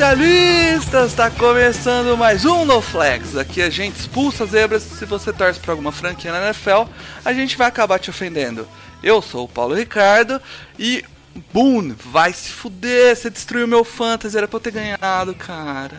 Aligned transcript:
Especialistas! 0.00 1.12
Tá 1.12 1.30
começando 1.30 2.16
mais 2.16 2.46
um 2.46 2.64
No 2.64 2.80
Flags. 2.80 3.36
Aqui 3.36 3.60
a 3.60 3.68
gente 3.68 3.96
expulsa 3.96 4.46
zebras. 4.46 4.82
Se 4.82 5.04
você 5.04 5.30
torce 5.30 5.60
pra 5.60 5.72
alguma 5.72 5.92
franquia 5.92 6.32
na 6.32 6.46
NFL, 6.46 6.90
a 7.22 7.34
gente 7.34 7.54
vai 7.54 7.68
acabar 7.68 7.98
te 7.98 8.08
ofendendo. 8.08 8.66
Eu 9.02 9.20
sou 9.20 9.44
o 9.44 9.48
Paulo 9.48 9.74
Ricardo 9.74 10.40
e. 10.78 11.04
Boom! 11.52 11.94
Vai 11.94 12.32
se 12.32 12.50
fuder! 12.50 13.14
Você 13.14 13.28
destruiu 13.28 13.66
meu 13.66 13.84
fantasy, 13.84 14.38
era 14.38 14.48
pra 14.48 14.56
eu 14.56 14.60
ter 14.60 14.70
ganhado, 14.70 15.34
cara. 15.34 15.98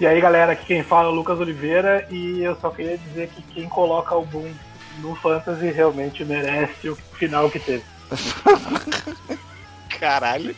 E 0.00 0.06
aí 0.06 0.20
galera, 0.20 0.52
aqui 0.52 0.66
quem 0.66 0.82
fala 0.82 1.10
é 1.10 1.12
o 1.12 1.14
Lucas 1.14 1.38
Oliveira 1.38 2.08
e 2.10 2.42
eu 2.42 2.56
só 2.60 2.70
queria 2.70 2.98
dizer 2.98 3.28
que 3.28 3.40
quem 3.54 3.68
coloca 3.68 4.16
o 4.16 4.26
Boom 4.26 4.52
no 4.98 5.14
Fantasy 5.14 5.70
realmente 5.70 6.24
merece 6.24 6.88
o 6.88 6.96
final 6.96 7.48
que 7.48 7.60
teve. 7.60 7.84
Caralho. 9.98 10.54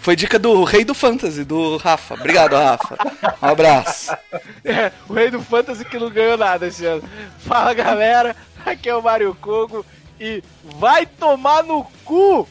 Foi 0.00 0.16
dica 0.16 0.38
do 0.38 0.64
rei 0.64 0.84
do 0.84 0.94
fantasy, 0.94 1.44
do 1.44 1.76
Rafa. 1.76 2.14
Obrigado, 2.14 2.54
Rafa. 2.56 2.96
Um 3.42 3.46
abraço. 3.46 4.14
É, 4.66 4.90
o 5.06 5.12
rei 5.12 5.30
do 5.30 5.42
Fantasy 5.42 5.84
que 5.84 5.98
não 5.98 6.08
ganhou 6.08 6.38
nada 6.38 6.66
esse 6.66 6.86
ano. 6.86 7.06
Fala 7.40 7.74
galera, 7.74 8.34
aqui 8.64 8.88
é 8.88 8.96
o 8.96 9.02
Mario 9.02 9.34
Kogo 9.34 9.84
e 10.18 10.42
vai 10.80 11.04
tomar 11.04 11.62
no 11.62 11.84
cu! 12.02 12.48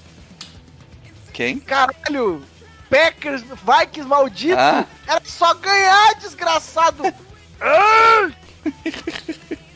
Quem? 1.34 1.60
Caralho! 1.60 2.44
Packers, 2.88 3.42
Vikings 3.42 4.08
maldito! 4.08 4.60
Ah. 4.60 4.86
Era 5.08 5.22
só 5.26 5.56
ganhar, 5.56 6.14
desgraçado! 6.20 7.04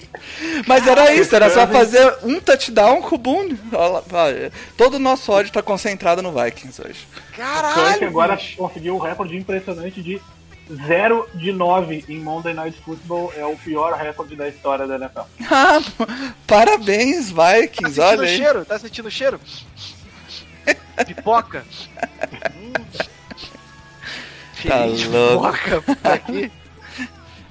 Mas 0.66 0.88
era 0.88 1.14
isso, 1.14 1.36
era 1.36 1.50
só 1.50 1.68
fazer 1.68 2.18
um 2.24 2.40
touchdown 2.40 3.02
com 3.02 3.16
o 3.16 3.18
Boone. 3.18 3.60
Olha 3.72 3.88
lá, 3.88 4.04
olha, 4.12 4.52
Todo 4.76 4.96
o 4.96 5.00
nosso 5.00 5.32
ódio 5.32 5.52
tá 5.52 5.62
concentrado 5.62 6.22
no 6.22 6.32
Vikings 6.32 6.82
hoje. 6.82 7.08
O 7.12 7.22
Kirk 7.22 7.38
Caralho! 7.38 8.08
agora 8.08 8.38
conseguiu 8.58 8.96
um 8.96 9.00
recorde 9.00 9.36
impressionante 9.38 10.02
de 10.02 10.20
0 10.88 11.30
de 11.36 11.52
9 11.54 12.06
em 12.10 12.20
Monday 12.20 12.54
Night 12.54 12.78
Football. 12.84 13.32
É 13.38 13.46
o 13.46 13.56
pior 13.56 13.94
recorde 13.94 14.36
da 14.36 14.48
história 14.50 14.86
da 14.88 14.96
NFL. 14.96 15.22
Ah, 15.50 15.80
parabéns, 16.46 17.32
Tá 17.32 17.54
Vikings, 17.54 17.96
sentindo 17.96 18.02
olha 18.06 18.20
o 18.20 18.24
aí. 18.24 18.38
cheiro? 18.38 18.66
Tá 18.66 18.80
sentindo 18.80 19.08
o 19.08 19.12
cheiro? 19.12 19.40
Pipoca. 21.06 21.64
Hum. 22.58 22.74
Tá 24.68 24.80
Cheirinho 24.80 24.96
de 24.98 25.08
louco. 25.08 25.52
Pipoca 25.58 26.14
aqui. 26.14 26.52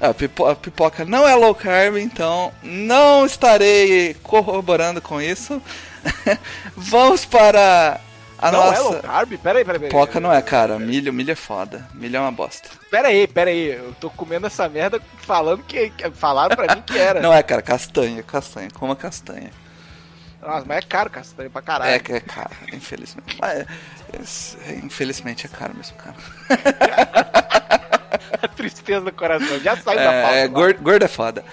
A 0.00 0.12
pipo- 0.12 0.46
a 0.46 0.54
pipoca 0.54 1.04
não 1.04 1.26
é 1.26 1.34
low 1.34 1.54
carb, 1.54 1.96
então 1.96 2.52
não 2.62 3.24
estarei 3.24 4.14
corroborando 4.22 5.00
com 5.00 5.20
isso. 5.22 5.60
Vamos 6.76 7.24
para 7.24 7.98
a 8.38 8.52
não 8.52 8.62
é 8.62 8.66
nossa. 8.66 8.82
low 8.82 9.00
carb? 9.02 9.32
Pera 9.38 9.58
aí, 9.58 9.64
pera 9.64 9.78
aí. 9.78 9.84
Pipoca 9.84 10.20
não 10.20 10.30
é, 10.32 10.42
cara. 10.42 10.78
Milho, 10.78 11.12
milho 11.12 11.30
é 11.32 11.34
foda. 11.34 11.88
Milho 11.94 12.16
é 12.16 12.20
uma 12.20 12.30
bosta. 12.30 12.68
Pera 12.90 13.08
aí, 13.08 13.26
pera 13.26 13.50
aí. 13.50 13.70
Eu 13.72 13.94
tô 13.98 14.10
comendo 14.10 14.46
essa 14.46 14.68
merda 14.68 15.00
falando 15.22 15.62
que. 15.64 15.88
que- 15.90 16.10
Falaram 16.10 16.54
pra 16.54 16.74
mim 16.76 16.82
que 16.82 16.98
era. 16.98 17.20
Não 17.22 17.32
é, 17.32 17.42
cara. 17.42 17.62
Castanha, 17.62 18.22
castanha. 18.22 18.68
Coma 18.70 18.94
castanha. 18.94 19.50
Nossa, 20.42 20.64
mas 20.66 20.76
é 20.78 20.82
caro, 20.82 21.10
castanha 21.10 21.50
pra 21.50 21.62
caralho. 21.62 21.90
É 21.92 21.98
que 21.98 22.12
é 22.12 22.20
caro, 22.20 22.50
infelizmente. 22.72 23.36
Mas, 23.40 24.56
é, 24.66 24.74
infelizmente 24.74 25.46
é 25.46 25.48
caro 25.48 25.74
mesmo, 25.74 25.96
cara. 25.96 26.14
Tristeza 28.54 29.00
do 29.06 29.12
coração. 29.12 29.58
Já 29.60 29.76
saiu 29.76 29.98
da 29.98 30.04
pauta. 30.22 30.36
É, 30.36 30.40
é 30.42 30.48
gordo, 30.48 30.82
gordo 30.82 31.04
é 31.04 31.08
foda. 31.08 31.44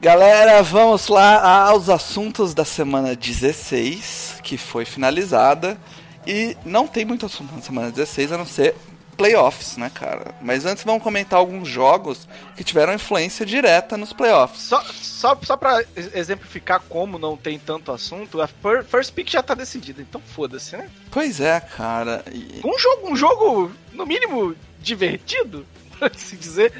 Galera, 0.00 0.62
vamos 0.62 1.08
lá 1.08 1.68
aos 1.68 1.88
assuntos 1.88 2.52
da 2.52 2.64
semana 2.64 3.16
16, 3.16 4.40
que 4.42 4.58
foi 4.58 4.84
finalizada. 4.84 5.78
E 6.26 6.56
não 6.64 6.86
tem 6.86 7.04
muito 7.04 7.24
assunto 7.24 7.54
na 7.54 7.62
semana 7.62 7.90
16, 7.90 8.32
a 8.32 8.38
não 8.38 8.44
ser 8.46 8.74
playoffs, 9.16 9.78
né, 9.78 9.90
cara? 9.94 10.34
Mas 10.42 10.66
antes 10.66 10.84
vamos 10.84 11.02
comentar 11.02 11.38
alguns 11.38 11.66
jogos 11.66 12.28
que 12.54 12.62
tiveram 12.62 12.92
influência 12.92 13.46
direta 13.46 13.96
nos 13.96 14.12
playoffs. 14.12 14.60
Só, 14.60 14.82
só, 14.92 15.38
só 15.42 15.56
pra 15.56 15.80
ex- 15.96 16.14
exemplificar 16.14 16.82
como 16.90 17.18
não 17.18 17.34
tem 17.34 17.58
tanto 17.58 17.90
assunto, 17.90 18.42
a 18.42 18.46
fir- 18.46 18.84
First 18.84 19.14
Pick 19.14 19.30
já 19.30 19.42
tá 19.42 19.54
decidida, 19.54 20.02
então 20.02 20.20
foda-se, 20.20 20.76
né? 20.76 20.90
Pois 21.10 21.40
é, 21.40 21.58
cara. 21.60 22.22
E- 22.30 22.60
Um 22.62 22.78
jogo, 22.78 23.10
um 23.12 23.16
jogo, 23.16 23.72
no 23.94 24.04
mínimo, 24.04 24.54
divertido, 24.80 25.64
pra 25.98 26.10
se 26.16 26.36
dizer. 26.36 26.72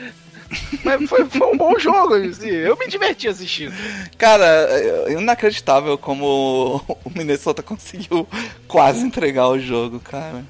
Mas 0.84 1.08
foi, 1.08 1.24
foi 1.26 1.46
um 1.52 1.56
bom 1.56 1.76
jogo, 1.78 2.14
assim, 2.14 2.48
eu 2.48 2.76
me 2.76 2.86
diverti 2.86 3.26
assistindo. 3.26 3.74
Cara, 4.16 4.44
é 4.46 5.12
inacreditável 5.12 5.98
como 5.98 6.80
o 7.04 7.10
Minnesota 7.10 7.62
conseguiu 7.64 8.28
quase 8.68 9.00
entregar 9.00 9.48
o 9.48 9.58
jogo, 9.58 9.98
cara. 9.98 10.44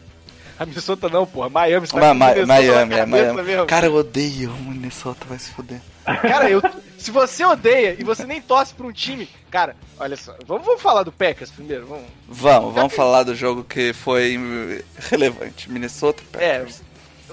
A 0.59 0.65
Minnesota 0.67 1.09
não, 1.09 1.27
porra, 1.27 1.49
Miami, 1.51 1.87
você 1.87 1.95
tá 1.95 2.01
Ma- 2.01 2.15
Ma- 2.15 2.27
Miami, 2.47 2.95
é 2.95 3.07
Miami. 3.07 3.43
mesmo. 3.43 3.67
Cara, 3.67 3.87
eu 3.87 3.95
odeio 3.95 4.51
o 4.51 4.63
Minnesota, 4.71 5.27
vai 5.29 5.39
se 5.39 5.51
fuder. 5.51 5.81
Cara, 6.05 6.49
eu, 6.49 6.63
se 6.99 7.11
você 7.11 7.45
odeia 7.45 7.97
e 7.99 8.05
você 8.05 8.25
nem 8.25 8.41
torce 8.41 8.73
pra 8.75 8.87
um 8.87 8.93
time, 8.93 9.29
cara, 9.51 9.77
olha 9.99 10.17
só, 10.17 10.35
vamos, 10.47 10.65
vamos 10.65 10.81
falar 10.81 11.03
do 11.03 11.13
Packers 11.13 11.51
primeiro, 11.51 11.87
vamos. 11.87 12.05
Vamos, 12.29 12.75
vamos 12.75 12.95
falar 12.95 13.23
do 13.23 13.35
jogo 13.35 13.65
que 13.65 13.93
foi 13.93 14.83
relevante. 15.11 15.71
Minnesota 15.71 16.23
e 16.35 16.43
É. 16.43 16.67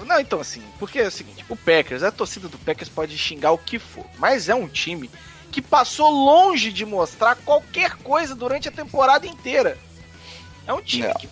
Não, 0.04 0.20
então 0.20 0.40
assim, 0.40 0.62
porque 0.78 0.98
é 0.98 1.06
o 1.06 1.10
seguinte, 1.10 1.44
o 1.48 1.56
Packers, 1.56 2.02
a 2.02 2.10
torcida 2.10 2.48
do 2.48 2.58
Packers 2.58 2.88
pode 2.88 3.16
xingar 3.16 3.52
o 3.52 3.58
que 3.58 3.78
for, 3.78 4.04
mas 4.18 4.48
é 4.48 4.54
um 4.54 4.66
time 4.68 5.10
que 5.52 5.62
passou 5.62 6.10
longe 6.10 6.72
de 6.72 6.84
mostrar 6.84 7.36
qualquer 7.36 7.96
coisa 7.98 8.34
durante 8.34 8.68
a 8.68 8.72
temporada 8.72 9.26
inteira. 9.26 9.78
É 10.66 10.72
um 10.72 10.82
time 10.82 11.06
Não. 11.06 11.14
que 11.14 11.28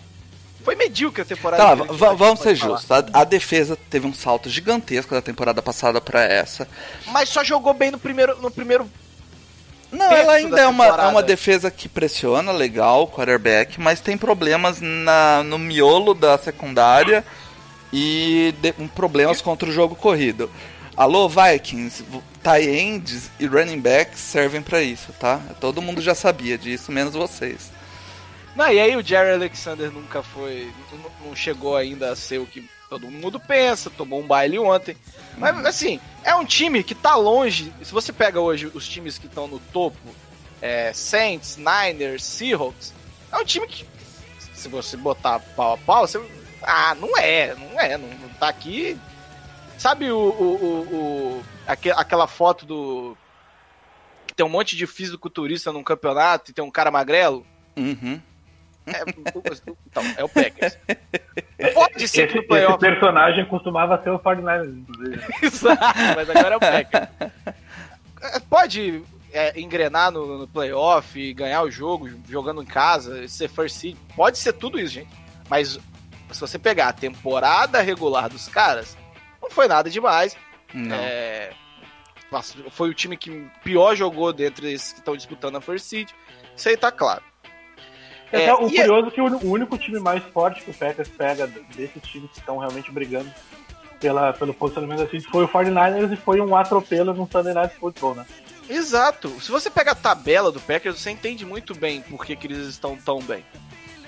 foi 0.63 0.75
medíocre 0.75 1.21
a 1.23 1.25
temporada 1.25 1.61
Tá, 1.61 1.73
inteira, 1.83 2.15
vamos 2.15 2.39
ser 2.39 2.55
justos. 2.55 2.89
A, 2.89 3.03
a 3.11 3.23
defesa 3.25 3.77
teve 3.89 4.07
um 4.07 4.13
salto 4.13 4.49
gigantesco 4.49 5.13
da 5.13 5.21
temporada 5.21 5.61
passada 5.61 5.99
pra 5.99 6.23
essa. 6.23 6.67
Mas 7.07 7.27
só 7.27 7.43
jogou 7.43 7.73
bem 7.73 7.91
no 7.91 7.99
primeiro, 7.99 8.41
no 8.41 8.49
primeiro 8.49 8.89
Não, 9.91 10.09
ela 10.09 10.33
ainda 10.33 10.55
da 10.55 10.61
é 10.61 10.67
uma, 10.67 10.85
é 10.87 11.07
uma 11.07 11.21
defesa 11.23 11.69
que 11.69 11.89
pressiona 11.89 12.53
legal 12.53 13.03
o 13.03 13.07
quarterback, 13.07 13.77
mas 13.81 13.99
tem 13.99 14.17
problemas 14.17 14.79
na, 14.79 15.43
no 15.43 15.59
miolo 15.59 16.13
da 16.13 16.37
secundária 16.37 17.25
e 17.93 18.53
de- 18.59 18.73
um, 18.79 18.87
problemas 18.87 19.39
contra 19.41 19.69
o 19.69 19.71
jogo 19.71 19.95
corrido. 19.95 20.49
Alô, 20.97 21.29
Vikings, 21.29 22.03
tight 22.43 22.67
ends 22.67 23.29
e 23.39 23.45
running 23.45 23.79
backs 23.79 24.19
servem 24.19 24.61
pra 24.61 24.81
isso, 24.81 25.13
tá? 25.13 25.39
Todo 25.59 25.81
mundo 25.81 26.01
já 26.01 26.13
sabia 26.15 26.57
disso, 26.57 26.91
menos 26.91 27.13
vocês. 27.13 27.71
Não, 28.55 28.71
e 28.71 28.79
aí 28.79 28.95
o 28.95 29.03
Jerry 29.03 29.31
Alexander 29.31 29.91
nunca 29.91 30.21
foi. 30.21 30.71
Não, 30.91 31.27
não 31.29 31.35
chegou 31.35 31.75
ainda 31.75 32.11
a 32.11 32.15
ser 32.15 32.39
o 32.39 32.45
que 32.45 32.67
todo 32.89 33.09
mundo 33.09 33.39
pensa, 33.39 33.89
tomou 33.89 34.21
um 34.21 34.27
baile 34.27 34.59
ontem. 34.59 34.95
Mas 35.37 35.65
assim, 35.65 35.99
é 36.23 36.35
um 36.35 36.45
time 36.45 36.83
que 36.83 36.93
tá 36.93 37.15
longe. 37.15 37.71
Se 37.81 37.91
você 37.91 38.13
pega 38.13 38.39
hoje 38.39 38.69
os 38.73 38.87
times 38.87 39.17
que 39.17 39.25
estão 39.25 39.47
no 39.47 39.59
topo, 39.59 39.97
é, 40.61 40.93
Saints, 40.93 41.57
Niners, 41.57 42.23
Seahawks, 42.23 42.93
é 43.31 43.37
um 43.37 43.45
time 43.45 43.67
que, 43.67 43.83
se 44.53 44.67
você 44.67 44.95
botar 44.95 45.39
pau 45.39 45.73
a 45.73 45.77
pau, 45.77 46.07
você. 46.07 46.21
Ah, 46.65 46.95
não 46.95 47.17
é, 47.17 47.53
não 47.55 47.79
é, 47.79 47.97
não, 47.97 48.07
não 48.07 48.29
tá 48.39 48.47
aqui. 48.49 48.97
Sabe 49.77 50.11
o. 50.11 50.17
o, 50.17 50.55
o, 50.55 50.95
o- 51.39 51.43
aque- 51.67 51.91
aquela 51.91 52.27
foto 52.27 52.65
do. 52.65 53.17
Que 54.27 54.33
tem 54.33 54.45
um 54.45 54.49
monte 54.49 54.75
de 54.75 54.87
fisiculturista 54.87 55.71
num 55.71 55.83
campeonato 55.83 56.51
e 56.51 56.53
tem 56.53 56.63
um 56.63 56.71
cara 56.71 56.89
magrelo? 56.91 57.45
Uhum. 57.75 58.21
É, 58.85 59.01
então, 59.87 60.03
é 60.17 60.23
o 60.23 60.29
Packers. 60.29 60.77
Pode 61.73 62.07
ser 62.07 62.27
que 62.27 62.33
Esse, 62.33 62.35
no 62.41 62.47
playoff. 62.47 62.73
esse 62.85 62.93
personagem 62.93 63.45
costumava 63.45 64.01
ser 64.03 64.09
o 64.09 64.19
49ers, 64.19 64.77
inclusive. 64.77 65.21
Exato, 65.41 65.99
mas 66.15 66.29
agora 66.29 66.53
é 66.55 66.57
o 66.57 66.59
Packers. 66.59 67.07
É, 68.21 68.39
Pode 68.49 69.01
é, 69.31 69.57
engrenar 69.59 70.11
no, 70.11 70.37
no 70.39 70.47
playoff 70.47 71.33
ganhar 71.33 71.61
o 71.63 71.71
jogo 71.71 72.09
jogando 72.27 72.61
em 72.61 72.65
casa, 72.65 73.25
ser 73.27 73.47
first 73.47 73.77
seed. 73.77 73.95
Pode 74.17 74.37
ser 74.37 74.51
tudo 74.53 74.77
isso, 74.79 74.95
gente. 74.95 75.09
Mas 75.49 75.79
se 76.33 76.41
você 76.41 76.57
pegar 76.57 76.89
a 76.89 76.93
temporada 76.93 77.81
regular 77.81 78.29
dos 78.29 78.47
caras, 78.47 78.97
não 79.41 79.49
foi 79.49 79.67
nada 79.67 79.89
demais. 79.89 80.35
Não. 80.73 80.95
É, 80.95 81.51
foi 82.71 82.89
o 82.89 82.93
time 82.93 83.15
que 83.15 83.47
pior 83.63 83.95
jogou 83.95 84.33
dentre 84.33 84.71
esses 84.71 84.93
que 84.93 84.99
estão 84.99 85.15
disputando 85.15 85.57
a 85.57 85.61
First 85.61 85.85
Seed. 85.85 86.09
Isso 86.55 86.69
aí 86.69 86.77
tá 86.77 86.91
claro. 86.91 87.23
É, 88.31 88.49
até 88.49 88.53
o 88.53 88.67
curioso 88.67 89.07
é 89.07 89.11
que 89.11 89.21
o 89.21 89.25
o 89.25 89.51
único 89.51 89.77
time 89.77 89.99
mais 89.99 90.23
forte 90.23 90.63
que 90.63 90.71
o 90.71 90.73
Packers 90.73 91.07
pega 91.09 91.45
desses 91.75 92.01
times 92.01 92.31
que 92.31 92.39
estão 92.39 92.57
realmente 92.57 92.91
brigando 92.91 93.31
pela, 93.99 94.33
pelo 94.33 94.53
posicionamento 94.53 95.03
assim 95.03 95.19
foi 95.21 95.43
o 95.43 95.47
49ers 95.47 96.11
e 96.11 96.15
foi 96.15 96.41
um 96.41 96.55
atropelo 96.55 97.13
no 97.13 97.29
Sunday 97.31 97.53
Night 97.53 97.75
Football, 97.75 98.15
né? 98.15 98.25
Exato. 98.67 99.29
Se 99.39 99.51
você 99.51 99.69
pega 99.69 99.91
a 99.91 99.95
tabela 99.95 100.51
do 100.51 100.59
Packers, 100.59 100.99
você 100.99 101.11
entende 101.11 101.45
muito 101.45 101.75
bem 101.75 102.01
por 102.01 102.25
que, 102.25 102.35
que 102.35 102.47
eles 102.47 102.67
estão 102.67 102.97
tão 102.97 103.19
bem. 103.19 103.45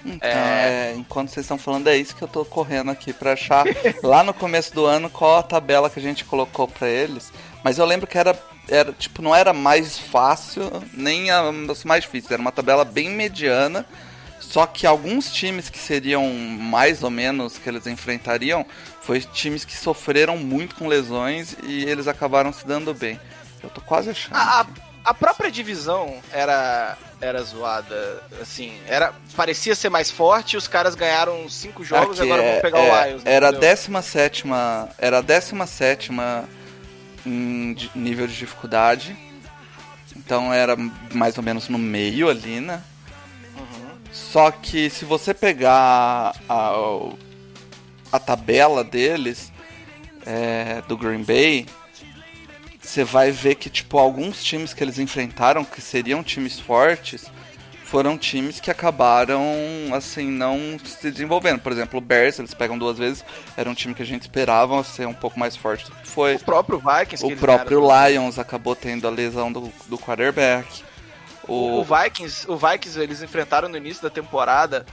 Então, 0.05 0.29
é, 0.29 0.93
enquanto 0.95 1.29
vocês 1.29 1.45
estão 1.45 1.57
falando, 1.57 1.87
é 1.87 1.97
isso 1.97 2.15
que 2.15 2.21
eu 2.21 2.27
tô 2.27 2.45
correndo 2.45 2.91
aqui 2.91 3.11
pra 3.11 3.33
achar 3.33 3.65
lá 4.03 4.23
no 4.23 4.33
começo 4.33 4.73
do 4.73 4.85
ano 4.85 5.09
qual 5.09 5.37
a 5.37 5.43
tabela 5.43 5.89
que 5.89 5.99
a 5.99 6.01
gente 6.01 6.23
colocou 6.23 6.67
pra 6.67 6.87
eles. 6.87 7.33
Mas 7.63 7.79
eu 7.79 7.85
lembro 7.85 8.05
que 8.05 8.17
era, 8.17 8.37
era 8.69 8.93
tipo, 8.93 9.21
não 9.21 9.35
era 9.35 9.51
mais 9.51 9.97
fácil, 9.97 10.71
nem 10.93 11.31
a 11.31 11.51
mais 11.83 12.03
difíceis, 12.03 12.31
era 12.31 12.41
uma 12.41 12.51
tabela 12.51 12.85
bem 12.85 13.09
mediana. 13.09 13.85
Só 14.39 14.67
que 14.67 14.85
alguns 14.85 15.31
times 15.31 15.69
que 15.69 15.79
seriam 15.79 16.31
mais 16.31 17.01
ou 17.01 17.09
menos 17.09 17.57
que 17.57 17.67
eles 17.67 17.87
enfrentariam 17.87 18.63
foi 19.01 19.19
times 19.19 19.65
que 19.65 19.75
sofreram 19.75 20.37
muito 20.37 20.75
com 20.75 20.87
lesões 20.87 21.55
e 21.63 21.83
eles 21.83 22.07
acabaram 22.07 22.53
se 22.53 22.65
dando 22.65 22.93
bem. 22.93 23.19
Eu 23.63 23.69
tô 23.69 23.81
quase 23.81 24.11
achando. 24.11 24.35
A, 24.35 24.61
aqui. 24.61 24.84
A, 25.05 25.09
a 25.09 25.13
própria 25.13 25.51
divisão 25.51 26.19
era 26.31 26.97
era 27.21 27.41
zoada, 27.43 28.21
assim, 28.41 28.77
era 28.87 29.13
parecia 29.35 29.73
ser 29.73 29.89
mais 29.89 30.11
forte 30.11 30.57
os 30.57 30.67
caras 30.67 30.95
ganharam 30.95 31.49
cinco 31.49 31.83
jogos 31.83 32.19
Aqui 32.19 32.27
e 32.27 32.31
agora 32.31 32.47
é- 32.47 32.51
vão 32.53 32.61
pegar 32.61 32.79
é, 32.79 32.83
o 33.05 33.07
Lions. 33.09 33.23
né, 33.23 33.33
Era 33.33 33.47
a 33.47 33.49
entendeu? 33.51 33.69
17 33.69 34.43
era 34.97 35.17
a 35.19 35.21
17 35.21 36.11
em 37.25 37.75
nível 37.95 38.27
de 38.27 38.35
dificuldade. 38.35 39.17
Então 40.15 40.53
era 40.53 40.75
mais 41.13 41.37
ou 41.37 41.43
menos 41.43 41.67
no 41.67 41.77
meio 41.77 42.29
ali, 42.29 42.59
né? 42.59 42.81
Uhum. 43.57 43.97
Só 44.11 44.51
que 44.51 44.89
se 44.89 45.03
você 45.05 45.33
pegar 45.33 46.35
a, 46.47 46.73
a 48.11 48.19
tabela 48.19 48.83
deles 48.83 49.51
é, 50.25 50.81
do 50.87 50.97
Green 50.97 51.23
Bay, 51.23 51.65
você 52.85 53.03
vai 53.03 53.31
ver 53.31 53.55
que 53.55 53.69
tipo 53.69 53.97
alguns 53.97 54.43
times 54.43 54.73
que 54.73 54.83
eles 54.83 54.99
enfrentaram 54.99 55.63
que 55.65 55.81
seriam 55.81 56.23
times 56.23 56.59
fortes 56.59 57.25
foram 57.83 58.17
times 58.17 58.59
que 58.59 58.71
acabaram 58.71 59.41
assim 59.93 60.29
não 60.29 60.77
se 60.83 61.11
desenvolvendo. 61.11 61.59
Por 61.59 61.71
exemplo, 61.71 61.99
o 61.99 62.01
Bears 62.01 62.39
eles 62.39 62.53
pegam 62.53 62.77
duas 62.77 62.97
vezes, 62.97 63.23
era 63.55 63.69
um 63.69 63.73
time 63.73 63.93
que 63.93 64.01
a 64.01 64.05
gente 64.05 64.23
esperava 64.23 64.83
ser 64.83 65.07
um 65.07 65.13
pouco 65.13 65.39
mais 65.39 65.55
forte 65.55 65.85
do 65.85 65.91
que 65.91 66.07
foi. 66.07 66.35
O 66.35 66.39
próprio 66.39 66.79
Vikings. 66.79 67.23
O 67.25 67.37
próprio. 67.37 67.79
Lions 68.07 68.39
acabou 68.39 68.75
tendo 68.75 69.07
a 69.07 69.11
lesão 69.11 69.51
do, 69.51 69.71
do 69.87 69.97
quarterback. 69.97 70.83
O, 71.47 71.79
o 71.79 71.83
Vikings, 71.83 72.49
o 72.49 72.57
Vikings 72.57 72.99
eles 72.99 73.21
enfrentaram 73.21 73.69
no 73.69 73.77
início 73.77 74.01
da 74.01 74.09
temporada. 74.09 74.83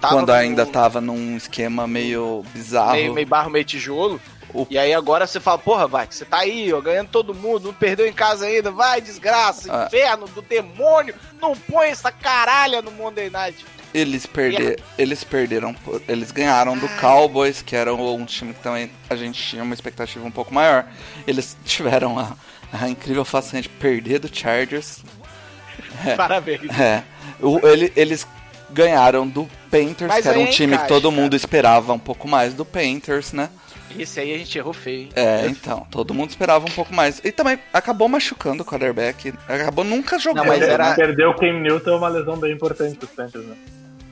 quando 0.00 0.28
no- 0.28 0.34
ainda 0.34 0.66
tava 0.66 1.00
num 1.00 1.36
esquema 1.38 1.86
meio 1.86 2.44
bizarro. 2.52 2.92
meio, 2.92 3.14
meio 3.14 3.26
barro, 3.26 3.50
meio 3.50 3.64
tijolo. 3.64 4.20
O- 4.54 4.66
E 4.70 4.76
aí 4.78 4.92
agora 4.92 5.26
você 5.26 5.40
fala, 5.40 5.58
porra, 5.58 5.86
vai, 5.88 6.06
você 6.10 6.24
tá 6.24 6.38
aí, 6.38 6.72
ó, 6.72 6.80
ganhando 6.80 7.08
todo 7.08 7.34
mundo, 7.34 7.66
não 7.68 7.74
perdeu 7.74 8.06
em 8.06 8.12
casa 8.12 8.46
ainda, 8.46 8.70
vai, 8.70 9.00
desgraça, 9.00 9.68
Ah. 9.72 9.86
inferno 9.86 10.26
do 10.28 10.42
demônio, 10.42 11.14
não 11.40 11.56
põe 11.56 11.88
essa 11.88 12.12
caralha 12.12 12.82
no 12.82 12.90
Monday 12.90 13.30
Night. 13.30 13.64
Eles, 13.94 14.24
perder, 14.24 14.82
eles 14.96 15.22
perderam, 15.22 15.76
eles 16.08 16.30
ganharam 16.30 16.76
do 16.78 16.88
Cowboys, 16.98 17.60
que 17.60 17.76
era 17.76 17.94
um 17.94 18.24
time 18.24 18.54
que 18.54 18.60
também 18.60 18.90
a 19.10 19.14
gente 19.16 19.42
tinha 19.42 19.62
uma 19.62 19.74
expectativa 19.74 20.24
um 20.26 20.30
pouco 20.30 20.52
maior. 20.54 20.86
Eles 21.26 21.56
tiveram 21.64 22.18
a, 22.18 22.34
a 22.72 22.88
incrível 22.88 23.24
façanha 23.24 23.62
de 23.62 23.68
perder 23.68 24.18
do 24.18 24.34
Chargers. 24.34 25.00
Parabéns. 26.16 26.62
É, 26.78 27.02
o- 27.40 27.60
ele- 27.66 27.92
eles 27.94 28.26
ganharam 28.70 29.28
do 29.28 29.46
Panthers, 29.70 30.08
Mas 30.08 30.22
que 30.22 30.28
era 30.28 30.38
um 30.38 30.46
time 30.46 30.72
encaixa, 30.74 30.88
que 30.88 30.94
todo 30.94 31.12
mundo 31.12 31.30
cara. 31.32 31.36
esperava 31.36 31.92
um 31.92 31.98
pouco 31.98 32.26
mais 32.26 32.54
do 32.54 32.64
Panthers, 32.64 33.32
né? 33.32 33.50
Esse 33.98 34.20
aí 34.20 34.34
a 34.34 34.38
gente 34.38 34.56
errou 34.56 34.72
feio. 34.72 35.02
hein? 35.02 35.10
É, 35.14 35.46
então, 35.46 35.86
todo 35.90 36.14
mundo 36.14 36.30
esperava 36.30 36.64
um 36.66 36.70
pouco 36.70 36.94
mais. 36.94 37.20
E 37.24 37.30
também 37.30 37.58
acabou 37.72 38.08
machucando 38.08 38.62
o 38.62 38.66
quarterback, 38.66 39.32
acabou 39.48 39.84
nunca 39.84 40.18
jogando. 40.18 40.46
mas 40.46 40.60
né? 40.60 40.70
era- 40.70 40.94
Perdeu 40.94 41.30
o 41.30 41.34
Cam 41.36 41.60
Newton 41.60 41.90
é 41.90 41.96
uma 41.96 42.08
lesão 42.08 42.36
bem 42.38 42.52
importante 42.52 42.96
pros 42.96 43.10
Panthers, 43.10 43.44
né? 43.44 43.54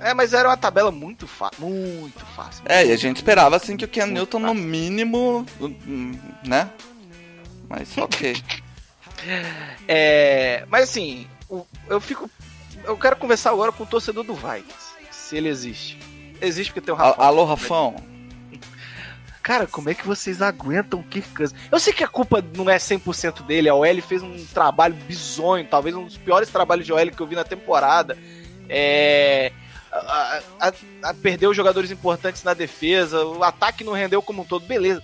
É, 0.03 0.15
mas 0.15 0.33
era 0.33 0.49
uma 0.49 0.57
tabela 0.57 0.91
muito 0.91 1.27
fácil, 1.27 1.62
muito 1.67 2.25
fácil. 2.35 2.62
É, 2.67 2.87
e 2.87 2.91
a 2.93 2.97
gente 2.97 3.17
esperava 3.17 3.57
assim 3.57 3.77
que 3.77 3.85
o 3.85 3.89
Ken 3.89 4.07
Newton 4.07 4.39
no 4.39 4.55
mínimo, 4.55 5.45
né? 6.43 6.71
Mas 7.69 7.97
ok. 7.99 8.35
É, 9.87 10.65
mas 10.69 10.85
assim, 10.85 11.27
eu 11.89 12.01
fico. 12.01 12.31
Eu 12.85 12.97
quero 12.97 13.17
conversar 13.17 13.51
agora 13.51 13.71
com 13.73 13.83
o 13.85 13.87
torcedor 13.87 14.25
do 14.25 14.35
Vikings. 14.35 14.91
Se 15.11 15.37
ele 15.37 15.49
existe. 15.49 15.99
Existe 16.41 16.73
porque 16.73 16.87
tem 16.87 16.95
o 16.95 16.97
Rafa. 16.97 17.21
A- 17.23 17.27
Alô, 17.27 17.45
Rafão. 17.45 17.95
Cara, 19.43 19.67
como 19.67 19.89
é 19.89 19.95
que 19.95 20.07
vocês 20.07 20.43
aguentam 20.43 21.01
o 21.01 21.05
Kirk 21.05 21.29
Cousins? 21.31 21.59
Eu 21.73 21.81
sei 21.81 21.93
que 21.93 22.05
a 22.05 22.09
culpa 22.09 22.45
não 22.57 22.69
é 22.69 22.77
100% 22.77 23.43
dele, 23.47 23.69
a 23.69 23.75
OL 23.75 24.03
fez 24.03 24.23
um 24.23 24.45
trabalho 24.47 24.95
bizonho, 24.95 25.67
talvez 25.67 25.97
um 25.97 26.05
dos 26.05 26.17
piores 26.19 26.49
trabalhos 26.51 26.85
de 26.85 26.93
OL 26.93 27.11
que 27.11 27.21
eu 27.21 27.27
vi 27.27 27.35
na 27.37 27.45
temporada. 27.45 28.19
É. 28.69 29.51
A, 29.91 30.41
a- 30.61 30.73
a- 31.03 31.15
perdeu 31.15 31.53
jogadores 31.53 31.91
importantes 31.91 32.45
na 32.45 32.55
defesa, 32.55 33.25
o 33.25 33.43
ataque 33.43 33.83
não 33.83 33.93
rendeu 33.93 34.23
como 34.23 34.43
um 34.43 34.45
todo, 34.45 34.65
beleza. 34.67 35.03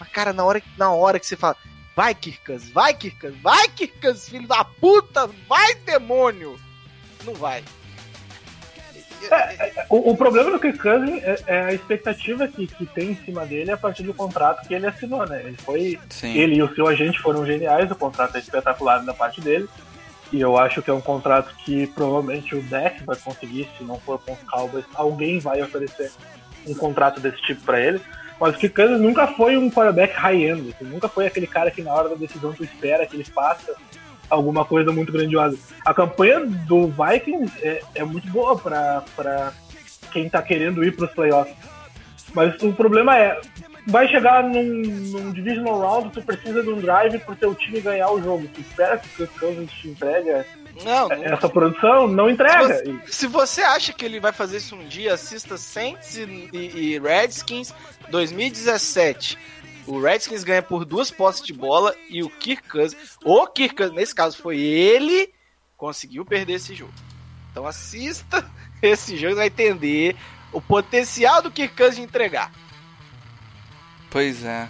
Mas, 0.00 0.08
cara, 0.08 0.32
na 0.32 0.44
hora, 0.44 0.60
na 0.76 0.90
hora 0.90 1.20
que 1.20 1.26
você 1.26 1.36
fala, 1.36 1.56
vai, 1.94 2.14
Kirk 2.14 2.40
Cousins, 2.44 2.70
vai, 2.72 2.92
Kirk 2.94 3.20
Cousins, 3.20 3.40
vai, 3.40 3.68
Kirk 3.68 4.00
Cousins, 4.00 4.28
filho 4.28 4.48
da 4.48 4.64
puta, 4.64 5.30
vai, 5.48 5.74
demônio! 5.76 6.58
Não 7.24 7.34
vai. 7.34 7.62
O, 9.88 10.10
o 10.10 10.16
problema 10.16 10.50
do 10.50 10.58
Kirk 10.58 10.78
Cousins 10.78 11.22
é, 11.22 11.38
é 11.46 11.60
a 11.66 11.72
expectativa 11.72 12.46
que, 12.48 12.66
que 12.66 12.86
tem 12.86 13.10
em 13.10 13.16
cima 13.16 13.46
dele 13.46 13.70
a 13.70 13.76
partir 13.76 14.02
do 14.02 14.14
contrato 14.14 14.66
que 14.66 14.74
ele 14.74 14.86
assinou, 14.86 15.26
né? 15.26 15.42
Ele 15.44 15.56
foi. 15.56 15.98
Sim. 16.10 16.36
Ele 16.36 16.56
e 16.56 16.62
o 16.62 16.74
seu 16.74 16.86
agente 16.86 17.18
foram 17.20 17.46
geniais, 17.46 17.90
o 17.90 17.94
contrato 17.94 18.36
é 18.36 18.40
espetacular 18.40 19.04
da 19.04 19.14
parte 19.14 19.40
dele. 19.40 19.68
E 20.32 20.40
eu 20.40 20.58
acho 20.58 20.82
que 20.82 20.90
é 20.90 20.92
um 20.92 21.00
contrato 21.00 21.54
que 21.64 21.86
provavelmente 21.88 22.54
o 22.54 22.62
Deck 22.62 23.04
vai 23.04 23.16
conseguir, 23.16 23.68
se 23.78 23.84
não 23.84 23.98
for 24.00 24.18
com 24.18 24.32
os 24.32 24.42
Cowboys, 24.42 24.84
alguém 24.94 25.38
vai 25.38 25.62
oferecer 25.62 26.10
um 26.66 26.74
contrato 26.74 27.20
desse 27.20 27.40
tipo 27.42 27.62
pra 27.62 27.80
ele. 27.80 28.00
Mas 28.40 28.54
o 28.54 28.58
Kirk 28.58 28.74
Cousins 28.74 29.00
nunca 29.00 29.28
foi 29.28 29.56
um 29.56 29.70
quarterback 29.70 30.14
high-end, 30.14 30.74
assim, 30.74 30.84
nunca 30.84 31.08
foi 31.08 31.26
aquele 31.26 31.46
cara 31.46 31.70
que 31.70 31.80
na 31.80 31.94
hora 31.94 32.08
da 32.08 32.16
decisão 32.16 32.52
tu 32.52 32.64
espera 32.64 33.06
que 33.06 33.16
ele 33.16 33.24
faça 33.24 33.74
alguma 34.30 34.64
coisa 34.64 34.92
muito 34.92 35.12
grandiosa. 35.12 35.56
A 35.84 35.92
campanha 35.94 36.40
do 36.44 36.88
Vikings 36.88 37.52
é, 37.62 37.82
é 37.96 38.04
muito 38.04 38.28
boa 38.30 38.58
pra 38.58 39.52
quem 40.12 40.28
tá 40.28 40.40
querendo 40.42 40.82
ir 40.84 40.94
pros 40.96 41.10
playoffs. 41.12 41.54
Mas 42.34 42.60
o 42.62 42.72
problema 42.72 43.16
é, 43.16 43.40
vai 43.86 44.08
chegar 44.08 44.42
num, 44.42 44.62
num 44.62 45.32
divisional 45.32 45.78
round, 45.80 46.10
tu 46.12 46.22
precisa 46.22 46.62
de 46.62 46.68
um 46.68 46.80
drive 46.80 47.18
pro 47.20 47.36
teu 47.36 47.54
time 47.54 47.80
ganhar 47.80 48.10
o 48.10 48.20
jogo. 48.22 48.46
Tu 48.52 48.60
espera 48.60 48.98
que 48.98 49.22
o 49.22 49.28
Cousins 49.28 49.70
te 49.72 49.88
entrega 49.88 50.44
Não, 50.84 51.08
não 51.08 51.24
essa 51.24 51.48
produção, 51.48 52.06
não 52.08 52.28
entrega. 52.28 52.82
E- 52.86 53.00
Se 53.10 53.26
você 53.26 53.62
acha 53.62 53.92
que 53.92 54.04
ele 54.04 54.20
vai 54.20 54.32
fazer 54.32 54.58
isso 54.58 54.74
um 54.76 54.86
dia, 54.86 55.14
assista 55.14 55.56
Saints 55.56 56.16
e, 56.16 56.50
e- 56.52 56.94
e 56.94 56.98
Redskins 56.98 57.72
2017. 58.10 59.38
O 59.86 60.00
Redskins 60.00 60.42
ganha 60.42 60.62
por 60.62 60.84
duas 60.84 61.10
posses 61.10 61.42
de 61.42 61.52
bola 61.52 61.94
e 62.10 62.22
o 62.22 62.28
Kirk 62.28 62.68
Cousins, 62.68 63.16
o 63.24 63.46
Kirk 63.46 63.76
Cousins, 63.76 63.94
nesse 63.94 64.14
caso 64.14 64.36
foi 64.36 64.58
ele, 64.58 65.32
conseguiu 65.76 66.24
perder 66.24 66.54
esse 66.54 66.74
jogo. 66.74 66.92
Então 67.50 67.66
assista 67.66 68.44
esse 68.82 69.16
jogo 69.16 69.34
e 69.34 69.36
vai 69.36 69.46
entender 69.46 70.16
o 70.52 70.60
potencial 70.60 71.40
do 71.40 71.50
Kirk 71.50 71.76
Cousins 71.76 71.96
de 71.96 72.02
entregar. 72.02 72.50
Pois 74.10 74.44
é. 74.44 74.68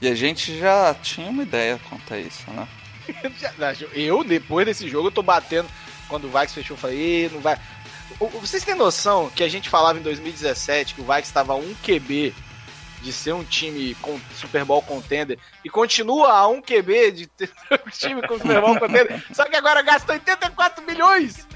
E 0.00 0.08
a 0.08 0.14
gente 0.14 0.58
já 0.58 0.94
tinha 0.94 1.28
uma 1.28 1.42
ideia 1.42 1.78
quanto 1.88 2.14
a 2.14 2.18
isso, 2.18 2.50
né? 2.50 2.66
Eu, 3.92 4.24
depois 4.24 4.64
desse 4.64 4.88
jogo, 4.88 5.08
eu 5.08 5.12
tô 5.12 5.22
batendo. 5.22 5.68
Quando 6.08 6.24
o 6.24 6.28
Vikings 6.28 6.54
fechou, 6.54 6.76
eu 6.76 6.80
falei, 6.80 7.26
"Ih, 7.26 7.30
não 7.32 7.40
vai. 7.40 7.58
Vocês 8.40 8.64
têm 8.64 8.74
noção 8.74 9.30
que 9.30 9.42
a 9.42 9.48
gente 9.48 9.68
falava 9.68 9.98
em 9.98 10.02
2017 10.02 10.94
que 10.94 11.00
o 11.00 11.04
Vikings 11.04 11.28
estava 11.28 11.54
um 11.54 11.74
QB 11.82 12.34
de 13.02 13.12
ser 13.12 13.32
um 13.32 13.44
time 13.44 13.94
com 13.96 14.18
Super 14.34 14.64
Bowl 14.64 14.82
contender 14.82 15.38
e 15.64 15.70
continua 15.70 16.32
a 16.32 16.46
um 16.48 16.60
QB 16.60 17.12
de 17.12 17.26
ter 17.26 17.50
um 17.86 17.90
time 17.90 18.20
com 18.26 18.36
Super 18.38 18.60
Bowl 18.60 18.78
contender, 18.78 19.24
só 19.32 19.44
que 19.46 19.56
agora 19.56 19.82
gasta 19.82 20.12
84 20.12 20.84
milhões! 20.84 21.46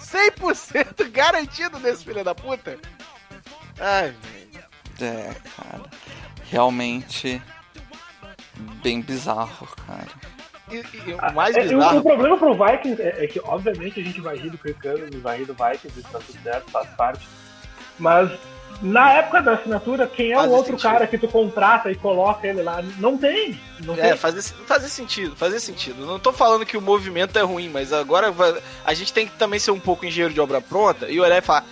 100% 0.00 1.10
garantido 1.10 1.78
nesse 1.78 2.04
filho 2.04 2.24
da 2.24 2.34
puta! 2.34 2.78
Ai, 3.78 4.14
velho. 4.22 4.64
É, 5.00 5.34
cara. 5.56 5.84
Realmente. 6.50 7.40
Bem 8.82 9.00
bizarro, 9.00 9.68
cara. 9.86 10.08
E, 10.70 10.76
e 11.08 11.14
o 11.14 11.34
mais 11.34 11.56
É, 11.56 11.60
e 11.66 11.74
o- 11.74 11.78
o, 11.78 11.80
bizarro. 11.80 12.02
problema 12.02 12.36
pro 12.36 12.54
Vikings 12.54 13.00
é, 13.02 13.24
é 13.24 13.26
que, 13.26 13.40
obviamente, 13.44 14.00
a 14.00 14.02
gente 14.04 14.20
vai 14.20 14.36
rir 14.36 14.50
do 14.50 14.58
Kirk 14.58 14.80
Cousins, 14.82 15.22
vai 15.22 15.38
rir 15.38 15.44
do 15.46 15.54
Vikings, 15.54 16.00
isso 16.00 16.08
tá 16.10 16.18
tudo 16.18 16.42
certo, 16.42 16.70
faz 16.70 16.88
parte. 16.90 17.28
Mas 17.98 18.30
Na 18.80 19.10
época 19.12 19.42
da 19.42 19.54
assinatura, 19.54 20.06
quem 20.06 20.32
é 20.32 20.36
Faz 20.36 20.48
o 20.48 20.52
outro 20.54 20.72
sentido. 20.72 20.82
cara 20.92 21.06
que 21.08 21.18
tu 21.18 21.26
contrata 21.26 21.90
e 21.90 21.96
coloca 21.96 22.46
ele 22.46 22.62
lá? 22.62 22.80
Não 22.98 23.18
tem. 23.18 23.58
Não 23.80 23.94
É, 23.94 24.10
tem. 24.10 24.16
fazer, 24.16 24.40
fazer 24.42 24.88
sentido, 24.88 25.34
fazer 25.34 25.58
sentido. 25.58 26.06
Não 26.06 26.18
tô 26.20 26.32
falando 26.32 26.64
que 26.64 26.76
o 26.76 26.80
movimento 26.80 27.36
é 27.36 27.42
ruim, 27.42 27.68
mas 27.68 27.92
agora 27.92 28.30
vai- 28.30 28.54
a 28.84 28.94
gente 28.94 29.12
tem 29.12 29.26
que 29.26 29.36
também 29.36 29.58
ser 29.58 29.72
um 29.72 29.80
pouco 29.80 30.06
engenheiro 30.06 30.32
de 30.32 30.40
obra 30.40 30.60
pronta 30.60 31.08
e 31.08 31.18
olhar 31.18 31.38
e 31.38 31.40
falar: 31.40 31.64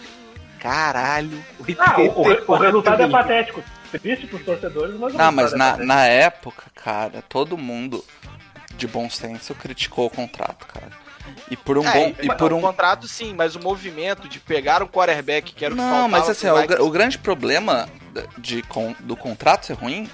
caralho, 0.59 1.45
Ah, 1.79 2.01
o, 2.01 2.03
o 2.03 2.23
o 2.23 2.27
84 2.27 2.65
resultado 2.67 3.03
é 3.03 3.07
milhões." 3.07 3.23
patético. 3.23 3.63
Triste 3.93 4.27
pros 4.27 4.43
torcedores, 4.45 4.99
mas 4.99 5.15
o 5.15 5.17
Não, 5.17 5.33
mas 5.33 5.53
é 5.53 5.57
na, 5.57 5.65
patético. 5.67 5.87
na 5.87 6.05
época, 6.07 6.63
cara, 6.75 7.23
todo 7.29 7.57
mundo 7.57 8.05
de 8.77 8.87
bom 8.87 9.09
senso 9.09 9.55
criticou 9.55 10.07
o 10.07 10.11
contrato, 10.11 10.67
cara. 10.67 10.91
E 11.51 11.57
por 11.57 11.79
um 11.79 11.87
É, 11.89 11.93
bom. 11.93 12.15
E 12.23 12.35
por 12.35 12.53
o 12.53 12.57
um. 12.57 12.61
contrato 12.61 13.07
sim, 13.09 13.35
mas 13.35 13.55
o 13.55 13.61
movimento 13.61 14.29
de 14.29 14.41
pegar 14.41 14.83
o 14.83 14.89
quarterback 14.89 15.53
que 15.55 15.65
era 15.65 15.73
o 15.75 15.77
que 15.77 15.83
Não, 15.83 15.89
faltava 15.91 16.09
mas 16.09 16.29
assim, 16.29 16.49
o, 16.49 16.57
Vikings, 16.57 16.83
o 16.83 16.91
grande 16.91 17.19
problema 17.19 17.89
de, 18.39 18.63
con- 18.63 18.95
do 19.01 19.17
contrato 19.17 19.67
ser 19.67 19.75
ruim 19.75 20.09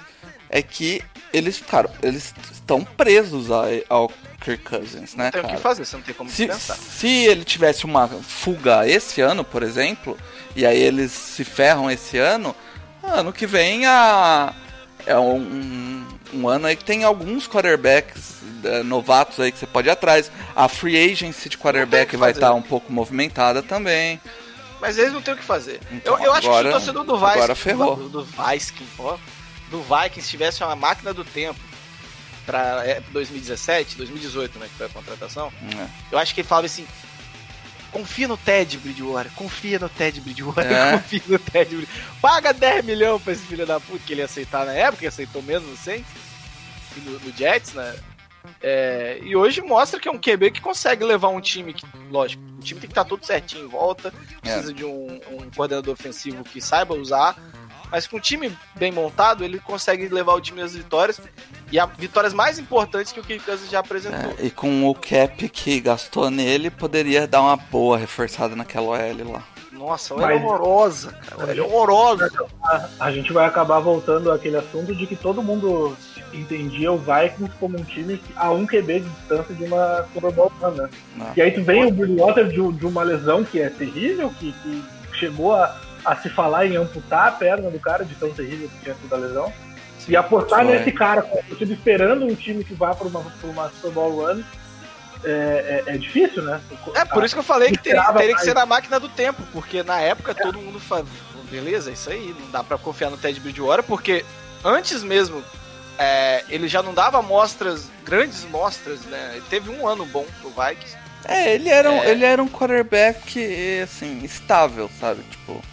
é 0.49 0.61
que 0.61 1.01
eles 1.31 1.57
ficaram. 1.57 1.89
Eles 2.01 2.33
estão 2.51 2.83
presos 2.83 3.49
a- 3.51 3.63
ao 3.89 4.11
Kirk 4.41 4.63
Cousins, 4.63 5.15
né, 5.15 5.25
não 5.25 5.31
tem 5.31 5.39
o 5.39 5.43
cara? 5.45 5.55
que 5.55 5.61
fazer, 5.61 5.85
você 5.85 5.95
não 5.95 6.03
tem 6.03 6.13
como 6.13 6.29
Se, 6.29 6.45
dispensar. 6.45 6.77
se 6.77 7.07
ele 7.07 7.43
tivesse 7.45 7.85
uma 7.85 8.07
fuga 8.07 8.87
esse 8.87 9.21
ano, 9.21 9.43
por 9.43 9.63
exemplo, 9.63 10.17
e 10.55 10.65
aí 10.65 10.77
eles 10.79 11.11
se 11.11 11.43
ferram 11.45 11.89
esse 11.89 12.17
ano, 12.17 12.53
ano 13.01 13.31
que 13.33 13.47
vem 13.47 13.85
a, 13.87 14.53
é 15.05 15.17
um, 15.17 16.05
um, 16.33 16.47
ano 16.47 16.67
aí 16.67 16.75
que 16.75 16.83
tem 16.83 17.03
alguns 17.03 17.47
quarterbacks 17.47 18.37
eh, 18.63 18.83
novatos 18.83 19.39
aí 19.39 19.51
que 19.51 19.57
você 19.59 19.67
pode 19.67 19.87
ir 19.87 19.91
atrás. 19.91 20.31
A 20.55 20.67
free 20.67 21.11
agency 21.11 21.49
de 21.49 21.57
quarterback 21.57 22.15
vai 22.15 22.31
estar 22.31 22.53
um 22.53 22.61
pouco 22.61 22.91
movimentada 22.91 23.61
também. 23.61 24.19
Mas 24.79 24.97
eles 24.97 25.13
não 25.13 25.21
tem 25.21 25.33
o 25.33 25.37
que 25.37 25.43
fazer. 25.43 25.79
Então, 25.91 26.17
eu, 26.17 26.25
eu 26.25 26.31
acho 26.33 26.41
que 26.41 26.47
se 26.47 26.49
agora- 26.49 26.69
o 26.69 26.71
torcedor 26.71 27.03
do 27.05 27.13
Vikings. 27.17 27.37
agora 27.37 27.55
ferrou. 27.55 27.95
Do, 27.95 28.09
do 28.09 28.23
Vikings, 28.23 28.91
ó. 28.99 29.17
Do 29.69 29.81
Vikings 29.81 30.29
tivesse 30.29 30.63
uma 30.63 30.75
máquina 30.75 31.13
do 31.13 31.23
tempo 31.23 31.59
pra 32.45 32.85
é, 32.85 33.01
2017, 33.11 33.97
2018, 33.97 34.59
né? 34.59 34.67
Que 34.67 34.75
foi 34.77 34.85
a 34.87 34.89
contratação. 34.89 35.51
É. 35.77 35.87
Eu 36.11 36.19
acho 36.19 36.33
que 36.35 36.41
ele 36.41 36.47
falava 36.47 36.65
assim. 36.65 36.85
Confia 37.93 38.27
no 38.27 38.35
Ted 38.35 38.77
Bridgewater, 38.79 39.31
confia 39.33 39.77
no 39.79 39.87
Ted 39.87 40.19
Bridgewater, 40.19 40.65
É. 40.71 40.91
confia 40.97 41.21
no 41.27 41.39
Ted 41.39 41.75
Bridgewater. 41.75 42.03
Paga 42.19 42.51
10 42.51 42.83
milhões 42.85 43.21
pra 43.21 43.31
esse 43.33 43.43
filho 43.45 43.65
da 43.65 43.79
puta 43.79 43.99
que 44.05 44.13
ele 44.13 44.21
ia 44.21 44.25
aceitar 44.25 44.65
na 44.65 44.73
época, 44.73 45.07
aceitou 45.07 45.41
mesmo 45.43 45.69
no 45.69 45.77
Saints 45.77 46.07
e 46.97 46.99
no, 47.01 47.19
no 47.19 47.31
Jets, 47.37 47.73
né? 47.73 47.95
É, 48.61 49.19
e 49.21 49.35
hoje 49.35 49.61
mostra 49.61 49.99
que 49.99 50.07
é 50.09 50.11
um 50.11 50.19
QB 50.19 50.51
que 50.51 50.59
consegue 50.59 51.03
levar 51.05 51.29
um 51.29 51.39
time 51.39 51.73
que, 51.73 51.85
lógico, 52.09 52.43
o 52.57 52.61
time 52.61 52.79
tem 52.79 52.89
que 52.89 52.91
estar 52.91 53.05
tudo 53.05 53.25
certinho 53.25 53.65
em 53.65 53.69
volta, 53.69 54.13
precisa 54.41 54.73
de 54.73 54.83
um, 54.83 55.19
um 55.31 55.49
coordenador 55.55 55.93
ofensivo 55.93 56.43
que 56.43 56.59
saiba 56.59 56.93
usar, 56.93 57.37
mas 57.93 58.07
com 58.07 58.17
um 58.17 58.19
time 58.19 58.51
bem 58.73 58.91
montado, 58.91 59.43
ele 59.43 59.59
consegue 59.59 60.07
levar 60.07 60.33
o 60.33 60.41
time 60.41 60.63
às 60.63 60.75
vitórias 60.75 61.21
e 61.71 61.79
a 61.79 61.85
vitórias 61.85 62.33
mais 62.33 62.57
importantes 62.57 63.13
que 63.13 63.19
o 63.19 63.23
Kirk 63.23 63.45
Cousins 63.45 63.69
já 63.69 63.81
apresentou. 63.81 64.33
É, 64.39 64.47
e 64.47 64.49
com 64.49 64.89
o 64.89 64.95
cap 64.95 65.47
que 65.47 65.79
gastou 65.79 66.31
nele, 66.31 66.71
poderia 66.71 67.27
dar 67.27 67.41
uma 67.41 67.55
boa 67.55 67.95
reforçada 67.95 68.55
naquela 68.55 68.87
OL 68.87 69.31
lá. 69.31 69.43
Nossa, 69.71 70.15
ela 70.15 70.33
é 70.33 70.35
horrorosa, 70.37 71.11
cara. 71.11 71.51
Ela 71.51 71.55
é 71.55 71.61
horrorosa. 71.61 72.31
A 72.99 73.11
gente 73.11 73.31
vai 73.31 73.45
acabar 73.45 73.79
voltando 73.79 74.31
àquele 74.31 74.57
assunto 74.57 74.95
de 74.95 75.05
que 75.05 75.15
todo 75.15 75.43
mundo 75.43 75.95
entendia 76.33 76.91
o 76.91 76.97
Vikings 76.97 77.53
como 77.59 77.77
um 77.77 77.83
time 77.83 78.19
a 78.35 78.51
um 78.51 78.65
QB 78.65 79.01
de 79.01 79.09
distância 79.09 79.53
de 79.53 79.65
uma 79.65 80.03
Super 80.11 80.31
Bowl 80.31 80.51
né? 80.75 80.89
Não. 81.15 81.31
E 81.35 81.41
aí 81.43 81.51
tu 81.51 81.63
vem 81.63 81.85
o 81.85 81.91
Bridgewater 81.91 82.47
de, 82.47 82.71
de 82.71 82.85
uma 82.87 83.03
lesão 83.03 83.43
que 83.43 83.61
é 83.61 83.69
terrível, 83.69 84.33
que, 84.39 84.51
que 84.63 84.83
chegou 85.13 85.53
a, 85.53 85.79
a 86.05 86.15
se 86.15 86.29
falar 86.29 86.65
em 86.65 86.75
amputar 86.75 87.27
a 87.27 87.31
perna 87.31 87.69
do 87.69 87.79
cara 87.79 88.03
de 88.03 88.15
tão 88.15 88.31
terrível 88.31 88.69
que 88.69 88.83
tinha 88.83 88.95
sido 88.95 89.13
a 89.13 89.17
lesão. 89.17 89.53
E 90.07 90.15
apostar 90.17 90.65
nesse 90.65 90.91
cara 90.91 91.21
com 91.21 91.39
o 91.39 91.55
time 91.55 91.73
esperando 91.73 92.25
um 92.25 92.35
time 92.35 92.63
que 92.63 92.73
vá 92.73 92.93
para 92.93 93.07
uma, 93.07 93.21
pra 93.21 93.49
uma 93.49 93.69
Super 93.69 93.91
Bowl 93.91 94.11
run 94.11 94.43
é, 95.23 95.83
é, 95.87 95.93
é 95.95 95.97
difícil, 95.97 96.43
né? 96.43 96.59
É 96.95 97.05
por 97.05 97.23
isso 97.23 97.33
que 97.33 97.39
eu 97.39 97.43
falei 97.43 97.71
que 97.71 97.77
teria, 97.77 98.03
teria 98.11 98.35
que 98.35 98.41
ser 98.41 98.53
na 98.53 98.65
máquina 98.65 98.99
do 98.99 99.07
tempo, 99.07 99.41
porque 99.53 99.81
na 99.81 99.99
época 100.01 100.35
todo 100.35 100.59
mundo 100.59 100.79
falava, 100.79 101.07
beleza, 101.49 101.91
isso 101.91 102.09
aí, 102.09 102.35
não 102.37 102.51
dá 102.51 102.63
pra 102.63 102.77
confiar 102.77 103.09
no 103.09 103.17
Ted 103.17 103.39
Bridgewater, 103.39 103.83
porque 103.83 104.25
antes 104.63 105.03
mesmo 105.03 105.41
é, 105.97 106.43
ele 106.49 106.67
já 106.67 106.83
não 106.83 106.93
dava 106.93 107.21
mostras, 107.21 107.89
grandes 108.03 108.43
mostras, 108.45 109.01
né? 109.05 109.31
Ele 109.35 109.45
teve 109.49 109.69
um 109.69 109.87
ano 109.87 110.05
bom 110.05 110.25
pro 110.41 110.49
Vikings. 110.49 110.97
É, 111.25 111.53
ele 111.53 111.69
era, 111.69 111.89
um, 111.89 112.03
É. 112.03 112.11
ele 112.11 112.25
era 112.25 112.43
um 112.43 112.49
quarterback, 112.49 113.79
assim, 113.81 114.21
estável, 114.23 114.89
sabe? 114.99 115.23
Tipo, 115.23 115.63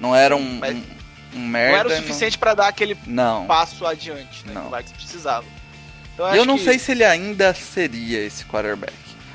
não 0.00 0.14
era 0.16 0.34
um, 0.36 0.58
Mas 0.58 0.76
um, 0.76 0.82
um 1.36 1.46
merda. 1.46 1.72
não 1.72 1.78
era 1.80 1.88
o 1.88 1.90
não- 1.92 1.98
suficiente 1.98 2.38
pra 2.38 2.54
dar 2.54 2.68
aquele 2.68 2.96
Não. 3.06 3.46
passo 3.46 3.86
adiante, 3.86 4.46
né? 4.46 4.54
Não. 4.54 4.62
Que 4.62 4.74
o 4.74 4.76
Vikings 4.76 4.94
precisava. 4.94 5.46
Então, 6.14 6.26
eu 6.26 6.32
acho 6.32 6.44
não 6.46 6.58
que- 6.58 6.64
sei 6.64 6.78
se 6.78 6.92
ele 6.92 7.04
ainda 7.04 7.54
seria 7.54 8.18
esse 8.24 8.44
quarterback. 8.44 8.92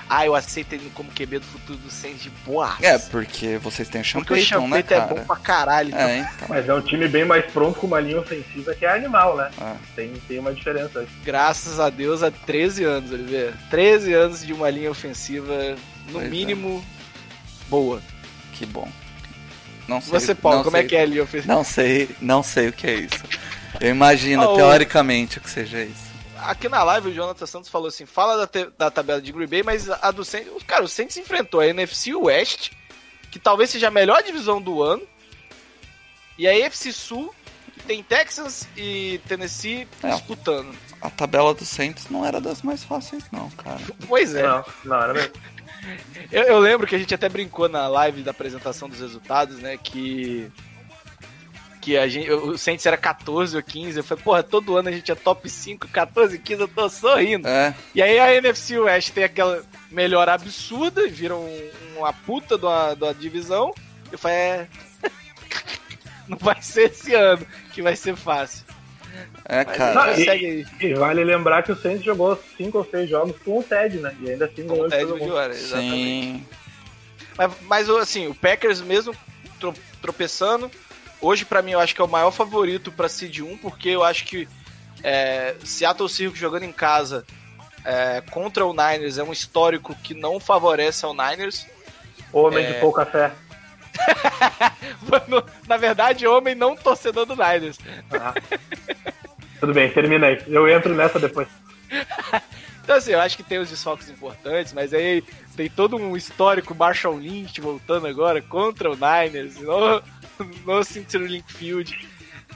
Ah, 0.08 0.24
eu 0.24 0.36
aceito 0.36 0.74
ele 0.74 0.92
como 0.94 1.10
QB 1.10 1.40
do 1.40 1.46
futuro 1.48 1.80
do 1.80 1.90
Saints 1.90 2.22
de 2.22 2.30
boa. 2.46 2.78
É, 2.80 2.96
porque 3.00 3.58
vocês 3.58 3.90
têm 3.90 4.02
o 4.02 4.06
Sean 4.06 4.20
porque 4.22 4.34
o 4.34 4.36
Payton, 4.36 4.68
né, 4.68 4.78
Champeta 4.78 4.94
é 4.94 5.00
cara? 5.00 5.16
bom 5.16 5.24
pra 5.26 5.36
caralho. 5.38 5.88
então. 5.90 6.00
É, 6.00 6.18
então. 6.20 6.48
Mas 6.48 6.70
é 6.70 6.74
um 6.76 6.82
time 6.82 7.08
bem 7.08 7.26
mais 7.26 7.44
pronto 7.52 7.80
com 7.80 7.88
uma 7.88 8.00
linha 8.00 8.20
ofensiva 8.20 8.76
que 8.76 8.86
é 8.86 8.90
animal, 8.96 9.36
né? 9.36 9.50
É. 9.60 9.74
Tem, 9.96 10.14
tem 10.28 10.38
uma 10.38 10.54
diferença 10.54 11.00
aí. 11.00 11.08
Graças 11.24 11.80
a 11.80 11.90
Deus, 11.90 12.22
há 12.22 12.30
13 12.30 12.84
anos, 12.84 13.12
Oliveira. 13.12 13.54
13 13.72 14.14
anos 14.14 14.46
de 14.46 14.54
uma 14.54 14.70
linha 14.70 14.92
ofensiva, 14.92 15.52
no 16.06 16.12
Pois 16.12 16.26
é. 16.26 16.30
mínimo, 16.30 16.86
boa. 17.68 18.00
Que 18.54 18.64
bom. 18.64 18.88
Não 19.88 20.02
sei, 20.02 20.12
Você, 20.12 20.36
Paulo, 20.36 20.64
como 20.64 20.78
é 20.78 20.82
sei- 20.82 20.90
que 20.90 20.96
é 20.96 21.02
a 21.02 21.06
linha 21.06 21.24
ofensiva? 21.24 21.54
Não 21.54 21.64
sei, 21.64 22.10
não 22.22 22.42
sei 22.44 22.70
o 22.70 22.74
que 22.74 22.88
é 22.88 22.94
isso. 22.96 23.24
Eu 23.80 23.90
imagino, 23.90 24.42
Ah, 24.44 24.50
o- 24.52 24.56
teoricamente, 24.56 25.40
que 25.40 25.50
seja 25.50 25.82
isso. 25.84 26.06
Aqui 26.38 26.68
na 26.70 26.84
live, 26.84 27.10
o 27.10 27.14
Jonathan 27.14 27.46
Santos 27.46 27.70
falou 27.70 27.88
assim: 27.88 28.06
fala 28.06 28.38
da, 28.38 28.48
te- 28.48 28.70
da 28.78 28.90
tabela 28.92 29.22
de 29.22 29.32
Green 29.32 29.48
Bay, 29.48 29.64
mas 29.64 29.90
a 29.90 30.12
do 30.12 30.24
Saints. 30.26 30.52
Cara, 30.66 30.84
o 30.84 30.88
Saints 30.88 31.18
enfrentou 31.18 31.60
a 31.60 31.68
NFC 31.68 32.14
West, 32.16 32.72
que 33.32 33.40
talvez 33.40 33.70
seja 33.70 33.88
a 33.88 33.92
melhor 33.92 34.22
divisão 34.24 34.62
do 34.62 34.82
ano, 34.84 35.02
e 36.38 36.48
a 36.48 36.52
AFC 36.66 36.92
Sul, 36.92 37.34
que 37.74 37.84
tem 37.86 38.04
Texas 38.04 38.68
e 38.78 39.20
Tennessee 39.28 39.88
É. 40.04 40.10
disputando. 40.12 40.76
A 41.02 41.10
tabela 41.10 41.54
do 41.54 41.66
Saints 41.66 42.08
não 42.10 42.26
era 42.26 42.40
das 42.42 42.62
mais 42.62 42.84
fáceis, 42.84 43.24
não, 43.32 43.50
cara. 43.52 43.80
Pois 44.08 44.34
é. 44.34 44.44
Não, 44.44 44.66
não, 44.86 45.02
era 45.02 45.14
mesmo. 45.14 45.32
Eu, 46.32 46.44
eu 46.44 46.60
lembro 46.60 46.88
que 46.88 46.96
a 46.96 47.00
gente 47.00 47.14
até 47.14 47.28
brincou 47.30 47.68
na 47.70 47.88
live 47.88 48.22
da 48.24 48.32
apresentação 48.32 48.90
dos 48.90 49.00
resultados, 49.00 49.58
né? 49.60 49.78
Que. 49.78 50.52
Que 51.82 51.98
a 51.98 52.08
gente, 52.08 52.32
o 52.32 52.58
Saints 52.58 52.84
era 52.88 52.98
14 52.98 53.56
ou 53.56 53.62
15. 53.62 54.00
Eu 54.00 54.04
falei, 54.04 54.24
porra, 54.24 54.42
todo 54.44 54.76
ano 54.76 54.90
a 54.90 54.92
gente 54.92 55.12
é 55.12 55.16
top 55.16 55.48
5, 55.48 55.88
14, 55.90 56.40
15, 56.40 56.62
eu 56.62 56.68
tô 56.68 56.90
sorrindo. 56.90 57.48
É, 57.48 57.76
E 57.94 58.02
aí 58.02 58.18
a 58.18 58.34
NFC 58.34 58.80
West 58.80 59.12
tem 59.12 59.24
aquela 59.24 59.64
melhora 59.92 60.34
absurda, 60.34 61.08
vira 61.08 61.36
um- 61.36 61.70
uma 61.96 62.12
puta 62.12 62.58
de 62.58 62.66
uma 62.66 63.14
divisão. 63.14 63.72
Eu 64.12 64.18
falei, 64.18 64.36
é. 64.38 64.68
Não 66.28 66.38
vai 66.40 66.60
ser 66.60 66.90
esse 66.90 67.14
ano 67.14 67.46
que 67.72 67.84
vai 67.84 67.96
ser 67.96 68.16
fácil. 68.16 68.66
É, 69.46 69.66
cara. 69.66 69.94
Não, 70.14 70.20
e-. 70.20 70.66
E 70.82 70.94
vale 70.94 71.24
lembrar 71.24 71.64
que 71.64 71.72
o 71.72 71.76
Saints 71.76 72.04
jogou 72.04 72.42
cinco 72.58 72.78
ou 72.80 72.86
seis 72.86 73.10
jogos 73.10 73.36
com 73.44 73.60
o 73.60 73.64
Ted, 73.64 73.98
né? 73.98 74.16
E 74.22 74.30
ainda 74.32 74.46
assim 74.46 74.64
Com 74.64 74.70
ganhou 74.76 74.86
o 74.86 74.90
Ted. 74.90 75.06
Bridgewater, 75.06 75.52
exatamente. 75.56 75.94
Sim. 75.96 76.46
Mas, 77.38 77.52
mas 77.62 77.90
assim, 77.90 78.28
o 78.28 78.36
Packers 78.36 78.82
mesmo 78.82 79.14
tro- 79.60 79.74
tropeçando, 80.02 80.72
hoje 81.22 81.44
pra 81.46 81.62
mim 81.62 81.72
eu 81.72 81.80
acho 81.80 81.94
que 81.94 82.02
é 82.02 82.04
o 82.04 82.08
maior 82.08 82.32
favorito 82.32 82.92
pra 82.92 83.10
Seed 83.10 83.40
1, 83.40 83.58
porque 83.58 83.90
eu 83.90 84.04
acho 84.04 84.26
que 84.26 84.48
é, 85.04 85.56
Seattle 85.64 86.08
Seahawks 86.10 86.40
jogando 86.40 86.64
em 86.64 86.72
casa 86.72 87.26
é, 87.84 88.22
contra 88.32 88.66
o 88.66 88.72
Niners 88.74 89.18
é 89.18 89.24
um 89.24 89.32
histórico 89.34 89.94
que 90.04 90.14
não 90.14 90.40
favorece 90.40 91.06
ao 91.06 91.14
Niners. 91.14 91.68
Homem 92.34 92.66
É. 92.66 92.74
de 92.74 92.80
pouca 92.80 93.06
fé. 93.06 93.32
No- 95.28 95.44
Na 95.68 95.78
verdade, 95.78 96.28
homem 96.28 96.54
não 96.56 96.76
torcedor 96.76 97.26
do 97.26 97.36
Niners. 97.36 97.78
Ah. 98.12 98.34
Tudo 99.60 99.74
bem, 99.74 99.90
terminei. 99.90 100.42
Eu 100.48 100.68
entro 100.68 100.94
nessa 100.94 101.20
depois. 101.20 101.48
Então 102.86 102.98
assim, 102.98 103.14
eu 103.14 103.20
acho 103.20 103.36
que 103.36 103.42
tem 103.42 103.58
os 103.58 103.68
desfalques 103.72 104.08
importantes, 104.12 104.72
mas 104.72 104.94
aí 104.94 105.24
tem 105.56 105.68
todo 105.68 105.98
um 105.98 106.16
histórico 106.16 106.76
Marshall 106.76 107.18
Lynch 107.18 107.60
voltando 107.60 108.06
agora 108.06 108.44
contra 108.44 108.92
o 108.92 108.96
Niners, 108.96 109.56
no, 109.60 110.04
no 110.64 110.84
CenturyLink 110.84 111.52
Field. 111.52 112.08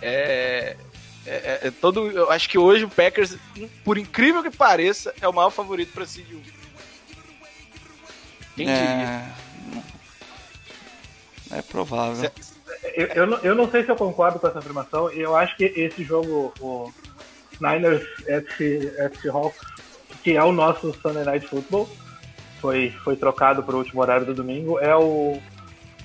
É, 0.03 0.75
é, 1.25 1.31
é- 1.31 1.59
é 1.63 1.71
todo, 1.71 2.11
eu 2.11 2.29
acho 2.31 2.47
que 2.47 2.59
hoje 2.59 2.85
o 2.85 2.89
Packers, 2.91 3.37
por 3.83 3.97
incrível 3.97 4.43
que 4.43 4.51
pareça, 4.55 5.11
é 5.19 5.27
o 5.27 5.33
maior 5.33 5.49
favorito 5.49 5.93
para 5.93 6.05
Seed 6.05 6.27
1. 6.31 6.41
Quem 8.55 8.65
diria? 8.67 8.71
É, 8.75 9.25
é 11.51 11.61
provável. 11.61 12.29
Eu, 12.95 13.07
eu, 13.07 13.27
não, 13.27 13.37
eu 13.39 13.55
não 13.55 13.69
sei 13.69 13.83
se 13.83 13.89
eu 13.89 13.95
concordo 13.95 14.39
com 14.39 14.47
essa 14.47 14.59
afirmação. 14.59 15.09
Eu 15.11 15.35
acho 15.35 15.55
que 15.57 15.63
esse 15.63 16.03
jogo, 16.03 16.53
o 16.59 16.91
Niners 17.59 18.05
FC, 18.27 18.93
FC 18.97 19.29
Hawks, 19.29 19.59
que 20.23 20.35
é 20.35 20.43
o 20.43 20.51
nosso 20.51 20.93
Sunday 21.01 21.23
Night 21.23 21.47
Football, 21.47 21.89
foi, 22.59 22.91
foi 23.03 23.15
trocado 23.15 23.63
para 23.63 23.75
o 23.75 23.79
último 23.79 24.01
horário 24.01 24.25
do 24.25 24.33
domingo, 24.33 24.79
é 24.79 24.95
o 24.95 25.39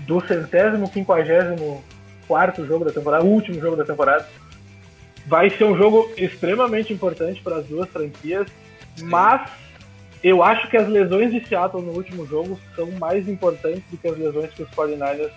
do 0.01 0.21
centésimo, 0.27 0.91
quinquagésimo 0.91 1.83
quarto 2.27 2.67
jogo 2.67 2.85
da 2.85 2.93
temporada, 2.93 3.25
o 3.25 3.29
último 3.29 3.61
jogo 3.61 3.77
da 3.77 3.85
temporada. 3.85 4.27
Vai 5.27 5.51
ser 5.51 5.65
um 5.65 5.77
jogo 5.77 6.11
extremamente 6.17 6.93
importante 6.93 7.41
para 7.43 7.57
as 7.57 7.67
duas 7.67 7.89
franquias, 7.89 8.47
mas 9.03 9.51
eu 10.25 10.43
acho 10.43 10.69
que 10.69 10.77
as 10.77 10.89
lesões 10.89 11.31
de 11.33 11.47
Seattle 11.47 11.83
no 11.83 11.93
último 11.93 12.27
jogo 12.27 12.59
são 12.75 12.91
mais 12.93 13.29
importantes 13.29 13.83
do 13.91 13.97
que 13.99 14.09
as 14.09 14.17
lesões 14.19 14.51
que 14.55 14.63
os 14.63 14.71
49ers 14.71 15.31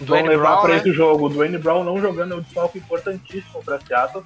vão 0.00 0.22
levar 0.24 0.60
para 0.60 0.74
né? 0.74 0.76
esse 0.78 0.92
jogo. 0.92 1.26
O 1.26 1.28
Dwayne 1.30 1.58
Brown 1.58 1.82
não 1.82 2.00
jogando 2.00 2.34
é 2.34 2.36
um 2.36 2.40
desfalque 2.42 2.78
importantíssimo 2.78 3.62
para 3.64 3.80
Seattle. 3.80 4.22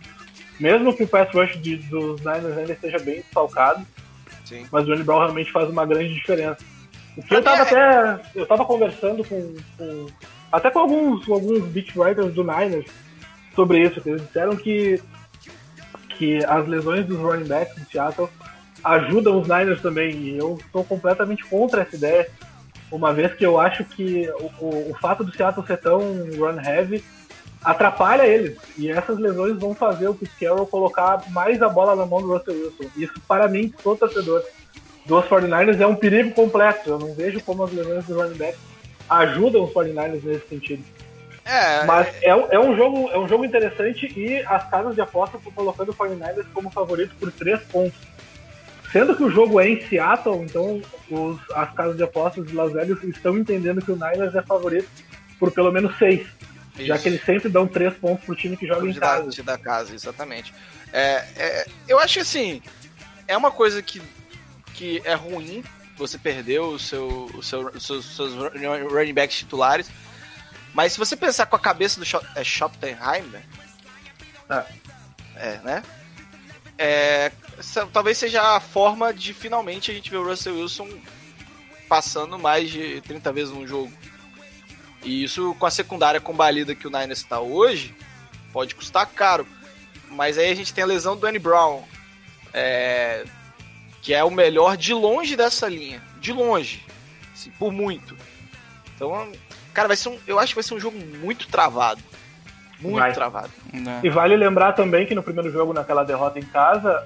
Mesmo 0.60 0.94
que 0.96 1.04
o 1.04 1.08
pass 1.08 1.28
rush 1.32 1.56
de- 1.60 1.76
dos 1.76 2.20
Niners 2.20 2.58
ainda 2.58 2.72
esteja 2.72 2.98
bem 2.98 3.16
desfalcado, 3.22 3.84
Sim. 4.44 4.66
mas 4.70 4.82
o 4.82 4.86
Dwayne 4.86 5.04
Brown 5.04 5.18
realmente 5.20 5.50
faz 5.52 5.68
uma 5.70 5.86
grande 5.86 6.12
diferença. 6.14 6.58
O 7.16 7.22
que 7.22 7.34
eu 7.34 7.42
Pra 7.42 7.56
tava 7.56 7.70
mim 7.70 7.76
é- 7.76 7.98
até. 7.98 8.22
Eu 8.34 8.46
tava 8.46 8.64
conversando 8.64 9.24
com. 9.24 9.54
com- 9.78 10.06
até 10.52 10.70
com 10.70 10.78
alguns, 10.80 11.28
alguns 11.28 11.64
beat 11.66 11.94
writers 11.96 12.32
do 12.34 12.42
Niners 12.44 12.86
sobre 13.56 13.80
isso, 13.82 14.00
que 14.00 14.10
eles 14.10 14.22
disseram 14.26 14.56
que, 14.56 15.00
que 16.10 16.44
as 16.44 16.66
lesões 16.68 17.06
dos 17.06 17.18
running 17.18 17.46
backs 17.48 17.74
do 17.76 17.90
Seattle 17.90 18.28
ajudam 18.84 19.40
os 19.40 19.48
Niners 19.48 19.80
também. 19.80 20.10
E 20.14 20.38
eu 20.38 20.58
estou 20.60 20.84
completamente 20.84 21.44
contra 21.44 21.82
essa 21.82 21.96
ideia. 21.96 22.28
Uma 22.92 23.12
vez 23.12 23.32
que 23.34 23.44
eu 23.44 23.58
acho 23.58 23.84
que 23.84 24.28
o, 24.38 24.64
o, 24.64 24.90
o 24.92 24.94
fato 25.00 25.24
do 25.24 25.34
Seattle 25.34 25.66
ser 25.66 25.78
tão 25.78 25.98
run 26.38 26.60
heavy 26.64 27.02
atrapalha 27.64 28.26
eles. 28.26 28.58
E 28.76 28.90
essas 28.90 29.18
lesões 29.18 29.58
vão 29.58 29.74
fazer 29.74 30.08
o 30.08 30.14
Pete 30.14 30.32
Carroll 30.38 30.66
colocar 30.66 31.22
mais 31.30 31.62
a 31.62 31.68
bola 31.68 31.96
na 31.96 32.04
mão 32.06 32.20
do 32.20 32.28
Russell 32.36 32.54
Wilson. 32.54 32.84
Isso, 32.96 33.14
para 33.26 33.48
mim, 33.48 33.72
sou 33.82 33.96
torcedor 33.96 34.42
dos 35.06 35.24
49ers, 35.24 35.80
é 35.80 35.86
um 35.86 35.94
perigo 35.96 36.30
completo. 36.32 36.90
Eu 36.90 36.98
não 36.98 37.14
vejo 37.14 37.40
como 37.42 37.64
as 37.64 37.72
lesões 37.72 38.04
do 38.04 38.14
running 38.20 38.36
back 38.36 38.56
ajudam 39.08 39.64
os 39.64 39.72
49ers 39.72 40.22
nesse 40.22 40.46
sentido. 40.48 40.84
É, 41.44 41.84
Mas 41.84 42.08
é, 42.22 42.34
um- 42.34 42.46
é 42.50 42.58
um 42.58 42.74
jogo, 42.76 43.10
é 43.12 43.18
um 43.18 43.28
jogo 43.28 43.44
interessante 43.44 44.06
e 44.18 44.38
as 44.46 44.68
casas 44.70 44.94
de 44.94 45.00
aposta 45.02 45.36
estão 45.36 45.52
colocando 45.52 45.90
o 45.90 45.94
49ers 45.94 46.46
como 46.54 46.70
favorito 46.70 47.14
por 47.20 47.30
3 47.32 47.60
pontos. 47.64 47.98
Sendo 48.94 49.16
que 49.16 49.24
o 49.24 49.28
jogo 49.30 49.58
é 49.58 49.68
em 49.68 49.84
Seattle, 49.88 50.44
então 50.44 50.80
os- 51.10 51.40
as 51.50 51.74
casas 51.74 51.96
de 51.96 52.04
apostas 52.04 52.46
de 52.46 52.54
Las 52.54 52.72
Vegas 52.72 53.02
estão 53.02 53.36
entendendo 53.36 53.84
que 53.84 53.90
o 53.90 53.96
Niners 53.96 54.36
é 54.36 54.42
favorito 54.42 54.88
por 55.36 55.50
pelo 55.50 55.72
menos 55.72 55.98
6. 55.98 56.24
Já 56.78 56.94
Isso. 56.94 57.02
que 57.02 57.08
eles 57.08 57.24
sempre 57.24 57.48
dão 57.48 57.66
3 57.66 57.92
pontos 57.94 58.24
pro 58.24 58.36
time 58.36 58.56
que 58.56 58.68
joga 58.68 58.86
em 58.86 58.92
de 58.92 59.00
da, 59.00 59.06
casa. 59.08 59.30
de 59.30 59.42
da 59.42 59.58
casa, 59.58 59.92
exatamente. 59.96 60.54
É, 60.92 61.24
é, 61.34 61.66
eu 61.88 61.98
acho 61.98 62.14
que 62.14 62.20
assim, 62.20 62.62
é 63.26 63.36
uma 63.36 63.50
coisa 63.50 63.82
que, 63.82 64.00
que 64.74 65.02
é 65.04 65.14
ruim 65.14 65.64
você 65.96 66.16
perder 66.16 66.60
o 66.60 66.78
seu, 66.78 67.08
o 67.34 67.42
seu, 67.42 67.66
os 67.74 67.84
seus, 67.84 68.04
seus 68.14 68.32
running 68.92 69.12
backs 69.12 69.38
titulares. 69.38 69.90
Mas 70.72 70.92
se 70.92 71.00
você 71.00 71.16
pensar 71.16 71.46
com 71.46 71.56
a 71.56 71.60
cabeça 71.60 71.98
do 71.98 72.06
Scho- 72.06 72.22
é 72.36 72.44
né? 73.22 73.42
É. 74.50 74.64
É, 75.34 75.60
né? 75.64 75.82
É, 76.76 77.30
talvez 77.92 78.18
seja 78.18 78.56
a 78.56 78.60
forma 78.60 79.12
de 79.14 79.32
finalmente 79.32 79.90
a 79.90 79.94
gente 79.94 80.10
ver 80.10 80.16
o 80.16 80.26
Russell 80.26 80.56
Wilson 80.56 80.88
passando 81.88 82.38
mais 82.38 82.70
de 82.70 83.00
30 83.02 83.32
vezes 83.32 83.54
num 83.54 83.66
jogo. 83.66 83.92
E 85.02 85.22
isso 85.22 85.54
com 85.58 85.66
a 85.66 85.70
secundária 85.70 86.20
combalida 86.20 86.74
que 86.74 86.86
o 86.86 86.90
Niners 86.90 87.20
está 87.20 87.40
hoje, 87.40 87.94
pode 88.52 88.74
custar 88.74 89.06
caro. 89.06 89.46
Mas 90.10 90.38
aí 90.38 90.50
a 90.50 90.54
gente 90.54 90.72
tem 90.72 90.82
a 90.82 90.86
lesão 90.86 91.16
do 91.16 91.26
Annie 91.26 91.38
Brown, 91.38 91.82
é, 92.52 93.24
que 94.00 94.14
é 94.14 94.24
o 94.24 94.30
melhor 94.30 94.76
de 94.76 94.94
longe 94.94 95.36
dessa 95.36 95.68
linha. 95.68 96.02
De 96.20 96.32
longe. 96.32 96.84
assim, 97.34 97.50
por 97.50 97.72
muito. 97.72 98.16
Então, 98.94 99.32
cara, 99.72 99.88
vai 99.88 99.96
ser 99.96 100.08
um, 100.08 100.18
eu 100.26 100.38
acho 100.38 100.52
que 100.52 100.54
vai 100.56 100.64
ser 100.64 100.74
um 100.74 100.80
jogo 100.80 100.98
muito 100.98 101.48
travado. 101.48 102.02
Muito 102.84 102.98
Vai. 102.98 103.12
travado. 103.12 103.48
né? 103.72 104.00
E 104.02 104.10
vale 104.10 104.36
lembrar 104.36 104.72
também 104.72 105.06
que 105.06 105.14
no 105.14 105.22
primeiro 105.22 105.50
jogo, 105.50 105.72
naquela 105.72 106.04
derrota 106.04 106.38
em 106.38 106.42
casa, 106.42 107.04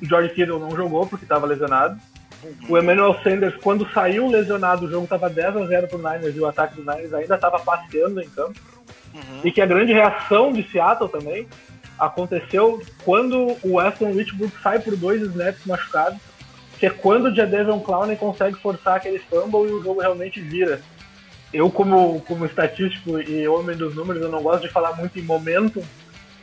o 0.00 0.04
George 0.06 0.34
Kittle 0.34 0.60
não 0.60 0.76
jogou 0.76 1.06
porque 1.06 1.24
estava 1.24 1.46
lesionado. 1.46 1.98
O 2.68 2.76
Emmanuel 2.76 3.18
Sanders, 3.22 3.56
quando 3.56 3.90
saiu 3.92 4.28
lesionado, 4.28 4.84
o 4.84 4.90
jogo 4.90 5.04
estava 5.04 5.30
10 5.30 5.56
a 5.56 5.66
0 5.66 5.88
pro 5.88 5.98
Niners 5.98 6.36
e 6.36 6.40
o 6.40 6.46
ataque 6.46 6.76
do 6.76 6.82
Niners 6.82 7.14
ainda 7.14 7.34
estava 7.34 7.58
passeando 7.58 8.20
em 8.20 8.28
campo. 8.28 8.60
Uhum. 9.14 9.40
E 9.42 9.50
que 9.50 9.62
a 9.62 9.66
grande 9.66 9.92
reação 9.92 10.52
de 10.52 10.62
Seattle 10.70 11.08
também 11.08 11.48
aconteceu 11.98 12.82
quando 13.04 13.56
o 13.64 13.76
Weston 13.76 14.12
Richburg 14.12 14.52
sai 14.62 14.78
por 14.78 14.94
dois 14.96 15.22
snaps 15.22 15.64
machucado, 15.64 16.20
que 16.78 16.84
é 16.84 16.90
quando 16.90 17.26
o 17.26 17.34
Jadavion 17.34 17.80
Clowney 17.80 18.16
consegue 18.16 18.56
forçar 18.56 18.96
aquele 18.96 19.18
fumble 19.18 19.70
e 19.70 19.72
o 19.72 19.82
jogo 19.82 20.00
realmente 20.00 20.40
vira. 20.40 20.82
Eu, 21.56 21.70
como, 21.70 22.20
como 22.22 22.44
estatístico 22.44 23.18
e 23.20 23.48
homem 23.48 23.76
dos 23.76 23.94
números, 23.94 24.20
eu 24.22 24.28
não 24.30 24.42
gosto 24.42 24.62
de 24.66 24.68
falar 24.72 24.92
muito 24.94 25.18
em 25.18 25.22
momento, 25.22 25.82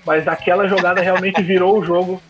mas 0.06 0.28
aquela 0.28 0.68
jogada 0.68 1.02
realmente 1.02 1.42
virou 1.42 1.80
o 1.80 1.86
jogo. 1.86 2.22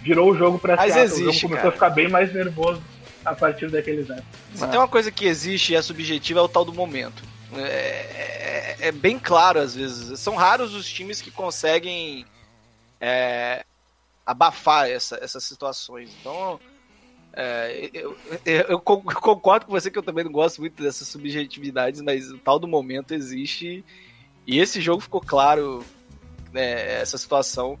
Virou 0.00 0.30
o 0.30 0.36
jogo 0.36 0.58
para 0.58 0.76
Mas 0.76 0.92
Seattle. 0.94 1.12
o 1.12 1.16
jogo 1.18 1.28
existe, 1.30 1.42
começou 1.42 1.56
cara. 1.62 1.68
a 1.68 1.72
ficar 1.72 1.90
bem 1.90 2.08
mais 2.08 2.32
nervoso 2.32 2.80
a 3.24 3.34
partir 3.34 3.68
daquele 3.70 4.00
snap. 4.02 4.20
Se 4.54 4.66
tem 4.68 4.78
uma 4.78 4.88
coisa 4.88 5.10
que 5.10 5.26
existe 5.26 5.72
e 5.72 5.76
é 5.76 5.82
subjetiva 5.82 6.40
é 6.40 6.42
o 6.42 6.48
tal 6.48 6.64
do 6.64 6.72
momento. 6.72 7.22
É, 7.54 7.60
é- 7.60 8.76
é 8.88 8.92
bem 8.92 9.18
claro 9.18 9.58
às 9.60 9.74
vezes. 9.74 10.18
São 10.20 10.36
raros 10.36 10.72
os 10.74 10.88
times 10.88 11.20
que 11.20 11.30
conseguem 11.30 12.24
é, 13.00 13.64
abafar 14.24 14.88
essa- 14.88 15.18
essas 15.22 15.42
situações. 15.44 16.10
Então, 16.20 16.60
é, 17.42 17.90
eu, 17.94 18.16
eu- 18.44 18.64
eu 18.68 18.80
con- 18.80 19.00
concordo 19.02 19.64
com 19.66 19.72
você 19.72 19.90
que 19.90 19.98
eu 19.98 20.02
também 20.02 20.24
não 20.24 20.30
gosto 20.32 20.60
muito 20.60 20.82
dessas 20.82 21.08
subjetividades, 21.08 22.00
mas 22.02 22.30
o 22.30 22.36
tal 22.38 22.58
do 22.58 22.68
momento 22.68 23.14
existe. 23.14 23.82
E 24.46 24.58
esse 24.58 24.80
jogo 24.80 25.00
ficou 25.00 25.20
claro, 25.22 25.82
né, 26.52 27.00
essa 27.00 27.16
situação, 27.16 27.78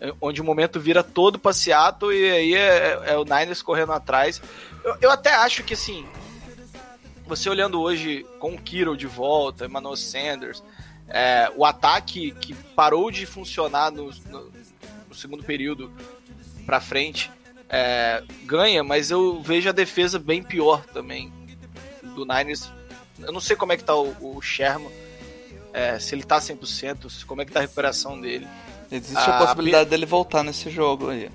é, 0.00 0.12
onde 0.20 0.40
o 0.40 0.44
momento 0.44 0.78
vira 0.78 1.02
todo 1.02 1.38
pra 1.38 1.52
Seattle 1.54 2.12
e 2.14 2.30
aí 2.30 2.54
é, 2.54 3.00
é 3.12 3.16
o 3.16 3.24
Niners 3.24 3.62
correndo 3.62 3.92
atrás. 3.92 4.42
Eu, 4.84 4.96
eu 5.02 5.10
até 5.10 5.32
acho 5.34 5.62
que 5.64 5.72
assim, 5.74 6.06
você 7.26 7.48
olhando 7.48 7.80
hoje 7.80 8.26
com 8.38 8.54
o 8.54 8.58
Kiro 8.60 8.96
de 8.96 9.06
volta, 9.06 9.64
Emmanuel 9.66 9.96
Sanders, 9.96 10.62
é, 11.08 11.50
o 11.56 11.64
ataque 11.64 12.32
que 12.32 12.52
parou 12.54 13.10
de 13.10 13.24
funcionar 13.26 13.90
no, 13.90 14.10
no- 14.30 14.52
no 15.08 15.14
segundo 15.14 15.42
período 15.42 15.90
pra 16.66 16.80
frente 16.80 17.30
é, 17.68 18.22
ganha, 18.44 18.82
mas 18.82 19.10
eu 19.10 19.40
vejo 19.42 19.68
a 19.68 19.72
defesa 19.72 20.18
bem 20.18 20.42
pior 20.42 20.84
também 20.86 21.32
do 22.14 22.24
Niners. 22.24 22.70
Eu 23.20 23.32
não 23.32 23.40
sei 23.40 23.56
como 23.56 23.72
é 23.72 23.76
que 23.76 23.84
tá 23.84 23.94
o, 23.96 24.14
o 24.36 24.40
Sherman, 24.40 24.90
é, 25.72 25.98
se 25.98 26.14
ele 26.14 26.22
tá 26.22 26.38
100%, 26.38 27.10
se- 27.10 27.24
como 27.24 27.42
é 27.42 27.44
que 27.44 27.52
tá 27.52 27.58
a 27.60 27.62
recuperação 27.62 28.20
dele. 28.20 28.46
Existe 28.90 29.16
Ah, 29.18 29.36
a 29.36 29.46
possibilidade 29.46 29.90
dele 29.90 30.06
voltar 30.06 30.42
nesse 30.42 30.70
jogo 30.70 31.10
aí. 31.10 31.30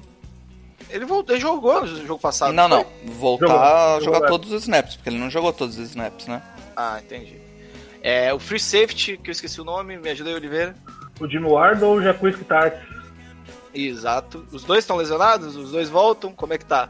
Ele, 0.90 1.06
voltou, 1.06 1.36
ele 1.36 1.42
jogou 1.42 1.82
no 1.86 2.06
jogo 2.06 2.20
passado. 2.20 2.52
não, 2.54 2.68
foi? 2.70 2.78
não. 3.06 3.14
Voltar 3.14 3.48
Jogou, 3.48 3.60
a 3.62 3.88
jogou, 4.00 4.02
jogar 4.16 4.26
é. 4.26 4.30
todos 4.30 4.52
os 4.52 4.62
snaps, 4.64 4.96
porque 4.96 5.10
ele 5.10 5.18
não 5.20 5.30
jogou 5.30 5.52
todos 5.54 5.78
os 5.78 5.90
snaps, 5.90 6.28
né? 6.28 6.42
Ah, 6.76 7.00
entendi. 7.04 7.38
É, 8.02 8.34
o 8.34 8.40
Free 8.40 8.60
Safety, 8.60 9.18
que 9.18 9.30
eu 9.30 9.32
esqueci 9.32 9.62
o 9.62 9.64
nome, 9.64 9.98
me 9.98 10.10
ajuda 10.10 10.30
aí, 10.30 10.36
Oliveira. 10.36 10.76
O 11.20 11.28
Jimmy 11.28 11.48
Ward 11.48 11.84
ou 11.84 11.96
o 11.96 12.02
Jacuzzi 12.02 12.44
Tarts? 12.44 12.80
Exato. 13.74 14.46
Os 14.52 14.64
dois 14.64 14.80
estão 14.84 14.96
lesionados? 14.98 15.56
Os 15.56 15.72
dois 15.72 15.90
voltam? 15.90 16.32
Como 16.32 16.54
é 16.54 16.58
que 16.58 16.66
tá? 16.66 16.90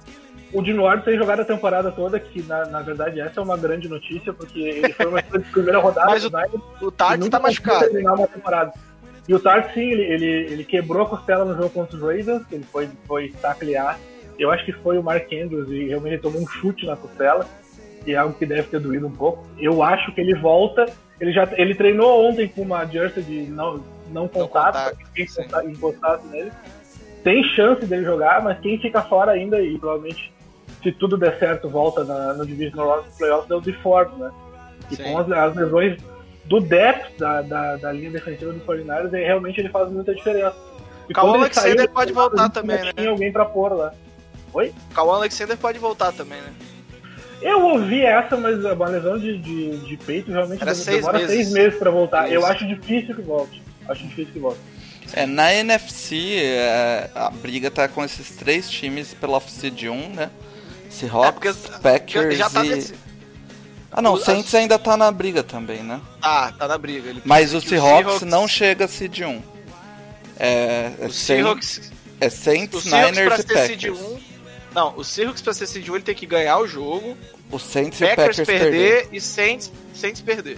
O 0.53 0.63
Jimmy 0.63 0.79
Ward 0.79 1.03
tem 1.03 1.17
jogado 1.17 1.39
a 1.41 1.45
temporada 1.45 1.91
toda, 1.91 2.19
que 2.19 2.43
na, 2.43 2.65
na 2.65 2.81
verdade 2.81 3.19
essa 3.19 3.39
é 3.39 3.43
uma 3.43 3.57
grande 3.57 3.89
notícia, 3.89 4.31
porque 4.31 4.59
ele 4.59 4.93
foi 4.93 5.07
uma 5.07 5.21
de 5.21 5.39
primeira 5.51 5.79
rodada 5.79 6.11
Mas 6.11 6.23
o- 6.23 6.29
Niners 6.29 6.53
O 6.79 6.85
nunca 7.17 7.29
tá 7.31 7.39
machucado. 7.39 7.87
uma 7.97 8.27
temporada. 8.27 8.73
E 9.27 9.33
o 9.33 9.39
Tart, 9.39 9.73
sim, 9.73 9.81
ele, 9.89 10.03
ele, 10.03 10.25
ele 10.53 10.63
quebrou 10.65 11.03
a 11.03 11.09
costela 11.09 11.45
no 11.45 11.55
jogo 11.55 11.69
contra 11.69 11.95
os 11.95 12.01
Ravens, 12.01 12.43
ele 12.51 12.65
foi, 12.71 12.89
foi 13.07 13.29
taclear. 13.41 13.97
Eu 14.37 14.51
acho 14.51 14.65
que 14.65 14.73
foi 14.73 14.97
o 14.97 15.03
Mark 15.03 15.31
Andrews 15.31 15.69
e 15.69 15.85
realmente 15.87 16.13
ele 16.15 16.21
tomou 16.21 16.41
um 16.41 16.47
chute 16.47 16.85
na 16.85 16.95
costela, 16.95 17.47
e 18.05 18.11
é 18.11 18.17
algo 18.17 18.35
que 18.35 18.45
deve 18.45 18.63
ter 18.63 18.79
doído 18.79 19.07
um 19.07 19.11
pouco. 19.11 19.47
Eu 19.57 19.81
acho 19.81 20.13
que 20.13 20.19
ele 20.21 20.35
volta, 20.35 20.85
ele 21.21 21.31
já 21.31 21.47
ele 21.53 21.73
treinou 21.73 22.29
ontem 22.29 22.47
com 22.49 22.61
uma 22.61 22.85
jersey 22.85 23.23
de 23.23 23.41
não, 23.43 23.81
não 24.11 24.27
contato, 24.27 24.93
contato, 24.93 24.97
sim. 25.15 25.41
ninguém 25.41 25.71
encostasse 25.71 26.27
nele. 26.27 26.51
Tem 27.23 27.43
chance 27.55 27.85
dele 27.85 28.03
jogar, 28.03 28.43
mas 28.43 28.59
quem 28.59 28.79
fica 28.79 29.01
fora 29.01 29.31
ainda, 29.31 29.61
e 29.61 29.77
provavelmente, 29.77 30.33
se 30.81 30.91
tudo 30.91 31.17
der 31.17 31.39
certo, 31.39 31.69
volta 31.69 32.03
na, 32.03 32.33
no 32.33 32.45
Divisional 32.45 32.89
Round 32.89 33.07
dos 33.07 33.17
Playoffs, 33.17 33.51
é 33.51 33.55
o 33.55 33.61
DeFord, 33.61 34.19
né? 34.19 34.31
E 34.91 34.95
Sim. 34.95 35.03
com 35.03 35.17
as, 35.19 35.31
as 35.31 35.55
lesões 35.55 35.97
do 36.45 36.59
depth 36.59 37.17
da, 37.17 37.41
da, 37.41 37.77
da 37.77 37.91
linha 37.91 38.11
defensiva 38.11 38.51
dos 38.51 38.63
49ers, 38.63 39.13
aí 39.13 39.23
realmente 39.23 39.59
ele 39.59 39.69
faz 39.69 39.89
muita 39.89 40.13
diferença. 40.13 40.55
E 41.09 41.13
quando 41.13 41.35
ele 41.35 41.37
Alexander 41.43 41.77
saiu, 41.77 41.89
pode 41.89 42.13
voltar 42.13 42.49
também, 42.49 42.79
né? 42.81 42.91
Tinha 42.95 43.09
alguém 43.09 43.31
pra 43.31 43.45
pôr 43.45 43.71
lá. 43.73 43.93
O 44.53 44.93
Kawan 44.93 45.15
Alexander 45.15 45.57
pode 45.57 45.79
voltar 45.79 46.11
também, 46.11 46.39
né? 46.41 46.53
Eu 47.41 47.61
ouvi 47.61 48.01
essa, 48.01 48.37
mas 48.37 48.63
uma 48.63 48.87
lesão 48.87 49.17
de, 49.17 49.37
de, 49.37 49.77
de 49.79 49.97
peito 49.97 50.31
realmente 50.31 50.61
Era 50.61 50.73
demora 50.73 50.73
seis 50.73 51.05
meses. 51.11 51.27
seis 51.29 51.51
meses 51.51 51.79
pra 51.79 51.91
voltar. 51.91 52.31
Eu 52.31 52.39
Isso. 52.41 52.49
acho 52.49 52.67
difícil 52.67 53.15
que 53.15 53.21
volte. 53.21 53.61
Acho 53.89 54.03
difícil 54.03 54.33
que 54.33 54.39
volte. 54.39 54.59
É, 55.13 55.25
na 55.25 55.53
NFC, 55.53 56.37
é, 56.39 57.09
a 57.13 57.29
briga 57.29 57.69
tá 57.69 57.87
com 57.87 58.03
esses 58.03 58.29
três 58.31 58.69
times 58.69 59.13
pela 59.13 59.37
off-seed 59.37 59.83
1, 59.83 60.09
né? 60.09 60.31
É, 60.87 60.91
Seahawks, 60.91 61.55
porque 61.57 61.79
Packers 61.81 62.37
já 62.37 62.49
tá 62.49 62.65
e... 62.65 62.69
nesse. 62.69 62.95
Ah 63.91 64.01
não, 64.01 64.13
o 64.13 64.17
Saints 64.17 64.53
ainda 64.55 64.79
tá 64.79 64.97
na 64.97 65.11
briga 65.11 65.43
também, 65.43 65.83
né? 65.83 66.01
Tá, 66.19 66.51
tá 66.51 66.67
na 66.67 66.77
briga. 66.79 67.09
Ele 67.09 67.21
Mas 67.23 67.53
o 67.53 67.61
que 67.61 67.69
Seahawks 67.69 68.23
não 68.23 68.47
chega 68.47 68.85
a 68.85 68.87
seed 68.87 69.19
1. 69.19 69.41
É, 70.39 70.91
é, 70.99 71.05
O 71.05 71.11
Saints, 71.11 71.15
Seahawks, 71.15 71.91
é 72.19 72.27
o 72.27 72.31
Saints, 72.31 72.83
Seahawks 72.83 72.89
pra 72.89 73.11
Niners 73.11 73.39
e 73.39 73.47
ser 73.47 73.67
seed 73.67 73.81
Packers. 73.81 73.99
1. 73.99 74.19
Não, 74.73 74.97
o 74.97 75.03
Seahawks 75.03 75.41
pra 75.43 75.53
ser 75.53 75.67
seed 75.67 75.87
1 75.87 75.95
ele 75.95 76.03
tem 76.03 76.15
que 76.15 76.25
ganhar 76.25 76.57
o 76.57 76.67
jogo, 76.67 77.15
O 77.51 77.59
Saints 77.59 78.01
e 78.01 78.03
o 78.03 78.07
Packers, 78.07 78.37
Packers 78.37 78.47
perder, 78.47 78.71
perder. 78.71 79.09
e 79.11 79.21
Saints, 79.21 79.71
Saints 79.93 80.21
perder. 80.21 80.57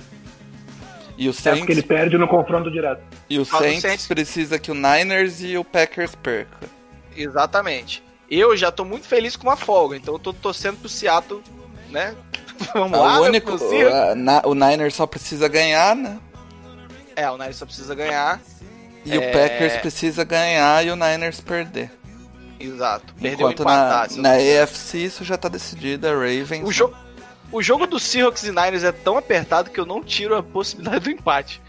E 1.18 1.28
o 1.28 1.32
É 1.32 1.34
porque 1.34 1.42
Saints, 1.42 1.70
ele 1.70 1.82
perde 1.84 2.18
no 2.18 2.28
confronto 2.28 2.70
direto. 2.70 3.02
e 3.30 3.40
o 3.40 3.46
Saints, 3.46 3.82
Saints. 3.82 4.08
precisa 4.08 4.60
que 4.60 4.70
o 4.70 4.74
Niners 4.74 5.42
e 5.42 5.58
o 5.58 5.64
Packers 5.64 6.14
perca. 6.16 6.68
Exatamente. 7.16 8.04
Eu 8.30 8.56
já 8.58 8.72
tô 8.72 8.84
muito 8.84 9.08
feliz 9.08 9.36
com 9.36 9.48
uma 9.48 9.56
folga, 9.56 9.96
então 9.96 10.14
eu 10.16 10.20
tô 10.20 10.34
torcendo 10.34 10.78
pro 10.78 10.90
Seattle, 10.90 11.42
né? 11.90 12.14
Vamos 12.74 12.98
lá, 13.00 13.20
o 13.20 13.24
né, 13.24 13.30
único, 13.30 13.58
pro 13.58 13.70
Seahawks. 13.70 13.94
a- 14.12 14.16
na- 14.16 14.42
o 14.46 14.54
Niners 14.54 14.96
só 14.96 15.06
precisa 15.06 15.48
ganhar, 15.48 15.96
né? 15.96 16.18
É, 17.16 17.30
o 17.30 17.38
Niners 17.38 17.56
só 17.58 17.66
precisa 17.66 17.96
ganhar. 17.96 18.42
E 19.06 19.18
o 19.18 19.22
É. 19.22 19.32
Packers 19.32 19.78
precisa 19.78 20.24
ganhar 20.24 20.86
e 20.86 20.90
o 20.90 20.96
Niners 20.96 21.40
perder. 21.40 21.92
Exato. 22.60 23.14
Perdeu 23.14 23.34
Enquanto 23.52 23.62
empatar. 23.62 24.10
na, 24.18 24.22
na. 24.38 24.64
AFC 24.64 24.98
isso 24.98 25.24
já 25.24 25.38
tá 25.38 25.48
decidido, 25.48 26.08
é 26.08 26.12
Ravens. 26.12 26.64
O, 26.68 26.72
jo 26.72 26.92
o 27.52 27.62
jogo 27.62 27.86
do 27.88 28.00
Seahawks 28.00 28.44
e 28.44 28.50
Niners 28.50 28.84
é 28.84 28.92
tão 28.92 29.18
apertado 29.18 29.70
que 29.70 29.80
eu 29.80 29.86
não 29.86 30.04
tiro 30.04 30.36
a 30.36 30.44
possibilidade 30.44 31.00
do 31.06 31.12
empate. 31.12 31.62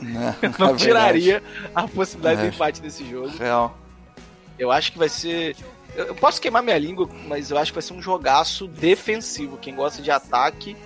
né? 0.00 0.36
Eu 0.42 0.50
Na 0.50 0.58
não 0.58 0.66
verdade, 0.76 0.84
tiraria 0.84 1.42
a 1.74 1.88
possibilidade 1.88 2.40
É. 2.40 2.48
do 2.50 2.54
empate 2.54 2.80
desse 2.82 3.08
jogo. 3.08 3.28
Real. 3.38 3.76
Eu 4.58 4.70
acho 4.70 4.92
que 4.92 4.98
vai 4.98 5.08
ser. 5.08 5.56
Eu 5.96 6.14
posso 6.14 6.40
queimar 6.40 6.62
minha 6.62 6.78
língua, 6.78 7.08
mas 7.26 7.50
eu 7.50 7.58
acho 7.58 7.70
que 7.72 7.76
vai 7.76 7.82
ser 7.82 7.92
um 7.94 8.02
jogaço 8.02 8.66
defensivo. 8.66 9.56
Quem 9.56 9.74
gosta 9.74 10.02
de 10.02 10.10
ataque 10.10 10.76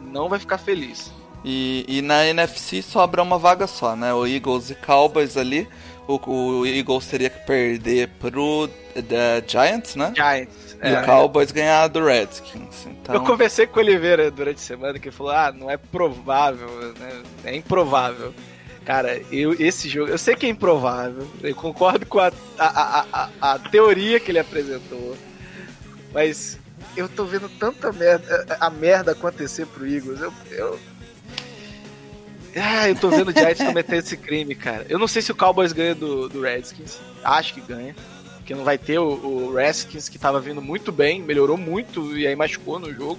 não 0.00 0.28
vai 0.28 0.38
ficar 0.38 0.58
feliz. 0.58 1.12
E, 1.44 1.84
e 1.88 2.00
na 2.02 2.24
NFC 2.26 2.80
sobra 2.82 3.22
uma 3.22 3.38
vaga 3.38 3.66
só, 3.66 3.94
né? 3.96 4.12
O 4.14 4.26
Eagles 4.26 4.70
e 4.70 4.74
Cowboys 4.74 5.36
ali. 5.36 5.68
O, 6.06 6.18
o 6.60 6.66
Eagles 6.66 7.06
teria 7.06 7.30
que 7.30 7.46
perder 7.46 8.08
pro 8.20 8.68
the 8.94 9.42
Giants, 9.46 9.94
né? 9.96 10.12
Giants. 10.14 10.73
É. 10.86 11.00
o 11.00 11.04
Cowboys 11.04 11.50
ganhar 11.50 11.88
do 11.88 12.04
Redskins. 12.04 12.86
Então, 12.86 13.14
Eu 13.14 13.22
conversei 13.22 13.66
com 13.66 13.78
o 13.78 13.82
Oliveira 13.82 14.30
durante 14.30 14.56
a 14.56 14.60
semana 14.60 14.98
que 14.98 15.08
ele 15.08 15.16
falou: 15.16 15.32
ah, 15.32 15.52
não 15.52 15.70
é 15.70 15.76
provável, 15.76 16.68
né? 16.98 17.22
É 17.44 17.56
improvável. 17.56 18.34
Cara, 18.84 19.20
eu, 19.32 19.54
esse 19.54 19.88
jogo, 19.88 20.10
eu 20.10 20.18
sei 20.18 20.36
que 20.36 20.44
é 20.44 20.48
improvável, 20.50 21.26
eu 21.42 21.54
concordo 21.54 22.04
com 22.04 22.18
a, 22.18 22.30
a, 22.58 22.68
a, 22.68 23.06
a, 23.12 23.54
a 23.54 23.58
teoria 23.58 24.20
que 24.20 24.30
ele 24.30 24.38
apresentou, 24.38 25.16
mas 26.12 26.58
eu 26.94 27.08
tô 27.08 27.24
vendo 27.24 27.48
tanta 27.48 27.90
merda, 27.92 28.46
a 28.60 28.68
merda 28.68 29.12
acontecer 29.12 29.66
pro 29.66 29.86
Eagles. 29.86 30.20
Eu, 30.20 30.32
eu, 30.50 30.78
ah, 32.56 32.88
eu 32.88 32.94
tô 32.94 33.08
vendo 33.08 33.28
o 33.28 33.32
Giants 33.32 33.58
cometer 33.66 33.96
esse 33.96 34.16
crime, 34.18 34.54
cara. 34.54 34.84
Eu 34.88 34.98
não 34.98 35.08
sei 35.08 35.22
se 35.22 35.32
o 35.32 35.34
Cowboys 35.34 35.72
ganha 35.72 35.94
do, 35.94 36.28
do 36.28 36.42
Redskins, 36.42 36.98
acho 37.24 37.54
que 37.54 37.60
ganha. 37.62 37.96
Porque 38.44 38.54
não 38.54 38.62
vai 38.62 38.76
ter 38.76 38.98
o, 38.98 39.04
o 39.08 39.54
Redskins 39.54 40.06
que 40.06 40.18
tava 40.18 40.38
vindo 40.38 40.60
muito 40.60 40.92
bem, 40.92 41.22
melhorou 41.22 41.56
muito 41.56 42.14
e 42.14 42.26
aí 42.26 42.36
machucou 42.36 42.78
no 42.78 42.92
jogo. 42.92 43.18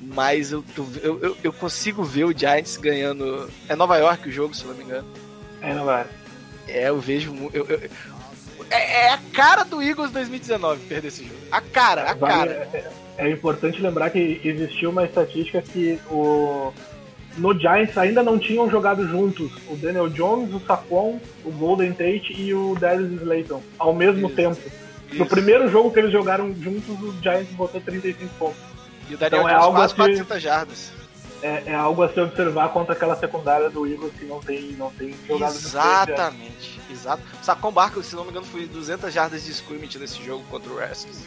Mas 0.00 0.52
eu, 0.52 0.64
eu, 1.02 1.18
eu, 1.20 1.36
eu 1.42 1.52
consigo 1.52 2.04
ver 2.04 2.22
o 2.24 2.32
Giants 2.36 2.76
ganhando. 2.76 3.50
É 3.68 3.74
Nova 3.74 3.96
York 3.96 4.28
o 4.28 4.32
jogo, 4.32 4.54
se 4.54 4.64
não 4.64 4.74
me 4.74 4.84
engano. 4.84 5.08
Aí 5.60 5.74
não 5.74 5.84
vai. 5.84 6.06
É, 6.68 6.88
eu 6.88 7.00
vejo. 7.00 7.34
Eu, 7.52 7.66
eu- 7.66 7.90
é, 8.70 9.06
é 9.06 9.12
a 9.12 9.18
cara 9.32 9.64
do 9.64 9.82
Eagles 9.82 10.12
2019 10.12 10.86
perder 10.86 11.08
esse 11.08 11.24
jogo. 11.24 11.40
A 11.50 11.60
cara, 11.60 12.12
a 12.12 12.14
Vale- 12.14 12.54
cara. 12.54 12.68
é, 12.72 12.90
é 13.18 13.30
importante 13.30 13.82
lembrar 13.82 14.10
que 14.10 14.40
existiu 14.44 14.90
uma 14.90 15.04
estatística 15.04 15.60
que 15.60 15.98
o 16.08 16.72
no 17.38 17.58
Giants 17.58 17.96
ainda 17.96 18.22
não 18.22 18.38
tinham 18.38 18.68
jogado 18.70 19.06
juntos 19.06 19.50
o 19.68 19.76
Daniel 19.76 20.08
Jones, 20.08 20.52
o 20.54 20.60
Saquon, 20.60 21.20
o 21.44 21.50
Golden 21.50 21.92
Tate 21.92 22.34
e 22.36 22.52
o 22.52 22.74
Darius 22.78 23.12
Slayton 23.22 23.62
ao 23.78 23.94
mesmo 23.94 24.26
Isso. 24.26 24.36
tempo. 24.36 24.60
No 25.12 25.16
Isso. 25.24 25.26
primeiro 25.26 25.68
jogo 25.70 25.90
que 25.92 25.98
eles 25.98 26.12
jogaram 26.12 26.54
juntos, 26.54 26.88
o 27.00 27.14
Giants 27.22 27.50
botou 27.52 27.80
35 27.80 28.34
pontos. 28.38 28.60
E 29.08 29.14
o 29.14 29.18
Daniel 29.18 29.42
então 29.42 29.48
é 29.48 29.52
Jones 29.52 29.64
algo 29.64 29.76
quase 29.78 29.92
assim- 29.94 30.02
400 30.02 30.42
jardas. 30.42 30.92
É, 31.42 31.62
é 31.68 31.74
algo 31.74 32.02
a 32.02 32.08
se 32.12 32.20
observar 32.20 32.68
contra 32.68 32.92
aquela 32.92 33.16
secundária 33.16 33.70
do 33.70 33.86
Eagles 33.86 34.12
que 34.18 34.26
não 34.26 34.40
tem, 34.40 34.72
não 34.72 34.90
tem 34.90 35.14
jogado 35.26 35.52
juntos. 35.52 35.66
Exatamente, 35.74 36.80
exato. 36.90 37.22
Sacon 37.42 37.72
Barco, 37.72 38.02
se 38.02 38.14
não 38.14 38.24
me 38.24 38.30
engano, 38.30 38.44
foi 38.44 38.66
200 38.66 39.10
jardas 39.12 39.44
de 39.44 39.50
scrimmage 39.52 39.98
nesse 39.98 40.22
jogo 40.22 40.44
contra 40.50 40.70
o 40.70 40.76
Redskins. 40.76 41.22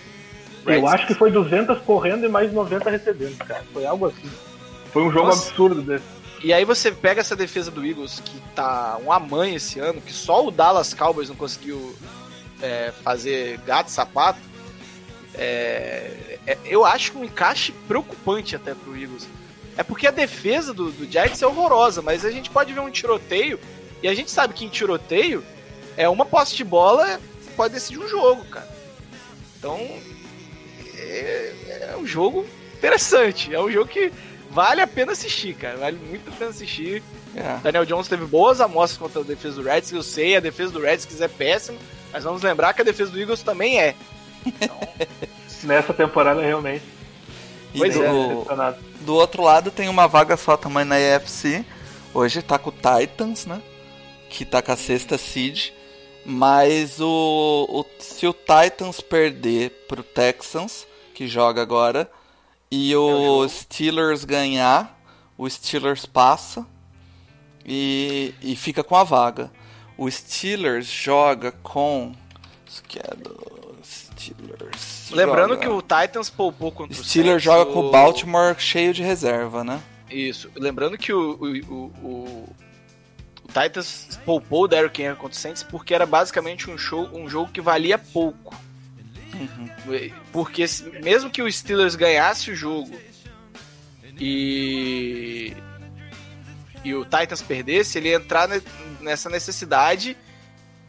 Eu 0.66 0.88
acho 0.88 1.08
que 1.08 1.16
foi 1.16 1.32
200 1.32 1.80
correndo 1.80 2.26
e 2.26 2.30
mais 2.30 2.54
90 2.54 2.90
recebendo, 2.92 3.38
cara. 3.40 3.64
Foi 3.74 3.86
algo 3.86 4.06
assim. 4.06 4.30
Foi 4.94 5.02
um 5.04 5.12
jogo 5.12 5.28
Nossa. 5.28 5.50
absurdo 5.50 5.82
desse. 5.82 6.06
E 6.44 6.54
aí 6.54 6.64
você 6.64 6.92
pega 6.92 7.22
essa 7.22 7.36
defesa 7.36 7.72
do 7.72 7.86
Eagles, 7.86 8.22
que 8.24 8.40
tá 8.54 9.00
um 9.04 9.12
amanhã 9.12 9.56
esse 9.56 9.80
ano, 9.80 10.00
que 10.00 10.14
só 10.14 10.46
o 10.46 10.52
Dallas 10.52 10.94
Cowboys 10.94 11.30
não 11.30 11.36
conseguiu 11.36 11.96
é, 12.62 12.94
fazer 13.04 13.58
gato 13.66 13.90
sapato. 13.90 14.40
É, 15.34 16.38
é- 16.46 16.58
eu 16.66 16.86
acho 16.86 17.18
um 17.18 17.24
encaixe 17.24 17.72
preocupante 17.88 18.56
até 18.56 18.76
pro 18.76 18.96
Eagles. 18.96 19.28
É 19.76 19.84
porque 19.84 20.06
a 20.06 20.12
defesa 20.12 20.74
do, 20.74 20.92
do 20.92 21.10
Giants 21.10 21.42
é 21.42 21.48
horrorosa, 21.48 22.02
mas 22.02 22.24
a 22.24 22.30
gente 22.30 22.50
pode 22.50 22.72
ver 22.72 22.80
um 22.82 22.92
tiroteio, 22.92 23.60
e 24.04 24.08
a 24.08 24.14
gente 24.14 24.30
sabe 24.30 24.54
que 24.54 24.66
em 24.66 24.70
tiroteio 24.70 25.44
é 25.98 26.08
uma 26.08 26.26
posse 26.26 26.56
de 26.56 26.64
bola 26.64 27.20
pode 27.56 27.74
decidir 27.74 28.00
um 28.00 28.08
jogo, 28.08 28.44
cara. 28.46 28.68
Então 29.58 29.80
é, 30.98 31.54
é 31.92 31.98
um 31.98 32.06
jogo 32.06 32.46
interessante, 32.78 33.54
é 33.54 33.60
um 33.60 33.72
jogo 33.72 33.88
que 33.88 34.12
vale 34.54 34.82
a 34.82 34.88
pena 34.88 35.12
assistir, 35.12 35.54
cara. 35.56 35.78
Vale 35.78 35.98
muito 35.98 36.30
a 36.30 36.34
pena 36.34 36.50
assistir. 36.52 37.02
é. 37.36 37.58
Daniel 37.64 37.86
Jones 37.86 38.08
teve 38.08 38.26
boas 38.26 38.62
amostras 38.62 38.98
contra 38.98 39.22
a 39.22 39.24
defesa 39.24 39.56
do 39.62 39.64
Redskins. 39.68 39.92
Eu 39.98 40.04
sei, 40.04 40.36
a 40.36 40.40
defesa 40.40 40.72
do 40.72 40.80
Redskins 40.82 41.20
é 41.22 41.28
péssima, 41.28 41.78
mas 42.12 42.24
vamos 42.24 42.42
lembrar 42.42 42.74
que 42.74 42.82
a 42.82 42.86
defesa 42.86 43.12
do 43.12 43.20
Eagles 43.20 43.42
também 43.44 43.80
é. 43.80 43.96
Nessa 45.64 45.94
temporada, 45.94 46.42
realmente. 46.42 46.84
E 47.74 47.80
Pois 47.80 47.94
do, 47.96 48.04
é. 48.04 48.28
Decepcionado. 48.28 48.78
do 49.02 49.16
outro 49.16 49.42
lado 49.44 49.72
tem 49.72 49.88
uma 49.90 50.08
vaga 50.08 50.38
só 50.38 50.56
também 50.58 50.86
na 50.86 50.96
AFC. 50.96 51.66
Hoje 52.14 52.42
tá 52.42 52.60
com 52.60 52.70
o 52.70 52.74
Titans, 52.74 53.46
né? 53.46 53.62
Que 54.30 54.46
tá 54.46 54.62
com 54.62 54.72
a 54.72 54.76
sexta 54.78 55.18
seed. 55.18 55.70
Mas 56.26 57.00
o, 57.02 57.66
o- 57.70 57.86
se 58.00 58.28
o 58.28 58.34
Titans 58.34 59.02
perder 59.02 59.72
pro 59.88 60.04
Texans, 60.04 60.86
que 61.14 61.28
joga 61.28 61.62
agora, 61.62 62.10
e 62.76 62.96
o 62.96 63.48
Steelers 63.48 64.26
ganhar, 64.26 65.00
o 65.38 65.48
Steelers 65.50 66.06
passa 66.06 66.66
e, 67.66 68.34
e 68.42 68.56
fica 68.56 68.84
com 68.84 68.96
a 68.96 69.04
vaga. 69.04 69.52
O 69.98 70.10
Steelers 70.10 70.88
joga 70.88 71.52
com. 71.52 72.14
Schedule, 72.68 73.76
Steelers. 73.84 75.12
Lembrando 75.12 75.50
joga- 75.54 75.62
que 75.62 75.68
o 75.68 75.82
Titans 75.82 76.30
poupou 76.30 76.72
contra 76.72 77.00
o 77.00 77.04
Steelers 77.04 77.44
joga 77.44 77.72
com 77.72 77.80
o 77.80 77.92
Baltimore 77.92 78.56
cheio 78.58 78.94
de 78.94 79.04
reserva, 79.04 79.64
né? 79.64 79.80
Isso. 80.10 80.50
Lembrando 80.56 80.98
que 80.98 81.14
o, 81.14 81.34
o, 81.34 81.46
o, 81.46 81.92
o- 82.04 82.50
o 83.44 83.48
Titans 83.48 84.20
poupou 84.26 84.64
o 84.64 84.68
Derrick 84.68 85.00
Henry 85.02 85.16
contra 85.16 85.38
o 85.38 85.40
Saints 85.40 85.62
porque 85.62 85.94
era 85.94 86.06
basicamente 86.08 86.72
um, 86.72 86.78
show, 86.78 87.08
um 87.14 87.30
jogo 87.30 87.52
que 87.52 87.62
valia 87.62 88.00
pouco. 88.00 88.56
Porque 90.32 90.68
se- 90.68 90.84
mesmo 91.02 91.30
que 91.30 91.42
o 91.42 91.52
Steelers 91.52 91.96
ganhasse 91.96 92.52
o 92.52 92.56
jogo 92.56 92.92
e 94.20 95.54
e 96.86 96.94
o 96.94 97.06
Titans 97.06 97.42
perdesse, 97.42 97.98
ele 97.98 98.10
ia 98.10 98.18
entrar 98.18 98.46
ne- 98.48 98.62
nessa 99.00 99.30
necessidade 99.30 100.18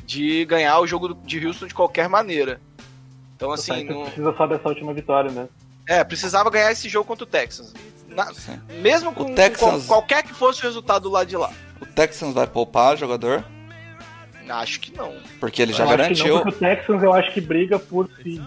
de 0.04 0.44
ganhar 0.44 0.80
o 0.80 0.86
jogo 0.88 1.14
de 1.14 1.46
Houston 1.46 1.68
de 1.68 1.74
qualquer 1.74 2.08
maneira. 2.08 2.60
Então 3.36 3.50
O 3.50 3.52
assim, 3.52 3.84
não, 3.84 4.02
precisa 4.04 4.34
só 4.36 4.46
dessa 4.46 4.68
última 4.68 4.92
vitória, 4.92 5.30
né? 5.30 5.48
é, 5.86 6.02
precisava 6.02 6.50
ganhar 6.50 6.72
esse 6.72 6.88
jogo 6.88 7.06
contra 7.06 7.22
o 7.24 7.26
Texans. 7.26 7.72
Na- 8.08 8.30
mesmo 8.82 9.12
com, 9.12 9.26
com 9.26 9.34
Texans- 9.34 9.86
qual- 9.86 10.00
qualquer 10.00 10.22
que 10.24 10.34
fosse 10.34 10.60
o 10.60 10.62
resultado 10.64 11.04
do 11.04 11.10
lado 11.10 11.28
de 11.28 11.36
lá. 11.36 11.52
O 11.80 11.86
Texans 11.86 12.34
vai 12.34 12.46
poupar 12.46 12.96
jogador, 12.96 13.44
Acho 14.48 14.80
que 14.80 14.92
não. 14.96 15.14
porque 15.40 15.62
ele 15.62 15.72
já 15.72 15.84
eu 15.84 15.88
acho 15.88 15.96
que 15.96 16.02
garantiu. 16.02 16.34
não, 16.36 16.42
porque 16.42 16.56
o 16.56 16.58
Texans 16.58 17.02
eu 17.02 17.12
acho 17.14 17.32
que 17.32 17.40
briga 17.40 17.78
por 17.78 18.10
seed. 18.22 18.40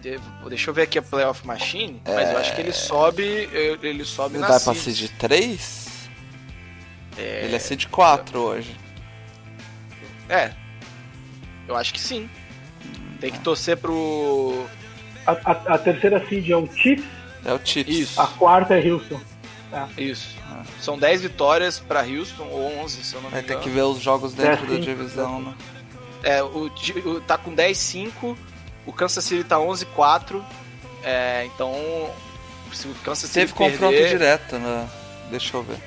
De- 0.00 0.20
Deixa 0.48 0.70
eu 0.70 0.74
ver 0.74 0.82
aqui 0.82 0.98
a 0.98 1.02
Playoff 1.02 1.46
Machine, 1.46 2.00
mas 2.06 2.30
eu 2.30 2.38
acho 2.38 2.54
que 2.54 2.60
ele 2.60 2.72
sobe. 2.72 3.48
eu- 3.52 3.78
Ele 3.82 4.04
sobe 4.04 4.34
Ele 4.34 4.40
na 4.42 4.48
vai 4.48 4.60
pra 4.60 4.74
seed. 4.74 4.96
seed 4.96 5.10
3? 5.18 6.08
Ele 7.16 7.54
é 7.56 7.58
seed 7.58 7.86
4 7.86 8.38
hoje. 8.40 8.76
É. 10.28 10.52
Eu 11.66 11.76
acho 11.76 11.92
que 11.92 12.00
sim. 12.00 12.28
Tem 13.20 13.30
que 13.32 13.40
torcer 13.40 13.76
pro. 13.76 14.66
A, 15.26 15.32
a- 15.32 15.74
a 15.74 15.78
terceira 15.78 16.24
seed 16.28 16.48
é 16.50 16.56
o 16.56 16.66
Chiefs, 16.72 17.04
É 17.44 17.52
o 17.52 17.60
Chiefs. 17.64 17.98
Isso. 17.98 18.20
a 18.20 18.26
quarta 18.28 18.78
é 18.78 18.90
Houston. 18.90 19.20
Isso. 19.96 20.36
São 20.80 20.98
10 20.98 21.22
vitórias 21.22 21.78
pra 21.78 22.00
Houston, 22.02 22.44
ou 22.46 22.78
11, 22.80 23.04
se 23.04 23.14
eu 23.14 23.20
não 23.20 23.28
me 23.28 23.34
Vai 23.34 23.42
ter 23.42 23.52
engano. 23.52 23.62
que 23.64 23.70
ver 23.70 23.82
os 23.82 24.00
jogos 24.00 24.32
dentro 24.32 24.66
da 24.66 24.78
divisão, 24.78 25.40
né? 25.42 25.54
É, 26.22 26.42
o, 26.42 26.66
o- 27.04 27.20
tá 27.20 27.36
com 27.38 27.54
10-5, 27.54 28.36
o 28.86 28.92
Kansas 28.92 29.22
City 29.24 29.44
tá 29.44 29.56
11-4. 29.58 30.42
É, 31.02 31.44
então 31.54 31.74
se 32.72 32.88
o 32.88 32.94
Kansas 33.04 33.30
City 33.30 33.46
Teve 33.46 33.52
confronto 33.52 33.92
perder, 33.96 34.08
direto, 34.08 34.58
né? 34.58 34.88
Deixa 35.30 35.56
eu 35.56 35.62
ver. 35.62 35.78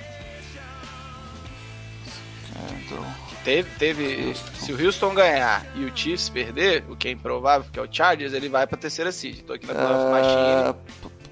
Teve, 3.43 3.69
teve. 3.79 4.27
Houston. 4.27 4.51
Se 4.65 4.71
o 4.71 4.85
Houston 4.85 5.13
ganhar 5.15 5.65
e 5.75 5.83
o 5.85 5.97
Chiefs 5.97 6.29
perder, 6.29 6.83
o 6.87 6.95
que 6.95 7.07
é 7.07 7.11
improvável, 7.11 7.67
que 7.73 7.79
é 7.79 7.81
o 7.81 7.87
Chargers, 7.91 8.33
ele 8.33 8.47
vai 8.47 8.67
pra 8.67 8.77
terceira 8.77 9.11
seed. 9.11 9.39
Tô 9.41 9.53
aqui 9.53 9.65
na 9.65 9.73
Playoff 9.73 9.95
Ah, 10.05 10.75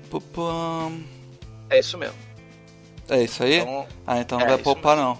Machine. 0.09 1.03
É 1.69 1.79
isso 1.79 1.97
mesmo. 1.99 2.15
É 3.09 3.23
isso 3.23 3.43
aí? 3.43 3.57
Então, 3.59 3.87
ah, 4.05 4.19
então 4.19 4.37
é 4.37 4.41
não 4.41 4.47
vai 4.47 4.55
isso 4.55 4.63
poupar 4.63 4.95
não. 4.95 5.19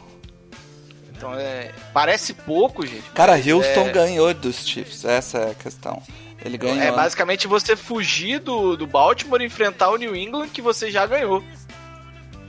então 1.15 1.33
é. 1.33 1.71
Parece 1.93 2.33
pouco, 2.33 2.85
gente. 2.85 3.09
Cara, 3.11 3.33
mas 3.33 3.47
Houston 3.47 3.87
é, 3.87 3.91
ganhou 3.91 4.33
dos 4.33 4.65
Chiefs, 4.67 5.05
essa 5.05 5.37
é 5.39 5.51
a 5.51 5.55
questão. 5.55 6.01
Ele 6.43 6.57
ganhou. 6.57 6.81
É 6.81 6.91
basicamente 6.91 7.47
você 7.47 7.75
fugir 7.75 8.39
do, 8.39 8.77
do 8.77 8.87
Baltimore 8.87 9.41
e 9.41 9.45
enfrentar 9.45 9.89
o 9.89 9.97
New 9.97 10.15
England 10.15 10.47
que 10.49 10.61
você 10.61 10.89
já 10.89 11.05
ganhou. 11.05 11.43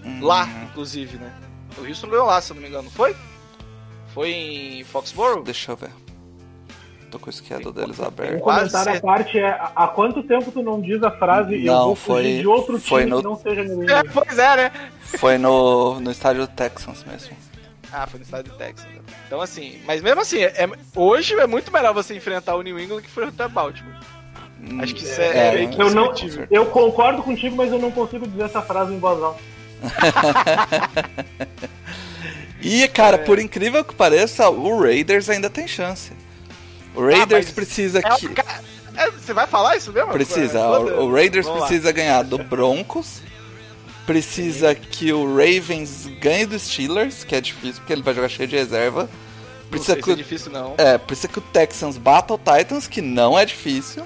Hum, 0.04 0.20
Lá, 0.22 0.48
inclusive, 0.64 1.16
né? 1.18 1.32
O 1.76 1.84
Houston 1.86 2.08
ganhou 2.08 2.26
lá, 2.26 2.40
se 2.40 2.52
eu 2.52 2.54
não 2.54 2.62
me 2.62 2.68
engano, 2.68 2.84
não 2.84 2.90
foi? 2.90 3.16
Foi 4.14 4.30
em 4.30 4.84
Foxborough? 4.84 5.42
Deixa 5.42 5.72
eu 5.72 5.76
ver. 5.76 5.90
Tô 7.10 7.18
com 7.18 7.28
o 7.28 7.32
schedule 7.32 7.72
deles 7.74 7.98
Um 7.98 8.04
aberto. 8.04 8.38
Quase 8.40 8.70
comentário 8.70 8.98
à 8.98 9.00
parte 9.02 9.38
é: 9.38 9.58
há 9.74 9.88
quanto 9.88 10.22
tempo 10.22 10.52
tu 10.52 10.62
não 10.62 10.80
diz 10.80 11.02
a 11.02 11.10
frase 11.10 11.64
eu 11.66 11.72
Não, 11.72 11.84
vou 11.86 11.96
foi- 11.96 12.22
fugir 12.22 12.40
de 12.40 12.46
outro 12.46 12.78
foi 12.78 13.00
time 13.00 13.10
no- 13.10 13.16
que 13.18 13.24
não 13.24 13.36
seja 13.36 13.62
New 13.64 13.80
É, 13.80 13.84
England? 13.84 14.04
pois 14.14 14.38
é, 14.38 14.56
né? 14.56 14.72
Foi 15.18 15.36
no, 15.38 15.98
no 16.00 16.10
estádio 16.10 16.42
do 16.46 16.48
Texans 16.48 17.04
mesmo. 17.04 17.36
Ah, 17.92 18.06
foi 18.06 18.18
no 18.20 18.24
estado 18.24 18.48
do 18.48 18.54
Texas. 18.56 18.86
Então, 19.26 19.40
assim, 19.40 19.80
mas 19.84 20.00
mesmo 20.00 20.20
assim, 20.20 20.42
é- 20.44 20.70
hoje 20.94 21.34
é 21.34 21.46
muito 21.48 21.72
melhor 21.72 21.92
você 21.92 22.14
enfrentar 22.14 22.54
o 22.54 22.62
New 22.62 22.78
England 22.78 23.00
que 23.02 23.08
enfrentar 23.08 23.46
o 23.46 23.50
Baltimore. 23.50 23.94
Acho 24.80 24.94
que 24.94 25.02
isso 25.02 25.20
é, 25.20 25.62
É, 25.62 25.66
que 25.66 25.80
eu 25.82 25.90
não-. 25.90 26.12
Eu 26.50 26.66
concordo 26.66 27.22
contigo, 27.22 27.56
mas 27.56 27.72
eu 27.72 27.78
não 27.80 27.90
consigo 27.90 28.28
dizer 28.28 28.44
essa 28.44 28.62
frase 28.62 28.92
em 28.94 28.98
voz 29.00 29.20
alta. 29.20 29.40
E, 32.62 32.86
cara, 32.88 33.16
É. 33.16 33.18
por 33.18 33.38
incrível 33.38 33.82
que 33.82 33.94
pareça, 33.94 34.50
o 34.50 34.80
Raiders 34.82 35.30
ainda 35.30 35.48
tem 35.48 35.66
chance. 35.66 36.12
O 36.94 37.02
Raiders 37.02 37.46
mas 37.46 37.50
precisa 37.54 37.98
É 38.00 38.02
que. 38.16 38.28
ca- 38.30 38.60
é, 38.96 39.10
você 39.10 39.32
vai 39.32 39.46
falar 39.46 39.76
isso 39.76 39.92
mesmo? 39.92 40.10
Precisa. 40.12 40.58
É, 40.58 40.62
O, 40.66 41.04
o 41.06 41.12
Raiders 41.12 41.46
Vamos 41.46 41.62
lá. 41.62 41.66
precisa 41.68 41.92
ganhar 41.92 42.22
do 42.22 42.38
Broncos. 42.38 43.22
Precisa 44.06 44.74
que 44.74 45.12
o 45.12 45.24
Ravens 45.36 46.06
ganhe 46.20 46.44
dos 46.46 46.62
Steelers, 46.62 47.22
que 47.22 47.34
é 47.34 47.40
difícil 47.40 47.76
porque 47.80 47.92
ele 47.92 48.02
vai 48.02 48.12
jogar 48.14 48.28
cheio 48.28 48.48
de 48.48 48.56
reserva. 48.56 49.02
Não 49.62 49.68
Precisa 49.70 49.92
sei 49.92 50.02
que, 50.02 50.04
se 50.06 50.10
é 50.10 50.14
o- 50.14 50.16
difícil, 50.16 50.50
não. 50.52 50.74
é, 50.78 50.98
precisa 50.98 51.28
que 51.28 51.38
o 51.38 51.42
Texans 51.42 51.96
bata 51.96 52.34
o 52.34 52.38
Titans, 52.38 52.88
que 52.88 53.00
não 53.00 53.38
é 53.38 53.44
difícil. 53.44 54.04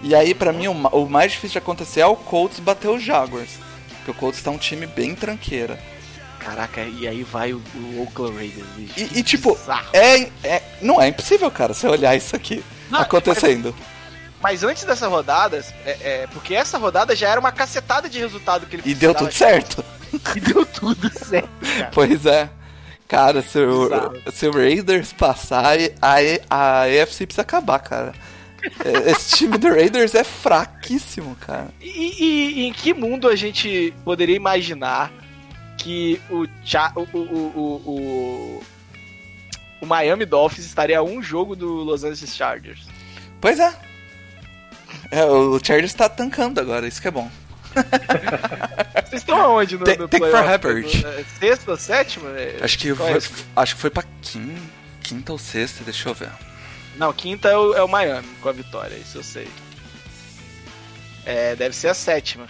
E 0.00 0.14
aí, 0.14 0.32
pra 0.34 0.52
mim, 0.52 0.68
o, 0.68 0.74
ma- 0.74 0.88
o 0.90 1.06
mais 1.06 1.32
difícil 1.32 1.52
de 1.52 1.58
acontecer 1.58 2.00
é 2.00 2.06
o 2.06 2.16
Colts 2.16 2.60
bater 2.60 2.88
os 2.88 3.02
Jaguars. 3.02 3.50
Porque 3.98 4.10
o 4.10 4.14
Colts 4.14 4.42
tá 4.42 4.50
um 4.50 4.56
time 4.58 4.86
bem 4.86 5.14
tranqueira. 5.14 5.78
Caraca, 6.46 6.80
e 6.80 7.08
aí 7.08 7.24
vai 7.24 7.52
o, 7.52 7.60
o 7.74 8.02
Oakland 8.02 8.36
Raiders, 8.36 8.66
bicho. 8.76 8.92
E, 8.96 9.18
e, 9.18 9.22
tipo, 9.24 9.58
é, 9.92 10.28
é- 10.44 10.62
não 10.80 11.02
é 11.02 11.08
impossível, 11.08 11.50
cara, 11.50 11.74
você 11.74 11.88
olhar 11.88 12.14
isso 12.14 12.36
aqui 12.36 12.62
Não, 12.88 13.00
acontecendo. 13.00 13.74
Mas 14.40 14.62
antes 14.62 14.84
dessa 14.84 15.08
rodada, 15.08 15.64
é, 15.84 15.90
é, 16.02 16.26
porque 16.32 16.54
essa 16.54 16.78
rodada 16.78 17.16
já 17.16 17.28
era 17.30 17.40
uma 17.40 17.50
cacetada 17.50 18.08
de 18.08 18.20
resultado 18.20 18.64
que 18.66 18.76
ele 18.76 18.82
E 18.86 18.94
deu 18.94 19.12
tudo 19.12 19.32
certo. 19.32 19.84
E 20.36 20.40
deu 20.40 20.64
tudo 20.64 21.10
certo, 21.18 21.48
cara. 21.76 21.90
Pois 21.92 22.24
é. 22.24 22.48
Cara, 23.08 23.42
se 23.42 23.58
o, 23.58 23.90
se 24.32 24.46
o 24.46 24.52
Raiders 24.52 25.12
passar, 25.12 25.76
a, 26.00 26.14
a 26.48 26.82
AFC 26.84 27.26
precisa 27.26 27.42
acabar, 27.42 27.80
cara. 27.80 28.12
É, 28.84 29.10
Esse 29.10 29.36
time 29.36 29.58
do 29.58 29.68
Raiders 29.68 30.14
é 30.14 30.22
fraquíssimo, 30.22 31.36
cara. 31.44 31.68
E, 31.80 31.88
e- 31.88 32.50
e 32.60 32.66
em 32.66 32.72
que 32.72 32.94
mundo 32.94 33.28
a 33.28 33.34
gente 33.34 33.92
poderia 34.04 34.36
imaginar 34.36 35.12
que 35.76 36.20
o, 36.30 36.46
Cha- 36.64 36.92
o, 36.96 37.00
o, 37.16 37.22
o, 37.86 38.62
o, 39.80 39.86
Miami 39.86 40.24
Dolphins 40.24 40.64
estaria 40.66 40.98
a 40.98 41.02
um 41.02 41.22
jogo 41.22 41.54
do 41.54 41.66
Los 41.82 42.02
Angeles 42.04 42.34
Chargers? 42.34 42.86
Pois 43.40 43.58
é. 43.60 43.72
É, 45.10 45.24
o 45.24 45.58
Chargers 45.62 45.94
tá 45.94 46.08
tancando 46.08 46.60
agora, 46.60 46.86
isso 46.88 47.00
que 47.00 47.08
é 47.08 47.10
bom. 47.12 47.30
Vocês 49.06 49.22
estão 49.22 49.38
aonde 49.40 49.76
no, 49.78 49.84
Take- 49.84 49.98
no 50.00 50.08
take 50.08 50.30
for? 50.30 50.44
Herbert. 50.44 51.02
No- 51.02 51.08
é, 51.08 51.24
Sexta, 51.38 51.76
sétima? 51.76 52.30
É, 52.30 52.58
Acho 52.62 52.78
que, 52.78 52.90
é 52.90 52.94
foi, 52.94 53.12
esse? 53.12 53.30
acho 53.54 53.74
que 53.74 53.80
foi 53.80 53.90
pra 53.90 54.02
quinta, 54.22 54.60
quinta 55.02 55.32
ou 55.32 55.38
sexta, 55.38 55.84
deixa 55.84 56.08
eu 56.08 56.14
ver. 56.14 56.30
Não, 56.96 57.12
quinta 57.12 57.48
é 57.48 57.56
o, 57.56 57.74
é 57.74 57.82
o 57.82 57.88
Miami 57.88 58.26
com 58.40 58.48
a 58.48 58.52
vitória, 58.52 58.96
isso 58.96 59.18
eu 59.18 59.22
sei. 59.22 59.46
É, 61.24 61.54
deve 61.54 61.76
ser 61.76 61.88
a 61.88 61.94
sétima. 61.94 62.46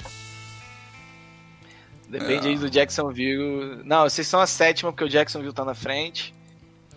Depende 2.09 2.47
É. 2.47 2.51
aí 2.51 2.59
do 2.59 2.71
Jacksonville. 2.71 3.83
Não, 3.85 4.03
vocês 4.09 4.27
são 4.27 4.41
a 4.41 4.47
sétima 4.47 4.93
porque 4.93 5.05
o 5.05 5.09
Jacksonville 5.09 5.53
tá 5.55 5.65
na 5.65 5.75
frente. 5.75 6.33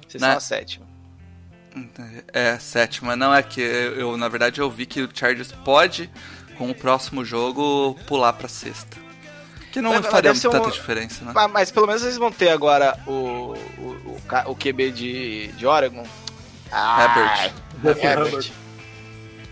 Vocês 0.08 0.22
Né? 0.22 0.30
são 0.30 0.38
a 0.38 0.41
sétima. 0.41 0.86
É, 2.34 2.58
sétima. 2.60 3.15
Não, 3.15 3.34
é 3.34 3.41
que 3.43 3.62
eu, 3.62 4.17
na 4.17 4.28
verdade, 4.28 4.60
eu 4.60 4.69
vi 4.69 4.86
que 4.86 5.02
o 5.02 5.10
Chargers 5.13 5.52
pode, 5.52 6.10
com 6.58 6.69
o 6.69 6.76
próximo 6.76 7.24
jogo, 7.24 7.98
pular 8.08 8.34
pra 8.34 8.48
sexta. 8.48 8.98
Que 9.72 9.82
não 9.82 9.91
Mas- 9.91 10.02
mas 10.02 10.12
faria 10.12 10.34
ser 10.34 10.50
tanta 10.50 10.67
um- 10.67 10.72
diferença, 10.72 11.24
né? 11.24 11.32
Mas, 11.34 11.52
mas 11.52 11.72
pelo 11.72 11.86
menos 11.86 12.02
eles 12.02 12.17
vão 12.17 12.32
ter 12.32 12.50
agora 12.50 12.98
o, 13.06 13.12
o, 13.12 14.17
o, 14.48 14.52
o 14.52 14.56
QB 14.56 14.91
de, 14.91 15.48
de 15.50 15.65
Oregon. 15.67 16.06
Herbert. 16.72 17.54
Justin 17.84 18.06
Herbert. 18.08 18.26
Herbert. 18.28 18.52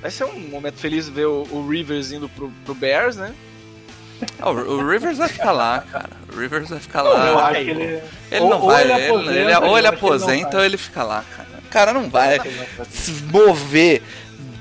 Vai 0.02 0.12
ser 0.12 0.24
um 0.26 0.40
momento 0.50 0.78
feliz 0.78 1.08
ver 1.08 1.28
o, 1.28 1.44
o 1.52 1.68
Rivers 1.70 2.12
indo 2.12 2.28
pro, 2.30 2.52
pro 2.66 2.74
Bears, 2.76 3.16
né? 3.16 3.34
Ah, 4.40 4.50
o, 4.50 4.88
Rivers 4.90 5.18
vai 5.18 5.28
ficar 5.28 5.52
lá, 5.52 5.84
cara. 5.92 6.10
O 6.34 6.40
Rivers 6.40 6.70
vai 6.70 6.80
ficar 6.80 7.00
Eu 7.06 7.14
lá. 7.14 7.48
acho 7.50 7.54
que 7.64 7.70
ele. 7.70 7.84
Ele 8.32 8.42
ou- 8.42 8.50
não 8.50 8.62
ou 8.62 8.68
vai, 8.68 8.84
ele 8.84 8.94
ele, 8.94 9.06
aposenta, 9.08 9.32
ele- 9.32 9.38
ou 9.40 9.44
ele 9.44 9.48
eu 9.48 9.48
acho 9.50 9.60
que 9.60 9.76
ele 9.76 9.82
não 9.82 9.90
aposenta 9.90 10.58
ou 10.58 10.64
ele 10.66 10.78
fica 10.78 11.04
lá, 11.04 11.24
cara. 11.36 11.50
O 11.66 11.70
cara 11.70 11.94
não 11.94 12.10
vai 12.10 12.38
não 12.38 12.46
mover 13.32 14.02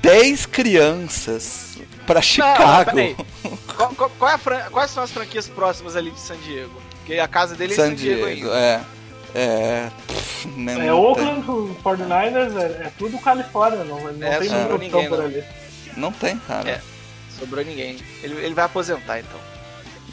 10 0.01 0.45
crianças 0.45 1.77
pra 2.05 2.21
Chicago. 2.21 2.91
peraí. 2.91 3.15
Qual- 3.75 3.89
qual- 3.95 4.11
qual 4.17 4.31
é 4.31 4.33
a 4.33 4.37
fran- 4.37 4.69
Quais 4.71 4.91
são 4.91 5.03
as 5.03 5.11
franquias 5.11 5.47
próximas 5.47 5.95
ali 5.95 6.11
de 6.11 6.19
San 6.19 6.37
Diego? 6.37 6.81
Porque 6.99 7.19
a 7.19 7.27
casa 7.27 7.55
dele 7.55 7.73
é 7.73 7.75
San 7.75 7.89
San 7.89 7.95
Diego, 7.95 8.25
Diego, 8.25 8.47
ainda. 8.51 8.59
é. 8.59 8.81
É. 9.35 9.89
pff, 10.07 10.47
É 10.47 10.75
não 10.87 10.99
Oakland, 11.01 11.49
o 11.51 11.75
49ers, 11.83 12.55
é, 12.57 12.65
é 12.87 12.91
tudo 12.97 13.17
Califórnia, 13.19 13.83
não, 13.83 13.99
não 14.11 14.27
É, 14.27 14.37
tem 14.39 14.49
só 14.49 14.55
muita 14.55 14.73
ninguém, 14.77 14.87
opção 14.87 15.05
por 15.09 15.17
não. 15.19 15.25
ali. 15.25 15.33
Tem, 15.43 15.93
não 15.97 16.11
tem, 16.11 16.37
cara. 16.39 16.69
É. 16.69 16.81
Sobrou 17.39 17.63
ninguém. 17.63 17.97
Ele, 18.23 18.45
ele 18.45 18.53
vai 18.53 18.65
aposentar, 18.65 19.19
então. 19.19 19.39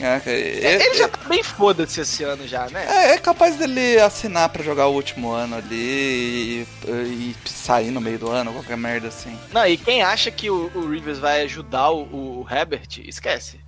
É, 0.01 0.19
cara, 0.19 0.37
ele 0.37 0.67
é- 0.67 0.95
já 0.95 1.07
tá 1.09 1.19
bem 1.29 1.41
foda-se 1.43 2.01
esse 2.01 2.25
ano 2.25 2.49
já, 2.49 2.67
né? 2.69 2.85
é, 2.89 3.15
é 3.15 3.19
capaz 3.19 3.55
dele 3.57 3.97
assinar 4.01 4.49
pra 4.49 4.61
jogar 4.65 4.89
o 4.89 4.93
último 4.93 5.31
ano 5.31 5.55
ali 5.57 6.67
e, 6.67 6.67
e 6.89 7.37
sair 7.49 7.93
no 7.93 8.01
meio 8.01 8.19
do 8.19 8.29
ano, 8.29 8.53
qualquer 8.53 8.77
merda 8.77 9.07
assim. 9.07 9.39
Não, 9.53 9.65
e 9.65 9.77
quem 9.77 10.03
acha 10.03 10.33
que 10.33 10.51
o, 10.51 10.69
o 10.75 10.89
Rivers 10.91 11.21
vai 11.21 11.43
ajudar 11.43 11.91
o, 11.91 12.03
o 12.43 12.47
Herbert, 12.51 12.89
esquece. 13.07 13.61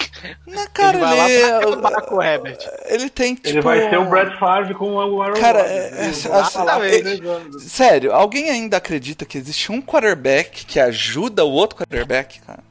Na 0.46 0.66
cara, 0.68 0.96
ele 0.96 1.04
vai 1.06 1.16
lá 1.16 1.30
ele, 1.30 1.76
pra 1.76 2.14
o 2.14 2.22
Herbert. 2.22 2.58
ele 2.86 3.10
tem 3.10 3.34
tipo. 3.34 3.48
Ele 3.48 3.60
vai 3.60 3.90
ser 3.90 3.98
o 3.98 4.06
Brad 4.08 4.38
Favre 4.38 4.72
com 4.74 4.94
o 4.94 5.20
Aaron 5.22 5.34
Cara, 5.38 5.60
Rodgers. 5.60 5.78
é- 5.82 5.86
Ele 5.86 6.36
é- 6.36 6.40
assim, 6.40 6.60
ele- 6.86 7.02
três 7.02 7.20
anos. 7.30 7.62
Sério, 7.64 8.12
alguém 8.14 8.48
ainda 8.48 8.78
acredita 8.78 9.26
que 9.26 9.36
existe 9.36 9.70
um 9.70 9.82
quarterback 9.82 10.64
que 10.64 10.80
ajuda 10.80 11.44
o 11.44 11.50
outro 11.50 11.76
quarterback, 11.78 12.40
cara? 12.40 12.69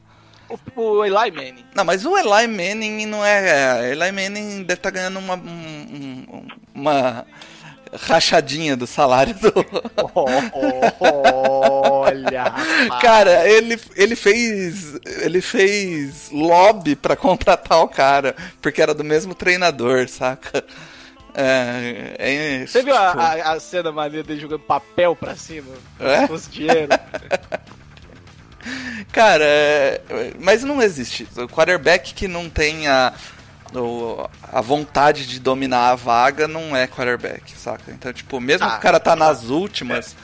O, 0.76 0.82
o 0.82 1.04
Eli 1.04 1.30
Manning. 1.30 1.64
Não, 1.74 1.84
mas 1.84 2.04
o 2.04 2.16
Eli 2.16 2.46
Manning 2.48 3.06
não 3.06 3.24
é. 3.24 3.88
é, 3.88 3.90
Eli 3.92 4.12
Manning 4.12 4.62
deve 4.64 4.78
estar 4.78 4.90
ganhando 4.90 5.18
uma. 5.18 5.34
um- 5.36 6.26
um- 6.32 6.46
uma 6.74 7.26
rachadinha 7.92 8.76
do 8.76 8.86
salário 8.86 9.34
do. 9.34 9.52
Olha. 11.00 12.44
Cara, 13.00 13.48
ele, 13.48 13.78
ele 13.96 14.16
fez. 14.16 14.94
Ele 15.22 15.40
fez 15.40 16.30
lobby 16.30 16.94
pra 16.96 17.16
contratar 17.16 17.80
o 17.82 17.88
cara, 17.88 18.34
porque 18.62 18.80
era 18.80 18.94
do 18.94 19.04
mesmo 19.04 19.34
treinador, 19.34 20.08
saca? 20.08 20.64
É, 21.34 22.14
é, 22.18 22.66
Você 22.66 22.82
viu 22.82 22.94
a, 22.94 23.10
tipo, 23.10 23.20
a, 23.22 23.52
a 23.52 23.60
cena 23.60 23.92
maneira 23.92 24.26
dele 24.26 24.40
jogando 24.40 24.60
papel 24.62 25.14
pra 25.14 25.36
cima? 25.36 25.72
É? 26.00 26.22
Se 26.22 26.26
fosse 26.28 26.50
dinheiro. 26.50 26.88
Cara, 29.12 29.44
é, 29.44 30.00
mas 30.38 30.62
não 30.62 30.82
existe. 30.82 31.26
O 31.36 31.48
quarterback 31.48 32.14
que 32.14 32.28
não 32.28 32.48
tenha 32.48 33.12
a 34.52 34.60
vontade 34.60 35.26
de 35.26 35.38
dominar 35.38 35.90
a 35.90 35.94
vaga 35.94 36.48
não 36.48 36.74
é 36.76 36.86
quarterback, 36.86 37.52
saca? 37.56 37.90
Então, 37.92 38.12
tipo, 38.12 38.40
mesmo 38.40 38.66
Ah, 38.66 38.72
que 38.72 38.76
o 38.78 38.80
cara 38.80 38.98
tá 38.98 39.14
nas 39.14 39.44
últimas, 39.44 40.16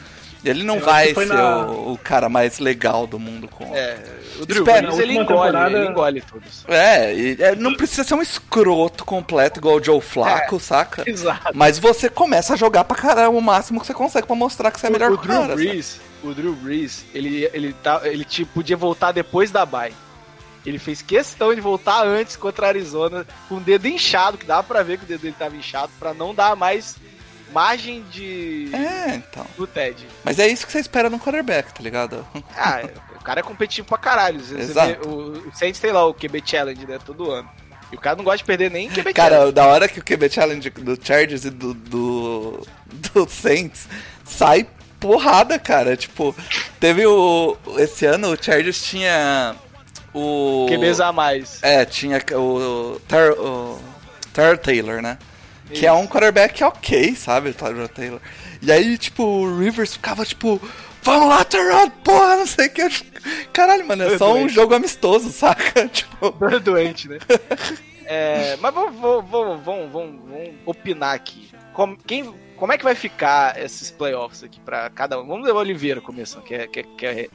ele 0.49 0.63
não 0.65 0.77
Eu 0.77 0.85
vai 0.85 1.15
ser 1.15 1.27
na- 1.27 1.67
o, 1.67 1.93
o 1.93 1.99
cara 1.99 2.29
mais 2.29 2.59
legal 2.59 3.07
do 3.07 3.19
mundo 3.19 3.49
com. 3.49 3.75
É, 3.75 3.99
o 4.41 4.47
Drew 4.47 4.63
Espera, 4.65 4.83
Brees, 4.89 4.99
ele 4.99 5.13
engole, 5.15 5.27
temporada- 5.29 5.79
ele 5.79 5.89
engole 5.89 6.21
todos. 6.23 6.65
É, 6.69 7.15
e, 7.15 7.37
é, 7.41 7.55
não 7.55 7.75
precisa 7.75 8.05
ser 8.05 8.15
um 8.15 8.23
escroto 8.23 9.05
completo 9.05 9.59
igual 9.61 9.77
o 9.77 9.83
Joe 9.85 9.99
É. 9.99 10.01
Flaco, 10.01 10.61
saca? 10.61 11.09
Exato. 11.09 11.53
Mas 11.55 11.79
você 11.79 12.09
começa 12.09 12.55
a 12.55 12.57
jogar 12.57 12.85
pra 12.85 12.97
caramba 12.97 13.37
o 13.37 13.41
máximo 13.43 13.81
que 13.81 13.87
você 13.87 13.95
consegue 13.95 14.27
pra 14.27 14.37
mostrar 14.37 14.71
que 14.71 14.79
você 14.81 14.87
é 14.87 14.91
melhor 14.91 15.11
o 15.13 15.19
que 15.19 15.25
o 15.25 15.29
Drew 15.29 15.41
cara. 15.41 15.49
saca? 15.49 15.57
Brees, 15.57 16.01
o 16.23 16.35
Drew 16.35 16.53
Brees, 16.55 17.05
ele, 17.15 17.49
ele, 17.53 17.73
tá, 17.83 18.01
ele 18.05 18.25
tipo, 18.25 18.53
podia 18.55 18.77
voltar 18.77 19.13
depois 19.13 19.51
da 19.51 19.65
bye. 19.65 19.93
Ele 20.65 20.79
fez 20.81 21.01
questão 21.01 21.55
de 21.55 21.61
voltar 21.61 22.05
antes 22.05 22.35
contra 22.35 22.67
a 22.67 22.69
Arizona 22.71 23.25
com 23.49 23.55
o 23.57 23.61
dedo 23.61 23.87
inchado, 23.87 24.37
que 24.37 24.45
dava 24.45 24.65
pra 24.65 24.83
ver 24.83 24.99
que 24.99 25.05
o 25.05 25.07
dedo 25.07 25.21
dele 25.21 25.37
tava 25.39 25.55
inchado, 25.55 25.93
pra 25.99 26.13
não 26.13 26.35
dar 26.35 26.57
mais 26.57 26.97
margem 27.57 28.05
de. 28.11 28.69
É, 28.75 29.15
então. 29.15 29.47
do 29.57 29.67
Ted. 29.67 30.07
Mas 30.23 30.39
é 30.39 30.47
isso 30.47 30.67
que 30.67 30.73
você 30.73 30.79
espera 30.81 31.09
no 31.09 31.19
quarterback, 31.19 31.73
tá 31.73 31.83
ligado? 31.83 32.27
Ah, 32.55 32.83
o 33.19 33.25
cara 33.25 33.41
é 33.41 33.43
competitivo 33.43 33.89
pra 33.89 33.97
caralho. 33.99 34.39
Você- 34.41 34.57
Exato. 34.59 34.89
vê, 34.89 35.09
o, 35.09 35.49
o 35.49 35.53
Saints 35.55 35.81
tem 35.81 35.91
lá 35.91 36.05
o 36.05 36.13
QB 36.15 36.43
Challenge, 36.45 36.87
né? 36.87 36.99
Todo 37.05 37.31
ano. 37.31 37.49
E 37.91 37.97
o 37.97 38.01
cara 38.01 38.17
não 38.17 38.25
gosta 38.25 38.39
de 38.39 38.45
perder 38.45 38.71
nem 38.71 38.91
QB 38.91 39.13
Cara, 39.15 39.35
Challenge. 39.37 39.53
da 39.55 39.67
hora 39.67 39.89
que 39.89 39.99
o 40.01 40.05
QB 40.05 40.29
Challenge 40.31 40.71
do 40.71 40.99
Chargers 41.03 41.45
e 41.45 41.51
do, 41.51 41.73
do, 41.73 42.67
do 42.85 43.29
Saints 43.29 43.89
sai 44.25 44.67
porrada, 45.01 45.59
cara. 45.59 45.97
Tipo, 45.97 46.35
teve 46.79 47.07
o. 47.07 47.57
Esse 47.79 48.05
ano 48.07 48.33
o 48.33 48.37
Chargers 48.43 48.83
tinha 48.83 49.55
o. 50.13 50.67
QBs 50.69 51.01
a 51.01 51.11
mais. 51.13 51.59
É, 51.63 51.85
tinha 51.85 52.19
o. 52.35 53.01
Tar, 53.09 53.33
o 53.33 53.81
Tyrell 54.33 54.59
Taylor, 54.59 55.01
né? 55.03 55.17
Que 55.73 55.87
é 55.87 55.93
um 55.93 56.07
quarterback 56.07 56.63
ok, 56.63 57.15
sabe? 57.15 57.51
O 57.51 57.55
Tyrell 57.55 57.89
Taylor. 57.89 58.21
E 58.63 58.71
aí, 58.71 58.97
tipo, 58.97 59.23
o 59.23 59.59
Rivers 59.59 59.95
ficava 59.95 60.25
tipo. 60.25 60.61
Vamos 61.03 61.29
lá, 61.29 61.45
Tyrell, 61.45 61.91
porra, 62.03 62.37
não 62.37 62.47
sei 62.47 62.67
o 62.67 62.71
que. 62.71 62.83
Caralho, 63.53 63.87
mano, 63.87 64.05
é 64.05 64.19
só 64.19 64.31
um 64.33 64.41
Doente. 64.41 64.55
jogo 64.55 64.75
amistoso, 64.75 65.31
saca? 65.33 65.89
Tipo. 65.89 66.31
doente, 66.61 67.09
né? 67.09 67.19
É, 68.05 68.57
mas 68.61 68.73
vamos, 68.75 69.01
vamos, 69.01 69.31
vamos, 69.31 69.65
vamos, 69.65 69.93
vamos, 69.93 70.21
vamos 70.31 70.55
opinar 70.65 71.15
aqui. 71.15 71.51
Como, 71.73 71.97
quem, 71.97 72.33
como 72.57 72.73
é 72.73 72.79
que 72.79 72.85
vai 72.85 72.95
ficar 72.95 73.61
esses 73.61 73.91
playoffs 73.91 74.43
aqui 74.43 74.61
pra 74.61 74.89
cada 74.91 75.21
um? 75.21 75.27
Vamos 75.27 75.45
ver 75.45 75.53
o 75.53 75.57
Oliveira 75.57 76.01
começando, 76.01 76.43
que 76.43 76.55
é, 76.55 76.67
que 76.67 76.81
é, 76.81 76.83
que 76.83 77.07
é, 77.07 77.29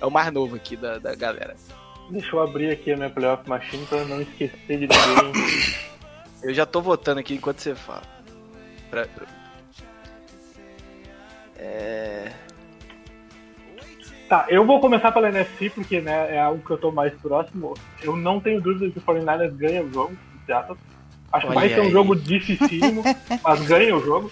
é 0.00 0.06
o 0.06 0.10
mais 0.10 0.32
novo 0.32 0.56
aqui 0.56 0.76
da, 0.76 0.98
da 0.98 1.14
galera. 1.14 1.56
Deixa 2.10 2.34
eu 2.34 2.40
abrir 2.40 2.70
aqui 2.70 2.92
a 2.92 2.96
minha 2.96 3.10
playoff 3.10 3.48
machine 3.48 3.84
pra 3.86 4.04
não 4.04 4.20
esquecer 4.20 4.56
de 4.66 4.88
ninguém. 4.88 4.88
Eu 6.42 6.54
já 6.54 6.64
tô 6.64 6.80
votando 6.80 7.20
aqui 7.20 7.34
enquanto 7.34 7.60
você 7.60 7.74
fala. 7.74 8.02
Pra- 8.90 9.06
pra- 9.06 9.26
É... 11.56 12.32
Tá, 14.28 14.46
eu 14.48 14.64
vou 14.64 14.78
começar 14.80 15.10
pela 15.10 15.28
NFC 15.30 15.70
porque 15.70 16.00
né, 16.00 16.34
é 16.36 16.38
algo 16.38 16.62
que 16.64 16.70
eu 16.70 16.76
tô 16.78 16.92
mais 16.92 17.12
próximo. 17.14 17.74
Eu 18.02 18.14
não 18.16 18.38
tenho 18.40 18.60
dúvida 18.60 18.90
que 18.90 18.98
o 18.98 19.02
49ers 19.02 19.56
ganha 19.56 19.82
o 19.82 19.90
jogo 19.92 20.16
Seattle. 20.46 20.78
Acho 21.32 21.48
que 21.48 21.54
vai 21.54 21.68
ser 21.68 21.80
um 21.80 21.90
jogo 21.90 22.14
dificílimo, 22.16 23.02
mas 23.42 23.60
ganha 23.66 23.94
o 23.96 24.00
jogo. 24.04 24.30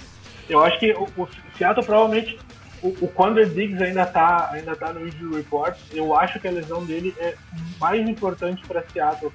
Eu 0.48 0.62
acho 0.62 0.78
que 0.78 0.92
o, 0.92 1.04
o 1.16 1.28
Seattle 1.56 1.84
provavelmente. 1.84 2.38
O, 2.82 2.88
o 2.88 3.08
Quander 3.08 3.48
Diggs 3.48 3.82
ainda 3.82 4.04
tá, 4.04 4.50
ainda 4.52 4.76
tá 4.76 4.92
no 4.92 5.06
injury 5.08 5.36
report. 5.36 5.76
Eu 5.92 6.14
acho 6.14 6.38
que 6.38 6.46
a 6.46 6.50
lesão 6.50 6.84
dele 6.84 7.14
é 7.18 7.34
mais 7.80 8.06
importante 8.06 8.62
para 8.66 8.84
Seattle 8.92 9.32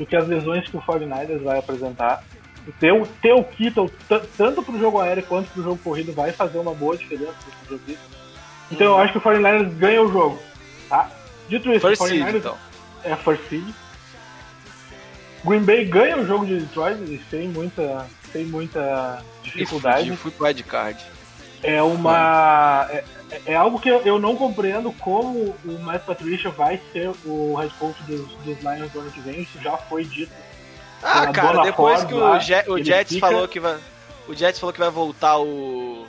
do 0.00 0.06
que 0.06 0.16
as 0.16 0.26
lesões 0.26 0.66
que 0.68 0.76
o 0.76 0.80
49ers 0.80 1.42
vai 1.42 1.58
apresentar. 1.58 2.24
O 2.66 2.72
ter, 2.72 2.92
o- 2.92 3.06
ter 3.22 3.32
o 3.32 3.44
Kittle, 3.44 3.90
tanto 4.36 4.62
pro 4.62 4.78
jogo 4.78 4.98
aéreo 4.98 5.22
quanto 5.24 5.50
pro 5.50 5.62
jogo 5.62 5.78
corrido, 5.82 6.12
vai 6.12 6.32
fazer 6.32 6.58
uma 6.58 6.74
boa 6.74 6.96
diferença 6.96 7.34
nesse 7.46 7.68
jogo. 7.70 7.98
Então 8.70 8.86
eu 8.86 8.98
acho 8.98 9.12
que 9.12 9.18
o 9.18 9.20
49ers 9.20 9.72
ganha 9.76 10.02
o 10.02 10.10
jogo, 10.12 10.38
tá? 10.88 11.10
Dito 11.48 11.70
isso, 11.70 11.80
First 11.86 12.00
o 12.02 12.06
seed, 12.06 12.20
49ers 12.22 12.36
então. 12.36 12.56
é 13.04 13.16
first 13.16 13.42
seed. 13.48 13.64
Green 15.44 15.64
Bay 15.64 15.84
ganha 15.86 16.18
o 16.18 16.26
jogo 16.26 16.44
de 16.46 16.60
Detroit 16.60 17.20
sem 17.30 17.48
muita, 17.48 18.06
sem 18.32 18.44
muita 18.44 19.22
dificuldade. 19.42 20.14
Fui 20.16 20.30
pro 20.30 20.44
wildcard. 20.46 21.02
É 21.62 21.82
uma. 21.82 22.86
É, 22.90 23.04
é 23.46 23.54
algo 23.54 23.78
que 23.80 23.88
eu, 23.88 24.00
eu 24.02 24.18
não 24.18 24.36
compreendo 24.36 24.92
como 24.94 25.54
o 25.64 25.78
Matt 25.80 26.02
Patricia 26.04 26.50
vai 26.50 26.80
ser 26.92 27.10
o 27.24 27.54
head 27.56 27.72
coach 27.78 28.02
dos, 28.04 28.26
dos 28.44 28.58
Lions 28.60 28.90
do 28.92 29.00
ano 29.00 29.10
que 29.10 29.20
vem. 29.20 29.40
Isso 29.42 29.60
já 29.60 29.76
foi 29.76 30.04
dito. 30.04 30.32
Ah, 31.02 31.28
cara, 31.32 31.52
dona 31.52 31.62
depois 31.64 32.00
Ford 32.02 32.08
que 32.08 32.14
o, 32.14 32.40
Je- 32.40 32.64
o 32.70 32.84
Jets 32.84 33.14
fica- 33.14 33.26
falou 33.28 33.48
que 33.48 33.58
vai. 33.60 33.78
O 34.28 34.34
Jets 34.34 34.60
falou 34.60 34.72
que 34.72 34.78
vai 34.80 34.90
voltar 34.90 35.38
o. 35.38 36.06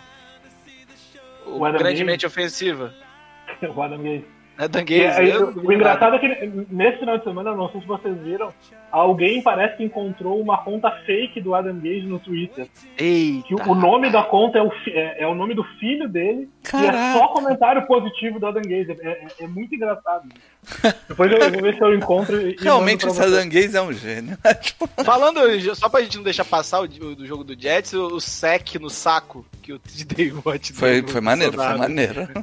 O, 1.45 1.55
O 1.55 1.71
grandemente 1.71 2.25
ofensiva. 2.25 2.93
o 3.75 3.81
Adam 3.81 3.97
Gaze. 4.03 4.25
É 4.57 4.67
Dan 4.67 4.83
Gaze. 4.85 5.05
aí, 5.19 5.29
eu- 5.31 5.53
o 5.55 5.73
engraçado 5.73 6.15
é 6.15 6.19
que 6.19 6.27
nesse 6.69 6.99
final 6.99 7.17
de 7.17 7.23
semana, 7.23 7.55
não 7.55 7.69
sei 7.71 7.81
se 7.81 7.87
vocês 7.87 8.15
viram, 8.19 8.53
alguém 8.91 9.41
parece 9.41 9.77
que 9.77 9.83
encontrou 9.83 10.39
uma 10.39 10.57
conta 10.59 10.91
fake 11.05 11.41
do 11.41 11.55
Adam 11.55 11.75
Gaze 11.75 12.01
no 12.05 12.19
Twitter. 12.19 12.67
Eita. 12.97 13.47
Que 13.47 13.55
o 13.55 13.73
nome 13.75 14.09
da 14.11 14.23
conta 14.23 14.59
é 14.59 14.61
o, 14.61 14.71
é, 14.89 15.23
é 15.23 15.27
o 15.27 15.33
nome 15.33 15.55
do 15.55 15.63
filho 15.79 16.07
dele 16.07 16.41
e 16.41 16.67
é 16.67 16.69
Caraca. 16.69 17.17
só 17.17 17.27
comentário 17.29 17.87
positivo 17.87 18.39
do 18.39 18.45
Adam 18.45 18.61
Gaze. 18.61 18.91
É, 19.01 19.07
é- 19.09 19.27
é 19.45 19.47
muito 19.47 19.73
engraçado. 19.73 20.29
Depois 21.09 21.31
eu, 21.31 21.39
eu 21.39 21.51
vou 21.51 21.61
ver 21.63 21.73
se 21.75 21.81
eu 21.81 21.95
encontro 21.95 22.39
e, 22.39 22.55
Realmente 22.59 23.03
vocês. 23.05 23.31
Sadan 23.31 23.49
Gaze 23.49 23.75
é 23.75 23.81
um 23.81 23.91
gênio. 23.93 24.37
tipo, 24.61 24.87
Falando, 25.03 25.39
só 25.75 25.89
pra 25.89 26.01
gente 26.01 26.17
não 26.17 26.23
deixar 26.23 26.45
passar 26.45 26.81
o, 26.81 26.83
o- 26.83 27.15
do 27.15 27.25
jogo 27.25 27.43
do 27.43 27.59
Jets, 27.59 27.93
o, 27.93 28.07
o 28.15 28.21
sec 28.21 28.75
no 28.79 28.89
saco 28.89 29.43
o 29.73 29.79
TJ 29.79 30.31
Watt 30.45 30.71
deu 30.71 30.79
foi, 30.79 31.01
no 31.01 31.07
foi 31.07 31.21
maneiro, 31.21 31.53
foi 31.53 31.77
maneiro. 31.77 32.27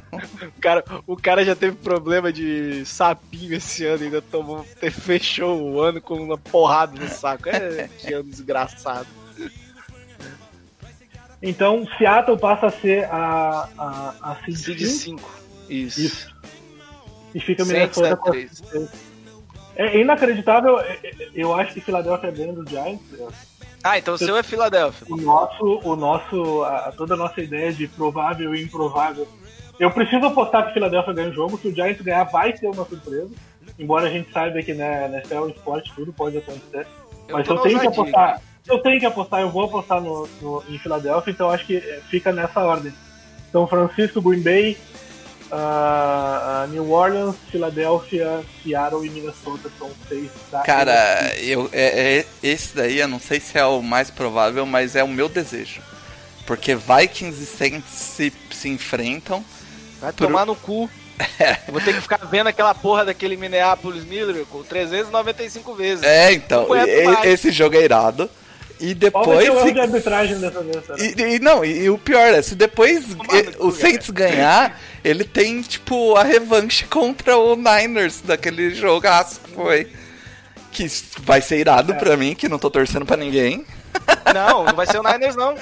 O 0.57 0.61
cara, 0.61 0.83
o 1.07 1.15
cara 1.15 1.45
já 1.45 1.55
teve 1.55 1.75
problema 1.77 2.31
de 2.33 2.85
sapinho 2.85 3.53
esse 3.53 3.85
ano, 3.85 4.03
ainda 4.03 4.21
tomou, 4.21 4.63
fechou 4.91 5.61
o 5.61 5.79
ano 5.81 6.01
com 6.01 6.15
uma 6.15 6.37
porrada 6.37 6.99
no 6.99 7.07
saco. 7.07 7.47
É, 7.49 7.89
que 7.97 8.13
ano 8.13 8.29
desgraçado. 8.29 9.07
Então, 11.41 11.87
Seattle 11.97 12.37
passa 12.37 12.67
a 12.67 12.71
ser 12.71 13.05
a, 13.05 13.69
a, 13.77 14.15
a 14.31 14.35
seed 14.45 14.57
Seed 14.57 14.79
cinco, 14.87 15.21
5. 15.21 15.71
Isso. 15.73 16.01
Isso. 16.01 16.35
e 17.33 17.39
fica 17.39 17.63
Minnesota 17.63 18.07
é 18.07 18.15
com 18.15 18.31
a-. 18.31 18.87
É 19.77 19.97
inacreditável. 20.01 20.77
é- 20.79 20.99
é- 21.03 21.29
Eu 21.33 21.53
acho 21.55 21.73
que 21.73 21.79
Philadelphia 21.79 22.31
ganha 22.31 22.51
do 22.53 22.69
Giants. 22.69 23.01
Ah, 23.83 23.97
então 23.97 24.13
o 24.13 24.17
seu 24.17 24.35
é 24.37 24.43
Filadélfia. 24.43 25.07
o 25.09 25.15
nosso, 25.17 25.79
o 25.83 25.95
nosso, 25.95 26.63
a, 26.63 26.91
toda 26.95 27.13
a 27.13 27.17
nossa 27.17 27.39
ideia 27.41 27.71
de 27.71 27.87
provável 27.87 28.53
e 28.53 28.63
improvável. 28.63 29.27
Eu 29.79 29.89
preciso 29.91 30.25
apostar 30.25 30.63
que 30.65 30.71
o 30.71 30.73
Philadelphia 30.73 31.13
ganha 31.13 31.29
o 31.29 31.33
jogo, 31.33 31.57
se 31.57 31.69
o 31.69 31.73
Giants 31.73 32.01
ganhar 32.01 32.23
vai 32.25 32.55
ser 32.57 32.67
uma 32.67 32.85
surpresa. 32.85 33.29
Embora 33.77 34.07
a 34.07 34.09
gente 34.09 34.29
saiba 34.33 34.61
que 34.61 34.73
né, 34.73 35.07
na 35.07 35.17
NFL 35.19 35.47
esporte 35.49 35.93
tudo 35.95 36.11
pode 36.11 36.37
acontecer. 36.37 36.85
Eu 37.27 37.37
Mas 37.37 37.47
eu 37.47 37.57
tenho 37.59 37.79
que 37.79 37.87
apostar. 37.87 38.41
Eu 38.67 38.79
tenho 38.79 38.99
que 38.99 39.05
apostar, 39.05 39.39
eu 39.41 39.49
vou 39.49 39.63
apostar 39.63 40.01
no, 40.01 40.27
no- 40.41 40.63
em 40.69 40.77
Filadélfia, 40.77 41.31
então 41.31 41.49
acho 41.49 41.65
que 41.65 41.77
é, 41.77 42.01
fica 42.09 42.31
nessa 42.33 42.59
ordem. 42.59 42.91
São 43.51 43.65
Francisco, 43.65 44.21
Green 44.21 44.41
Bay, 44.43 44.77
New 46.69 46.91
Orleans, 46.91 47.35
Filadélfia, 47.51 48.41
Seattle 48.63 49.05
e 49.05 49.09
Minnesota 49.09 49.69
são 49.77 49.89
seis. 50.07 50.29
da 50.51 50.59
Cara, 50.61 51.33
eu, 51.39 51.69
é, 51.73 52.19
é- 52.19 52.25
esse 52.43 52.75
daí 52.75 52.99
eu 52.99 53.07
não 53.07 53.19
sei 53.19 53.39
se 53.39 53.57
é 53.57 53.65
o 53.65 53.81
mais 53.81 54.09
provável, 54.11 54.65
mas 54.65 54.95
é 54.95 55.03
o 55.03 55.07
meu 55.07 55.27
desejo. 55.29 55.81
Porque 56.45 56.75
Vikings 56.75 57.43
e 57.43 57.45
Saints 57.45 57.91
se, 57.91 58.33
se 58.51 58.69
enfrentam. 58.69 59.43
Vai 59.99 60.11
Pro- 60.11 60.27
tomar 60.27 60.45
no 60.45 60.55
cu. 60.55 60.89
Eu 61.67 61.73
Vou 61.73 61.81
ter 61.81 61.93
que 61.93 62.01
ficar 62.01 62.25
vendo 62.25 62.47
aquela 62.47 62.73
porra 62.73 63.03
daquele 63.05 63.35
Minneapolis 63.35 64.05
Miracle 64.05 64.63
395 64.67 65.75
vezes. 65.75 66.03
É, 66.05 66.31
então, 66.31 66.65
e- 66.75 67.27
esse 67.27 67.51
jogo 67.51 67.75
é 67.75 67.83
irado. 67.83 68.29
E 68.79 68.95
Qual 69.11 69.25
vai 69.25 69.37
depois. 69.39 69.43
ser 69.45 69.51
o 69.51 69.55
erro 69.57 69.67
se- 69.67 69.73
de 69.73 69.79
arbitragem 69.81 70.39
dessa 70.39 70.61
vez? 70.63 71.15
E, 71.17 71.21
e 71.35 71.39
não, 71.39 71.65
e, 71.65 71.83
e 71.83 71.89
o 71.89 71.97
pior 71.97 72.33
é, 72.33 72.41
se 72.41 72.55
depois 72.55 73.03
o 73.59 73.71
Saints 73.71 74.09
ganhar, 74.09 74.79
ele 75.03 75.23
tem, 75.25 75.61
tipo, 75.61 76.15
a 76.15 76.23
revanche 76.23 76.85
contra 76.85 77.37
o 77.37 77.55
Niners 77.55 78.21
daquele 78.21 78.73
jogaço 78.73 79.41
que 79.41 79.51
foi. 79.51 79.91
Que 80.71 80.87
vai 81.23 81.41
ser 81.41 81.57
irado 81.59 81.93
pra 81.95 82.15
mim, 82.15 82.33
que 82.35 82.47
não 82.47 82.57
tô 82.59 82.69
torcendo 82.69 83.05
pra 83.05 83.17
ninguém. 83.17 83.65
Não, 84.33 84.63
não 84.65 84.75
vai 84.75 84.85
ser 84.85 84.99
o 84.99 85.03
Niners, 85.03 85.35
não. 85.35 85.55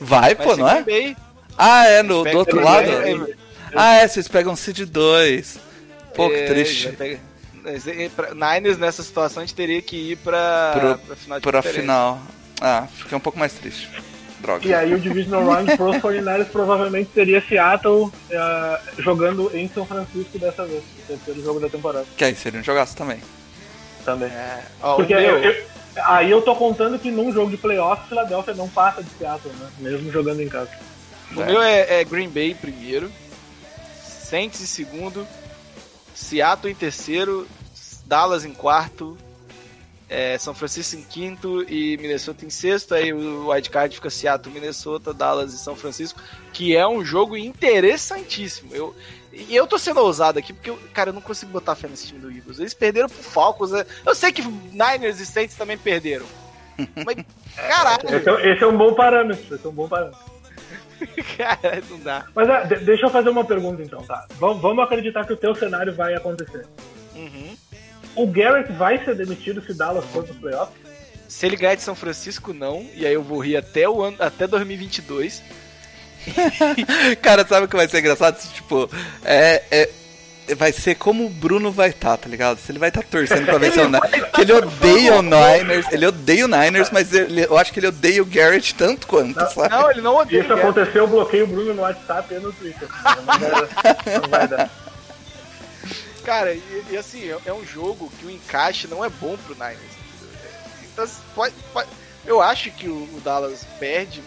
Vai, 0.00 0.34
Vai 0.34 0.46
pô, 0.46 0.56
não 0.56 0.68
é? 0.68 0.82
Bay. 0.82 1.16
Ah, 1.56 1.86
é, 1.86 2.02
no, 2.02 2.24
do 2.24 2.36
outro 2.38 2.60
lado? 2.60 2.90
Bay, 2.90 3.34
Ah, 3.74 3.94
é, 3.94 4.08
vocês 4.08 4.26
pegam 4.26 4.56
Seed 4.56 4.80
2. 4.80 5.58
Pô, 6.14 6.28
que 6.28 6.34
É, 6.34 6.46
triste. 6.46 6.90
Niners 8.34 8.78
nessa 8.78 9.02
situação 9.02 9.42
a 9.42 9.46
gente 9.46 9.54
teria 9.54 9.80
que 9.80 10.12
ir 10.12 10.16
pra, 10.16 10.72
Pro- 10.78 10.98
pra 11.06 11.16
final 11.16 11.38
de 11.38 11.42
Pra 11.44 11.62
final. 11.62 12.20
Ah, 12.64 12.86
fiquei 12.96 13.18
um 13.18 13.20
pouco 13.20 13.38
mais 13.38 13.52
triste. 13.54 13.90
Droga. 14.40 14.66
E 14.66 14.72
aí 14.72 14.94
o 14.94 15.00
Divisional 15.00 15.44
Round 15.44 15.74
pros 15.76 15.96
49ers 15.96 16.46
provavelmente 16.46 17.10
seria 17.12 17.40
Seattle 17.40 18.10
eh, 18.30 18.80
jogando 18.98 19.50
em 19.56 19.68
São 19.68 19.84
Francisco 19.84 20.38
dessa 20.38 20.64
vez. 20.64 20.82
O 20.82 21.06
terceiro 21.08 21.42
jogo 21.42 21.58
da 21.60 21.68
temporada 21.68 22.06
Que 22.16 22.24
aí 22.24 22.34
seria 22.36 22.60
um 22.60 22.62
jogaço 22.64 22.96
também. 22.96 23.20
também. 24.04 24.28
É, 24.30 24.62
ó, 24.80 24.96
Porque 24.96 25.12
eu- 25.12 25.18
eu- 25.38 25.64
aí 26.04 26.30
eu 26.30 26.40
tô 26.42 26.54
contando 26.56 26.98
que 26.98 27.10
num 27.10 27.32
jogo 27.32 27.50
de 27.50 27.56
playoff, 27.56 28.08
Philadelphia 28.08 28.54
não 28.54 28.68
passa 28.68 29.02
de 29.02 29.10
Seattle, 29.10 29.52
né? 29.60 29.68
Mesmo 29.78 30.10
jogando 30.12 30.40
em 30.40 30.48
casa. 30.48 30.70
o 31.32 31.34
meu 31.36 31.60
é, 31.62 32.00
é 32.00 32.04
Green 32.04 32.28
Bay 32.28 32.54
primeiro, 32.54 33.10
Saints 34.04 34.60
em 34.60 34.66
segundo, 34.66 35.26
Seattle 36.14 36.70
em 36.70 36.74
terceiro, 36.74 37.46
Dallas 38.06 38.44
em 38.44 38.52
quarto, 38.52 39.16
é, 40.12 40.36
São 40.36 40.52
Francisco 40.52 40.96
em 41.00 41.02
quinto 41.02 41.62
e 41.68 41.96
Minnesota 41.96 42.44
em 42.44 42.50
sexto. 42.50 42.94
Aí 42.94 43.12
o 43.12 43.48
wildcard 43.48 43.94
fica 43.94 44.10
Seattle, 44.10 44.52
Minnesota, 44.54 45.14
Dallas 45.14 45.54
e 45.54 45.58
São 45.58 45.74
Francisco, 45.74 46.20
que 46.52 46.76
é 46.76 46.86
um 46.86 47.02
jogo 47.04 47.36
interessantíssimo. 47.36 48.74
Eu, 48.74 48.94
e 49.32 49.56
eu 49.56 49.66
tô 49.66 49.78
sendo 49.78 50.00
ousado 50.00 50.38
aqui 50.38 50.52
porque, 50.52 50.68
eu, 50.70 50.78
cara, 50.92 51.08
eu 51.10 51.14
não 51.14 51.22
consigo 51.22 51.50
botar 51.50 51.74
fé 51.74 51.88
nesse 51.88 52.08
time 52.08 52.20
do 52.20 52.30
Eagles. 52.30 52.58
Eles 52.58 52.74
perderam 52.74 53.08
pro 53.08 53.22
Falcons. 53.22 53.70
né? 53.70 53.86
Eu 54.04 54.14
sei 54.14 54.30
que 54.32 54.42
Niners 54.42 55.18
e 55.20 55.24
Saints 55.26 55.56
também 55.56 55.78
perderam. 55.78 56.26
Mas, 57.04 57.16
caralho, 57.56 58.14
Esse 58.14 58.28
é, 58.28 58.52
esse 58.52 58.62
é 58.62 58.66
um 58.66 58.76
bom 58.76 58.92
parâmetro. 58.94 59.54
Esse 59.54 59.64
é 59.64 59.68
um 59.68 59.72
bom 59.72 59.88
parâmetro. 59.88 60.20
cara, 61.36 61.82
não 61.90 61.98
dá. 62.00 62.26
Mas 62.34 62.48
ah, 62.48 62.60
de- 62.64 62.84
deixa 62.84 63.06
eu 63.06 63.10
fazer 63.10 63.30
uma 63.30 63.44
pergunta 63.44 63.82
então, 63.82 64.02
tá? 64.02 64.26
Vamos, 64.38 64.60
vamos 64.62 64.84
acreditar 64.84 65.26
que 65.26 65.32
o 65.32 65.36
teu 65.36 65.54
cenário 65.54 65.94
vai 65.94 66.14
acontecer. 66.14 66.66
Uhum. 67.14 67.56
O 68.14 68.26
Garrett 68.26 68.70
vai 68.72 69.02
ser 69.04 69.14
demitido 69.14 69.62
se 69.64 69.72
Dallas 69.74 70.04
for 70.06 70.24
pro 70.24 70.34
playoff? 70.34 70.72
Se 71.28 71.46
ele 71.46 71.56
ganhar 71.56 71.74
de 71.76 71.82
São 71.82 71.94
Francisco, 71.94 72.52
não. 72.52 72.86
E 72.94 73.06
aí 73.06 73.14
eu 73.14 73.22
vou 73.22 73.38
rir 73.38 73.56
até, 73.56 73.88
o 73.88 74.02
ano, 74.02 74.16
até 74.20 74.46
2022. 74.46 75.42
Cara, 77.22 77.46
sabe 77.46 77.66
o 77.66 77.68
que 77.68 77.76
vai 77.76 77.88
ser 77.88 77.98
engraçado? 78.00 78.38
Tipo, 78.52 78.88
é. 79.24 79.62
é- 79.70 79.90
vai 80.56 80.72
ser 80.72 80.96
como 80.96 81.24
o 81.24 81.30
Bruno 81.30 81.70
vai 81.70 81.90
estar, 81.90 82.16
tá, 82.16 82.28
ligado? 82.28 82.58
Se 82.58 82.70
ele 82.72 82.78
vai 82.78 82.88
estar 82.90 83.02
torcendo 83.04 83.46
pra 83.46 83.58
vencer 83.58 83.86
o 83.86 83.88
Niners. 83.88 84.28
Ele 84.38 84.52
odeia 84.52 85.14
o 85.14 85.22
Niners, 85.22 85.86
ele 85.92 86.06
odeia 86.06 86.44
o 86.44 86.48
Niners, 86.48 86.90
mas 86.90 87.12
ele- 87.14 87.44
eu 87.44 87.56
acho 87.56 87.72
que 87.72 87.78
ele 87.78 87.86
odeia 87.86 88.20
o 88.22 88.26
Garrett 88.26 88.74
tanto 88.74 89.06
quanto, 89.06 89.38
sabe? 89.52 89.70
Não, 89.70 89.90
ele 89.90 90.00
não 90.02 90.16
odeia. 90.16 90.42
Isso 90.42 90.52
aconteceu, 90.52 91.04
eu 91.04 91.06
bloqueei 91.08 91.42
o 91.42 91.46
Bruno 91.46 91.72
no 91.72 91.82
WhatsApp 91.82 92.34
e 92.34 92.38
no 92.40 92.52
Twitter. 92.52 92.88
Não 93.16 93.24
vai 93.24 93.38
dar. 93.38 94.20
Não 94.20 94.28
vai 94.28 94.48
dar. 94.48 94.70
Cara, 96.24 96.54
e, 96.54 96.84
e 96.90 96.96
assim, 96.96 97.28
é, 97.28 97.36
é 97.46 97.52
um 97.52 97.64
jogo 97.64 98.10
que 98.18 98.26
o 98.26 98.30
encaixe 98.30 98.86
não 98.86 99.04
é 99.04 99.08
bom 99.08 99.36
pro 99.36 99.54
Niners. 99.54 99.78
Então, 100.92 101.08
pode- 101.34 101.54
pode- 101.72 101.88
eu 102.24 102.40
acho 102.40 102.70
que 102.70 102.88
o, 102.88 102.94
o 103.14 103.20
Dallas 103.24 103.64
perde 103.80 104.22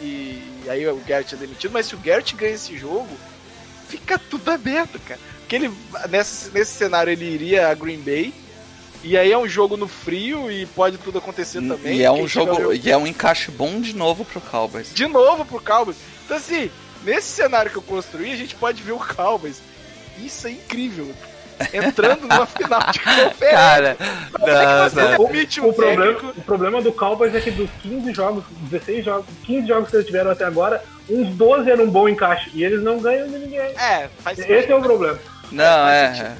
e, 0.00 0.42
aí 0.68 0.86
o 0.88 0.96
Garrett 1.06 1.34
é 1.34 1.38
demitido, 1.38 1.70
mas 1.72 1.86
se 1.86 1.94
o 1.94 1.98
Garrett 1.98 2.34
ganha 2.34 2.54
esse 2.54 2.76
jogo, 2.76 3.08
fica 3.88 4.18
tudo 4.18 4.50
aberto, 4.50 4.98
cara. 5.00 5.20
Porque 5.40 5.56
ele, 5.56 5.70
nesse, 6.10 6.50
nesse 6.50 6.72
cenário, 6.72 7.12
ele 7.12 7.24
iria 7.26 7.68
a 7.68 7.74
Green 7.74 8.00
Bay. 8.00 8.34
E 9.04 9.18
aí 9.18 9.32
é 9.32 9.38
um 9.38 9.48
jogo 9.48 9.76
no 9.76 9.88
frio 9.88 10.50
e 10.50 10.64
pode 10.64 10.96
tudo 10.96 11.18
acontecer 11.18 11.60
também. 11.60 11.98
E 11.98 12.02
é 12.04 12.10
um 12.10 12.20
ao 12.20 12.28
jogo, 12.28 12.72
e 12.72 12.90
é 12.90 12.96
um 12.96 13.06
encaixe 13.06 13.50
bom 13.50 13.80
de 13.80 13.94
novo 13.94 14.24
pro 14.24 14.40
Cowboys. 14.40 14.94
de 14.94 15.06
novo 15.08 15.44
pro 15.44 15.60
Cowboys. 15.60 15.96
Então, 16.24 16.36
assim, 16.36 16.70
nesse 17.04 17.26
cenário 17.28 17.68
que 17.70 17.76
eu 17.76 17.82
construí, 17.82 18.32
a 18.32 18.36
gente 18.36 18.54
pode 18.54 18.80
ver 18.82 18.92
o 18.92 18.98
Cowboys. 19.00 19.56
Isso 20.18 20.46
é 20.46 20.50
incrível. 20.52 21.10
Entrando 21.72 22.22
numa 22.22 22.46
final 22.46 22.80
de 22.90 22.98
conferência. 22.98 23.50
Cara, 23.50 23.96
Como 24.32 24.48
é 24.50 24.66
que 24.66 24.90
você 24.94 25.02
não, 25.02 25.10
não. 25.18 25.26
demite 25.26 25.60
O 25.60 25.72
problema, 25.72 26.06
técnico? 26.14 26.40
o 26.40 26.42
problema 26.42 26.82
do 26.82 26.92
Cowboys 26.92 27.34
é 27.34 27.40
que 27.40 27.50
dos 27.52 27.70
15 27.82 28.12
jogos, 28.14 28.44
16 28.70 29.04
jogos, 29.04 29.26
15 29.44 29.66
jogos 29.68 29.90
que 29.90 29.96
eles 29.96 30.06
tiveram 30.06 30.30
até 30.32 30.44
agora, 30.44 30.82
uns 31.08 31.28
12 31.36 31.70
eram 31.70 31.84
um 31.84 31.90
bom 31.90 32.08
encaixe. 32.08 32.50
E 32.54 32.64
eles 32.64 32.82
não 32.82 32.98
ganham 32.98 33.28
de 33.28 33.38
ninguém. 33.38 33.60
É, 33.78 34.08
faz 34.22 34.38
Esse 34.40 34.72
é 34.72 34.74
o 34.74 34.82
problema. 34.82 35.18
Não, 35.52 35.88
é. 35.88 36.14
sentido. 36.14 36.36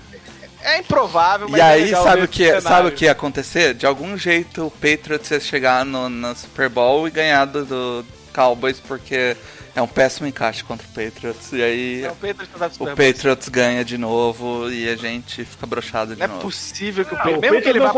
É 0.65 0.79
improvável, 0.79 1.49
mas 1.49 1.59
E 1.59 1.63
é 1.63 1.67
aí, 1.67 1.85
legal 1.85 2.05
sabe 2.05 2.23
o 2.23 2.29
que, 2.29 2.43
esse 2.45 2.53
sabe 2.53 2.63
cenário. 2.65 2.89
o 2.89 2.93
que 2.93 3.05
ia 3.05 3.13
acontecer? 3.13 3.75
De 3.75 3.85
algum 3.87 4.17
jeito 4.17 4.67
o 4.67 4.71
Patriots 4.71 5.31
ia 5.31 5.41
chegar 5.41 5.85
no, 5.85 6.09
na 6.09 6.35
Super 6.35 6.69
Bowl 6.69 7.07
e 7.07 7.11
ganhar 7.11 7.45
do, 7.47 7.65
do 7.65 8.05
Cowboys, 8.33 8.79
porque 8.81 9.37
é 9.75 9.81
um 9.81 9.87
péssimo 9.87 10.27
encaixe 10.27 10.63
contra 10.63 10.87
o 10.87 10.91
Patriots. 10.91 11.53
E 11.53 11.63
aí 11.63 12.01
Não, 12.03 12.11
o 12.13 12.17
Patriots 12.17 12.77
pro 12.77 12.93
o. 12.93 12.97
Patriots 12.97 13.49
ganha 13.49 13.85
de 13.85 13.97
novo 13.97 14.71
e 14.71 14.89
a 14.89 14.97
gente 14.97 15.45
fica 15.45 15.67
broxado 15.67 16.13
de 16.15 16.19
Não 16.19 16.25
é 16.27 16.29
novo. 16.29 16.41
possível 16.43 17.05
que 17.05 17.15
o 17.15 17.17
Ah, 17.17 17.21
Patriots... 17.21 17.39
o 17.39 17.41
Mesmo 17.41 17.63
que 17.63 17.69
ele 17.69 17.81
vá. 17.81 17.93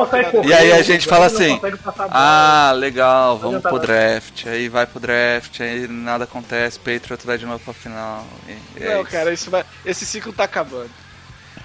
E 0.45 0.53
aí 0.55 0.69
a 0.69 0.71
correr, 0.71 0.83
gente 0.85 1.07
o 1.07 1.11
fala 1.11 1.27
assim. 1.27 1.61
Ah, 2.11 2.73
legal, 2.77 3.39
vamos 3.39 3.63
pro 3.63 3.79
draft. 3.79 4.47
Aí 4.47 4.69
vai 4.69 4.87
pro 4.87 5.01
draft, 5.01 5.61
aí 5.61 5.89
nada 5.89 6.25
acontece, 6.25 6.79
Patriots 6.79 7.25
vai 7.27 7.39
de 7.39 7.47
novo 7.47 7.59
pra 7.65 7.75
final. 7.75 8.25
E, 8.49 8.81
e 8.81 8.85
é 8.85 8.95
Não, 8.95 9.03
isso. 9.03 9.11
cara, 9.11 9.33
isso 9.33 9.51
vai... 9.51 9.65
esse 9.85 10.07
ciclo 10.07 10.33
tá 10.33 10.45
acabando. 10.45 10.91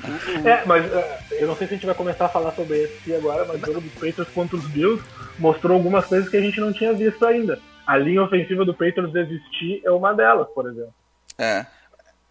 É, 0.46 0.64
mas 0.66 0.86
é, 0.94 1.20
eu 1.32 1.46
não 1.48 1.58
sei 1.58 1.68
se 1.68 1.74
a 1.74 1.76
gente 1.76 1.86
vai 1.86 1.94
começar 1.94 2.26
a 2.26 2.30
falar 2.30 2.54
sobre 2.54 2.78
esse 2.84 3.14
agora, 3.14 3.44
mas 3.46 3.62
o 3.62 3.66
jogo 3.66 3.82
dos 3.82 3.92
Patriots 3.94 4.34
contra 4.34 4.56
os 4.56 4.64
Bills 4.68 5.04
mostrou 5.38 5.76
algumas 5.76 6.06
coisas 6.06 6.30
que 6.30 6.38
a 6.38 6.42
gente 6.42 6.58
não 6.62 6.72
tinha 6.72 6.94
visto 6.94 7.26
ainda. 7.26 7.60
A 7.90 7.98
linha 7.98 8.22
ofensiva 8.22 8.64
do 8.64 8.74
Patriots 8.74 9.16
existir 9.16 9.82
é 9.84 9.90
uma 9.90 10.14
delas, 10.14 10.48
por 10.54 10.70
exemplo. 10.70 10.94
É. 11.38 11.66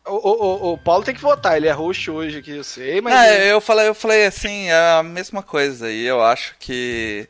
O, 0.07 0.13
o, 0.13 0.73
o- 0.73 0.79
Paulo 0.79 1.05
tem 1.05 1.15
que 1.15 1.21
votar, 1.21 1.57
ele 1.57 1.67
é 1.69 1.73
host 1.73 2.11
hoje 2.11 2.39
aqui, 2.39 2.53
eu 2.53 2.65
sei, 2.65 3.01
mas... 3.01 3.13
É, 3.15 3.53
eu 3.53 3.61
falei, 3.61 3.89
eu 3.89 3.95
falei 3.95 4.25
assim, 4.27 4.69
é 4.69 4.99
a 4.99 5.03
mesma 5.03 5.43
coisa. 5.43 5.91
E 5.91 6.05
eu 6.07 6.23
acho 6.23 6.55
que 6.59 7.29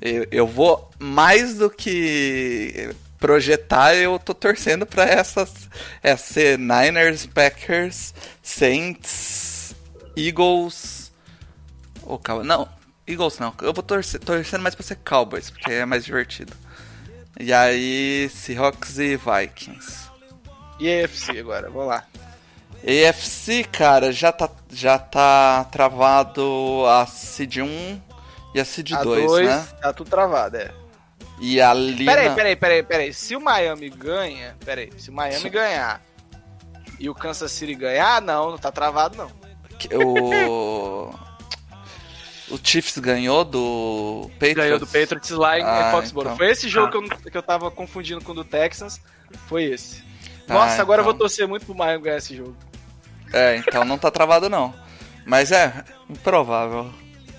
eu, 0.00 0.26
eu 0.30 0.46
vou 0.46 0.90
mais 0.98 1.56
do 1.56 1.70
que 1.70 2.90
projetar, 3.18 3.94
eu 3.94 4.18
tô 4.18 4.34
torcendo 4.34 4.84
pra 4.84 5.04
essas 5.04 5.68
é 6.02 6.16
ser 6.16 6.58
Niners, 6.58 7.24
Packers, 7.26 8.12
Saints, 8.42 9.74
Eagles. 10.16 11.12
Ou 12.02 12.18
Cow- 12.18 12.42
não, 12.44 12.68
Eagles 13.06 13.38
não. 13.38 13.54
Eu 13.62 13.72
vou 13.72 13.82
torcer, 13.82 14.20
torcendo 14.20 14.62
mais 14.62 14.74
pra 14.74 14.84
ser 14.84 14.96
Cowboys, 14.96 15.48
porque 15.50 15.70
é 15.72 15.86
mais 15.86 16.04
divertido. 16.04 16.52
E 17.42 17.52
aí, 17.52 18.30
Seahawks 18.32 19.00
e 19.00 19.16
Vikings. 19.16 20.08
E 20.78 20.88
a 20.88 21.04
AFC 21.04 21.40
agora, 21.40 21.68
vamos 21.68 21.88
lá. 21.88 22.04
AFC, 22.84 23.64
cara, 23.64 24.12
já 24.12 24.30
tá, 24.30 24.48
já 24.70 24.96
tá 24.96 25.64
travado 25.64 26.84
a 26.86 27.04
Seed 27.04 27.56
1 27.56 28.00
e 28.54 28.60
a 28.60 28.64
Seed 28.64 28.92
A 28.92 29.02
2, 29.02 29.26
2, 29.26 29.48
né? 29.48 29.68
tá 29.80 29.92
tudo 29.92 30.08
travado, 30.08 30.56
é. 30.56 30.70
E 31.40 31.60
ali. 31.60 32.06
Peraí, 32.06 32.32
peraí, 32.32 32.54
peraí, 32.54 32.82
peraí. 32.84 33.12
Se 33.12 33.34
o 33.34 33.40
Miami 33.40 33.90
ganha, 33.90 34.56
peraí, 34.64 34.92
se 34.96 35.10
o 35.10 35.12
Miami 35.12 35.40
Sim. 35.40 35.50
ganhar 35.50 36.00
e 37.00 37.10
o 37.10 37.14
Kansas 37.14 37.50
City 37.50 37.74
ganhar, 37.74 38.22
não, 38.22 38.52
não 38.52 38.58
tá 38.58 38.70
travado 38.70 39.16
não. 39.16 39.32
O. 39.98 41.12
O 42.52 42.58
Chiefs 42.62 42.98
ganhou 42.98 43.44
do 43.44 44.30
Patriots. 44.34 44.54
Ganhou 44.56 44.78
do 44.78 44.86
Patriots 44.86 45.30
lá 45.30 45.58
em 45.58 45.62
Ah, 45.62 45.90
Foxborough. 45.90 46.26
então. 46.28 46.36
Foi 46.36 46.50
esse 46.50 46.68
jogo 46.68 46.86
Ah. 46.88 46.90
que, 46.90 46.96
eu, 46.98 47.00
não- 47.02 47.08
que 47.32 47.36
eu 47.38 47.42
tava 47.42 47.70
confundindo 47.70 48.22
com 48.22 48.32
o 48.32 48.34
do 48.34 48.44
Texans, 48.44 49.00
foi 49.48 49.64
esse. 49.64 50.02
Ah, 50.48 50.54
Nossa, 50.54 50.82
agora 50.82 51.00
eu 51.00 51.04
vou 51.04 51.12
então. 51.14 51.20
torcer 51.26 51.48
muito 51.48 51.64
pro 51.64 51.74
Miami 51.74 52.04
ganhar 52.04 52.18
esse 52.18 52.36
jogo. 52.36 52.54
É, 53.32 53.56
então 53.56 53.84
não 53.84 53.96
tá 53.96 54.10
travado 54.10 54.50
não. 54.50 54.74
Mas 55.24 55.50
é, 55.50 55.72
improvável. 56.10 56.90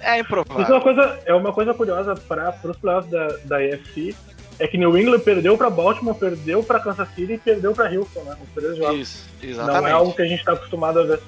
É 0.02 0.06
Isso 0.06 0.08
é 0.16 0.20
improvável. 0.20 0.66
uma 0.76 0.82
coisa, 0.82 1.20
é 1.26 1.34
uma 1.34 1.54
coisa 1.54 1.74
curiosa 1.74 2.16
para 2.16 2.56
os 2.64 2.78
playoffs 2.78 3.12
da, 3.12 3.28
da 3.46 3.58
AFC, 3.58 4.16
é 4.60 4.68
que 4.68 4.78
New 4.78 4.98
England 4.98 5.20
perdeu 5.20 5.58
para 5.58 5.70
Baltimore, 5.70 6.16
perdeu 6.16 6.64
para 6.64 6.80
Kansas 6.80 7.08
City 7.16 7.34
e 7.34 7.38
perdeu 7.38 7.74
para 7.74 7.90
Houston, 7.90 8.22
né? 8.24 8.36
Os 8.42 8.50
três 8.54 8.78
jogos. 8.78 9.00
Isso, 9.00 9.30
Não 9.44 9.50
exatamente. 9.50 9.90
é 9.90 9.92
algo 9.94 10.14
que 10.14 10.22
a 10.22 10.26
gente 10.26 10.44
tá 10.44 10.54
acostumado 10.54 11.00
a 11.00 11.04
ver. 11.04 11.20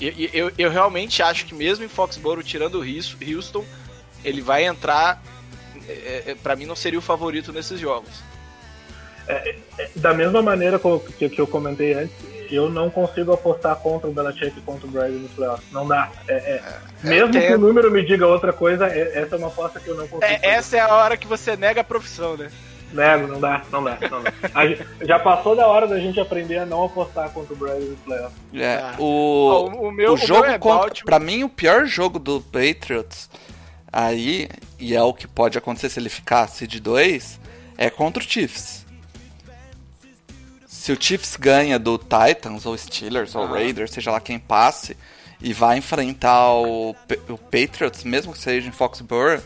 E- 0.00 0.06
e- 0.06 0.30
Eu, 0.32 0.50
eu 0.58 0.70
realmente 0.70 1.22
acho 1.22 1.44
que 1.46 1.54
mesmo 1.54 1.84
em 1.84 1.88
Foxborough, 1.88 2.42
tirando 2.42 2.76
o 2.80 2.84
Houston, 3.34 3.64
ele 4.24 4.40
vai 4.40 4.64
entrar. 4.64 5.22
É, 5.88 6.22
é, 6.28 6.34
pra 6.42 6.54
mim 6.54 6.66
não 6.66 6.76
seria 6.76 6.98
o 6.98 7.02
favorito 7.02 7.52
nesses 7.52 7.80
jogos. 7.80 8.22
Da 9.96 10.14
mesma 10.14 10.40
maneira 10.42 10.80
que, 11.18 11.28
que 11.28 11.40
eu 11.40 11.46
comentei 11.46 11.92
antes, 11.92 12.14
eu 12.50 12.70
não 12.70 12.88
consigo 12.88 13.32
apostar 13.32 13.76
contra 13.76 14.08
o 14.08 14.12
Belichick 14.12 14.58
e 14.58 14.62
contra 14.62 14.86
o 14.86 14.90
Brady 14.90 15.16
nos 15.16 15.30
playoffs. 15.32 15.66
Não 15.70 15.86
dá. 15.86 16.10
É, 16.26 16.34
é, 16.34 16.62
mesmo 17.02 17.30
que 17.30 17.38
o 17.54 17.58
número 17.58 17.90
me 17.90 18.02
diga 18.04 18.26
outra 18.26 18.52
coisa, 18.54 18.86
é- 18.86 19.18
essa 19.18 19.34
é 19.34 19.38
uma 19.38 19.48
aposta 19.48 19.78
que 19.80 19.88
eu 19.88 19.94
não 19.96 20.08
consigo. 20.08 20.24
É, 20.32 20.40
essa 20.42 20.76
é 20.78 20.80
a 20.80 20.94
hora 20.94 21.16
que 21.16 21.26
você 21.26 21.56
nega 21.56 21.82
a 21.82 21.84
profissão, 21.84 22.36
né? 22.38 22.50
Nego, 22.92 23.26
não 23.26 23.38
dá, 23.40 23.62
não 23.70 23.84
dá, 23.84 23.98
não 24.10 24.22
dá. 24.22 24.32
A 24.54 25.04
já 25.04 25.18
passou 25.18 25.54
da 25.54 25.66
hora 25.66 25.86
da 25.86 25.98
gente 26.00 26.18
aprender 26.18 26.58
a 26.58 26.66
não 26.66 26.84
apostar 26.84 27.30
contra 27.30 27.52
o 27.52 27.56
Brady 27.56 27.84
nos 27.84 27.98
playoffs. 28.00 28.38
É, 28.54 28.76
Ah. 28.82 28.94
o, 28.98 29.04
Ó, 29.48 29.64
o- 29.68 29.88
o 29.88 29.92
meu- 29.92 30.10
o 30.12 30.14
o 30.14 30.16
jogo 30.16 30.42
meu 30.42 30.50
é 30.52 30.58
contra, 30.58 30.78
Baltimore. 30.86 31.04
pra 31.04 31.18
mim 31.18 31.44
o 31.44 31.48
pior 31.48 31.84
jogo 31.86 32.18
do 32.18 32.40
Patriots 32.40 33.28
aí, 33.92 34.48
e 34.78 34.94
é 34.94 35.02
o 35.02 35.12
que 35.12 35.26
pode 35.28 35.58
acontecer 35.58 35.88
se 35.90 36.00
ele 36.00 36.08
ficar 36.08 36.46
seed 36.48 36.76
2, 36.80 37.38
é 37.76 37.90
contra 37.90 38.22
o 38.22 38.26
Chiefs. 38.26 38.86
Se 40.66 40.92
o 40.92 40.96
Chiefs 41.00 41.36
ganha 41.36 41.78
do 41.78 41.98
Titans 41.98 42.64
ou 42.66 42.76
Steelers 42.76 43.34
ou 43.34 43.46
Raiders, 43.46 43.90
seja 43.90 44.10
lá 44.10 44.20
quem 44.20 44.38
passe, 44.38 44.96
e 45.40 45.52
vai 45.52 45.78
enfrentar 45.78 46.52
o, 46.54 46.90
o 47.28 47.38
Patriots, 47.38 48.02
mesmo 48.04 48.32
que 48.32 48.38
seja 48.38 48.68
em 48.68 48.72
Foxborough, 48.72 49.40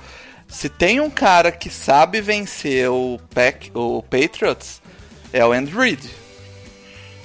se 0.52 0.68
tem 0.68 1.00
um 1.00 1.08
cara 1.08 1.50
que 1.50 1.70
sabe 1.70 2.20
vencer 2.20 2.88
o, 2.90 3.18
Pac, 3.34 3.70
o 3.74 4.02
Patriots, 4.02 4.82
é 5.32 5.44
o 5.44 5.50
Andy 5.50 5.72
Reid. 5.72 6.10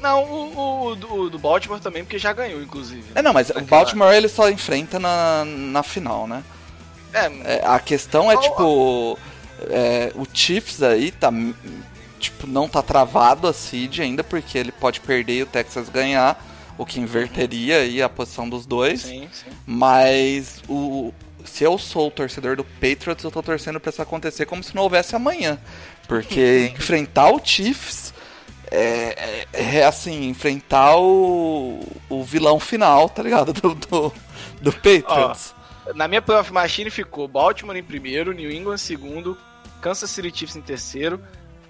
Não, 0.01 0.23
o, 0.23 0.87
o 0.91 0.95
do, 0.95 1.29
do 1.29 1.37
Baltimore 1.37 1.81
também, 1.81 2.05
porque 2.05 2.17
já 2.17 2.31
ganhou, 2.31 2.61
inclusive. 2.61 3.03
É, 3.13 3.21
não, 3.21 3.33
mas 3.33 3.49
o 3.49 3.59
Baltimore 3.61 4.13
ele 4.13 4.29
só 4.29 4.49
enfrenta 4.49 4.97
na, 4.97 5.43
na 5.45 5.83
final, 5.83 6.25
né? 6.25 6.41
É, 7.11 7.25
É, 7.43 7.61
a 7.65 7.79
questão 7.79 8.31
é, 8.31 8.37
tipo, 8.37 9.19
é, 9.69 10.11
o 10.15 10.25
Chiefs 10.31 10.81
aí 10.81 11.11
tá, 11.11 11.29
tipo, 12.19 12.47
não 12.47 12.69
tá 12.69 12.81
travado 12.81 13.45
a 13.45 13.53
seed 13.53 13.99
ainda, 13.99 14.23
porque 14.23 14.57
ele 14.57 14.71
pode 14.71 15.01
perder 15.01 15.39
e 15.39 15.43
o 15.43 15.47
Texas 15.47 15.89
ganhar, 15.89 16.41
o 16.77 16.85
que 16.85 17.01
inverteria 17.01 17.79
aí 17.79 18.01
a 18.01 18.07
posição 18.07 18.47
dos 18.47 18.65
dois. 18.65 19.01
sim, 19.01 19.27
sim. 19.33 19.49
Mas 19.65 20.61
o 20.69 21.11
se 21.49 21.63
eu 21.63 21.77
sou 21.77 22.07
o 22.07 22.11
torcedor 22.11 22.55
do 22.55 22.63
Patriots, 22.63 23.23
eu 23.23 23.31
tô 23.31 23.41
torcendo 23.41 23.79
pra 23.79 23.89
isso 23.89 24.01
acontecer 24.01 24.45
como 24.45 24.63
se 24.63 24.75
não 24.75 24.83
houvesse 24.83 25.15
amanhã. 25.15 25.59
Porque 26.07 26.71
enfrentar 26.77 27.31
o 27.31 27.41
Chiefs 27.43 28.13
é, 28.69 29.45
é, 29.53 29.77
é, 29.77 29.85
assim, 29.85 30.27
enfrentar 30.27 30.97
o, 30.97 31.79
o 32.09 32.23
vilão 32.23 32.59
final, 32.59 33.09
tá 33.09 33.23
ligado? 33.23 33.53
Do, 33.61 33.73
do, 33.75 34.13
do 34.61 34.71
Patriots. 34.73 35.55
Na 35.95 36.07
minha 36.07 36.21
playoff 36.21 36.51
machine 36.51 36.89
ficou 36.89 37.27
Baltimore 37.27 37.77
em 37.77 37.83
primeiro, 37.83 38.33
New 38.33 38.51
England 38.51 38.75
em 38.75 38.77
segundo, 38.77 39.37
Kansas 39.81 40.09
City 40.09 40.31
Chiefs 40.37 40.55
em 40.57 40.61
terceiro, 40.61 41.21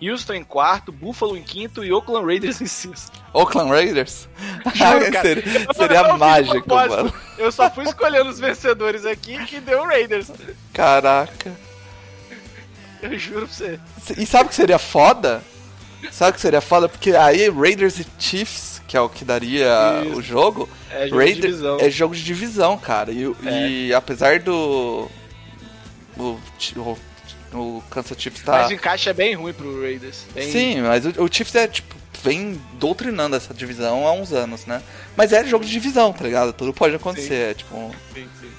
Houston 0.01 0.33
em 0.33 0.43
quarto, 0.43 0.91
Buffalo 0.91 1.35
em 1.37 1.43
quinto 1.43 1.83
e 1.83 1.91
Oakland 1.91 2.25
Raiders 2.25 2.61
em 2.61 2.67
sexto. 2.67 3.11
Oakland 3.33 3.69
Raiders? 3.71 4.27
Juro, 4.73 5.11
cara. 5.11 5.23
seria 5.23 5.73
seria 5.73 6.05
fiz 6.05 6.17
mágico, 6.19 6.69
mano. 6.69 7.13
Eu 7.37 7.51
só 7.51 7.69
fui 7.69 7.83
escolhendo 7.83 8.29
os 8.29 8.39
vencedores 8.39 9.05
aqui 9.05 9.43
que 9.45 9.59
deu 9.59 9.83
Raiders. 9.83 10.31
Caraca. 10.73 11.51
Eu 13.01 13.17
juro 13.17 13.47
pra 13.47 13.55
você. 13.55 13.79
E 14.17 14.25
sabe 14.25 14.45
o 14.45 14.49
que 14.49 14.55
seria 14.55 14.79
foda? 14.79 15.43
Sabe 16.11 16.31
o 16.31 16.33
que 16.35 16.41
seria 16.41 16.61
foda? 16.61 16.87
Porque 16.89 17.11
aí 17.15 17.49
Raiders 17.49 17.99
e 17.99 18.05
Chiefs, 18.19 18.81
que 18.87 18.95
é 18.95 19.01
o 19.01 19.09
que 19.09 19.25
daria 19.25 20.03
Isso. 20.05 20.17
o 20.17 20.21
jogo, 20.21 20.69
É 20.91 21.07
jogo 21.07 21.09
de 21.09 21.17
Raiders 21.17 21.41
divisão. 21.55 21.77
é 21.79 21.89
jogo 21.89 22.15
de 22.15 22.23
divisão, 22.23 22.77
cara. 22.77 23.11
E, 23.11 23.33
e 23.87 23.93
apesar 23.93 24.39
do. 24.39 25.09
O, 26.17 26.39
o, 26.75 26.97
o 27.53 27.83
Kansas 27.89 28.19
Chiefs 28.21 28.43
tá. 28.43 28.51
Mas 28.53 28.69
o 28.69 28.73
encaixe 28.73 29.09
é 29.09 29.13
bem 29.13 29.35
ruim 29.35 29.53
pro 29.53 29.81
Raiders. 29.81 30.25
Bem- 30.33 30.51
Sim, 30.51 30.81
mas 30.81 31.05
o, 31.05 31.23
o 31.23 31.27
Chiefs 31.31 31.55
é 31.55 31.67
tipo. 31.67 31.95
Vem 32.23 32.59
doutrinando 32.73 33.35
essa 33.35 33.53
divisão 33.53 34.07
há 34.07 34.11
uns 34.11 34.33
anos, 34.33 34.65
né? 34.65 34.81
Mas 35.15 35.31
é 35.31 35.45
jogo 35.45 35.63
de 35.63 35.71
divisão, 35.71 36.11
tá 36.11 36.23
ligado? 36.23 36.51
Tudo 36.51 36.73
pode 36.73 36.95
acontecer. 36.95 37.51
É, 37.51 37.53
tipo, 37.53 37.91
sim, 38.11 38.27
sim. 38.41 38.49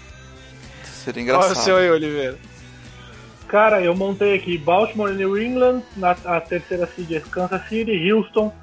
seria 1.04 1.20
é 1.20 1.22
o 1.22 1.24
engraçado. 1.24 1.64
seu 1.64 1.76
aí, 1.76 1.90
Oliveira? 1.90 2.38
Cara, 3.48 3.80
eu 3.80 3.96
montei 3.96 4.36
aqui 4.36 4.56
Baltimore 4.56 5.10
e 5.10 5.16
New 5.16 5.36
England, 5.42 5.82
na 5.96 6.12
a 6.24 6.40
terceira 6.40 6.86
seed 6.86 7.12
é 7.12 7.20
Kansas 7.20 7.68
City, 7.68 8.12
Houston, 8.12 8.54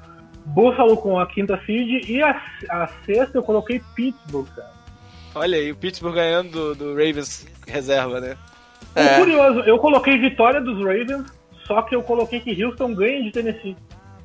Buffalo 0.46 0.96
com 0.96 1.18
a 1.18 1.26
quinta 1.26 1.60
seed 1.66 2.08
e 2.08 2.22
a, 2.22 2.40
a 2.70 2.88
sexta 3.04 3.36
eu 3.36 3.42
coloquei 3.42 3.82
Pittsburgh, 3.94 4.46
cara. 4.54 4.72
Olha 5.34 5.58
aí, 5.58 5.72
o 5.72 5.76
Pittsburgh 5.76 6.14
ganhando 6.14 6.50
do, 6.50 6.74
do 6.74 6.90
Ravens 6.94 7.46
reserva, 7.66 8.20
né? 8.20 8.36
É. 8.94 9.16
O 9.16 9.20
curioso, 9.20 9.60
eu 9.60 9.78
coloquei 9.78 10.18
vitória 10.18 10.60
dos 10.60 10.78
Ravens, 10.78 11.26
só 11.66 11.82
que 11.82 11.94
eu 11.94 12.02
coloquei 12.02 12.40
que 12.40 12.64
Houston 12.64 12.94
ganha 12.94 13.22
de 13.22 13.30
Tennessee. 13.30 13.76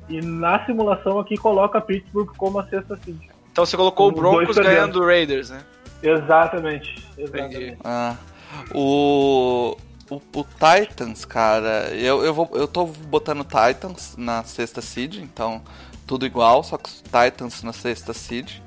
E 0.08 0.20
na 0.20 0.64
simulação 0.64 1.18
aqui 1.18 1.36
coloca 1.36 1.80
Pittsburgh 1.80 2.30
como 2.36 2.58
a 2.58 2.66
sexta 2.66 2.98
seed. 3.04 3.16
Então 3.50 3.66
você 3.66 3.76
colocou 3.76 4.08
o 4.08 4.12
Os 4.12 4.18
Broncos 4.18 4.56
ganhando 4.56 5.00
do 5.00 5.04
Raiders, 5.04 5.50
né? 5.50 5.62
Exatamente. 6.02 7.06
exatamente. 7.16 7.56
Entendi. 7.56 7.76
Ah, 7.84 8.16
o, 8.74 9.76
o, 10.10 10.16
o 10.16 10.44
Titans, 10.44 11.24
cara, 11.24 11.90
eu, 11.94 12.24
eu, 12.24 12.34
vou, 12.34 12.50
eu 12.54 12.66
tô 12.66 12.86
botando 12.86 13.44
Titans 13.44 14.16
na 14.16 14.42
sexta 14.42 14.80
seed, 14.80 15.18
então 15.18 15.62
tudo 16.06 16.26
igual, 16.26 16.62
só 16.64 16.76
que 16.76 16.90
Titans 16.90 17.62
na 17.62 17.72
sexta 17.72 18.12
seed. 18.12 18.60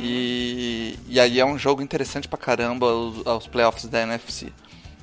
E, 0.00 0.98
e 1.08 1.18
aí 1.18 1.40
é 1.40 1.44
um 1.46 1.58
jogo 1.58 1.80
interessante 1.80 2.28
pra 2.28 2.38
caramba 2.38 2.86
os, 2.86 3.26
os 3.26 3.46
playoffs 3.46 3.86
da 3.86 4.02
NFC. 4.02 4.52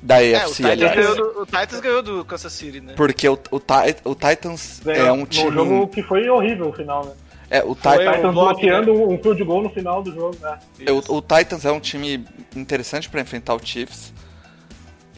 Da 0.02 0.22
É, 0.22 0.34
o 0.34 0.36
AFC, 0.36 0.54
Titans, 0.56 0.70
aliás. 0.72 0.94
ganhou 0.96 1.16
do, 1.16 1.42
o 1.42 1.46
Titans 1.46 1.80
ganhou 1.80 2.02
do 2.02 2.24
Kansas 2.24 2.52
City, 2.52 2.80
né? 2.80 2.92
Porque 2.96 3.28
o, 3.28 3.34
o, 3.50 3.56
o 4.04 4.14
Titans 4.14 4.80
Ganhou 4.84 5.06
é 5.06 5.12
um 5.12 5.24
time. 5.26 5.50
jogo 5.52 5.88
que 5.88 6.02
foi 6.02 6.28
horrível 6.28 6.68
o 6.68 6.72
final, 6.72 7.04
né? 7.04 7.12
É, 7.48 7.62
o, 7.62 7.74
Foi 7.76 7.98
Titans 7.98 8.16
o 8.24 8.32
bloco, 8.32 8.32
bloqueando 8.60 8.92
um 8.92 9.18
field 9.22 9.44
goal 9.44 9.62
no 9.62 9.70
final 9.70 10.02
do 10.02 10.12
jogo, 10.12 10.36
né? 10.40 10.58
É, 10.84 10.92
O, 10.92 10.98
o 10.98 11.22
Titans 11.22 11.64
é 11.64 11.70
um 11.70 11.78
time 11.80 12.24
interessante 12.56 13.08
pra 13.08 13.20
enfrentar 13.20 13.54
o 13.54 13.64
Chiefs. 13.64 14.12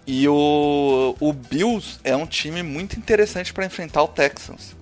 E 0.07 0.27
o, 0.29 1.15
o 1.21 1.33
Bills 1.33 1.99
é 2.05 2.15
um 2.17 2.27
time 2.27 2.63
muito 2.63 2.99
interessante 2.99 3.53
pra 3.53 3.65
enfrentar 3.67 4.03
o 4.03 4.09
Texans. 4.09 4.75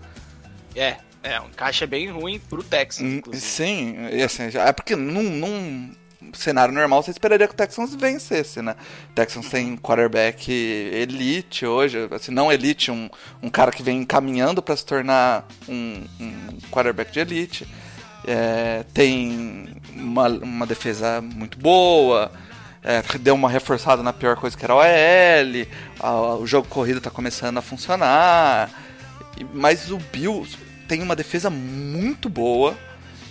É, 0.74 0.96
é, 1.22 1.40
um 1.40 1.46
encaixe 1.46 1.82
é 1.84 1.86
bem 1.86 2.08
ruim 2.10 2.38
pro 2.38 2.62
Texans, 2.62 3.08
Hum, 3.08 3.16
inclusive. 3.16 3.44
Sim, 3.44 3.96
e 4.12 4.22
assim, 4.22 4.50
já- 4.50 4.66
é 4.66 4.72
porque 4.72 4.94
num, 4.94 5.22
num 5.22 5.90
cenário 6.34 6.72
normal 6.74 7.02
você 7.02 7.10
esperaria 7.10 7.46
que 7.46 7.54
o 7.54 7.56
Texans 7.56 7.94
vencesse, 7.94 8.60
né? 8.62 8.74
O 9.10 9.14
Texans 9.14 9.48
tem 9.48 9.76
quarterback 9.76 10.50
elite 10.50 11.64
hoje, 11.66 12.08
assim, 12.10 12.32
não 12.32 12.50
elite, 12.52 12.90
um, 12.90 13.08
um 13.42 13.48
cara 13.48 13.70
que 13.72 13.82
vem 13.82 14.04
caminhando 14.04 14.62
pra 14.62 14.76
se 14.76 14.84
tornar 14.84 15.46
um, 15.68 16.04
um 16.20 16.58
quarterback 16.70 17.12
de 17.12 17.20
elite. 17.20 17.66
É, 18.26 18.84
tem 18.92 19.68
uma, 19.94 20.28
uma 20.28 20.66
defesa 20.66 21.20
muito 21.20 21.58
boa, 21.58 22.32
é, 22.82 23.00
deu 23.18 23.34
uma 23.34 23.48
reforçada 23.48 24.02
na 24.02 24.12
pior 24.12 24.36
coisa 24.36 24.56
que 24.56 24.64
era 24.64 24.74
o 24.74 24.78
OL, 24.78 25.66
a- 26.00 26.34
o 26.36 26.46
jogo 26.46 26.66
corrido 26.68 27.00
tá 27.00 27.10
começando 27.10 27.58
a 27.58 27.62
funcionar. 27.62 28.70
Mas 29.52 29.90
o 29.90 29.98
Bills 30.12 30.56
tem 30.88 31.02
uma 31.02 31.14
defesa 31.14 31.50
muito 31.50 32.28
boa 32.28 32.76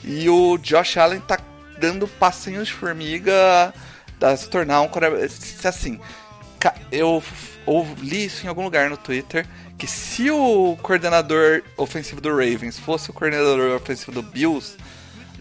e 0.03 0.29
o 0.29 0.57
Josh 0.57 0.97
Allen 0.97 1.19
tá 1.21 1.37
dando 1.80 2.07
passinhos 2.07 2.67
de 2.67 2.73
formiga 2.73 3.73
a 4.21 4.38
se 4.38 4.49
tornar 4.49 4.82
um 4.82 4.89
Assim, 5.63 5.99
eu, 6.91 7.23
eu 7.67 7.88
li 7.99 8.26
isso 8.26 8.45
em 8.45 8.49
algum 8.49 8.63
lugar 8.63 8.89
no 8.89 8.97
Twitter 8.97 9.45
que 9.78 9.88
se 9.88 10.32
o 10.32 10.78
coordenador 10.82 11.61
ofensivo 11.78 12.21
do 12.21 12.30
Ravens 12.30 12.80
fosse 12.80 13.09
o 13.09 13.13
coordenador 13.13 13.76
ofensivo 13.76 14.11
do 14.11 14.23
Bills, 14.23 14.78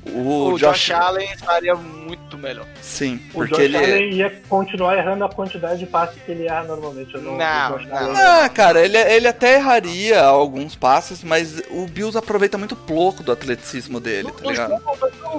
o, 0.06 0.52
O, 0.52 0.58
Josh, 0.58 0.90
Allen 0.90 1.30
estaria 1.32 1.74
muito 1.74 2.36
melhor. 2.38 2.66
Sim, 2.82 3.20
O 3.30 3.34
porque 3.34 3.54
Josh 3.54 3.60
ele 3.64 3.76
é- 3.76 3.80
Allen 3.80 4.12
ia 4.14 4.42
continuar 4.48 4.96
errando 4.98 5.24
a 5.24 5.28
quantidade 5.28 5.78
de 5.78 5.86
passes 5.86 6.20
que 6.22 6.30
ele 6.32 6.46
erra 6.46 6.64
normalmente. 6.64 7.12
Não, 7.18 7.36
Não, 7.38 7.72
Josh 7.78 7.86
não. 7.88 7.96
Allen- 7.96 8.16
Ah, 8.16 8.48
cara, 8.48 8.84
ele, 8.84 8.96
ele 8.98 9.26
até 9.28 9.54
erraria 9.56 10.22
alguns 10.22 10.74
passes, 10.76 11.22
mas 11.24 11.62
o 11.70 11.86
Bills 11.86 12.16
aproveita 12.18 12.58
muito 12.58 12.76
pouco 12.76 13.22
do 13.22 13.32
atleticismo 13.32 13.98
dele, 14.00 14.30
tá 14.32 14.50
ligado? 14.50 14.80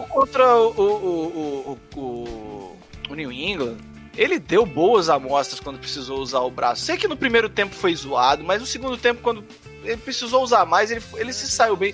contra 0.09 0.55
o, 0.57 0.69
o, 0.69 1.77
o, 1.95 1.99
o, 1.99 2.75
o 3.09 3.15
New 3.15 3.31
England, 3.31 3.77
ele 4.17 4.39
deu 4.39 4.65
boas 4.65 5.09
amostras 5.09 5.59
quando 5.59 5.77
precisou 5.77 6.19
usar 6.19 6.39
o 6.39 6.49
braço. 6.49 6.81
Sei 6.83 6.97
que 6.97 7.07
no 7.07 7.17
primeiro 7.17 7.49
tempo 7.49 7.75
foi 7.75 7.93
zoado, 7.95 8.43
mas 8.43 8.61
no 8.61 8.65
segundo 8.67 8.97
tempo, 8.97 9.21
quando 9.21 9.43
ele 9.83 9.97
precisou 9.97 10.41
usar 10.41 10.65
mais, 10.65 10.89
ele, 10.89 11.03
ele 11.17 11.33
se 11.33 11.47
saiu 11.49 11.75
bem. 11.75 11.93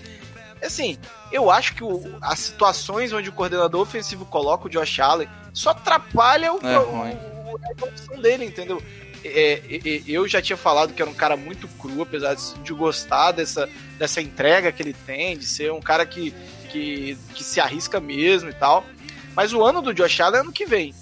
Assim, 0.63 0.97
eu 1.31 1.49
acho 1.49 1.73
que 1.75 1.83
o- 1.83 2.17
as 2.21 2.39
situações 2.39 3.11
onde 3.13 3.29
o 3.29 3.33
coordenador 3.33 3.81
ofensivo 3.81 4.25
coloca 4.25 4.67
o 4.67 4.69
Josh 4.69 4.99
Allen 4.99 5.27
só 5.53 5.71
atrapalha 5.71 6.53
o, 6.53 6.59
É 6.65 6.79
o- 6.79 6.95
o- 7.51 7.57
a 7.57 7.71
evolução 7.71 8.21
dele, 8.21 8.45
entendeu? 8.45 8.81
É, 9.23 9.53
é, 9.69 9.75
é, 9.75 10.01
eu 10.07 10.27
já 10.27 10.41
tinha 10.41 10.57
falado 10.57 10.93
que 10.93 11.01
era 11.01 11.09
um 11.09 11.13
cara 11.13 11.37
muito 11.37 11.67
cru, 11.67 12.01
apesar 12.01 12.33
de, 12.33 12.53
de 12.59 12.73
gostar 12.73 13.31
dessa, 13.31 13.69
dessa 13.97 14.19
entrega 14.21 14.71
que 14.71 14.81
ele 14.81 14.93
tem, 15.05 15.37
de 15.37 15.45
ser 15.45 15.71
um 15.71 15.79
cara 15.81 16.05
que, 16.05 16.33
que, 16.71 17.15
que 17.35 17.43
se 17.43 17.59
arrisca 17.59 17.99
mesmo 17.99 18.49
e 18.49 18.53
tal. 18.53 18.83
Mas 19.35 19.53
o 19.53 19.63
ano 19.63 19.81
do 19.81 19.93
Josh 19.93 20.19
Allen 20.21 20.37
é 20.39 20.41
ano 20.41 20.51
que 20.51 20.65
vem. 20.65 20.93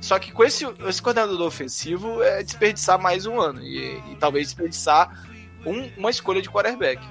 Só 0.00 0.18
que 0.18 0.32
com 0.32 0.42
esse, 0.42 0.64
esse 0.88 1.02
coordenador 1.02 1.46
ofensivo 1.46 2.22
é 2.22 2.42
desperdiçar 2.42 2.98
mais 2.98 3.26
um 3.26 3.38
ano. 3.38 3.62
E, 3.62 3.98
e 4.10 4.16
talvez 4.18 4.46
desperdiçar 4.46 5.22
um- 5.66 5.90
uma 5.98 6.08
escolha 6.10 6.40
de 6.40 6.48
quarterback. 6.48 7.02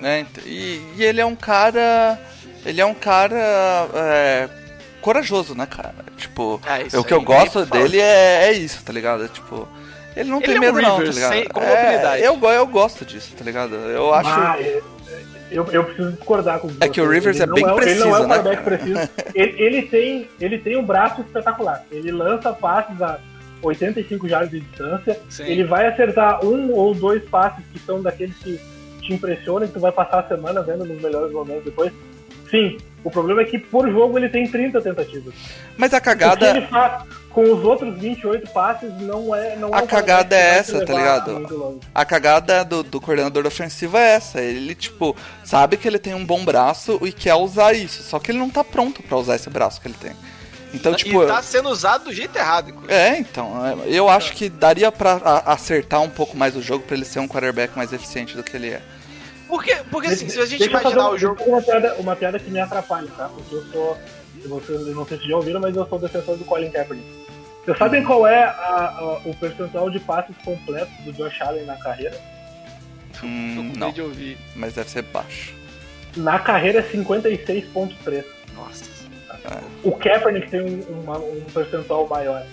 Né? 0.00 0.26
E, 0.44 0.80
e 0.96 1.02
ele 1.04 1.20
é 1.20 1.26
um 1.26 1.36
cara. 1.36 2.18
Ele 2.64 2.80
é 2.80 2.86
um 2.86 2.94
cara. 2.94 3.36
é, 3.94 4.48
corajoso, 5.00 5.54
né, 5.54 5.66
cara? 5.66 5.94
Tipo, 6.16 6.60
É, 6.66 6.98
o 6.98 7.04
que 7.04 7.12
aí 7.12 7.20
eu 7.20 7.22
gosto 7.24 7.64
dele 7.66 8.00
é, 8.00 8.46
é 8.48 8.52
isso, 8.52 8.82
tá 8.84 8.92
ligado? 8.92 9.28
Tipo. 9.28 9.68
Ele 10.16 10.30
não 10.30 10.38
Ele 10.38 10.46
tem 10.46 10.54
é 10.54 10.58
um 10.58 10.60
medo, 10.60 10.80
não, 10.80 10.96
tá 10.98 11.02
ligado? 11.02 11.32
sem- 11.32 11.44
com 11.48 11.60
É, 11.60 12.20
eu, 12.20 12.40
eu 12.50 12.66
gosto 12.68 13.04
disso, 13.04 13.32
tá 13.36 13.44
ligado? 13.44 13.74
Eu 13.74 14.14
acho. 14.14 14.28
Ah, 14.30 14.56
é- 14.60 14.80
eu, 15.50 15.64
eu 15.70 15.84
preciso 15.84 16.12
discordar 16.12 16.58
com 16.58 16.68
É 16.80 16.88
que 16.88 17.00
o. 17.00 17.08
Rivers 17.08 17.38
Ele 17.40 17.50
é 17.50 17.54
bem 17.54 17.64
Ele 17.64 17.66
não 17.66 17.78
é 17.78 17.80
preciso, 17.82 18.08
um 18.08 18.12
né, 18.28 18.34
quarterback 18.36 18.62
preciso. 18.64 19.10
Ele, 19.34 19.62
ele 19.62 19.82
tem, 19.82 20.28
ele 20.40 20.58
tem 20.58 20.76
um 20.76 20.84
braço 20.84 21.20
espetacular. 21.20 21.84
Ele 21.90 22.10
lança 22.12 22.52
passes 22.52 23.00
a 23.02 23.18
85 23.62 24.28
jardas 24.28 24.50
de 24.50 24.60
distância. 24.60 25.20
Sim. 25.28 25.44
Ele 25.44 25.64
vai 25.64 25.86
acertar 25.86 26.44
um 26.44 26.72
ou 26.72 26.94
dois 26.94 27.22
passes 27.28 27.64
que 27.72 27.78
são 27.80 28.00
daqueles 28.02 28.36
que 28.38 28.58
te 29.04 29.12
impressionam, 29.14 29.66
que 29.66 29.74
tu 29.74 29.80
vai 29.80 29.92
passar 29.92 30.20
a 30.20 30.28
semana 30.28 30.62
vendo 30.62 30.84
nos 30.84 31.00
melhores 31.00 31.32
momentos 31.32 31.64
depois. 31.64 31.92
Sim, 32.50 32.76
o 33.02 33.10
problema 33.10 33.40
é 33.42 33.44
que 33.44 33.58
por 33.58 33.90
jogo 33.90 34.16
ele 34.18 34.28
tem 34.28 34.46
30 34.46 34.80
tentativas. 34.80 35.34
Mas 35.76 35.92
a 35.92 35.96
O 35.96 36.00
que 36.00 36.04
cagada. 36.04 36.50
ele 36.50 36.66
faz 36.68 37.02
com 37.30 37.42
os 37.52 37.64
outros 37.64 37.98
28 37.98 38.48
passes 38.50 38.92
não 39.00 39.34
é. 39.34 39.56
Não 39.56 39.74
A 39.74 39.78
é 39.80 39.86
cagada 39.86 40.36
é 40.36 40.58
essa, 40.58 40.84
tá 40.86 40.92
ligado? 40.94 41.80
A 41.92 42.04
cagada 42.04 42.64
do, 42.64 42.82
do 42.84 43.00
coordenador 43.00 43.44
ofensivo 43.46 43.96
é 43.96 44.14
essa. 44.14 44.40
Ele, 44.40 44.74
tipo, 44.74 45.16
sabe 45.42 45.76
que 45.76 45.88
ele 45.88 45.98
tem 45.98 46.14
um 46.14 46.24
bom 46.24 46.44
braço 46.44 46.98
e 47.02 47.10
quer 47.12 47.34
usar 47.34 47.72
isso. 47.72 48.02
Só 48.04 48.18
que 48.20 48.30
ele 48.30 48.38
não 48.38 48.50
tá 48.50 48.62
pronto 48.62 49.02
pra 49.02 49.16
usar 49.18 49.34
esse 49.34 49.50
braço 49.50 49.80
que 49.80 49.88
ele 49.88 49.96
tem. 50.00 50.12
Então, 50.72 50.94
tipo. 50.94 51.22
e 51.22 51.26
tá 51.26 51.40
sendo 51.42 51.68
usado 51.70 52.04
do 52.04 52.12
jeito 52.12 52.36
errado, 52.36 52.70
inclusive. 52.70 52.92
É, 52.92 53.18
então. 53.18 53.64
é, 53.66 53.74
Eu 53.86 54.08
acho 54.08 54.32
que 54.32 54.48
daria 54.48 54.92
pra 54.92 55.20
a- 55.24 55.52
acertar 55.52 56.02
um 56.02 56.10
pouco 56.10 56.36
mais 56.36 56.54
o 56.56 56.62
jogo 56.62 56.84
pra 56.84 56.94
ele 56.96 57.04
ser 57.04 57.18
um 57.20 57.26
quarterback 57.28 57.76
mais 57.76 57.92
eficiente 57.92 58.36
do 58.36 58.42
que 58.44 58.56
ele 58.56 58.70
é. 58.70 58.82
Porque, 59.54 59.76
porque 59.88 60.08
assim, 60.08 60.28
se 60.28 60.40
a 60.40 60.46
gente 60.46 60.64
imaginar 60.64 60.90
fazer 60.90 61.14
o 61.14 61.18
jogo. 61.18 61.44
Uma 61.44 61.62
piada, 61.62 61.94
uma 62.00 62.16
piada 62.16 62.38
que 62.40 62.50
me 62.50 62.58
atrapalha, 62.58 63.08
tá? 63.16 63.28
Porque 63.28 63.54
eu 63.54 63.62
sou. 63.66 63.96
eu 64.42 64.48
Vocês, 64.48 64.86
não 64.88 65.06
sei 65.06 65.16
se 65.18 65.28
já 65.28 65.36
ouviram, 65.36 65.60
mas 65.60 65.76
eu 65.76 65.86
sou 65.86 65.96
defensor 65.98 66.36
do 66.36 66.44
Colin 66.44 66.70
Kaepernick. 66.72 67.06
Vocês 67.64 67.78
sabem 67.78 68.02
qual 68.02 68.26
é 68.26 68.42
a- 68.42 68.50
a- 68.98 69.20
o 69.24 69.32
percentual 69.36 69.88
de 69.90 70.00
passes 70.00 70.36
completos 70.44 70.92
do 71.04 71.12
Josh 71.12 71.40
Allen 71.40 71.64
na 71.66 71.76
carreira? 71.76 72.20
Tô 73.20 73.24
Hum, 73.26 73.70
com 73.72 73.78
não, 73.78 73.92
de 73.92 74.02
ouvir. 74.02 74.36
mas 74.56 74.74
deve 74.74 74.90
ser 74.90 75.02
baixo. 75.02 75.54
Na 76.16 76.38
carreira 76.40 76.80
é 76.80 76.82
56,3. 76.82 78.24
Nossa. 78.56 78.84
O 79.84 79.92
Kaepernick 79.92 80.50
tem 80.50 80.60
um, 80.62 80.80
uma- 81.02 81.18
um 81.18 81.40
percentual 81.54 82.08
maior. 82.08 82.44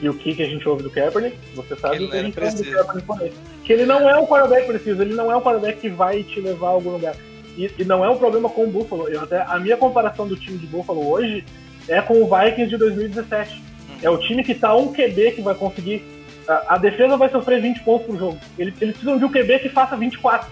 E 0.00 0.08
o 0.08 0.14
que, 0.14 0.34
que 0.34 0.42
a 0.42 0.46
gente 0.46 0.66
ouve 0.68 0.82
do 0.82 0.90
Kaepernick? 0.90 1.36
Você 1.54 1.76
sabe 1.76 1.96
Ele 1.96 2.08
que 2.08 2.16
a 2.16 2.22
gente 2.22 2.40
ouve 2.40 2.56
do. 2.56 2.72
Kaepernick 2.72 3.06
por 3.06 3.20
aí. 3.20 3.32
Que 3.64 3.72
ele 3.72 3.84
não 3.84 4.08
é 4.08 4.18
um 4.18 4.26
quarterback 4.26 4.66
preciso, 4.66 5.02
ele 5.02 5.14
não 5.14 5.30
é 5.30 5.36
um 5.36 5.40
quarterback 5.40 5.80
que 5.80 5.88
vai 5.88 6.22
te 6.22 6.40
levar 6.40 6.68
a 6.68 6.70
algum 6.70 6.90
lugar. 6.90 7.14
E, 7.56 7.70
e 7.78 7.84
não 7.84 8.04
é 8.04 8.08
um 8.08 8.16
problema 8.16 8.48
com 8.48 8.64
o 8.64 8.70
Buffalo. 8.70 9.08
Eu 9.08 9.22
até, 9.22 9.42
a 9.42 9.58
minha 9.58 9.76
comparação 9.76 10.26
do 10.26 10.36
time 10.36 10.56
de 10.56 10.66
Buffalo 10.66 11.06
hoje 11.10 11.44
é 11.86 12.00
com 12.00 12.22
o 12.22 12.24
Vikings 12.24 12.70
de 12.70 12.76
2017. 12.78 13.62
É 14.02 14.08
o 14.08 14.18
time 14.18 14.42
que 14.42 14.54
tá 14.54 14.74
um 14.74 14.92
QB 14.92 15.32
que 15.32 15.42
vai 15.42 15.54
conseguir. 15.54 16.02
A, 16.48 16.74
a 16.74 16.78
defesa 16.78 17.16
vai 17.16 17.28
sofrer 17.28 17.60
20 17.60 17.80
pontos 17.80 18.06
por 18.06 18.18
jogo. 18.18 18.38
Eles, 18.58 18.74
eles 18.80 18.96
precisam 18.96 19.18
de 19.18 19.24
um 19.24 19.30
QB 19.30 19.58
que 19.58 19.68
faça 19.68 19.96
24. 19.96 20.50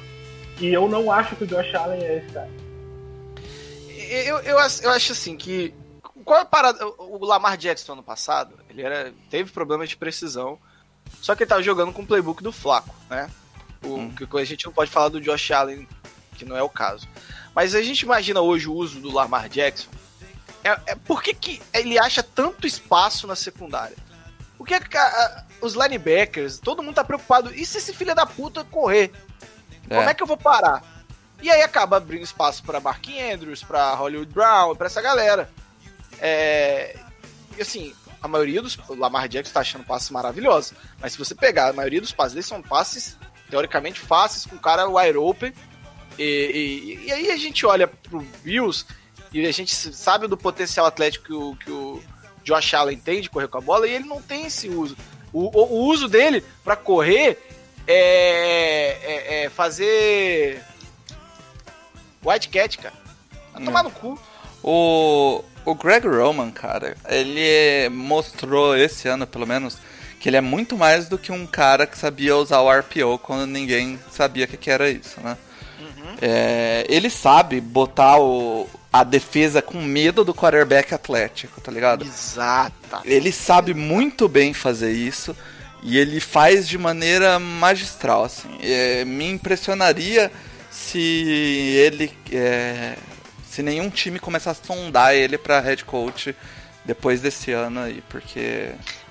E 0.60 0.68
eu 0.68 0.88
não 0.88 1.10
acho 1.10 1.36
que 1.36 1.44
o 1.44 1.46
Josh 1.46 1.74
Allen 1.74 2.02
é 2.02 2.18
esse 2.18 2.32
cara. 2.32 2.50
Eu, 4.10 4.38
eu, 4.38 4.58
eu 4.58 4.90
acho 4.90 5.12
assim 5.12 5.36
que. 5.36 5.72
Qual 6.28 6.38
é 6.38 6.42
a 6.42 6.44
parada? 6.44 6.86
O 6.86 7.16
o 7.18 7.24
Lamar 7.24 7.56
Jackson 7.56 7.92
ano 7.94 8.02
passado, 8.02 8.54
ele 8.68 8.82
era, 8.82 9.12
teve 9.30 9.50
problemas 9.50 9.88
de 9.88 9.96
precisão. 9.96 10.58
Só 11.22 11.34
que 11.34 11.42
ele 11.42 11.48
tava 11.48 11.62
jogando 11.62 11.90
com 11.92 12.02
o 12.02 12.06
playbook 12.06 12.42
do 12.42 12.52
Flaco, 12.52 12.94
né? 13.08 13.30
O, 13.82 13.94
Hum. 13.94 14.14
que 14.14 14.26
a 14.36 14.44
gente 14.44 14.66
não 14.66 14.72
pode 14.72 14.90
falar 14.90 15.08
do 15.08 15.20
Josh 15.22 15.50
Allen, 15.50 15.88
que 16.36 16.44
não 16.44 16.54
é 16.56 16.62
o 16.62 16.68
caso. 16.68 17.08
Mas 17.54 17.74
a 17.74 17.80
gente 17.80 18.02
imagina 18.02 18.40
hoje 18.42 18.68
o 18.68 18.74
uso 18.74 19.00
do 19.00 19.10
Lamar 19.10 19.48
Jackson. 19.48 19.88
É, 20.62 20.78
é 20.92 20.94
por 20.94 21.22
que, 21.22 21.32
que 21.32 21.62
ele 21.72 21.98
acha 21.98 22.22
tanto 22.22 22.66
espaço 22.66 23.26
na 23.26 23.34
secundária? 23.34 23.96
Porque 24.58 24.74
a- 24.74 24.80
a- 24.98 25.44
os 25.62 25.72
linebackers, 25.74 26.58
todo 26.58 26.82
mundo 26.82 26.94
tá 26.96 27.04
preocupado. 27.04 27.54
E 27.54 27.64
se 27.64 27.78
esse 27.78 27.94
filho 27.94 28.14
da 28.14 28.26
puta 28.26 28.64
correr? 28.64 29.12
Como 29.88 30.00
é 30.10 30.12
que 30.12 30.22
eu 30.22 30.26
vou 30.26 30.36
parar? 30.36 30.82
E 31.40 31.50
aí 31.50 31.62
acaba 31.62 31.96
abrindo 31.96 32.22
espaço 32.24 32.62
pra 32.64 32.80
Mark 32.80 33.04
Andrews, 33.08 33.62
pra 33.64 33.94
Hollywood 33.94 34.30
Brown, 34.32 34.76
pra 34.76 34.88
essa 34.88 35.00
galera. 35.00 35.48
É... 36.20 36.96
E 37.56 37.62
assim, 37.62 37.94
a 38.22 38.28
maioria 38.28 38.62
dos. 38.62 38.78
O 38.88 38.94
Lamar 38.94 39.28
Jackson 39.28 39.52
tá 39.52 39.60
achando 39.60 39.84
passes 39.84 40.10
maravilhosos. 40.10 40.72
Mas 41.00 41.12
se 41.12 41.18
você 41.18 41.34
pegar, 41.34 41.68
a 41.68 41.72
maioria 41.72 42.00
dos 42.00 42.12
passes 42.12 42.34
dele 42.34 42.46
são 42.46 42.62
passes 42.62 43.16
teoricamente 43.50 43.98
fáceis, 44.00 44.44
com 44.46 44.56
o 44.56 44.60
cara 44.60 44.88
wide 44.88 45.16
open. 45.18 45.52
E, 46.18 46.22
e- 47.02 47.06
e 47.06 47.12
aí 47.12 47.30
a 47.30 47.36
gente 47.36 47.64
olha 47.64 47.86
pro 47.88 48.20
Bills 48.42 48.84
e 49.32 49.46
a 49.46 49.52
gente 49.52 49.74
sabe 49.74 50.26
do 50.26 50.36
potencial 50.36 50.84
atlético 50.86 51.24
que 51.26 51.32
o, 51.32 51.56
que 51.56 51.70
o 51.70 52.02
Josh 52.44 52.74
Allen 52.74 52.98
tem 52.98 53.20
de 53.20 53.30
correr 53.30 53.46
com 53.48 53.58
a 53.58 53.60
bola 53.60 53.86
e 53.86 53.92
ele 53.94 54.04
não 54.04 54.20
tem 54.22 54.46
esse 54.46 54.68
uso. 54.68 54.96
O, 55.32 55.44
o- 55.46 55.72
o 55.74 55.86
uso 55.86 56.08
dele 56.08 56.42
pra 56.64 56.74
correr 56.76 57.38
é, 57.86 58.98
é- 59.02 59.44
é 59.44 59.48
fazer 59.50 60.62
White 62.24 62.48
Cat, 62.48 62.78
cara. 62.78 62.94
Vai 63.52 63.64
tomar 63.64 63.82
no 63.82 63.90
cu. 63.90 64.18
O, 64.62 65.44
o 65.70 65.74
Greg 65.74 66.06
Roman, 66.06 66.50
cara, 66.50 66.96
ele 67.08 67.88
mostrou 67.90 68.76
esse 68.76 69.06
ano, 69.08 69.26
pelo 69.26 69.46
menos, 69.46 69.76
que 70.18 70.28
ele 70.28 70.36
é 70.36 70.40
muito 70.40 70.76
mais 70.76 71.08
do 71.08 71.18
que 71.18 71.30
um 71.30 71.46
cara 71.46 71.86
que 71.86 71.98
sabia 71.98 72.36
usar 72.36 72.60
o 72.60 72.70
RPO 72.70 73.18
quando 73.18 73.46
ninguém 73.46 73.98
sabia 74.10 74.46
o 74.46 74.48
que, 74.48 74.56
que 74.56 74.70
era 74.70 74.88
isso, 74.90 75.20
né? 75.20 75.36
É, 76.20 76.84
ele 76.88 77.08
sabe 77.08 77.60
botar 77.60 78.18
o, 78.18 78.68
a 78.92 79.04
defesa 79.04 79.62
com 79.62 79.80
medo 79.80 80.24
do 80.24 80.34
quarterback 80.34 80.92
atlético, 80.92 81.60
tá 81.60 81.70
ligado? 81.70 82.04
Exata. 82.04 83.02
Ele 83.04 83.30
sabe 83.30 83.72
muito 83.72 84.28
bem 84.28 84.52
fazer 84.52 84.90
isso 84.90 85.36
e 85.82 85.96
ele 85.96 86.18
faz 86.18 86.68
de 86.68 86.76
maneira 86.76 87.38
magistral, 87.38 88.24
assim. 88.24 88.48
É, 88.60 89.04
me 89.04 89.28
impressionaria 89.28 90.30
se 90.70 90.98
ele, 90.98 92.12
é, 92.32 92.96
se 93.58 93.62
nenhum 93.64 93.90
time 93.90 94.20
começasse 94.20 94.60
a 94.62 94.64
sondar 94.64 95.14
ele 95.16 95.36
pra 95.36 95.58
head 95.58 95.84
coach 95.84 96.32
depois 96.84 97.20
desse 97.20 97.50
ano 97.50 97.80
aí, 97.80 98.00
porque 98.08 98.70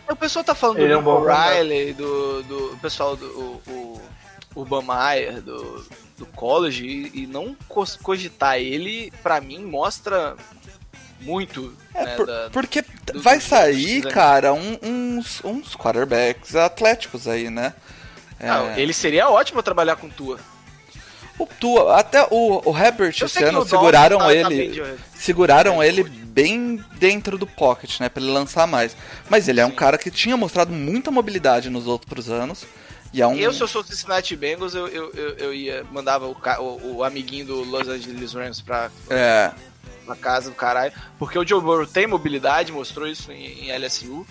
O 0.10 0.16
pessoal 0.16 0.46
tá 0.46 0.56
falando 0.56 0.80
Ele 0.80 0.94
é 0.94 0.96
do 0.96 1.02
um 1.02 1.04
bom 1.04 1.20
Nico 1.20 1.34
Riley, 1.34 1.94
do, 1.94 2.44
do 2.44 2.74
o 2.74 2.78
pessoal 2.78 3.18
do 3.18 3.26
o, 3.26 4.02
o 4.56 4.62
Urban 4.62 4.84
Meyer, 4.84 5.42
do, 5.42 5.86
do 6.18 6.26
college, 6.28 6.86
e, 6.86 7.24
e 7.24 7.28
não 7.28 7.58
cogitar 8.02 8.58
ele, 8.58 9.12
pra 9.22 9.42
mim, 9.42 9.66
mostra 9.66 10.38
muito. 11.20 11.76
É, 11.94 12.06
né, 12.06 12.16
por- 12.16 12.26
da- 12.26 12.50
porque 12.52 12.86
dos- 13.12 13.22
vai 13.22 13.42
sair, 13.42 14.02
cara, 14.14 14.54
um- 14.54 14.80
uns, 14.82 15.44
uns 15.44 15.76
quarterbacks 15.76 16.56
atléticos 16.56 17.28
aí, 17.28 17.50
né? 17.50 17.74
É, 18.40 18.50
Ah, 18.50 18.74
ele 18.78 18.94
seria 18.94 19.30
ótimo 19.30 19.62
trabalhar 19.62 19.98
com 19.98 20.08
Tua. 20.10 20.40
O 21.40 21.46
Tua, 21.46 22.00
até 22.00 22.26
o, 22.32 22.62
o 22.70 22.78
Herbert 22.78 23.16
esse 23.22 23.44
ano 23.44 23.66
seguraram 23.68 24.18
tá- 24.20 24.34
ele. 24.34 24.98
seguraram 25.16 25.84
ele 25.84 26.04
bem 26.04 26.84
dentro 26.96 27.38
do 27.38 27.48
pocket, 27.48 28.00
né, 28.00 28.10
Pra 28.10 28.22
ele 28.22 28.32
lançar 28.32 28.66
mais. 28.68 28.96
Mas 29.30 29.48
ele 29.48 29.60
é 29.60 29.66
um 29.66 29.70
Sim. 29.70 29.76
cara 29.76 29.98
que 29.98 30.10
tinha 30.12 30.36
mostrado 30.38 30.72
muita 30.72 31.10
mobilidade 31.12 31.70
nos 31.70 31.88
outros 31.88 32.30
anos 32.30 32.66
e 33.14 33.22
é 33.22 33.28
um 33.28 33.36
Eu, 33.36 33.54
se 33.54 33.62
eu 33.62 33.68
sou 33.68 33.82
o 33.82 33.86
Cincinnati 33.86 34.36
Bengals, 34.36 34.74
eu, 34.76 34.88
eu, 34.88 35.12
eu, 35.14 35.30
eu 35.38 35.54
ia, 35.54 35.84
mandava 35.92 36.28
o, 36.28 36.36
ca- 36.36 36.60
o, 36.60 36.98
o 36.98 37.04
amiguinho 37.04 37.46
do 37.46 37.64
Los 37.64 37.88
Angeles 37.88 38.34
Rams 38.34 38.62
pra, 38.62 38.92
é, 39.10 39.52
na 40.06 40.16
casa 40.16 40.50
do 40.50 40.56
caralho. 40.56 40.92
Porque 41.18 41.38
o 41.40 41.48
Joe 41.48 41.62
Burrow 41.62 41.88
tem 41.88 42.06
mobilidade, 42.06 42.72
mostrou 42.72 43.08
isso 43.08 43.32
em, 43.32 43.70
em 43.70 43.78
LSU. 43.78 44.26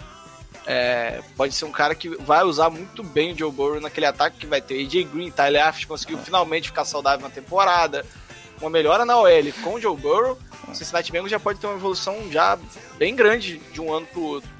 É, 0.66 1.20
pode 1.36 1.54
ser 1.54 1.64
um 1.64 1.70
cara 1.70 1.94
que 1.94 2.08
vai 2.08 2.42
usar 2.42 2.68
muito 2.70 3.04
bem 3.04 3.32
o 3.32 3.38
Joe 3.38 3.52
Burrow 3.52 3.80
naquele 3.80 4.06
ataque 4.06 4.38
que 4.38 4.46
vai 4.46 4.60
ter. 4.60 4.84
AJ 4.84 5.04
Green, 5.04 5.30
Tyler 5.30 5.64
Aft 5.64 5.86
conseguiu 5.86 6.18
finalmente 6.18 6.68
ficar 6.68 6.84
saudável 6.84 7.26
na 7.26 7.32
temporada. 7.32 8.04
Uma 8.60 8.70
melhora 8.70 9.04
na 9.04 9.16
OL 9.16 9.52
com 9.62 9.74
o 9.74 9.80
Joe 9.80 9.96
Burrow. 9.96 10.36
O 10.66 10.74
Cincinnati 10.74 11.12
Bengals 11.12 11.30
já 11.30 11.38
pode 11.38 11.60
ter 11.60 11.66
uma 11.68 11.76
evolução 11.76 12.16
já 12.32 12.58
bem 12.98 13.14
grande 13.14 13.58
de 13.72 13.80
um 13.80 13.92
ano 13.92 14.06
pro 14.06 14.22
outro. 14.22 14.50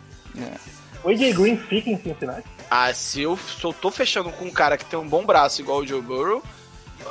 O 1.03 1.09
AJ 1.09 1.35
Green 1.35 1.57
fica 1.57 1.91
em 1.91 1.99
Cincinnati. 2.01 2.47
Ah, 2.71 2.93
se 2.93 3.23
eu, 3.23 3.37
se 3.37 3.65
eu 3.65 3.73
tô 3.73 3.91
fechando 3.91 4.31
com 4.31 4.45
um 4.45 4.51
cara 4.51 4.77
que 4.77 4.85
tem 4.85 4.99
um 4.99 5.09
bom 5.09 5.25
braço 5.25 5.61
igual 5.61 5.79
o 5.79 5.87
Joe 5.87 6.01
Burrow, 6.01 6.43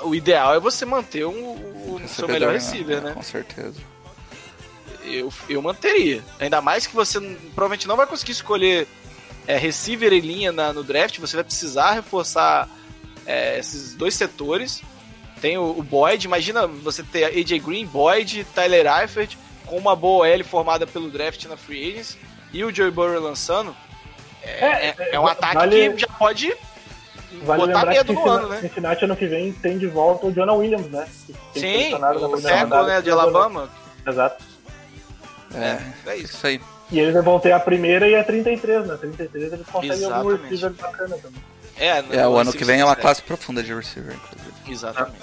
o 0.03 0.15
ideal 0.15 0.53
é 0.53 0.59
você 0.59 0.85
manter 0.85 1.25
um, 1.25 1.31
o, 1.31 2.01
o 2.03 2.07
seu 2.07 2.27
melhor 2.27 2.53
receiver, 2.53 3.01
né? 3.01 3.11
Com 3.13 3.21
certeza. 3.21 3.94
Eu, 5.07 5.31
eu 5.49 5.61
manteria. 5.61 6.23
Ainda 6.39 6.61
mais 6.61 6.85
que 6.87 6.95
você 6.95 7.19
provavelmente 7.53 7.87
não 7.87 7.95
vai 7.97 8.05
conseguir 8.07 8.31
escolher 8.33 8.87
é, 9.47 9.57
receiver 9.57 10.11
e 10.11 10.19
linha 10.19 10.51
na- 10.51 10.73
no 10.73 10.83
draft, 10.83 11.19
você 11.19 11.35
vai 11.37 11.43
precisar 11.43 11.91
reforçar 11.91 12.67
é, 13.25 13.57
esses 13.59 13.93
dois 13.95 14.13
setores. 14.15 14.81
Tem 15.41 15.57
o, 15.57 15.63
o 15.77 15.83
Boyd, 15.83 16.25
imagina 16.25 16.65
você 16.67 17.03
ter 17.03 17.25
AJ 17.25 17.59
Green, 17.59 17.85
Boyd, 17.85 18.45
Tyler 18.55 18.85
Eifert, 19.01 19.35
com 19.65 19.77
uma 19.77 19.95
boa 19.95 20.27
L 20.27 20.43
formada 20.43 20.85
pelo 20.87 21.09
draft 21.09 21.45
na 21.45 21.57
Free 21.57 21.89
Agents, 21.91 22.17
e 22.53 22.63
o 22.63 22.73
Joey 22.73 22.91
Burrow 22.91 23.19
lançando. 23.21 23.75
É, 24.41 24.89
é- 24.89 24.95
é 25.13 25.19
um 25.19 25.27
ataque 25.27 25.55
vale- 25.55 25.89
que 25.93 26.01
já 26.01 26.07
pode 26.07 26.55
Vale 27.43 27.65
botar 27.65 27.85
medo 27.87 28.13
no 28.13 28.19
Cincinnati, 28.19 28.39
ano, 28.39 28.49
né? 28.49 28.61
Cincinnati 28.61 29.05
ano 29.05 29.15
que 29.15 29.25
vem 29.27 29.51
tem 29.51 29.77
de 29.77 29.87
volta 29.87 30.25
o 30.27 30.31
Jonah 30.31 30.53
Williams, 30.53 30.87
né? 30.89 31.07
Sim, 31.53 31.93
o 31.95 31.97
rodada. 32.27 32.83
né, 32.83 33.01
de 33.01 33.09
Alabama. 33.11 33.69
Exato. 34.07 34.43
É, 35.55 36.11
É 36.11 36.15
isso. 36.17 36.35
isso 36.35 36.47
aí. 36.47 36.61
E 36.91 36.99
eles 36.99 37.23
vão 37.23 37.39
ter 37.39 37.51
a 37.51 37.59
primeira 37.59 38.07
e 38.07 38.15
a 38.15 38.23
33, 38.23 38.85
né? 38.87 38.95
33 38.97 39.53
eles 39.53 39.65
conseguem 39.67 39.91
algum 40.05 40.29
Exatamente. 40.31 40.41
receiver 40.43 40.71
bacana 40.73 41.17
também. 41.17 41.41
É, 41.77 42.03
É, 42.21 42.27
o 42.27 42.37
ano 42.37 42.53
que 42.53 42.63
vem 42.63 42.79
é 42.79 42.85
uma 42.85 42.95
classe. 42.95 43.01
classe 43.01 43.21
profunda 43.23 43.63
de 43.63 43.73
receiver, 43.73 44.13
inclusive. 44.15 44.53
Exatamente. 44.71 45.17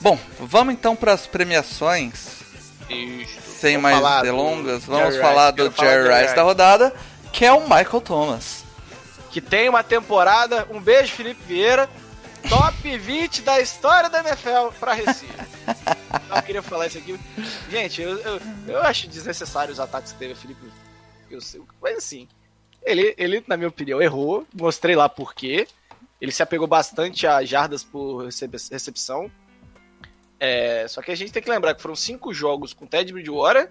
Bom, 0.00 0.18
vamos 0.40 0.74
então 0.74 0.96
para 0.96 1.12
as 1.12 1.26
premiações. 1.26 2.40
Isso. 2.88 3.40
Sem 3.58 3.72
Vamos 3.76 3.82
mais 3.82 3.96
falar 3.96 4.18
do 4.18 4.22
delongas, 4.24 4.84
vamos 4.84 5.14
Jerry 5.14 5.20
falar 5.20 5.46
Rice. 5.46 5.56
do 5.56 5.70
Quero 5.72 5.74
falar 5.74 5.90
Jerry 6.12 6.22
Rice 6.22 6.36
da 6.36 6.42
rodada, 6.42 6.94
que 7.32 7.44
é 7.44 7.52
o 7.52 7.60
Michael 7.62 8.00
Thomas. 8.00 8.64
que 9.30 9.40
tem 9.40 9.68
uma 9.68 9.82
temporada. 9.82 10.66
Um 10.70 10.80
beijo, 10.80 11.12
Felipe 11.12 11.40
Vieira. 11.46 11.88
Top 12.48 12.98
20 12.98 13.42
da 13.42 13.60
história 13.60 14.08
da 14.08 14.20
NFL 14.20 14.72
pra 14.78 14.92
Recife. 14.92 15.26
Eu 16.34 16.42
queria 16.42 16.62
falar 16.62 16.86
isso 16.86 16.98
aqui. 16.98 17.18
Gente, 17.70 18.00
eu, 18.02 18.18
eu, 18.18 18.40
eu 18.68 18.82
acho 18.82 19.08
desnecessário 19.08 19.72
os 19.72 19.80
ataques 19.80 20.12
que 20.12 20.18
teve 20.18 20.32
o 20.32 20.36
Felipe. 20.36 20.60
Eu 21.30 21.40
sei, 21.40 21.60
mas 21.80 21.98
assim, 21.98 22.28
ele, 22.82 23.14
ele, 23.18 23.42
na 23.46 23.56
minha 23.56 23.68
opinião, 23.68 24.00
errou. 24.00 24.46
Mostrei 24.54 24.94
lá 24.94 25.08
por 25.08 25.34
quê. 25.34 25.66
Ele 26.20 26.30
se 26.32 26.42
apegou 26.42 26.66
bastante 26.66 27.26
a 27.26 27.44
jardas 27.44 27.82
por 27.82 28.24
recebe- 28.24 28.58
recepção. 28.70 29.30
É, 30.38 30.86
só 30.88 31.00
que 31.02 31.10
a 31.10 31.14
gente 31.14 31.32
tem 31.32 31.42
que 31.42 31.50
lembrar 31.50 31.74
que 31.74 31.82
foram 31.82 31.96
cinco 31.96 32.32
jogos 32.32 32.72
com 32.72 32.86
Ted 32.86 33.12
Bridgewater. 33.12 33.70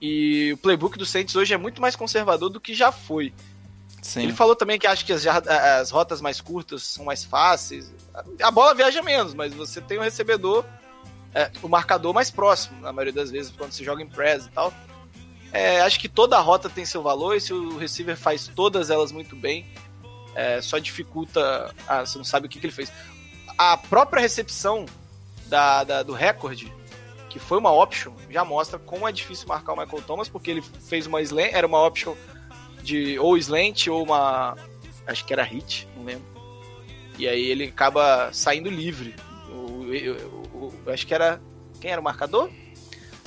E 0.00 0.52
o 0.52 0.56
playbook 0.58 0.98
do 0.98 1.06
Saints 1.06 1.36
hoje 1.36 1.52
é 1.54 1.58
muito 1.58 1.80
mais 1.80 1.94
conservador 1.96 2.48
do 2.48 2.60
que 2.60 2.74
já 2.74 2.90
foi. 2.90 3.32
Sim. 4.02 4.24
Ele 4.24 4.32
falou 4.32 4.56
também 4.56 4.78
que 4.78 4.86
acha 4.86 5.04
que 5.04 5.12
as, 5.12 5.24
as 5.26 5.90
rotas 5.90 6.20
mais 6.20 6.40
curtas 6.40 6.82
são 6.82 7.04
mais 7.04 7.22
fáceis. 7.24 7.90
A 8.42 8.50
bola 8.50 8.74
viaja 8.74 9.00
menos, 9.00 9.32
mas 9.32 9.54
você 9.54 9.80
tem 9.80 9.96
o 9.96 10.02
recebedor, 10.02 10.64
é, 11.32 11.50
o 11.62 11.68
marcador 11.68 12.12
mais 12.12 12.28
próximo, 12.30 12.80
na 12.80 12.92
maioria 12.92 13.12
das 13.12 13.30
vezes, 13.30 13.52
quando 13.56 13.70
você 13.72 13.84
joga 13.84 14.02
em 14.02 14.08
press 14.08 14.46
e 14.46 14.50
tal. 14.50 14.72
É, 15.52 15.80
acho 15.82 16.00
que 16.00 16.08
toda 16.08 16.38
rota 16.40 16.68
tem 16.68 16.84
seu 16.84 17.00
valor 17.02 17.36
e 17.36 17.40
se 17.40 17.52
o 17.52 17.76
receiver 17.78 18.16
faz 18.16 18.48
todas 18.48 18.90
elas 18.90 19.12
muito 19.12 19.36
bem, 19.36 19.66
é, 20.34 20.60
só 20.60 20.78
dificulta. 20.78 21.72
Ah, 21.86 22.04
você 22.04 22.18
não 22.18 22.24
sabe 22.24 22.46
o 22.46 22.50
que, 22.50 22.58
que 22.58 22.66
ele 22.66 22.72
fez. 22.72 22.90
A 23.56 23.76
própria 23.76 24.20
recepção 24.20 24.84
da, 25.46 25.84
da- 25.84 26.02
do 26.02 26.12
recorde, 26.12 26.72
que 27.28 27.38
foi 27.38 27.58
uma 27.58 27.70
option, 27.70 28.12
já 28.30 28.44
mostra 28.44 28.78
como 28.78 29.06
é 29.06 29.12
difícil 29.12 29.46
marcar 29.46 29.74
o 29.74 29.76
Michael 29.76 30.02
Thomas, 30.02 30.28
porque 30.28 30.50
ele 30.50 30.62
fez 30.62 31.06
uma 31.06 31.20
slant, 31.22 31.52
era 31.52 31.66
uma 31.66 31.86
option 31.86 32.14
de 32.82 33.18
ou 33.18 33.36
slant 33.36 33.86
ou 33.88 34.02
uma. 34.02 34.56
Acho 35.06 35.24
que 35.24 35.32
era 35.32 35.42
hit, 35.42 35.88
não 35.96 36.04
lembro. 36.04 36.24
E 37.18 37.28
aí 37.28 37.44
ele 37.46 37.64
acaba 37.64 38.30
saindo 38.32 38.70
livre. 38.70 39.14
O, 39.50 39.84
o- 40.56 40.72
o- 40.86 40.90
acho 40.90 41.06
que 41.06 41.14
era. 41.14 41.40
Quem 41.80 41.90
era 41.90 42.00
o 42.00 42.04
marcador? 42.04 42.48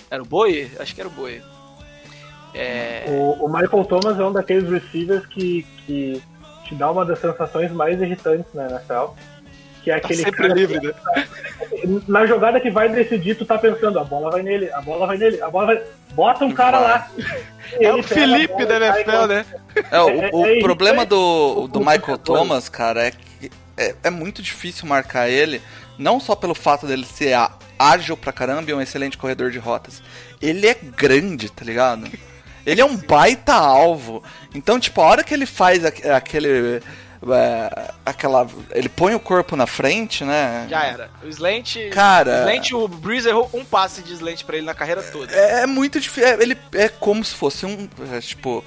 Era 0.10 0.22
o 0.24 0.26
Boi? 0.26 0.72
Acho 0.80 0.94
que 0.96 1.02
era 1.02 1.10
o 1.10 1.14
Boi. 1.14 1.42
É. 2.54 3.04
O, 3.10 3.48
Michael 3.50 3.84
Thomas 3.86 4.18
é 4.18 4.24
um 4.24 4.32
daqueles 4.32 4.70
receivers 4.70 5.26
que, 5.26 5.66
que 5.86 6.22
te 6.64 6.74
dá 6.76 6.90
uma 6.90 7.04
das 7.06 7.20
sensações 7.20 7.70
mais 7.72 8.02
irritantes 8.02 8.54
na 8.54 8.68
NFL. 8.70 9.14
Que 9.84 9.92
é 9.92 10.00
Tá 10.00 10.06
aquele 10.08 10.24
sempre 10.24 10.48
livre, 10.54 10.80
né? 10.80 10.94
na 12.08 12.26
jogada 12.26 12.60
que 12.60 12.70
vai 12.70 12.90
decidir, 12.90 13.36
tu 13.36 13.46
tá 13.46 13.58
pensando, 13.58 14.00
a 14.00 14.04
bola 14.04 14.30
vai 14.32 14.42
nele, 14.44 14.72
a 14.72 14.82
bola 14.82 15.08
vai 15.08 15.18
nele, 15.18 15.42
a 15.42 15.50
bola 15.50 15.68
vai. 15.68 15.82
Bota 16.14 16.46
um 16.46 16.52
cara 16.52 16.80
lá. 16.80 17.10
É 17.80 17.94
o 17.94 18.02
Felipe 18.04 18.66
da 18.66 18.76
e 18.76 18.84
NFL, 18.84 19.26
né? 19.28 19.46
É, 19.92 20.00
o, 20.02 20.10
É- 20.10 20.30
o 20.34 20.46
é 20.46 20.60
problema 20.60 21.02
irritante. 21.02 21.10
do, 21.10 21.68
do 21.68 21.80
O 21.80 21.86
Michael. 21.86 22.18
Thomas, 22.18 22.70
cara, 22.70 23.08
é 23.08 23.12
que 23.12 23.52
é, 23.78 23.96
é 24.04 24.10
muito 24.10 24.42
difícil 24.42 24.88
marcar 24.88 25.30
ele, 25.30 25.62
não 25.98 26.20
só 26.20 26.36
pelo 26.36 26.56
fato 26.56 26.86
dele 26.88 27.06
ser 27.06 27.36
ágil 27.78 28.16
pra 28.16 28.32
caramba 28.32 28.70
e 28.70 28.74
um 28.74 28.80
excelente 28.82 29.18
corredor 29.18 29.52
de 29.52 29.58
rotas. 29.60 30.02
Ele 30.42 30.68
é 30.68 30.74
grande, 30.96 31.52
tá 31.52 31.66
ligado? 31.66 32.08
Ele 32.66 32.82
é 32.82 32.86
um 32.86 32.96
baita 32.98 33.54
alvo. 33.54 34.24
Então, 34.54 34.80
tipo, 34.80 35.02
a 35.02 35.06
hora 35.06 35.24
que 35.24 35.34
ele 35.34 35.46
faz 35.46 35.84
aque- 35.86 36.08
aquele. 36.10 36.82
É, 37.34 37.92
aquela. 38.06 38.48
Ele 38.72 38.90
põe 38.90 39.16
o 39.16 39.20
corpo 39.20 39.56
na 39.56 39.66
frente, 39.66 40.24
né? 40.24 40.68
Já 40.70 40.84
era. 40.86 41.10
O 41.24 41.28
Slant. 41.28 41.76
Cara- 41.92 42.40
Slant, 42.42 42.72
o 42.74 42.88
Breeze 42.88 43.28
errou 43.28 43.50
um 43.54 43.64
passe 43.66 44.02
de 44.02 44.14
Slant 44.14 44.44
pra 44.44 44.58
ele 44.58 44.66
na 44.66 44.74
carreira 44.74 45.02
toda. 45.04 45.34
É, 45.34 45.62
é 45.62 45.66
muito 45.66 46.00
difícil. 46.00 46.28
é- 46.30 46.42
ele 46.42 46.58
é 46.74 46.90
como 46.90 47.24
se 47.24 47.34
fosse 47.36 47.66
um. 47.66 47.88
é, 48.14 48.20
tipo. 48.22 48.64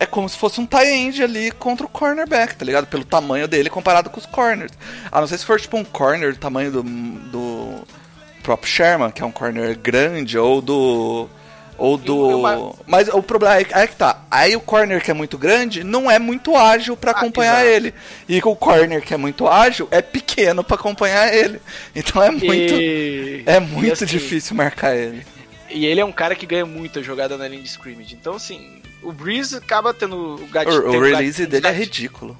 É 0.00 0.06
como 0.06 0.28
se 0.28 0.38
fosse 0.38 0.60
um 0.60 0.66
tie 0.66 0.86
end 0.92 1.20
ali 1.22 1.50
contra 1.50 1.84
o 1.84 1.88
cornerback, 1.88 2.54
tá 2.54 2.64
ligado? 2.64 2.86
Pelo 2.86 3.04
tamanho 3.04 3.48
dele 3.48 3.68
comparado 3.68 4.08
com 4.10 4.20
os 4.20 4.26
corners. 4.26 4.70
A 5.10 5.20
não 5.20 5.26
ser 5.26 5.38
se 5.38 5.44
for 5.44 5.60
tipo 5.60 5.76
um 5.76 5.84
corner 5.84 6.32
do 6.34 6.38
tamanho 6.38 6.70
do, 6.70 6.82
do 6.84 7.80
próprio 8.44 8.70
Sherman, 8.70 9.10
que 9.10 9.22
é 9.22 9.26
um 9.26 9.32
corner 9.32 9.76
grande, 9.76 10.38
ou 10.38 10.60
do. 10.62 11.28
Ou 11.78 11.96
do. 11.96 12.74
Mas 12.86 13.06
o 13.08 13.22
problema 13.22 13.56
é, 13.58 13.60
é 13.70 13.86
que 13.86 13.94
tá. 13.94 14.24
Aí 14.28 14.56
o 14.56 14.60
corner 14.60 15.00
que 15.02 15.10
é 15.12 15.14
muito 15.14 15.38
grande 15.38 15.84
não 15.84 16.10
é 16.10 16.18
muito 16.18 16.56
ágil 16.56 16.96
pra 16.96 17.12
Ah, 17.12 17.14
acompanhar 17.18 17.64
exato. 17.64 17.68
ele. 17.76 17.94
E 18.28 18.38
o 18.42 18.56
corner 18.56 19.00
que 19.00 19.14
é 19.14 19.16
muito 19.16 19.46
ágil 19.46 19.86
é 19.92 20.02
pequeno 20.02 20.64
pra 20.64 20.74
acompanhar 20.74 21.32
ele. 21.32 21.60
Então 21.94 22.20
é 22.20 22.30
muito. 22.32 22.74
E- 22.74 23.44
É 23.46 23.60
muito 23.60 23.92
assim, 23.92 24.06
difícil 24.06 24.56
marcar 24.56 24.96
ele. 24.96 25.24
E 25.70 25.86
ele 25.86 26.00
é 26.00 26.04
um 26.04 26.10
cara 26.12 26.34
que 26.34 26.46
ganha 26.46 26.66
muita 26.66 27.00
jogada 27.02 27.36
na 27.38 27.46
linha 27.46 27.62
de 27.62 27.68
scrimmage. 27.68 28.14
Então, 28.14 28.34
assim, 28.34 28.82
o 29.02 29.12
Breeze 29.12 29.54
acaba 29.56 29.94
tendo 29.94 30.16
o 30.16 30.34
O, 30.42 30.46
gatilho. 30.48 30.88
o 30.88 30.90
tem 30.90 31.00
release 31.00 31.26
gatilho- 31.44 31.48
dele 31.48 31.66
é 31.68 31.72
ridículo. 31.72 32.38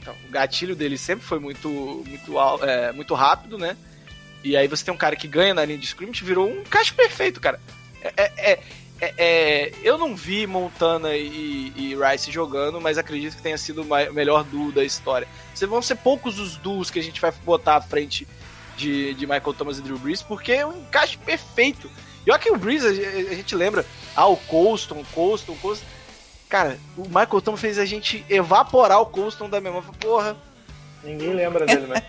Então, 0.00 0.14
o 0.28 0.30
gatilho 0.30 0.76
dele 0.76 0.96
sempre 0.96 1.26
foi 1.26 1.40
muito, 1.40 1.68
muito, 2.06 2.34
é, 2.62 2.92
muito 2.92 3.14
rápido, 3.14 3.58
né? 3.58 3.76
E 4.44 4.56
aí 4.56 4.68
você 4.68 4.84
tem 4.84 4.94
um 4.94 4.96
cara 4.96 5.16
que 5.16 5.26
ganha 5.26 5.52
na 5.54 5.64
linha 5.64 5.78
de 5.78 5.86
scrimmage, 5.86 6.22
virou 6.22 6.48
um 6.48 6.62
caixa 6.62 6.94
perfeito, 6.94 7.40
cara. 7.40 7.58
É, 8.02 8.32
é- 8.52 8.60
é- 9.00 9.14
é- 9.18 9.72
eu 9.82 9.98
não 9.98 10.16
vi 10.16 10.46
Montana 10.46 11.14
e, 11.16 11.72
e 11.76 11.94
Rice 11.96 12.30
jogando, 12.30 12.80
mas 12.80 12.96
acredito 12.98 13.36
que 13.36 13.42
tenha 13.42 13.58
sido 13.58 13.82
o 13.82 14.12
melhor 14.12 14.44
duo 14.44 14.72
da 14.72 14.84
história. 14.84 15.28
Vão 15.68 15.82
ser 15.82 15.96
poucos 15.96 16.38
os 16.38 16.56
duos 16.56 16.90
que 16.90 16.98
a 16.98 17.02
gente 17.02 17.20
vai 17.20 17.32
botar 17.44 17.76
à 17.76 17.80
frente 17.80 18.26
de, 18.76 19.14
de 19.14 19.26
Michael 19.26 19.54
Thomas 19.54 19.78
e 19.78 19.82
Drew 19.82 19.98
Brees, 19.98 20.22
porque 20.22 20.52
é 20.52 20.66
um 20.66 20.78
encaixe 20.80 21.16
perfeito. 21.18 21.90
E 22.26 22.30
olha 22.30 22.38
que 22.38 22.50
o 22.50 22.56
Brees, 22.58 22.84
a, 22.84 22.88
a 22.88 23.34
gente 23.34 23.54
lembra, 23.54 23.84
ah, 24.14 24.26
o 24.26 24.36
Colston, 24.36 25.04
Colston, 25.12 25.54
Colston. 25.56 25.86
Cara, 26.48 26.78
o 26.96 27.02
Michael 27.08 27.40
Thomas 27.40 27.60
fez 27.60 27.78
a 27.78 27.84
gente 27.84 28.24
evaporar 28.28 29.00
o 29.00 29.06
Colston 29.06 29.48
da 29.48 29.60
memória. 29.60 29.88
Porra, 30.00 30.36
Ninguém 31.02 31.34
lembra 31.34 31.64
dele, 31.66 31.86
né? 31.86 32.02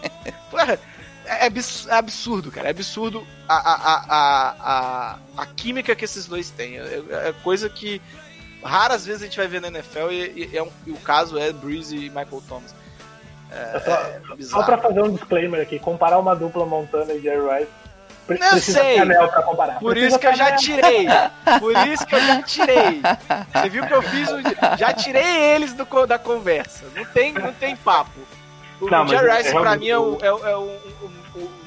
Porra, 0.50 0.78
é 1.26 1.46
abs- 1.46 1.86
é 1.88 1.94
absurdo, 1.94 2.50
cara. 2.50 2.68
É 2.68 2.70
absurdo 2.70 3.26
a, 3.48 3.54
a, 3.54 3.74
a, 3.74 4.54
a, 4.58 5.16
a, 5.38 5.46
química 5.46 5.94
que 5.94 6.04
esses 6.04 6.26
dois 6.26 6.50
têm. 6.50 6.78
É, 6.78 7.02
é 7.28 7.34
coisa 7.42 7.68
que 7.68 8.00
raras 8.62 9.04
vezes 9.04 9.22
a 9.22 9.24
gente 9.26 9.36
vai 9.36 9.46
ver 9.46 9.60
na 9.60 9.68
NFL 9.68 10.10
e, 10.10 10.48
e 10.52 10.56
é 10.56 10.62
um- 10.62 10.70
e 10.86 10.90
o 10.90 10.96
caso 10.96 11.38
é 11.38 11.52
Breeze 11.52 11.94
e 11.96 12.08
Michael 12.10 12.42
Thomas. 12.48 12.74
É, 13.50 13.80
Só, 13.80 13.92
é 13.92 14.20
só 14.42 14.62
pra 14.64 14.78
fazer 14.78 15.02
um 15.02 15.12
disclaimer 15.14 15.60
aqui, 15.60 15.78
comparar 15.78 16.18
uma 16.18 16.34
dupla 16.34 16.66
Montana 16.66 17.12
e 17.12 17.20
Jerry 17.20 17.40
Rice. 17.60 17.70
pre- 18.26 18.38
precisa 18.38 18.80
sei. 18.80 18.98
Por 19.78 19.92
Precisa 19.92 20.06
isso 20.08 20.18
que 20.18 20.26
eu 20.26 20.34
já 20.34 20.56
tirei. 20.56 21.06
Por 21.60 21.76
isso 21.86 22.06
que 22.06 22.14
eu 22.16 22.20
já 22.20 22.42
tirei. 22.42 23.02
Você 23.52 23.68
viu 23.68 23.86
que 23.86 23.94
eu 23.94 24.02
fiz? 24.02 24.28
o- 24.30 24.76
Já 24.78 24.92
tirei 24.92 25.24
eles 25.54 25.72
do, 25.74 25.84
da 26.06 26.18
conversa. 26.18 26.84
Não 26.96 27.04
tem, 27.04 27.32
não 27.32 27.52
tem 27.52 27.76
papo. 27.76 28.18
O 28.84 29.08
Jerry 29.08 29.28
é 29.28 29.36
Rice, 29.38 29.50
pra 29.50 29.60
realmente 29.60 29.80
mim, 29.80 29.88
é 29.88 29.98
o. 29.98 30.18
É, 30.22 30.26
é 30.26 30.56
o- 30.56 30.60
o- 30.60 31.10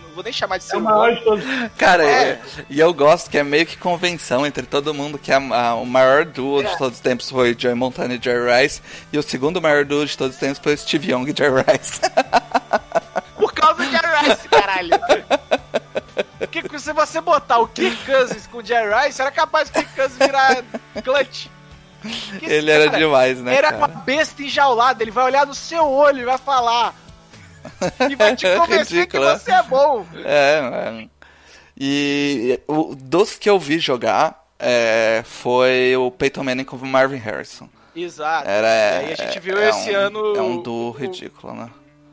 não 0.08 0.14
vou 0.16 0.24
nem 0.24 0.34
chamar 0.34 0.58
de 0.58 0.64
ser 0.64 0.76
É 0.76 0.78
o 0.78 0.80
o 0.80 0.84
maior 0.84 1.14
de 1.16 1.24
todos. 1.24 1.46
Cara, 1.78 2.04
É. 2.04 2.24
é- 2.30 2.42
e 2.70 2.80
eu 2.80 2.92
gosto 2.94 3.30
que 3.30 3.38
é 3.38 3.44
meio 3.44 3.66
que 3.66 3.78
convenção 3.78 4.46
entre 4.46 4.64
todo 4.66 4.94
mundo 4.94 5.18
que 5.20 5.32
a- 5.32 5.38
a- 5.38 5.76
o 5.76 5.86
maior 5.86 6.26
duo 6.26 6.62
É. 6.62 6.64
de 6.66 6.78
todos 6.78 6.96
os 6.98 7.02
tempos 7.02 7.30
foi 7.30 7.56
Joey 7.58 7.76
Montana 7.76 8.16
e 8.16 8.20
Jerry 8.22 8.62
Rice, 8.64 8.82
e 9.14 9.18
o 9.18 9.24
segundo 9.24 9.62
maior 9.62 9.86
duo 9.86 10.06
de 10.06 10.18
todos 10.18 10.34
os 10.36 10.40
tempos 10.40 10.60
foi 10.60 10.76
Steve 10.78 11.12
Young 11.12 11.30
e 11.30 11.36
Jerry 11.38 11.64
Rice. 11.72 12.02
Por 13.38 13.54
causa 13.54 13.76
do 13.84 13.92
Jerry 13.92 14.30
Rice, 14.30 14.48
caralho. 14.50 14.90
Porque 16.40 16.80
se 16.80 16.94
você 16.94 17.22
botar 17.22 17.60
o 17.60 17.68
Kirk 17.68 17.98
Cousins 18.06 18.48
com 18.48 18.58
o 18.60 18.66
Jerry 18.66 18.90
Rice, 19.06 19.22
era 19.22 19.32
capaz 19.32 19.70
do 19.70 19.74
Kirk 19.74 19.96
Cousins 19.96 20.18
virar 20.18 20.64
clutch. 21.04 21.48
Porque 22.02 22.46
Ele 22.46 22.72
era 22.72 22.90
demais, 22.90 23.40
né, 23.42 23.56
Era 23.56 23.68
cara? 23.72 23.78
uma 23.78 23.88
besta 23.88 24.42
enjaulada, 24.42 25.04
ele 25.04 25.12
vai 25.12 25.26
olhar 25.26 25.46
no 25.46 25.54
seu 25.56 25.84
olho 25.88 26.22
e 26.22 26.26
vai 26.26 26.38
falar. 26.38 26.94
E 28.10 28.16
vai 28.16 28.36
te 28.36 28.46
convencer 28.58 28.98
Ridículo, 29.00 29.24
que 29.34 29.40
você 29.40 29.52
é 29.52 29.64
bom. 29.64 30.06
É, 30.26 30.60
é. 31.04 31.08
E 31.80 32.60
o, 32.68 32.96
dos 32.96 33.38
que 33.38 33.50
eu 33.50 33.60
vi 33.60 33.78
jogar 33.80 34.46
é, 34.60 35.22
foi 35.26 35.96
o 35.96 36.10
Peyton 36.10 36.44
Manning 36.44 36.64
com 36.64 36.76
o 36.76 36.86
Marvin 36.86 37.18
Harrison. 37.18 37.70
Exato. 37.96 38.48
Era, 38.48 38.68
e 38.68 39.06
aí 39.08 39.12
a 39.14 39.16
gente 39.16 39.40
viu 39.40 39.58
é 39.58 39.70
esse 39.70 39.92
um- 39.92 39.96
ano. 39.96 40.36
É 40.36 40.42
um 40.42 40.62
duo 40.62 40.90
o- 40.90 40.92
ridículo, 40.92 41.54
né? 41.54 41.70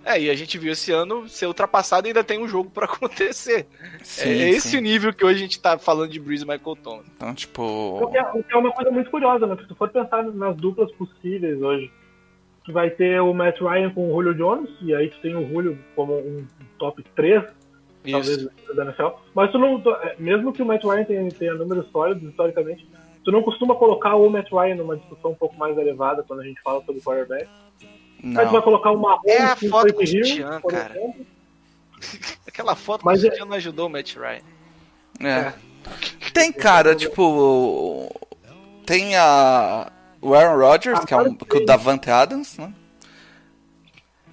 É, 0.07 0.21
e 0.21 0.29
a 0.29 0.35
gente 0.35 0.59
viu 0.59 0.71
esse 0.73 0.93
ano 0.93 1.27
ser 1.31 1.47
ultrapassado 1.47 2.07
e 2.07 2.09
ainda 2.11 2.23
tem 2.23 2.39
um 2.39 2.47
jogo 2.47 2.69
pra 2.71 2.85
acontecer. 2.87 3.67
Sim, 4.03 4.29
é 4.29 4.51
esse 4.51 4.69
sim. 4.71 4.77
o 4.77 4.81
nível 4.83 5.15
que 5.15 5.25
hoje 5.25 5.37
a 5.39 5.43
gente 5.43 5.59
tá 5.59 5.79
falando 5.79 6.11
de 6.11 6.21
Breeze 6.21 6.45
e 6.45 6.47
Michael 6.47 6.77
Thomas. 6.77 7.07
Então, 7.17 7.35
tipo. 7.35 8.11
é, 8.15 8.21
o 8.35 8.43
que 8.43 8.53
é 8.53 8.57
uma 8.57 8.71
coisa 8.73 8.91
muito 8.91 9.11
curiosa, 9.11 9.47
né? 9.47 9.55
Porque 9.55 9.63
se 9.63 9.69
tu 9.69 9.75
for 9.77 9.89
pensar 9.89 10.23
nas 10.25 10.55
duplas 10.57 10.93
possíveis 10.93 11.61
hoje, 11.63 11.91
tu 12.65 12.73
vai 12.73 12.91
ter 12.91 13.21
o 13.21 13.33
Matt 13.35 13.61
Ryan 13.61 13.91
com 13.91 14.07
o 14.09 14.11
Julio 14.13 14.35
Jones, 14.35 14.71
e 14.81 14.95
aí 14.95 15.09
tu 15.11 15.19
tem 15.21 15.35
o 15.37 15.47
Julio 15.49 15.79
como 15.95 16.15
um 16.15 16.47
top 16.79 17.05
3, 17.15 17.45
talvez, 18.11 18.49
da 18.75 18.85
NFL. 18.85 19.09
Mas 19.35 19.51
tu 19.53 19.59
não. 19.59 19.81
tu- 19.81 19.91
é, 19.91 20.17
mesmo 20.19 20.53
que 20.53 20.63
o 20.63 20.67
Matt 20.67 20.83
Ryan 20.85 21.05
tenha, 21.05 21.29
tenha 21.31 21.55
números 21.55 21.87
sólidos, 21.91 22.29
historicamente, 22.29 22.89
tu 23.25 23.31
não 23.31 23.43
costuma 23.43 23.75
colocar 23.75 24.17
o 24.17 24.29
Matt 24.31 24.51
Ryan 24.51 24.77
numa 24.77 24.97
discussão 24.97 25.31
um 25.33 25.35
pouco 25.37 25.57
mais 25.57 25.77
elevada 25.79 26.23
quando 26.23 26.41
a 26.41 26.45
gente 26.45 26.61
fala 26.63 26.83
sobre 26.85 27.01
quarterback. 27.01 27.49
Aí 28.23 28.31
tu 28.31 28.35
vai 28.35 28.45
Não. 28.47 28.63
colocar 28.63 28.91
o 28.91 28.99
Mahomes 28.99 29.27
É 29.27 29.43
a 29.43 29.55
com 29.57 29.67
o 29.67 29.69
foto 29.69 29.93
com 29.93 30.01
o 30.01 30.05
Hill, 30.05 30.23
Tchan, 30.23 30.61
por 30.63 30.71
cara. 30.71 30.97
exemplo. 30.97 31.27
Aquela 32.49 32.75
foto 32.75 33.05
Mas 33.05 33.21
que 33.21 33.29
é- 33.29 33.37
já 33.37 33.45
não 33.45 33.55
ajudou 33.57 33.87
o 33.87 33.91
Matt 33.91 34.17
Ryan. 34.17 34.41
É. 35.21 35.53
Tem 36.33 36.51
cara, 36.53 36.95
tipo. 36.97 38.11
Tem 38.87 39.15
a. 39.17 39.91
O 40.25 40.35
Aaron 40.35 40.59
Rodgers, 40.59 41.05
que 41.05 41.13
é 41.13 41.17
um, 41.19 41.35
que 41.35 41.57
o 41.59 41.65
Davante 41.67 42.11
Adams, 42.11 42.57
né? 42.59 42.73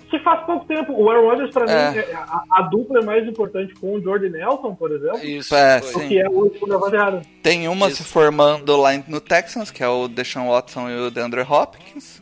Que 0.10 0.20
faz 0.20 0.46
pouco 0.46 0.66
tempo. 0.66 0.92
O 0.94 1.10
Aaron 1.10 1.26
Rodgers, 1.30 1.52
pra 1.54 1.66
É. 1.72 1.92
mim, 1.92 1.98
é- 2.00 2.14
a, 2.14 2.44
a 2.50 2.62
dupla 2.64 3.00
é 3.00 3.04
mais 3.04 3.28
importante 3.28 3.74
com 3.76 3.94
o 3.96 4.02
Jordan 4.02 4.30
Nelson, 4.30 4.76
por 4.76 4.92
exemplo, 4.92 5.24
Isso. 5.24 5.56
É, 5.56 5.80
do 5.80 5.86
sim. 5.86 6.08
que 6.08 6.20
é 6.20 6.30
hoje 6.30 6.60
com 6.60 6.66
o 6.66 6.70
Davante 6.70 6.96
Adams. 6.98 7.28
Tem 7.44 7.68
uma 7.68 7.88
Isso. 7.88 8.04
se 8.04 8.10
formando 8.10 8.76
lá 8.78 8.90
no 9.08 9.22
Texans, 9.22 9.72
que 9.72 9.84
é 9.84 9.88
o 9.88 10.08
Deshaun 10.08 10.50
Watson 10.50 10.90
e 10.90 10.98
o 11.08 11.12
DeAndre 11.12 11.42
Hopkins. 11.42 12.22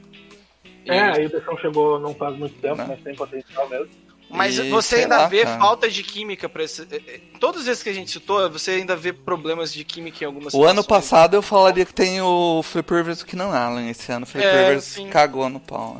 É, 0.87 1.09
Isso. 1.11 1.19
aí 1.19 1.25
o 1.25 1.29
Deschamps 1.29 1.61
chegou 1.61 1.99
não 1.99 2.13
faz 2.15 2.35
muito 2.37 2.59
tempo, 2.59 2.75
Né? 2.77 2.85
mas 2.89 2.99
tem 3.01 3.15
potencial 3.15 3.69
mesmo. 3.69 3.89
Mas 4.29 4.57
E, 4.59 4.69
você 4.69 4.97
ainda 4.97 5.17
lá, 5.17 5.27
vê 5.27 5.43
cara. 5.43 5.57
falta 5.59 5.89
de 5.89 6.03
química 6.03 6.47
pra 6.47 6.63
esse. 6.63 6.83
eh, 6.91 7.01
eh, 7.07 7.19
Todos 7.39 7.67
esses 7.67 7.81
que 7.83 7.89
a 7.89 7.93
gente 7.93 8.11
citou, 8.11 8.49
você 8.49 8.71
ainda 8.71 8.95
vê 8.95 9.11
problemas 9.11 9.73
de 9.73 9.83
química 9.83 10.23
em 10.23 10.27
algumas 10.27 10.53
O 10.53 10.63
ano 10.65 10.81
situações. 10.81 10.87
passado 11.09 11.33
eu 11.35 11.41
falaria 11.41 11.85
que 11.85 11.93
tem 11.93 12.21
o 12.21 12.61
Flip 12.63 12.93
Rivers 12.93 13.19
e 13.19 13.23
o 13.23 13.25
Keenan 13.25 13.49
Allen. 13.57 13.89
Esse 13.89 14.11
ano 14.11 14.23
o 14.25 14.27
Flip 14.27 14.45
É, 14.45 14.51
Rivers 14.67 14.83
sim. 14.83 15.09
cagou 15.09 15.49
no 15.49 15.59
pau. 15.59 15.93
né? 15.95 15.99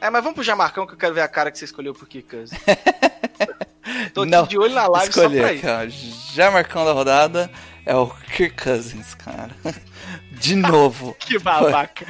É, 0.00 0.10
mas 0.10 0.22
vamos 0.22 0.36
pro 0.36 0.44
Jamarcão 0.44 0.86
que 0.86 0.92
eu 0.92 0.96
quero 0.98 1.12
ver 1.14 1.22
a 1.22 1.28
cara 1.28 1.50
que 1.50 1.58
você 1.58 1.64
escolheu 1.64 1.92
pro 1.92 2.06
Kickers. 2.06 2.50
Tô 4.14 4.24
Não, 4.24 4.46
de 4.46 4.56
olho 4.58 4.74
na 4.74 4.86
live 4.86 5.08
Escolhi 5.08 5.36
só 5.36 5.42
pra 5.42 5.52
isso. 5.54 5.66
ó. 5.66 6.34
Jamarcão 6.34 6.84
da 6.84 6.92
rodada 6.92 7.50
é 7.84 7.96
o 7.96 8.06
Kirk 8.36 8.62
Cousins, 8.62 9.14
cara. 9.14 9.50
De 10.30 10.54
novo. 10.54 11.16
Que 11.20 11.38
babaca. 11.38 12.06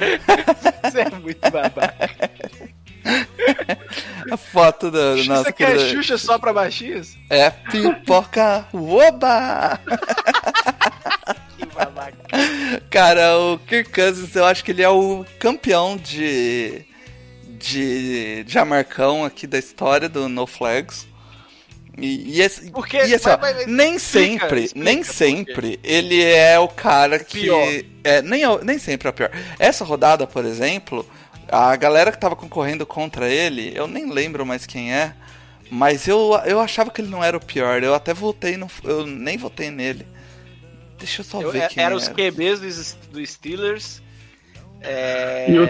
Você 0.83 1.01
é 1.01 1.09
muito 1.09 1.49
babaca. 1.49 2.09
A 4.61 4.65
foto 4.65 4.91
da 4.91 5.15
Isso 5.15 5.29
nossa 5.29 5.49
aqui 5.49 5.63
é 5.63 5.67
querida- 5.67 5.89
Xuxa 5.89 6.17
só 6.17 6.37
pra 6.37 6.51
baixinhos? 6.53 7.15
É 7.29 7.49
pipoca 7.49 8.65
oba! 8.73 9.79
Que 11.57 11.65
babaca. 11.65 12.17
Cara, 12.89 13.37
o 13.37 13.59
Kirk 13.59 13.91
Cousins, 13.91 14.35
eu 14.35 14.45
acho 14.45 14.63
que 14.63 14.71
ele 14.71 14.81
é 14.81 14.89
o 14.89 15.25
campeão 15.39 15.97
de 15.97 16.85
de 17.43 18.45
jamarcão 18.47 19.25
aqui 19.25 19.45
da 19.45 19.57
história 19.59 20.07
do 20.07 20.29
No 20.29 20.47
Flags. 20.47 21.07
E, 21.97 22.37
e, 22.37 22.41
esse, 22.41 22.71
Por 22.71 22.87
quê? 22.87 22.99
e 23.05 23.13
assim, 23.13 23.27
ó, 23.29 23.37
Mas- 23.37 23.55
mas- 23.57 23.67
nem 23.67 23.95
explica, 23.95 24.39
sempre, 24.45 24.63
explica 24.63 24.85
nem 24.85 25.03
sempre 25.03 25.79
ele 25.83 26.23
é 26.23 26.57
o 26.57 26.69
cara 26.69 27.19
que 27.19 27.41
Pior. 27.41 27.67
é 28.05 28.21
nem 28.21 28.43
nem 28.63 28.79
sempre 28.79 29.09
é 29.09 29.11
o 29.11 29.13
pior. 29.13 29.29
Essa 29.59 29.83
rodada, 29.83 30.25
por 30.25 30.45
exemplo, 30.45 31.05
a 31.51 31.75
galera 31.75 32.11
que 32.11 32.19
tava 32.19 32.35
concorrendo 32.35 32.85
contra 32.85 33.29
ele, 33.29 33.71
eu 33.75 33.87
nem 33.87 34.09
lembro 34.11 34.45
mais 34.45 34.65
quem 34.65 34.93
é, 34.93 35.13
mas 35.71 36.07
eu, 36.07 36.31
eu 36.45 36.59
achava 36.59 36.89
que 36.91 37.01
ele 37.01 37.09
não 37.09 37.23
era 37.23 37.37
o 37.37 37.43
pior. 37.45 37.83
Eu 37.83 37.93
até 37.93 38.13
votei 38.13 38.57
no 38.57 38.67
eu 38.83 39.05
nem 39.05 39.37
votei 39.37 39.69
nele. 39.69 40.05
Deixa 40.97 41.21
eu 41.21 41.25
só 41.25 41.41
Eu- 41.41 41.51
ver 41.51 41.63
é- 41.63 41.67
quem 41.67 41.83
era 41.83 41.93
era. 41.93 41.97
os 41.97 42.07
QBs 42.07 42.59
dos, 42.59 42.97
dos 43.11 43.29
Steelers. 43.31 44.01
É, 44.81 45.45
E 45.49 45.59
o 45.59 45.67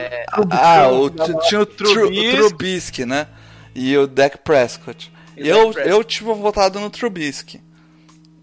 Ah, 0.51 0.87
o, 0.89 1.09
tinha 1.47 1.61
o 1.61 1.65
Tru- 1.65 1.91
Trubisky. 1.93 2.35
Trubisky, 2.37 3.05
né? 3.05 3.27
E 3.73 3.97
o 3.97 4.05
Dak 4.07 4.37
Prescott. 4.39 5.11
E 5.35 5.47
eu, 5.47 5.71
eu 5.73 6.03
tive 6.03 6.31
votado 6.33 6.79
no 6.79 6.89
Trubisky, 6.89 7.61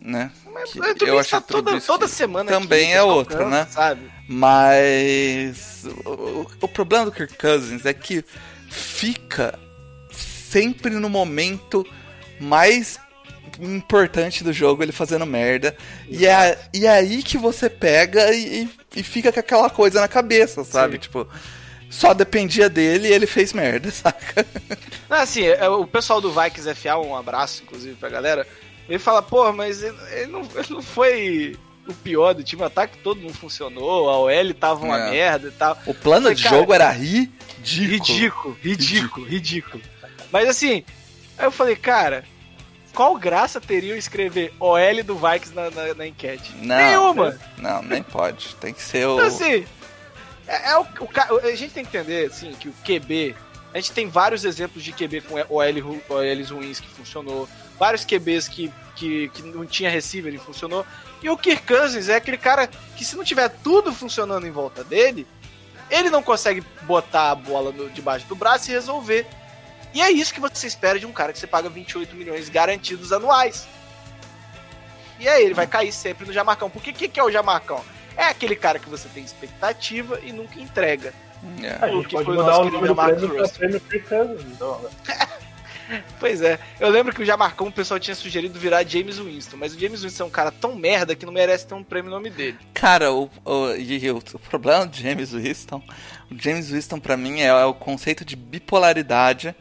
né? 0.06 0.30
Que 0.44 0.50
Mas 0.50 0.74
o 0.74 0.78
eu 0.78 0.94
Trubisky 0.94 1.18
achei 1.18 1.40
tá 1.40 1.46
toda, 1.46 1.80
toda 1.80 2.08
semana 2.08 2.50
também 2.50 2.86
aqui, 2.90 2.92
é 2.98 3.02
outro, 3.02 3.48
né? 3.48 3.66
Sabe? 3.70 4.10
Mas 4.28 5.84
o, 6.04 6.46
o- 6.62 6.68
problema 6.68 7.04
do 7.06 7.12
Kirk 7.12 7.36
Cousins 7.36 7.84
é 7.84 7.92
que 7.92 8.24
fica 8.68 9.58
sempre 10.10 10.90
no 10.90 11.08
momento 11.08 11.84
mais 12.40 12.98
importante 13.60 14.44
do 14.44 14.52
jogo 14.52 14.82
ele 14.82 14.92
fazendo 14.92 15.26
merda. 15.26 15.76
E 16.08 16.26
é, 16.26 16.58
e 16.74 16.86
é 16.86 16.90
aí 16.90 17.22
que 17.22 17.36
você 17.38 17.68
pega 17.68 18.32
e, 18.32 18.68
e- 18.94 19.02
fica 19.02 19.32
com 19.32 19.40
aquela 19.40 19.68
coisa 19.70 20.00
na 20.00 20.08
cabeça, 20.08 20.62
sabe? 20.64 20.94
Sim. 20.94 21.00
Tipo, 21.00 21.26
só 21.88 22.12
dependia 22.12 22.68
dele 22.68 23.08
e 23.08 23.12
ele 23.12 23.26
fez 23.26 23.52
merda, 23.52 23.90
saca? 23.92 24.46
Não, 25.08 25.16
assim, 25.18 25.44
é, 25.44 25.68
o 25.68 25.86
pessoal 25.86 26.20
do 26.20 26.30
Vikings 26.32 26.74
FA, 26.74 26.96
um 26.98 27.16
abraço, 27.16 27.62
inclusive, 27.62 27.94
pra 27.96 28.08
galera, 28.08 28.46
ele 28.88 28.98
fala, 28.98 29.22
pô, 29.22 29.52
mas 29.52 29.82
ele, 29.82 29.96
ele 30.12 30.26
não, 30.32 30.40
ele 30.42 30.66
não 30.70 30.82
foi 30.82 31.56
o 31.88 31.92
pior 31.94 32.34
do 32.34 32.42
time, 32.42 32.62
o 32.62 32.66
ataque 32.66 32.98
todo 32.98 33.20
não 33.20 33.32
funcionou, 33.32 34.08
a 34.10 34.18
OL 34.18 34.54
tava 34.58 34.84
uma 34.84 34.98
É. 35.06 35.10
merda 35.10 35.48
e 35.48 35.52
tal. 35.52 35.78
O 35.86 35.94
plano 35.94 36.22
Falei, 36.22 36.34
de 36.34 36.42
jogo 36.42 36.72
era 36.74 36.90
ridículo. 36.90 37.32
Ridículo, 37.62 38.56
ridículo, 38.60 39.26
ridículo. 39.26 39.82
Mas 40.32 40.48
assim, 40.48 40.84
aí 41.38 41.44
eu 41.46 41.50
falei, 41.52 41.76
cara, 41.76 42.24
qual 42.94 43.16
graça 43.16 43.60
teria 43.60 43.92
eu 43.92 43.98
escrever 43.98 44.52
OL 44.58 45.02
do 45.04 45.16
Vikings 45.16 45.54
na, 45.54 45.70
na, 45.70 45.94
na 45.94 46.06
enquete? 46.06 46.52
Não, 46.62 46.76
Nenhuma! 46.76 47.38
Não, 47.58 47.82
nem 47.82 48.02
pode. 48.02 48.54
Tem 48.56 48.72
que 48.72 48.82
ser 48.82 49.06
o. 49.06 49.14
Então, 49.14 49.26
assim, 49.26 49.64
é, 50.48 50.70
é 50.70 50.78
o, 50.78 50.82
o 50.82 51.38
a 51.46 51.54
gente 51.54 51.72
tem 51.74 51.84
que 51.84 51.96
entender, 51.96 52.26
assim, 52.30 52.52
que 52.52 52.68
o 52.68 52.74
QB, 52.84 53.34
a 53.74 53.76
gente 53.78 53.92
tem 53.92 54.08
vários 54.08 54.44
exemplos 54.44 54.82
de 54.82 54.92
QB 54.92 55.20
com 55.22 55.34
OL, 55.34 55.80
ru- 55.80 56.02
OLs 56.08 56.50
ruins 56.50 56.80
que 56.80 56.88
funcionou, 56.88 57.48
vários 57.78 58.04
QBs 58.04 58.48
que, 58.48 58.72
que, 58.94 59.28
que 59.28 59.42
não 59.42 59.66
tinha 59.66 59.90
receiver 59.90 60.32
e 60.34 60.38
funcionou, 60.38 60.86
e 61.22 61.30
o 61.30 61.36
Kirk 61.36 61.66
Cousins 61.66 62.08
é 62.08 62.16
aquele 62.16 62.36
cara 62.38 62.66
que 62.96 63.04
se 63.04 63.16
não 63.16 63.24
tiver 63.24 63.48
tudo 63.48 63.92
funcionando 63.92 64.46
em 64.46 64.50
volta 64.50 64.84
dele, 64.84 65.26
ele 65.90 66.10
não 66.10 66.22
consegue 66.22 66.62
botar 66.82 67.30
a 67.30 67.34
bola 67.34 67.72
no- 67.72 67.88
debaixo 67.90 68.26
do 68.26 68.34
braço 68.36 68.70
e 68.70 68.72
resolver. 68.74 69.26
E 69.94 70.00
é 70.02 70.10
isso 70.10 70.34
que 70.34 70.40
você 70.40 70.66
espera 70.66 70.98
de 70.98 71.06
um 71.06 71.12
cara 71.12 71.32
que 71.32 71.38
você 71.38 71.46
paga 71.46 71.68
28 71.70 72.14
milhões 72.14 72.48
garantidos 72.48 73.12
anuais. 73.12 73.66
E 75.18 75.26
aí 75.28 75.42
ele 75.44 75.54
vai 75.54 75.66
cair 75.66 75.92
sempre 75.92 76.26
no 76.26 76.32
Jamarcão. 76.32 76.68
Por 76.68 76.82
que 76.82 76.92
que, 76.92 77.08
que 77.08 77.18
é 77.18 77.24
o 77.24 77.30
Jamarcão? 77.30 77.82
É 78.16 78.24
aquele 78.24 78.54
cara 78.56 78.78
que 78.78 78.88
você 78.88 79.08
tem 79.08 79.24
expectativa 79.24 80.20
e 80.22 80.32
nunca 80.32 80.60
entrega. 80.60 81.14
É. 81.62 81.78
A 81.84 81.86
O 81.88 81.96
gente 81.96 82.08
que 82.08 82.14
pode 82.14 82.24
foi 82.26 82.36
o 82.36 82.40
mudar 82.40 82.58
o 82.58 82.70
nome 82.70 82.88
do 82.88 82.94
prêmio 82.94 83.48
prêmio 83.52 83.80
Kirk 83.80 84.08
Cousins. 84.08 84.42
Então, 84.52 84.80
né? 84.82 84.90
Pois 86.18 86.40
é, 86.42 86.58
eu 86.80 86.88
lembro 86.88 87.14
que 87.14 87.22
o 87.22 87.24
Jamarcão 87.24 87.68
o 87.68 87.72
pessoal 87.72 88.00
tinha 88.00 88.14
sugerido 88.14 88.58
virar 88.58 88.84
James 88.84 89.18
Winston, 89.18 89.56
mas 89.56 89.74
o 89.74 89.78
James 89.78 90.02
Winston 90.02 90.24
é 90.24 90.26
um 90.26 90.30
cara 90.30 90.50
tão 90.50 90.74
merda 90.74 91.14
que 91.14 91.26
não 91.26 91.32
merece 91.32 91.66
ter 91.66 91.74
um 91.74 91.82
prêmio 91.82 92.10
no 92.10 92.16
nome 92.16 92.30
dele. 92.30 92.58
Cara, 92.74 93.12
o, 93.12 93.30
o, 93.44 93.50
o, 93.50 94.18
o 94.34 94.38
problema 94.38 94.86
do 94.86 94.96
James 94.96 95.32
Winston, 95.32 95.82
o 96.30 96.36
James 96.36 96.70
Winston 96.70 96.98
pra 96.98 97.16
mim 97.16 97.40
é, 97.40 97.64
o 97.64 97.74
conceito 97.74 98.24
de 98.24 98.36
bipolaridade 98.36 99.54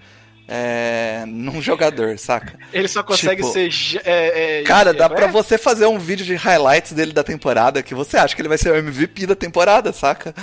é, 0.48 1.24
num 1.28 1.62
jogador, 1.62 2.18
saca? 2.20 2.58
Ele 2.72 2.88
só 2.88 3.02
consegue 3.02 3.42
Tipo, 3.42 3.54
ser. 3.54 4.02
É, 4.06 4.60
é, 4.60 4.64
Cara, 4.64 4.92
é, 4.92 4.94
dá 4.94 5.08
qual 5.10 5.18
pra 5.18 5.28
é? 5.28 5.32
você 5.32 5.58
fazer 5.58 5.86
um 5.88 5.98
vídeo 5.98 6.26
de 6.26 6.36
highlights 6.36 6.92
dele 6.92 7.12
da 7.14 7.24
temporada 7.24 7.82
que 7.82 7.96
você 7.96 8.18
acha 8.18 8.36
que 8.36 8.42
ele 8.42 8.50
vai 8.50 8.58
ser 8.58 8.72
o 8.72 8.76
MVP 8.76 9.26
da 9.26 9.36
temporada, 9.36 9.92
saca? 9.92 10.34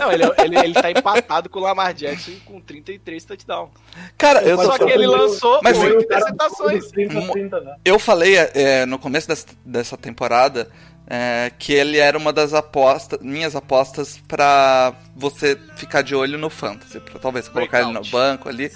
Não, 0.00 0.10
ele, 0.10 0.24
ele, 0.38 0.58
ele 0.58 0.74
tá 0.74 0.90
empatado 0.90 1.48
com 1.48 1.60
o 1.60 1.62
Lamar 1.62 1.94
Jackson 1.94 2.32
com 2.44 2.60
33 2.60 3.24
touchdowns. 3.24 3.70
Cara, 4.18 4.42
eu, 4.42 4.56
Só 4.56 4.76
tô, 4.78 4.86
que 4.86 4.92
ele 4.92 5.06
lançou 5.06 5.60
Mas 5.62 5.78
oito 5.78 6.00
o 6.00 6.08
cara 6.08 6.20
interceptações. 6.22 6.84
do 6.86 6.90
30, 6.90 7.32
30, 7.32 7.60
né? 7.60 7.76
eu 7.84 7.98
falei 7.98 8.36
é, 8.36 8.84
no 8.84 8.98
começo 8.98 9.28
dessa, 9.28 9.46
dessa 9.64 9.96
temporada 9.96 10.68
é, 11.08 11.52
que 11.56 11.72
ele 11.72 11.98
era 11.98 12.18
uma 12.18 12.32
das 12.32 12.52
apostas, 12.52 13.20
minhas 13.22 13.54
apostas 13.54 14.20
pra 14.26 14.92
você 15.14 15.56
ficar 15.76 16.02
de 16.02 16.16
olho 16.16 16.36
no 16.36 16.50
fantasy, 16.50 16.98
pra 16.98 17.20
talvez 17.20 17.48
colocar 17.48 17.78
ele 17.78 17.92
no 17.92 18.00
Breakout. 18.00 18.10
banco 18.10 18.48
ali. 18.48 18.72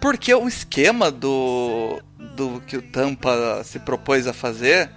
Porque 0.00 0.32
o 0.34 0.46
esquema 0.46 1.10
do, 1.10 2.00
do 2.36 2.60
que 2.66 2.76
o 2.76 2.82
Tampa 2.82 3.62
se 3.64 3.78
propôs 3.80 4.26
a 4.26 4.32
fazer 4.32 4.88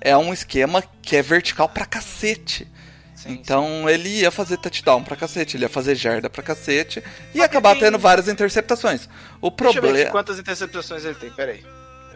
é 0.00 0.16
um 0.16 0.32
esquema 0.32 0.82
que 1.00 1.16
é 1.16 1.22
vertical 1.22 1.68
pra 1.68 1.84
cacete. 1.86 2.66
Sim, 3.14 3.32
então 3.34 3.88
ele 3.88 4.08
ia 4.08 4.32
fazer 4.32 4.56
touchdown 4.56 5.04
pra 5.04 5.14
cacete, 5.14 5.56
ele 5.56 5.64
ia 5.64 5.68
fazer 5.68 5.94
jarda 5.94 6.28
pra 6.28 6.42
cacete 6.42 7.00
e 7.32 7.38
ia 7.38 7.44
acabar 7.44 7.70
tem- 7.74 7.82
tendo 7.82 7.98
várias 7.98 8.26
interceptações. 8.26 9.08
O 9.40 9.48
Deixa 9.48 9.52
eu 9.52 9.52
ver 9.52 9.78
aqui 9.78 9.80
problema. 9.80 10.10
quantas 10.10 10.38
interceptações 10.40 11.04
ele 11.04 11.14
tem, 11.14 11.30
peraí. 11.30 11.64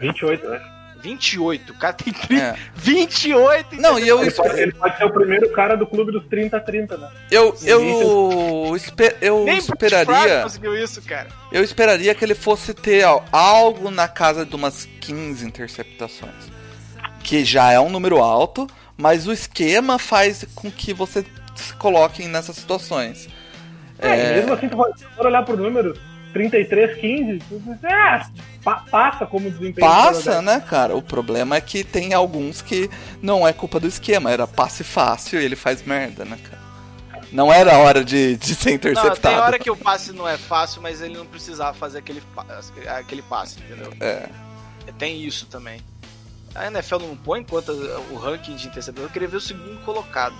28, 0.01 0.43
eu 0.45 0.53
acho. 0.53 0.76
28, 1.01 1.71
o 1.73 1.75
cara 1.77 1.93
tem 1.93 2.11
30, 2.13 2.43
É. 2.43 2.55
28 2.75 3.75
Não, 3.81 3.97
e 3.99 4.07
eu, 4.07 4.21
Ele 4.21 4.31
pode, 4.31 4.59
ele 4.59 4.71
pode 4.73 4.97
ser 4.97 5.05
o 5.05 5.11
primeiro 5.13 5.49
cara 5.51 5.75
do 5.75 5.85
clube 5.85 6.11
dos 6.11 6.25
30 6.27 6.57
a 6.57 6.59
30, 6.59 6.97
né? 6.97 7.09
eu, 7.31 7.55
eu, 7.63 8.73
espe- 8.75 9.15
eu 9.21 9.43
Nem 9.45 9.57
esperaria. 9.57 10.41
conseguiu 10.43 10.75
isso, 10.75 11.01
cara. 11.01 11.27
Eu 11.51 11.63
esperaria 11.63 12.13
que 12.15 12.23
ele 12.25 12.35
fosse 12.35 12.73
ter 12.73 13.05
ó, 13.05 13.21
algo 13.31 13.89
na 13.91 14.07
casa 14.07 14.45
de 14.45 14.55
umas 14.55 14.85
15 15.01 15.45
interceptações. 15.45 16.33
Que 17.23 17.43
já 17.45 17.71
é 17.71 17.79
um 17.79 17.89
número 17.89 18.17
alto, 18.17 18.67
mas 18.97 19.27
o 19.27 19.31
esquema 19.33 19.99
faz 19.99 20.45
com 20.55 20.71
que 20.71 20.93
você 20.93 21.25
se 21.55 21.73
coloque 21.73 22.25
nessas 22.27 22.55
situações. 22.55 23.27
É, 23.99 24.31
e 24.31 24.35
mesmo 24.35 24.53
assim, 24.53 24.69
se 24.69 25.05
for 25.15 25.25
olhar 25.25 25.43
pro 25.43 25.57
número 25.57 25.97
33, 26.33 26.97
15, 26.99 27.39
tu 27.49 27.59
diz, 27.59 27.83
é, 27.83 28.21
pa- 28.63 28.83
passa 28.91 29.25
como 29.25 29.49
desempenho. 29.49 29.87
Passa, 29.87 30.41
né, 30.41 30.59
cara? 30.59 30.95
O 30.95 31.01
problema 31.01 31.55
é 31.55 31.61
que 31.61 31.83
tem 31.83 32.13
alguns 32.13 32.61
que 32.61 32.89
não 33.21 33.47
é 33.47 33.53
culpa 33.53 33.79
do 33.79 33.87
esquema, 33.87 34.31
era 34.31 34.45
passe 34.47 34.83
fácil 34.83 35.39
e 35.41 35.45
ele 35.45 35.55
faz 35.55 35.83
merda, 35.85 36.23
né, 36.25 36.37
cara? 36.43 36.57
Não 37.31 37.51
era 37.51 37.77
hora 37.77 38.05
de, 38.05 38.37
de 38.37 38.55
ser 38.55 38.69
Não, 38.69 38.75
interceptado. 38.75 39.19
tem 39.19 39.35
hora 39.37 39.59
que 39.59 39.69
o 39.69 39.75
passe 39.75 40.13
não 40.13 40.27
é 40.27 40.37
fácil, 40.37 40.81
mas 40.81 41.01
ele 41.01 41.17
não 41.17 41.25
precisava 41.25 41.73
fazer 41.73 41.97
aquele, 41.99 42.23
aquele 42.87 43.21
passe, 43.21 43.59
entendeu? 43.59 43.91
É. 43.99 44.29
Tem 44.97 45.21
isso 45.21 45.45
também. 45.47 45.81
A 46.55 46.67
NFL 46.67 46.99
não 46.99 47.15
põe 47.17 47.41
em 47.41 47.43
conta 47.43 47.71
o 47.73 48.15
ranking 48.17 48.55
de 48.55 48.67
interceptação. 48.67 49.03
Eu 49.07 49.11
queria 49.11 49.27
ver 49.27 49.37
o 49.37 49.41
segundo 49.41 49.77
colocado. 49.83 50.35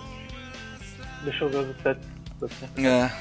Deixa 1.24 1.44
eu 1.44 1.50
ver 1.50 1.58
os 1.58 1.76
stats. 1.78 2.08
É. 2.78 3.12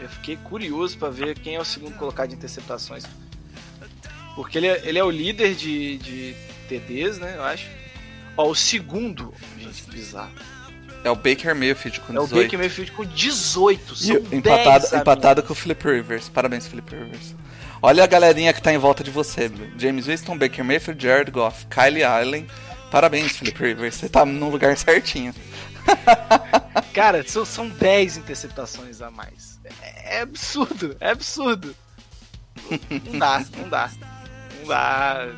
Eu 0.00 0.08
fiquei 0.08 0.36
curioso 0.36 0.98
pra 0.98 1.08
ver 1.08 1.38
quem 1.38 1.54
é 1.54 1.60
o 1.60 1.64
segundo 1.64 1.96
colocado 1.96 2.30
de 2.30 2.36
interceptações. 2.36 3.04
Porque 4.34 4.58
ele 4.58 4.66
é, 4.66 4.82
ele 4.84 4.98
é 4.98 5.04
o 5.04 5.10
líder 5.10 5.54
de, 5.54 5.96
de 5.98 6.36
TDs, 6.68 7.18
né? 7.18 7.34
Eu 7.36 7.44
acho. 7.44 7.66
Ó, 8.36 8.48
o 8.48 8.54
segundo. 8.54 9.32
Gente, 9.58 9.82
que 9.82 9.90
bizarro. 9.90 10.32
É 11.02 11.10
o 11.10 11.14
Baker 11.14 11.54
Mayfield 11.54 12.00
com 12.00 12.12
É 12.12 12.20
o 12.20 12.24
18. 12.24 12.44
Baker 12.44 12.58
Mayfield 12.58 12.92
com 12.92 13.04
18. 13.04 13.92
E 13.92 13.96
São 13.96 14.16
empatado, 14.32 14.90
10, 14.90 14.92
empatado 14.92 15.42
com 15.42 15.52
o 15.52 15.56
Flip 15.56 15.82
Rivers. 15.88 16.28
Parabéns, 16.28 16.66
Flip 16.66 16.94
Rivers. 16.94 17.34
Olha 17.80 18.02
a 18.04 18.06
galerinha 18.06 18.52
que 18.52 18.60
tá 18.60 18.72
em 18.72 18.78
volta 18.78 19.04
de 19.04 19.10
você. 19.10 19.50
James 19.78 20.06
Winston, 20.06 20.36
Baker 20.36 20.64
Mayfield, 20.64 21.02
Jared 21.02 21.30
Goff, 21.30 21.66
Kylie 21.66 22.02
Allen. 22.02 22.46
Parabéns, 22.90 23.32
Flip 23.36 23.58
Rivers. 23.58 23.94
Você 23.94 24.08
tá 24.08 24.26
no 24.26 24.50
lugar 24.50 24.76
certinho. 24.78 25.32
Cara, 26.92 27.26
são, 27.26 27.44
são 27.44 27.68
10 27.68 28.18
interceptações 28.18 29.00
a 29.00 29.10
mais. 29.10 29.58
É, 29.82 30.18
é 30.18 30.20
absurdo, 30.22 30.96
é 31.00 31.10
absurdo. 31.10 31.74
Não 33.10 33.18
dá, 33.18 33.44
não 33.56 33.68
dá. 33.68 33.90
dá. 34.66 35.28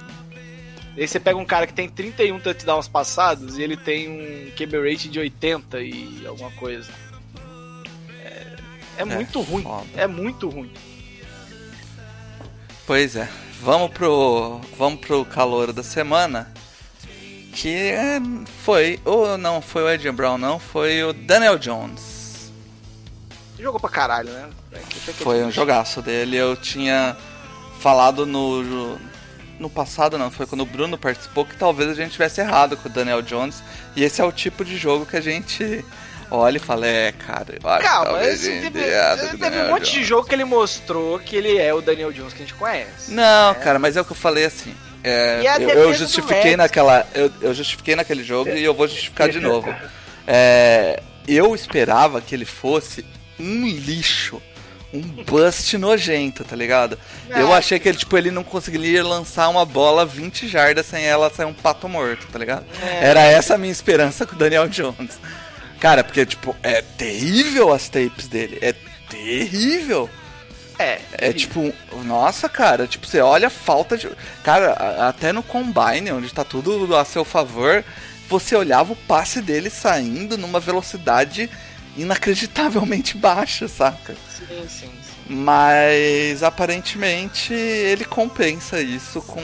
E 0.96 1.02
aí 1.02 1.08
você 1.08 1.20
pega 1.20 1.38
um 1.38 1.44
cara 1.44 1.66
que 1.66 1.72
tem 1.72 1.88
31 1.88 2.40
touchdowns 2.40 2.88
passados 2.88 3.58
e 3.58 3.62
ele 3.62 3.76
tem 3.76 4.08
um 4.08 4.50
QB 4.56 4.90
rate 4.90 5.08
de 5.08 5.18
80 5.18 5.80
e 5.80 6.26
alguma 6.26 6.50
coisa. 6.52 6.90
É, 8.20 8.56
é 8.98 9.04
muito 9.04 9.40
ruim. 9.40 9.62
foda. 9.62 9.86
É 9.96 10.06
muito 10.06 10.48
ruim. 10.48 10.72
Pois 12.86 13.14
é. 13.16 13.28
Vamos 13.60 13.90
pro. 13.90 14.60
Vamos 14.76 15.00
pro 15.00 15.24
calor 15.24 15.72
da 15.72 15.82
semana. 15.82 16.52
Que 17.52 17.74
é, 17.90 18.20
foi. 18.64 19.00
Ou 19.04 19.36
não 19.38 19.60
foi 19.60 19.82
o 19.82 19.90
Ed 19.90 20.10
Brown, 20.12 20.38
não, 20.38 20.58
foi 20.58 21.02
o 21.02 21.12
Daniel 21.12 21.58
Jones. 21.58 22.52
Jogou 23.58 23.80
pra 23.80 23.90
caralho, 23.90 24.30
né? 24.30 24.48
É 24.72 24.78
Foi 25.12 25.42
um 25.42 25.50
jogaço 25.50 26.00
dele. 26.00 26.36
Eu 26.36 26.56
tinha 26.56 27.16
falado 27.80 28.24
no. 28.24 28.98
No 29.58 29.68
passado, 29.68 30.16
não, 30.16 30.30
foi 30.30 30.46
quando 30.46 30.60
o 30.60 30.66
Bruno 30.66 30.96
participou, 30.96 31.44
que 31.44 31.56
talvez 31.56 31.90
a 31.90 31.94
gente 31.94 32.12
tivesse 32.12 32.40
errado 32.40 32.76
com 32.76 32.88
o 32.88 32.92
Daniel 32.92 33.20
Jones. 33.20 33.60
E 33.96 34.04
esse 34.04 34.20
é 34.20 34.24
o 34.24 34.30
tipo 34.30 34.64
de 34.64 34.76
jogo 34.76 35.04
que 35.04 35.16
a 35.16 35.20
gente 35.20 35.84
olha 36.30 36.58
e 36.58 36.60
fala: 36.60 36.86
é, 36.86 37.10
cara, 37.10 37.58
Calma, 37.80 38.22
esse 38.22 38.50
teve, 38.60 38.70
teve 38.70 39.62
um 39.62 39.68
monte 39.70 39.86
de 39.86 39.92
Jones." 39.94 40.06
jogo 40.06 40.28
que 40.28 40.34
ele 40.36 40.44
mostrou 40.44 41.18
que 41.18 41.34
ele 41.34 41.58
é 41.58 41.74
o 41.74 41.80
Daniel 41.80 42.12
Jones 42.12 42.32
que 42.32 42.42
a 42.42 42.46
gente 42.46 42.54
conhece. 42.54 43.10
Não, 43.10 43.52
cara, 43.56 43.80
mas 43.80 43.96
é 43.96 44.00
o 44.00 44.04
que 44.04 44.12
eu 44.12 44.16
falei 44.16 44.44
assim. 44.44 44.72
É, 45.04 45.40
eu, 45.60 45.68
eu 45.70 45.94
justifiquei 45.94 46.56
naquela. 46.56 47.06
Eu, 47.14 47.30
eu 47.40 47.54
justifiquei 47.54 47.94
naquele 47.96 48.22
jogo 48.24 48.50
e 48.50 48.62
eu 48.64 48.74
vou 48.74 48.86
justificar 48.88 49.28
de 49.28 49.40
novo. 49.40 49.74
É, 50.30 51.02
eu 51.26 51.54
esperava 51.54 52.20
que 52.20 52.34
ele 52.34 52.44
fosse 52.44 53.02
um 53.40 53.66
lixo. 53.66 54.42
Um 54.92 55.00
bust 55.00 55.76
nojento, 55.78 56.44
tá 56.44 56.54
ligado? 56.54 56.98
Eu 57.30 57.52
É. 57.54 57.56
achei 57.56 57.78
que 57.78 57.88
ele, 57.88 57.96
tipo, 57.96 58.14
ele 58.16 58.30
não 58.30 58.44
conseguiria 58.44 59.02
lançar 59.02 59.48
uma 59.48 59.64
bola 59.64 60.04
20 60.04 60.46
jardas 60.46 60.84
sem 60.84 61.02
ela 61.06 61.30
sair 61.30 61.46
um 61.46 61.54
pato 61.54 61.88
morto, 61.88 62.26
tá 62.30 62.38
ligado? 62.38 62.66
É. 62.82 63.06
Era 63.06 63.22
essa 63.22 63.54
a 63.54 63.58
minha 63.58 63.72
esperança 63.72 64.26
com 64.26 64.34
o 64.34 64.38
Daniel 64.38 64.68
Jones. 64.68 65.18
Cara, 65.80 66.04
porque, 66.04 66.26
tipo, 66.26 66.54
é 66.62 66.82
terrível 66.82 67.72
as 67.72 67.88
tapes 67.88 68.28
dele. 68.28 68.58
É 68.60 68.74
terrível. 69.08 70.10
É, 70.78 71.00
É 71.12 71.32
tipo, 71.32 71.72
nossa, 72.04 72.48
cara, 72.48 72.86
tipo, 72.86 73.06
você 73.06 73.20
olha 73.20 73.48
a 73.48 73.50
falta 73.50 73.96
de. 73.96 74.08
Cara, 74.42 74.72
até 75.08 75.32
no 75.32 75.42
combine, 75.42 76.12
onde 76.12 76.32
tá 76.32 76.44
tudo 76.44 76.94
a 76.96 77.04
seu 77.04 77.24
favor, 77.24 77.84
você 78.28 78.54
olhava 78.54 78.92
o 78.92 78.96
passe 78.96 79.40
dele 79.40 79.70
saindo 79.70 80.38
numa 80.38 80.60
velocidade 80.60 81.50
inacreditavelmente 81.96 83.16
baixa, 83.18 83.66
saca? 83.66 84.14
sim, 84.30 84.46
sim, 84.68 84.68
sim. 84.68 84.90
Mas 85.28 86.42
aparentemente 86.42 87.52
ele 87.52 88.04
compensa 88.04 88.80
isso 88.80 89.20
com 89.20 89.42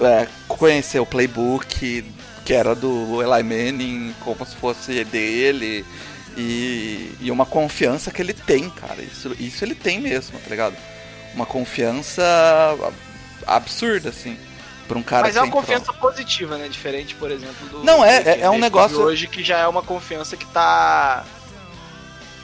é, 0.00 0.26
conhecer 0.48 0.98
o 0.98 1.06
playbook 1.06 2.04
que 2.44 2.52
era 2.52 2.74
do 2.74 3.22
Eli 3.22 3.42
Manning, 3.42 4.14
como 4.20 4.44
se 4.44 4.54
fosse 4.56 5.02
dele, 5.04 5.84
e, 6.36 7.14
e 7.20 7.30
uma 7.30 7.46
confiança 7.46 8.10
que 8.10 8.20
ele 8.20 8.32
tem, 8.34 8.68
cara. 8.70 9.02
Isso, 9.02 9.34
isso 9.38 9.64
ele 9.64 9.74
tem 9.74 10.00
mesmo, 10.00 10.38
tá 10.38 10.50
ligado? 10.50 10.76
Uma 11.34 11.46
confiança 11.46 12.22
absurda, 13.46 14.10
assim, 14.10 14.36
pra 14.86 14.98
um 14.98 15.02
cara 15.02 15.26
Mas 15.26 15.36
é 15.36 15.42
uma 15.42 15.50
confiança 15.50 15.92
positiva, 15.92 16.56
né? 16.56 16.68
Diferente, 16.68 17.14
por 17.14 17.30
exemplo, 17.30 17.68
do. 17.68 17.84
Não, 17.84 18.04
é- 18.04 18.22
do 18.22 18.28
é- 18.28 18.40
é 18.40 18.50
um 18.50 18.58
negócio- 18.58 19.00
Hoje 19.00 19.26
que 19.26 19.42
já 19.42 19.58
é 19.58 19.66
uma 19.66 19.82
confiança 19.82 20.36
que 20.36 20.46
tá. 20.46 21.24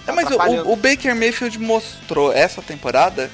É, 0.07 0.13
mas 0.13 0.29
o, 0.31 0.73
o 0.73 0.77
Baker 0.77 1.15
Mayfield 1.15 1.59
mostrou 1.59 2.33
essa 2.33 2.61
temporada 2.63 3.31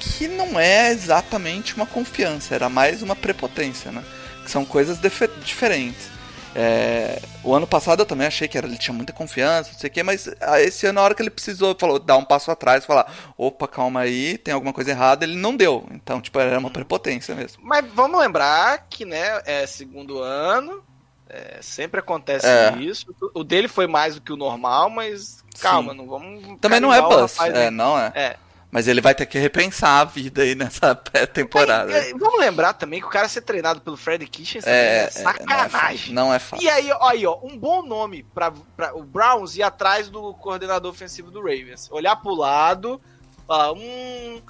que 0.00 0.28
não 0.28 0.58
é 0.58 0.90
exatamente 0.90 1.74
uma 1.74 1.86
confiança, 1.86 2.54
era 2.54 2.68
mais 2.68 3.02
uma 3.02 3.16
prepotência, 3.16 3.90
né? 3.90 4.02
Que 4.44 4.50
são 4.50 4.64
coisas 4.64 4.98
diferentes. 5.42 6.08
É, 6.54 7.20
o 7.44 7.54
ano 7.54 7.66
passado 7.66 8.00
eu 8.00 8.06
também 8.06 8.26
achei 8.26 8.48
que 8.48 8.56
era, 8.58 8.66
ele 8.66 8.78
tinha 8.78 8.94
muita 8.94 9.12
confiança, 9.12 9.70
não 9.72 9.78
sei 9.78 9.88
o 9.88 9.92
quê, 9.92 10.02
mas 10.02 10.28
ah, 10.40 10.60
esse 10.60 10.86
ano, 10.86 10.94
na 10.94 11.02
hora 11.02 11.14
que 11.14 11.22
ele 11.22 11.30
precisou, 11.30 11.76
falou, 11.78 11.98
dar 11.98 12.16
um 12.16 12.24
passo 12.24 12.50
atrás, 12.50 12.84
falar, 12.84 13.12
opa, 13.36 13.68
calma 13.68 14.00
aí, 14.00 14.38
tem 14.38 14.52
alguma 14.54 14.72
coisa 14.72 14.90
errada, 14.90 15.24
ele 15.24 15.36
não 15.36 15.56
deu. 15.56 15.86
Então, 15.90 16.20
tipo, 16.20 16.38
era 16.38 16.58
uma 16.58 16.70
prepotência 16.70 17.34
mesmo. 17.34 17.62
Mas 17.62 17.84
vamos 17.94 18.18
lembrar 18.18 18.86
que, 18.88 19.04
né, 19.04 19.40
é 19.44 19.66
segundo 19.66 20.20
ano, 20.20 20.82
é, 21.28 21.58
sempre 21.60 22.00
acontece 22.00 22.46
É. 22.46 22.74
isso. 22.78 23.06
O 23.34 23.44
dele 23.44 23.68
foi 23.68 23.86
mais 23.86 24.14
do 24.14 24.20
que 24.20 24.32
o 24.32 24.36
normal, 24.36 24.88
mas 24.88 25.44
calma, 25.60 25.92
não 25.92 26.06
vamos. 26.06 26.58
Também 26.60 26.80
não 26.80 26.92
é 26.92 27.00
rapaz, 27.00 27.38
é, 27.40 27.50
né? 27.50 27.70
não 27.70 27.98
é. 27.98 28.12
É. 28.14 28.36
Mas 28.70 28.86
ele 28.86 29.00
vai 29.00 29.14
ter 29.14 29.24
que 29.24 29.38
repensar 29.38 30.00
a 30.00 30.04
vida 30.04 30.42
aí 30.42 30.54
nessa 30.54 30.94
temporada. 31.32 31.90
É, 31.90 32.12
vamos 32.12 32.38
lembrar 32.38 32.74
também 32.74 33.00
que 33.00 33.06
o 33.06 33.10
cara 33.10 33.26
ser 33.28 33.40
treinado 33.40 33.80
pelo 33.80 33.96
Fred 33.96 34.26
Kitchens 34.26 34.66
É, 34.66 34.70
é, 34.70 35.04
é, 35.04 35.10
sacanagem. 35.10 36.12
Não 36.14 36.32
é 36.32 36.38
fácil. 36.38 36.64
E 36.64 36.68
aí, 36.68 36.90
ó, 36.92 37.08
aí, 37.08 37.26
ó, 37.26 37.38
um 37.42 37.56
bom 37.56 37.82
nome 37.82 38.22
pra, 38.34 38.52
pra 38.76 38.94
o 38.94 39.02
Browns 39.02 39.56
ir 39.56 39.62
atrás 39.62 40.10
do 40.10 40.34
coordenador 40.34 40.90
ofensivo 40.92 41.30
do 41.30 41.40
Ravens. 41.40 41.88
Olhar 41.90 42.16
pro 42.16 42.34
lado, 42.34 43.00
falar, 43.46 43.72
hum, 43.72 44.42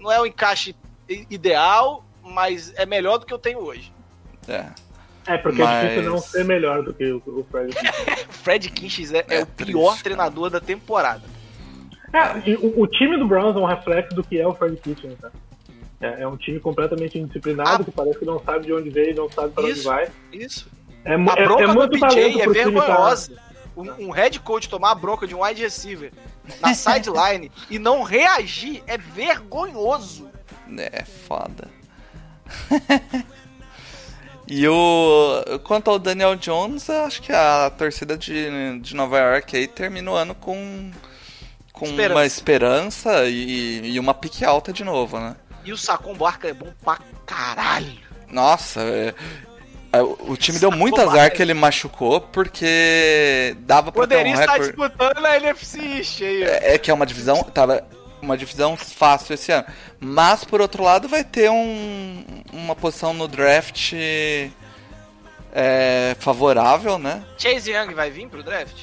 não 0.00 0.10
é 0.10 0.20
o 0.20 0.26
encaixe 0.26 0.74
i- 1.08 1.24
ideal, 1.30 2.04
mas 2.24 2.72
é 2.74 2.84
melhor 2.84 3.18
do 3.18 3.26
que 3.26 3.32
eu 3.32 3.38
tenho 3.38 3.60
hoje. 3.60 3.92
É. 4.48 4.66
É, 5.26 5.38
porque 5.38 5.62
é 5.62 5.64
Mas- 5.64 5.88
difícil 5.90 6.10
não 6.10 6.18
ser 6.18 6.44
melhor 6.44 6.82
do 6.82 6.92
que 6.92 7.04
o, 7.10 7.16
o 7.24 7.46
Fred. 7.50 7.72
O 8.28 8.32
Fred 8.34 8.68
Kitchens 8.70 9.10
é, 9.12 9.24
é 9.28 9.36
É 9.38 9.42
o 9.42 9.46
triste, 9.46 9.72
pior 9.72 9.90
cara. 9.92 10.02
treinador 10.02 10.50
da 10.50 10.60
temporada. 10.60 11.22
É, 12.14 12.54
o, 12.56 12.82
o 12.82 12.86
time 12.86 13.16
do 13.18 13.26
Browns 13.26 13.56
é 13.56 13.58
um 13.58 13.64
reflexo 13.64 14.14
do 14.14 14.22
que 14.22 14.38
é 14.40 14.46
o 14.46 14.54
Fred 14.54 14.76
Kitchen, 14.76 15.16
tá? 15.16 15.30
É, 16.00 16.22
é 16.22 16.28
um 16.28 16.36
time 16.36 16.60
completamente 16.60 17.18
indisciplinado, 17.18 17.82
Ah. 17.82 17.84
que 17.84 17.90
parece 17.90 18.18
que 18.18 18.24
não 18.24 18.38
sabe 18.42 18.66
de 18.66 18.72
onde 18.72 18.90
veio, 18.90 19.14
não 19.16 19.30
sabe 19.30 19.52
para 19.52 19.64
onde 19.64 19.72
Isso. 19.72 19.84
vai. 19.88 20.08
Isso. 20.32 20.68
É, 21.04 21.14
A 21.14 21.14
é, 21.14 21.44
bronca 21.44 21.62
é 21.64 21.66
do 21.66 21.74
muito 21.74 21.90
PJ 21.92 22.08
talento 22.08 22.40
é 22.40 22.44
tá- 22.46 22.50
vergonhosa. 22.52 23.42
Um, 23.76 24.06
um 24.06 24.10
head 24.10 24.38
coach 24.40 24.68
tomar 24.68 24.92
a 24.92 24.94
bronca 24.94 25.26
de 25.26 25.34
um 25.34 25.42
wide 25.42 25.60
receiver 25.60 26.12
na 26.60 26.72
sideline 26.74 27.50
e 27.68 27.78
não 27.78 28.02
reagir 28.04 28.82
é 28.86 28.96
vergonhoso. 28.96 30.30
É 30.78 31.04
foda. 31.04 31.68
e 34.46 34.66
o. 34.68 35.42
Quanto 35.64 35.90
ao 35.90 35.98
Daniel 35.98 36.36
Jones, 36.36 36.88
eu 36.88 37.00
acho 37.04 37.20
que 37.22 37.32
a 37.32 37.70
torcida 37.76 38.16
de, 38.16 38.78
de 38.80 38.94
Nova 38.94 39.18
York 39.18 39.56
aí 39.56 39.66
termina 39.66 40.10
o 40.10 40.14
ano 40.14 40.34
com. 40.34 40.90
Com 41.84 41.90
Esperança. 41.90 42.14
uma 42.14 42.26
esperança 42.26 43.24
e, 43.26 43.92
e 43.94 44.00
uma 44.00 44.14
pique 44.14 44.44
alta 44.44 44.72
de 44.72 44.82
novo, 44.84 45.18
né? 45.18 45.36
E 45.64 45.72
o 45.72 45.76
Sacon 45.76 46.14
Barca 46.14 46.48
é 46.48 46.52
bom 46.52 46.68
pra 46.84 46.98
caralho. 47.26 47.98
Nossa, 48.30 48.80
é- 48.80 49.14
é, 49.92 50.02
o 50.02 50.36
time 50.36 50.58
deu 50.58 50.70
muito 50.72 51.00
azar 51.00 51.14
mais. 51.16 51.32
que 51.32 51.40
ele 51.40 51.54
machucou, 51.54 52.20
porque 52.20 53.56
dava 53.60 53.92
pra 53.92 54.06
ter 54.06 54.16
Poderia 54.16 54.32
um 54.32 54.40
estar 54.40 54.52
recorde. 54.54 54.66
disputando 54.76 55.20
na 55.20 55.36
NFC 55.36 55.78
East 55.80 56.20
aí, 56.22 56.42
ó. 56.42 56.46
É 56.48 56.78
que 56.78 56.90
é 56.90 56.94
uma 56.94 57.06
divisão, 57.06 57.42
tava 57.44 57.86
uma 58.20 58.36
divisão 58.36 58.76
fácil 58.76 59.34
esse 59.34 59.52
ano. 59.52 59.64
Mas 60.00 60.44
por 60.44 60.60
outro 60.60 60.82
lado 60.82 61.08
vai 61.08 61.22
ter 61.22 61.48
um, 61.50 62.24
uma 62.52 62.74
posição 62.74 63.14
no 63.14 63.28
draft 63.28 63.92
é, 65.52 66.16
favorável, 66.18 66.98
né? 66.98 67.22
Chase 67.38 67.70
Young 67.70 67.94
vai 67.94 68.10
vir 68.10 68.28
pro 68.28 68.42
draft? 68.42 68.74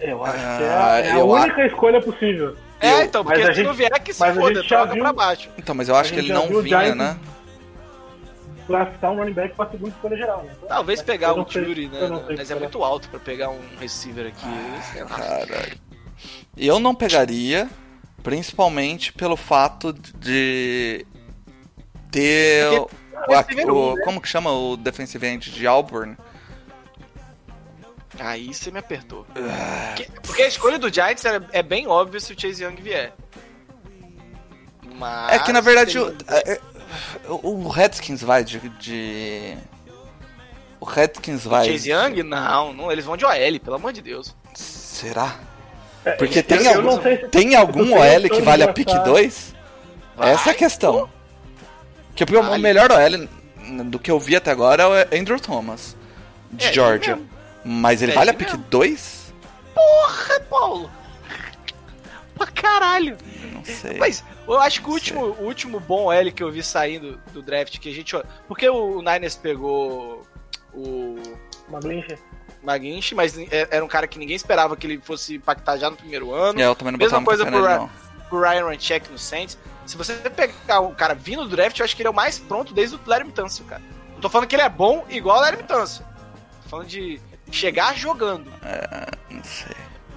Eu 0.00 0.24
acho 0.24 0.36
Ah, 0.36 0.56
que 0.58 0.62
é, 0.64 0.68
a- 0.68 0.98
é 1.00 1.10
a 1.12 1.24
única 1.24 1.66
escolha 1.66 2.00
possível. 2.02 2.56
É, 2.80 3.04
então, 3.04 3.24
mas 3.24 3.34
porque 3.38 3.50
a 3.50 3.54
se 3.54 3.62
não 3.62 3.70
gente- 3.70 3.78
vier 3.78 4.02
que 4.02 4.12
se 4.12 4.20
mas 4.20 4.36
foda, 4.36 4.62
troca 4.64 4.92
viu- 4.92 5.02
pra 5.02 5.12
baixo. 5.12 5.48
Então, 5.56 5.74
mas 5.74 5.88
eu 5.88 5.96
acho 5.96 6.12
que 6.12 6.18
ele 6.18 6.32
não 6.32 6.44
o 6.52 6.60
vinha, 6.62 6.80
Giants 6.80 6.96
né? 6.96 7.18
Draftar 8.68 9.12
um 9.12 9.16
running 9.16 9.32
back 9.32 9.54
pra 9.54 9.66
segunda 9.70 9.90
escolha 9.90 10.16
geral. 10.16 10.42
Né? 10.42 10.52
Talvez 10.68 11.00
mas 11.00 11.06
pegar 11.06 11.32
o 11.34 11.36
não 11.38 11.48
sei- 11.50 11.64
Jury, 11.64 11.88
né? 11.88 12.08
não 12.08 12.24
Mas 12.36 12.50
é 12.50 12.54
muito 12.54 12.82
alto 12.82 13.08
pra 13.10 13.20
pegar 13.20 13.50
um 13.50 13.60
receiver 13.78 14.26
aqui. 14.26 14.46
lá. 15.02 15.08
Caralho. 15.08 15.78
Eu 16.56 16.78
não 16.80 16.94
pegaria, 16.94 17.68
principalmente 18.22 19.12
pelo 19.12 19.36
fato 19.36 19.92
de 19.92 21.04
ter 22.10 22.66
o, 22.78 22.88
receiver 23.28 23.70
o- 23.70 23.92
um, 23.92 23.96
né? 23.96 24.02
como 24.04 24.20
que 24.20 24.28
chama 24.28 24.50
o 24.52 24.76
defensive 24.76 25.26
end 25.26 25.50
de 25.50 25.66
Auburn? 25.66 26.16
Aí 28.18 28.52
você 28.54 28.70
me 28.70 28.78
apertou. 28.78 29.26
Ah. 29.36 29.94
Porque, 29.96 30.08
porque 30.22 30.42
a 30.42 30.48
escolha 30.48 30.78
do 30.78 30.92
Giants 30.92 31.24
é, 31.24 31.40
é 31.52 31.62
bem 31.62 31.86
óbvio 31.86 32.20
se 32.20 32.32
o 32.32 32.40
Chase 32.40 32.62
Young 32.64 32.76
vier. 32.80 33.12
Mas 34.96 35.32
É 35.32 35.38
que 35.40 35.52
na 35.52 35.60
verdade 35.60 35.92
tem- 35.92 36.02
o, 36.02 36.16
é- 36.28 36.60
o- 37.28 37.48
o 37.64 37.68
Redskins 37.68 38.22
vai 38.22 38.44
de, 38.44 38.60
de- 38.78 39.56
o 40.80 40.84
Redskins 40.84 41.44
vai 41.44 41.66
Chase 41.70 41.90
Young? 41.90 42.22
Não, 42.22 42.72
não, 42.72 42.92
eles 42.92 43.04
vão 43.04 43.16
de 43.16 43.24
OL, 43.24 43.60
pelo 43.62 43.76
amor 43.76 43.92
de 43.92 44.00
Deus. 44.02 44.34
será? 44.54 45.36
É, 46.04 46.12
Porque 46.12 46.38
eu- 46.40 46.42
tem 46.44 46.62
eu 46.64 46.68
algum, 46.76 46.82
não 46.82 47.02
sei 47.02 47.16
se- 47.18 47.28
tem 47.28 47.56
algum 47.56 47.92
OL 47.94 48.28
que 48.30 48.42
vale 48.42 48.62
a 48.62 48.72
pick 48.72 48.88
2? 49.04 49.54
Vai, 50.14 50.30
Essa 50.30 50.50
é 50.50 50.52
a 50.52 50.54
questão. 50.56 51.08
Que 52.14 52.24
porque 52.24 52.38
o 52.38 52.58
melhor 52.58 52.90
OL 52.92 53.28
do 53.86 53.98
que 53.98 54.10
eu 54.10 54.20
vi 54.20 54.36
até 54.36 54.52
agora 54.52 54.84
é 54.84 54.86
o 55.16 55.20
Andrew 55.20 55.40
Thomas, 55.40 55.96
de 56.52 56.66
É, 56.66 56.68
ele 56.68 56.74
Georgia. 56.74 57.18
Mas 57.64 58.02
ele 58.02 58.12
É, 58.12 58.14
vale 58.14 58.30
a 58.30 58.34
pick 58.34 58.48
mesmo. 58.50 58.64
2? 58.68 59.32
Porra, 59.74 60.40
Paulo! 60.48 60.90
pra 62.36 62.46
caralho. 62.48 63.16
Não 63.52 63.64
sei. 63.64 63.96
Mas 63.96 64.24
eu 64.46 64.58
acho 64.60 64.82
que 64.82 64.88
o 64.88 64.92
último, 64.92 65.20
o 65.24 65.44
último 65.44 65.78
bom 65.78 66.12
L 66.12 66.32
que 66.32 66.42
eu 66.42 66.50
vi 66.50 66.62
saindo 66.62 67.18
do 67.32 67.40
draft 67.40 67.78
que 67.78 67.88
a 67.88 67.92
gente. 67.92 68.14
Porque 68.48 68.68
o 68.68 68.98
Niners 68.98 69.36
pegou 69.36 70.26
o 70.72 71.16
Uma 71.68 71.78
glincha. 71.80 72.18
McGinch, 72.62 73.14
mas 73.14 73.38
é- 73.38 73.68
era 73.70 73.84
um 73.84 73.88
cara 73.88 74.06
que 74.08 74.18
ninguém 74.18 74.34
esperava 74.34 74.74
que 74.76 74.86
ele 74.86 74.98
fosse 74.98 75.34
impactar 75.36 75.76
já 75.76 75.90
no 75.90 75.96
primeiro 75.96 76.32
ano. 76.32 76.58
É, 76.60 76.64
eu 76.64 76.74
também 76.74 76.92
não 76.92 76.98
Mesma 76.98 77.22
coisa 77.22 77.44
pro, 77.44 77.62
Ra- 77.62 77.88
pro 78.28 78.40
Ryan 78.40 78.64
Ranchek 78.64 79.12
no 79.12 79.18
Saints. 79.18 79.58
Se 79.86 79.96
você 79.98 80.14
pegar 80.14 80.80
o 80.80 80.94
cara 80.94 81.14
vindo 81.14 81.44
do 81.44 81.54
draft, 81.54 81.78
eu 81.78 81.84
acho 81.84 81.94
que 81.94 82.00
ele 82.02 82.06
é 82.08 82.10
o 82.10 82.14
mais 82.14 82.38
pronto 82.38 82.72
desde 82.72 82.96
o 82.96 83.00
Larry 83.06 83.30
Tunsil, 83.32 83.66
cara. 83.66 83.82
Não 84.14 84.20
tô 84.20 84.30
falando 84.30 84.48
que 84.48 84.56
ele 84.56 84.62
é 84.62 84.68
bom 84.68 85.04
igual 85.10 85.36
o 85.38 85.40
Larry 85.42 85.62
Tunsil. 85.62 86.04
Tô 86.64 86.68
falando 86.70 86.86
de 86.88 87.20
chegar 87.54 87.96
jogando. 87.96 88.50
Não 89.30 89.44
sei. 89.44 89.76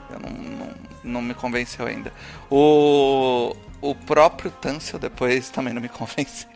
Eu 0.09 0.19
não, 0.19 0.29
não, 0.29 0.73
não 1.03 1.21
me 1.21 1.33
convenceu 1.33 1.85
ainda. 1.85 2.11
O, 2.49 3.55
o 3.81 3.93
próprio 3.95 4.49
Tansel 4.51 4.99
depois 4.99 5.49
também 5.49 5.73
não 5.73 5.81
me 5.81 5.89
convenceu. 5.89 6.47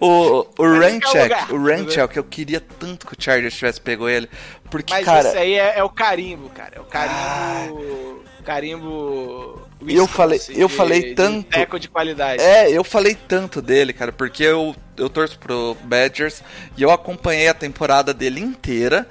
o 0.00 0.46
o 0.58 0.64
Mas 0.74 0.92
em 0.94 1.00
qual 1.00 1.14
Ranchek, 1.14 1.22
lugar? 1.22 1.52
o 1.52 1.64
Ranchek, 1.66 2.16
eu 2.16 2.24
queria 2.24 2.60
tanto 2.60 3.06
que 3.06 3.12
o 3.12 3.16
Chargers 3.22 3.54
tivesse 3.54 3.80
pego 3.80 4.08
ele. 4.08 4.28
Porque, 4.70 4.92
Mas 4.92 5.04
cara, 5.04 5.28
esse 5.28 5.38
aí 5.38 5.54
é, 5.54 5.78
é 5.78 5.84
o 5.84 5.90
carimbo, 5.90 6.48
cara. 6.50 6.76
É 6.76 6.80
o 6.80 6.84
carimbo. 6.84 8.24
Carimbo. 8.44 9.65
Eu 9.80 10.06
falei- 10.06 10.38
Wisconsin 10.38 10.60
eu 10.60 10.68
falei 10.68 11.02
de 11.02 11.14
tanto. 11.14 11.48
Teco 11.50 11.78
de 11.78 11.88
qualidade. 11.88 12.42
É, 12.42 12.70
eu 12.70 12.82
falei 12.82 13.14
tanto 13.14 13.60
dele, 13.60 13.92
cara, 13.92 14.10
porque 14.12 14.42
eu, 14.42 14.74
eu 14.96 15.08
torço 15.10 15.38
pro 15.38 15.76
Badgers 15.84 16.42
e 16.76 16.82
eu 16.82 16.90
acompanhei 16.90 17.48
a 17.48 17.54
temporada 17.54 18.14
dele 18.14 18.40
inteira. 18.40 19.06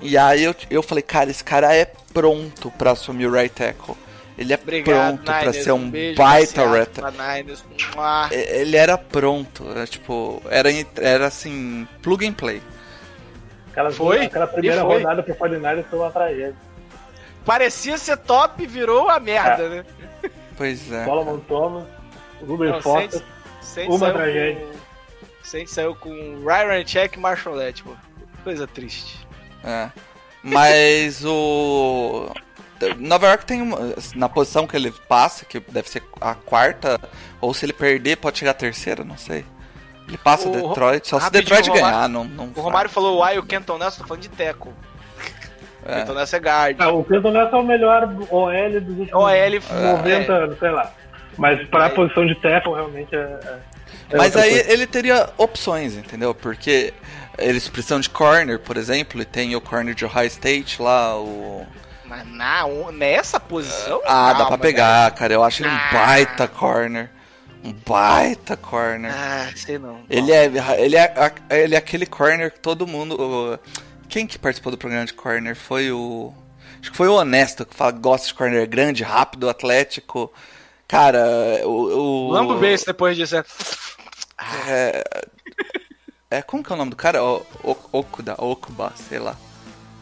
E 0.00 0.16
aí 0.16 0.44
eu, 0.44 0.54
eu 0.70 0.82
falei, 0.82 1.02
cara, 1.02 1.30
esse 1.30 1.44
cara 1.44 1.74
é 1.74 1.90
pronto 2.14 2.70
pra 2.72 2.92
assumir 2.92 3.26
o 3.26 3.32
right 3.32 3.54
tackle. 3.54 3.94
Ele 4.38 4.52
é 4.52 4.56
Obrigado, 4.56 5.16
pronto 5.16 5.24
pra 5.24 5.38
Niners. 5.40 5.64
ser 5.64 5.72
um 5.72 5.90
beijo 5.90 6.16
baita 6.16 6.64
right 6.72 6.92
Ele 8.32 8.76
era 8.76 8.96
pronto, 8.96 9.68
era, 9.68 9.84
tipo, 9.86 10.40
era, 10.48 10.68
era 10.96 11.26
assim, 11.26 11.86
plug 12.00 12.24
and 12.26 12.34
play. 12.34 12.62
Aquela, 13.72 13.90
Foi? 13.90 14.24
aquela 14.24 14.46
primeira 14.46 14.80
foi. 14.82 14.98
rodada 14.98 15.22
pro 15.22 15.34
49 15.34 15.82
foi 15.90 15.98
uma 15.98 16.10
tragédia. 16.10 16.54
Parecia 17.44 17.96
ser 17.98 18.16
top, 18.18 18.64
virou 18.66 19.08
a 19.08 19.18
merda, 19.18 19.68
né? 19.68 19.84
Pois 20.58 20.92
é. 20.92 21.04
Solomon 21.06 21.38
Thomas, 21.38 21.84
Ruben 22.46 22.70
Não. 22.72 22.82
Saints- 22.82 23.22
Saints 23.62 23.88
Uma 23.96 23.98
saiu 23.98 24.14
tragédia. 24.14 24.66
Com... 24.66 24.78
Saints 25.44 25.72
saiu 25.72 25.94
com 25.94 26.10
Ryan 26.44 26.84
Check 26.84 27.16
e 27.16 27.18
Marshall 27.18 27.54
Letmore. 27.54 27.96
Coisa 28.44 28.66
triste. 28.66 29.26
É. 29.64 29.88
Mas 30.42 31.24
o. 31.24 32.30
Nova 32.98 33.26
York 33.28 33.44
tem 33.46 33.60
uma. 33.62 33.78
Na 34.14 34.28
posição 34.28 34.66
que 34.66 34.76
ele 34.76 34.90
passa, 35.08 35.44
que 35.44 35.58
deve 35.60 35.88
ser 35.88 36.02
a 36.20 36.34
quarta, 36.34 37.00
ou 37.40 37.52
se 37.54 37.64
ele 37.64 37.72
perder, 37.72 38.16
pode 38.16 38.38
chegar 38.38 38.52
a 38.52 38.54
terceira, 38.54 39.02
não 39.04 39.16
sei. 39.16 39.44
Ele 40.06 40.16
passa 40.18 40.48
O- 40.48 40.52
Detroit, 40.68 41.06
só 41.06 41.18
se 41.20 41.30
Detroit 41.30 41.68
o 41.68 41.72
Romário- 41.72 41.90
ganhar, 41.96 42.08
não. 42.08 42.24
não 42.24 42.52
O 42.56 42.60
Romário 42.60 42.88
falou, 42.88 43.18
uai, 43.18 43.38
o 43.38 43.42
Kenton 43.42 43.76
Nelson, 43.78 44.02
tô 44.02 44.06
falando 44.06 44.22
de 44.22 44.28
Teco. 44.30 44.72
O 45.84 45.90
É. 45.90 45.94
Kenton 46.00 46.14
Nelson 46.14 46.36
é 46.36 46.40
guard. 46.40 46.76
Ah, 46.80 46.90
o 46.90 47.04
Clinton 47.04 47.30
Nessa 47.30 47.56
é 47.56 47.58
o 47.58 47.62
melhor 47.64 48.02
OL 48.30 48.80
dos 48.80 48.98
últimos 48.98 49.12
OL, 49.12 49.60
90 49.96 50.32
é. 50.32 50.36
anos, 50.36 50.58
sei 50.58 50.70
lá. 50.70 50.92
Mas 51.36 51.68
pra 51.68 51.86
Aí- 51.86 51.94
posição 51.94 52.26
de 52.26 52.34
tackle, 52.36 52.74
realmente 52.74 53.14
é. 53.14 53.18
é- 53.18 53.58
é 54.10 54.16
Mas 54.16 54.36
aí 54.36 54.50
coisa. 54.50 54.72
ele 54.72 54.86
teria 54.86 55.28
opções, 55.38 55.94
entendeu? 55.94 56.34
Porque 56.34 56.92
eles 57.38 57.68
precisam 57.68 58.00
de 58.00 58.10
corner, 58.10 58.58
por 58.58 58.76
exemplo, 58.76 59.20
e 59.22 59.24
tem 59.24 59.54
o 59.54 59.60
corner 59.60 59.94
de 59.94 60.04
Ohio 60.04 60.26
State 60.26 60.82
lá, 60.82 61.16
o. 61.16 61.64
Mas 62.04 62.26
na, 62.26 62.66
nessa 62.92 63.38
posição? 63.38 64.00
Ah, 64.04 64.32
dá 64.32 64.38
Calma, 64.40 64.48
pra 64.48 64.58
pegar, 64.58 65.10
cara. 65.12 65.32
Eu 65.32 65.44
acho 65.44 65.62
ele 65.62 65.68
um 65.70 65.74
Ah. 65.74 65.90
baita 65.92 66.48
corner. 66.48 67.10
Um 67.62 67.72
baita 67.86 68.56
corner. 68.56 69.12
Ah, 69.14 69.48
sei 69.54 69.78
não. 69.78 70.00
Ele 70.08 70.32
é, 70.32 70.44
ele, 70.78 70.96
é, 70.96 71.14
ele 71.50 71.74
é 71.74 71.78
aquele 71.78 72.06
corner 72.06 72.50
que 72.52 72.58
todo 72.60 72.86
mundo. 72.86 73.14
o- 73.20 73.58
quem 74.08 74.26
que 74.26 74.38
participou 74.38 74.70
do 74.70 74.78
programa 74.78 75.06
de 75.06 75.12
corner? 75.14 75.54
Foi 75.54 75.90
o. 75.92 76.32
Acho 76.80 76.90
que 76.90 76.96
foi 76.96 77.08
o 77.08 77.14
Honesto, 77.14 77.66
que 77.66 77.74
fala 77.74 77.92
que 77.92 77.98
gosta 77.98 78.26
de 78.28 78.34
corner 78.34 78.66
grande, 78.68 79.02
rápido, 79.02 79.48
atlético. 79.48 80.32
Cara, 80.86 81.26
o. 81.64 82.28
o 82.28 82.30
Lambo 82.30 82.56
beijo 82.56 82.84
depois 82.86 83.16
disso. 83.16 83.36
é- 83.36 85.04
É, 86.30 86.42
como 86.42 86.62
que 86.62 86.70
é 86.70 86.74
o 86.74 86.78
nome 86.78 86.90
do 86.90 86.96
cara? 86.96 87.22
O, 87.24 87.38
o, 87.64 87.76
Okuda, 87.92 88.34
Okuba, 88.38 88.92
sei 89.08 89.18
lá. 89.18 89.34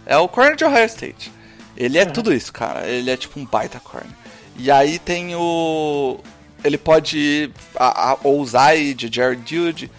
É 0.05 0.17
o 0.17 0.29
corner 0.29 0.57
de 0.57 0.65
Ohio 0.65 0.85
State. 0.87 1.33
Ele 1.77 1.99
é 1.99 2.05
tudo 2.05 2.33
isso, 2.33 2.53
cara. 2.53 2.87
Ele 2.87 3.11
é 3.11 3.17
tipo 3.17 3.39
um 3.39 3.45
baita 3.45 3.79
corner. 3.79 4.11
E 4.57 4.71
aí 4.71 4.99
tem 4.99 5.35
o. 5.37 6.19
Ele 6.65 6.79
pode 6.79 7.53
a, 7.77 8.13
a, 8.13 8.19
ousar 8.25 8.77
de 8.77 9.09
Jared 9.13 9.43
Jude, 9.47 9.91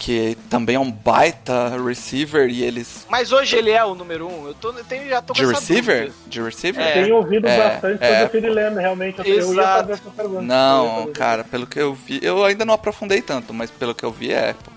que 0.00 0.34
também 0.48 0.76
é 0.76 0.80
um 0.80 0.90
baita 0.90 1.76
receiver, 1.84 2.48
e 2.48 2.62
eles. 2.62 3.06
Mas 3.10 3.32
hoje 3.32 3.54
ele 3.56 3.70
é 3.70 3.84
o 3.84 3.94
número 3.94 4.26
um. 4.26 4.46
Eu, 4.46 4.54
tô, 4.54 4.72
eu 4.72 4.82
tenho, 4.82 5.06
já 5.06 5.20
tô 5.20 5.34
com 5.34 5.38
De 5.38 5.44
essa 5.44 5.60
receiver? 5.60 6.06
dúvida. 6.06 6.14
De 6.26 6.40
receiver? 6.40 6.82
É. 6.82 6.92
Tenho 7.02 7.16
ouvido 7.16 7.46
é, 7.46 7.58
bastante 7.58 8.02
é. 8.02 8.08
sobre 8.08 8.24
o 8.24 8.28
Philly 8.30 8.54
Lamb, 8.54 8.80
realmente. 8.80 9.18
Eu, 9.18 9.26
eu 9.26 9.54
ia 9.54 9.62
fazer 9.62 9.92
essa 9.92 10.10
pergunta. 10.10 10.38
Eu 10.40 10.42
Não, 10.42 11.12
cara, 11.12 11.44
pelo 11.44 11.66
que 11.66 11.78
eu 11.78 11.92
vi, 11.92 12.18
eu 12.22 12.42
ainda 12.42 12.64
não 12.64 12.72
aprofundei 12.72 13.20
tanto, 13.20 13.52
mas 13.52 13.70
pelo 13.70 13.94
que 13.94 14.02
eu 14.02 14.10
vi 14.10 14.32
é. 14.32 14.54
pô. 14.54 14.70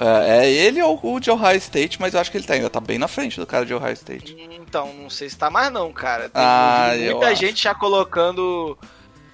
É, 0.00 0.46
é 0.46 0.48
ele 0.52 0.80
ou 0.80 1.00
o 1.02 1.18
de 1.18 1.28
Ohio 1.28 1.56
State, 1.56 2.00
mas 2.00 2.14
eu 2.14 2.20
acho 2.20 2.30
que 2.30 2.36
ele 2.38 2.46
tá, 2.46 2.54
ainda 2.54 2.70
tá 2.70 2.78
bem 2.80 2.98
na 2.98 3.08
frente 3.08 3.40
do 3.40 3.44
cara 3.44 3.66
de 3.66 3.74
Ohio 3.74 3.92
State. 3.94 4.36
Então, 4.52 4.94
não 4.94 5.10
sei 5.10 5.28
se 5.28 5.36
tá 5.36 5.50
mais 5.50 5.72
não, 5.72 5.92
cara. 5.92 6.28
Tem 6.28 6.30
Ah, 6.36 6.92
eu 6.96 7.16
muita 7.16 7.32
acho. 7.32 7.40
gente 7.40 7.60
já 7.64 7.74
colocando. 7.74 8.78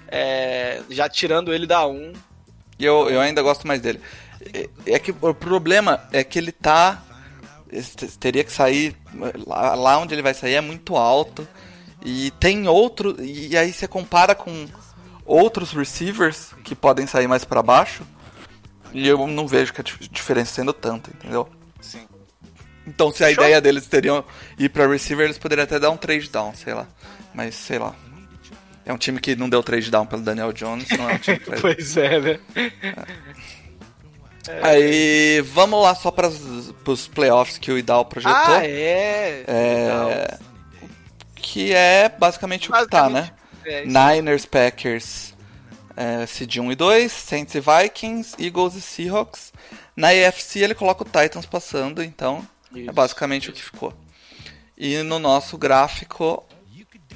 é, 0.09 0.81
já 0.89 1.07
tirando 1.07 1.53
ele 1.53 1.67
da 1.67 1.87
1. 1.87 2.15
E 2.79 2.85
eu, 2.85 3.11
eu 3.11 3.21
ainda 3.21 3.43
gosto 3.43 3.67
mais 3.67 3.83
dele. 3.83 4.01
É, 4.53 4.93
é 4.95 4.99
que 4.99 5.13
o 5.21 5.35
problema 5.35 6.07
é 6.13 6.23
que 6.25 6.39
ele 6.39 6.53
tá. 6.53 7.03
Teria 8.21 8.45
que 8.45 8.53
sair. 8.53 8.97
Lá, 9.47 9.75
lá 9.75 9.99
onde 9.99 10.15
ele 10.15 10.23
vai 10.23 10.35
sair 10.35 10.55
é 10.55 10.61
muito 10.61 10.97
alto. 10.97 11.47
E 12.05 12.31
tem 12.39 12.69
outro. 12.69 13.17
E 13.23 13.57
aí 13.57 13.73
você 13.73 13.89
compara 13.89 14.35
com 14.35 14.67
outros 15.25 15.73
receivers 15.73 16.51
que 16.63 16.75
podem 16.75 17.07
sair 17.07 17.27
mais 17.27 17.45
pra 17.45 17.63
baixo. 17.63 18.03
E 18.93 19.09
eu 19.09 19.27
não 19.27 19.49
vejo 19.49 19.73
que 19.73 19.81
a 19.81 19.85
dif- 19.85 20.09
diferença 20.09 20.55
sendo 20.55 20.73
tanta, 20.73 21.11
entendeu? 21.11 21.49
Sim. 21.81 22.07
Então 22.87 23.11
se 23.11 23.25
a 23.25 23.29
Show. 23.33 23.43
ideia 23.43 23.61
deles 23.61 23.87
teriam 23.87 24.23
ir 24.59 24.69
pra 24.69 24.87
receiver, 24.87 25.25
eles 25.25 25.39
poderiam 25.39 25.65
até 25.65 25.79
dar 25.81 25.91
um 25.91 25.97
trade 25.97 26.29
down, 26.29 26.55
sei 26.55 26.75
lá. 26.75 26.87
Mas 27.35 27.55
sei 27.57 27.79
lá. 27.79 27.95
É 28.87 28.93
um 28.93 28.99
time 28.99 29.19
que 29.19 29.35
não 29.35 29.49
deu 29.49 29.63
trade 29.63 29.91
down 29.91 30.05
pelo 30.07 30.21
Daniel 30.23 30.53
Jones, 30.53 30.87
não 30.91 31.09
é 31.09 31.15
um 31.15 31.19
time 31.19 31.39
que 31.41 31.51
Pois 31.61 31.97
é, 31.97 32.21
né? 32.21 32.41
Aí, 34.63 35.41
vamos 35.41 35.83
lá 35.83 35.95
só 35.95 36.11
para 36.11 36.29
os 36.29 37.09
playoffs 37.09 37.59
que 37.59 37.73
o 37.73 37.79
Idal 37.79 38.05
projetou. 38.05 38.55
Ah, 38.55 38.65
é. 38.65 39.45
É, 39.47 40.39
Que 41.37 41.73
é 41.73 42.09
basicamente 42.09 42.71
o 42.71 42.75
que 42.75 42.87
tá, 42.89 43.09
né? 43.09 43.31
É, 43.65 43.85
isso. 43.85 43.93
Niners, 43.93 44.45
Packers, 44.45 45.35
é, 45.97 46.27
seed 46.27 46.59
1 46.59 46.73
e 46.73 46.75
2, 46.75 47.13
Saints 47.13 47.55
e 47.55 47.61
Vikings, 47.61 48.35
Eagles 48.39 48.75
e 48.75 48.83
Seahawks. 48.83 49.53
Na 49.97 50.09
AFC 50.09 50.61
ele 50.61 50.75
coloca 50.75 51.03
o 51.03 51.07
Titans 51.07 51.47
passando, 51.47 52.03
então 52.03 52.47
é 52.75 52.81
Isso, 52.81 52.93
basicamente 52.93 53.49
o 53.49 53.53
que 53.53 53.63
ficou. 53.63 53.95
E 54.77 54.99
no 55.03 55.19
nosso 55.19 55.57
gráfico, 55.57 56.45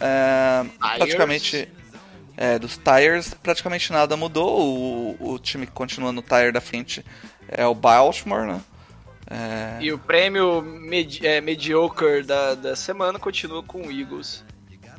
é, 0.01 0.65
praticamente 0.97 1.69
é, 2.41 2.57
dos 2.57 2.79
tires, 2.79 3.35
praticamente 3.35 3.93
nada 3.93 4.17
mudou. 4.17 4.61
O, 4.61 5.33
o 5.33 5.39
time 5.41 5.67
que 5.67 5.73
continua 5.73 6.13
no 6.13 6.23
tire 6.23 6.53
da 6.53 6.61
frente 6.61 7.05
é 7.49 7.67
o 7.67 7.75
Baltimore, 7.75 8.47
né? 8.47 8.61
É, 9.29 9.83
E 9.83 9.93
o 9.93 9.99
prêmio 9.99 10.63
medi 10.63 11.27
é, 11.27 11.41
mediocre 11.41 12.23
da, 12.23 12.55
da 12.55 12.77
semana 12.77 13.19
continua 13.19 13.61
com 13.65 13.83
o 13.83 13.91
Eagles. 13.91 14.45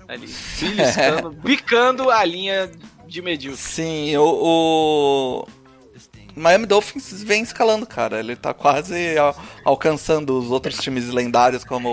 Ali, 0.05 0.27
beliscando, 0.59 1.31
bicando 1.31 2.09
a 2.09 2.25
linha 2.25 2.69
de 3.07 3.21
medíocre. 3.21 3.61
Sim, 3.61 4.17
o, 4.17 4.23
o 4.23 5.47
Miami 6.39 6.65
Dolphins 6.65 7.21
vem 7.23 7.43
escalando, 7.43 7.85
cara. 7.85 8.19
Ele 8.19 8.35
tá 8.35 8.53
quase 8.53 9.17
al- 9.17 9.35
alcançando 9.65 10.37
os 10.39 10.49
outros 10.49 10.77
times 10.77 11.07
lendários 11.09 11.63
como 11.63 11.91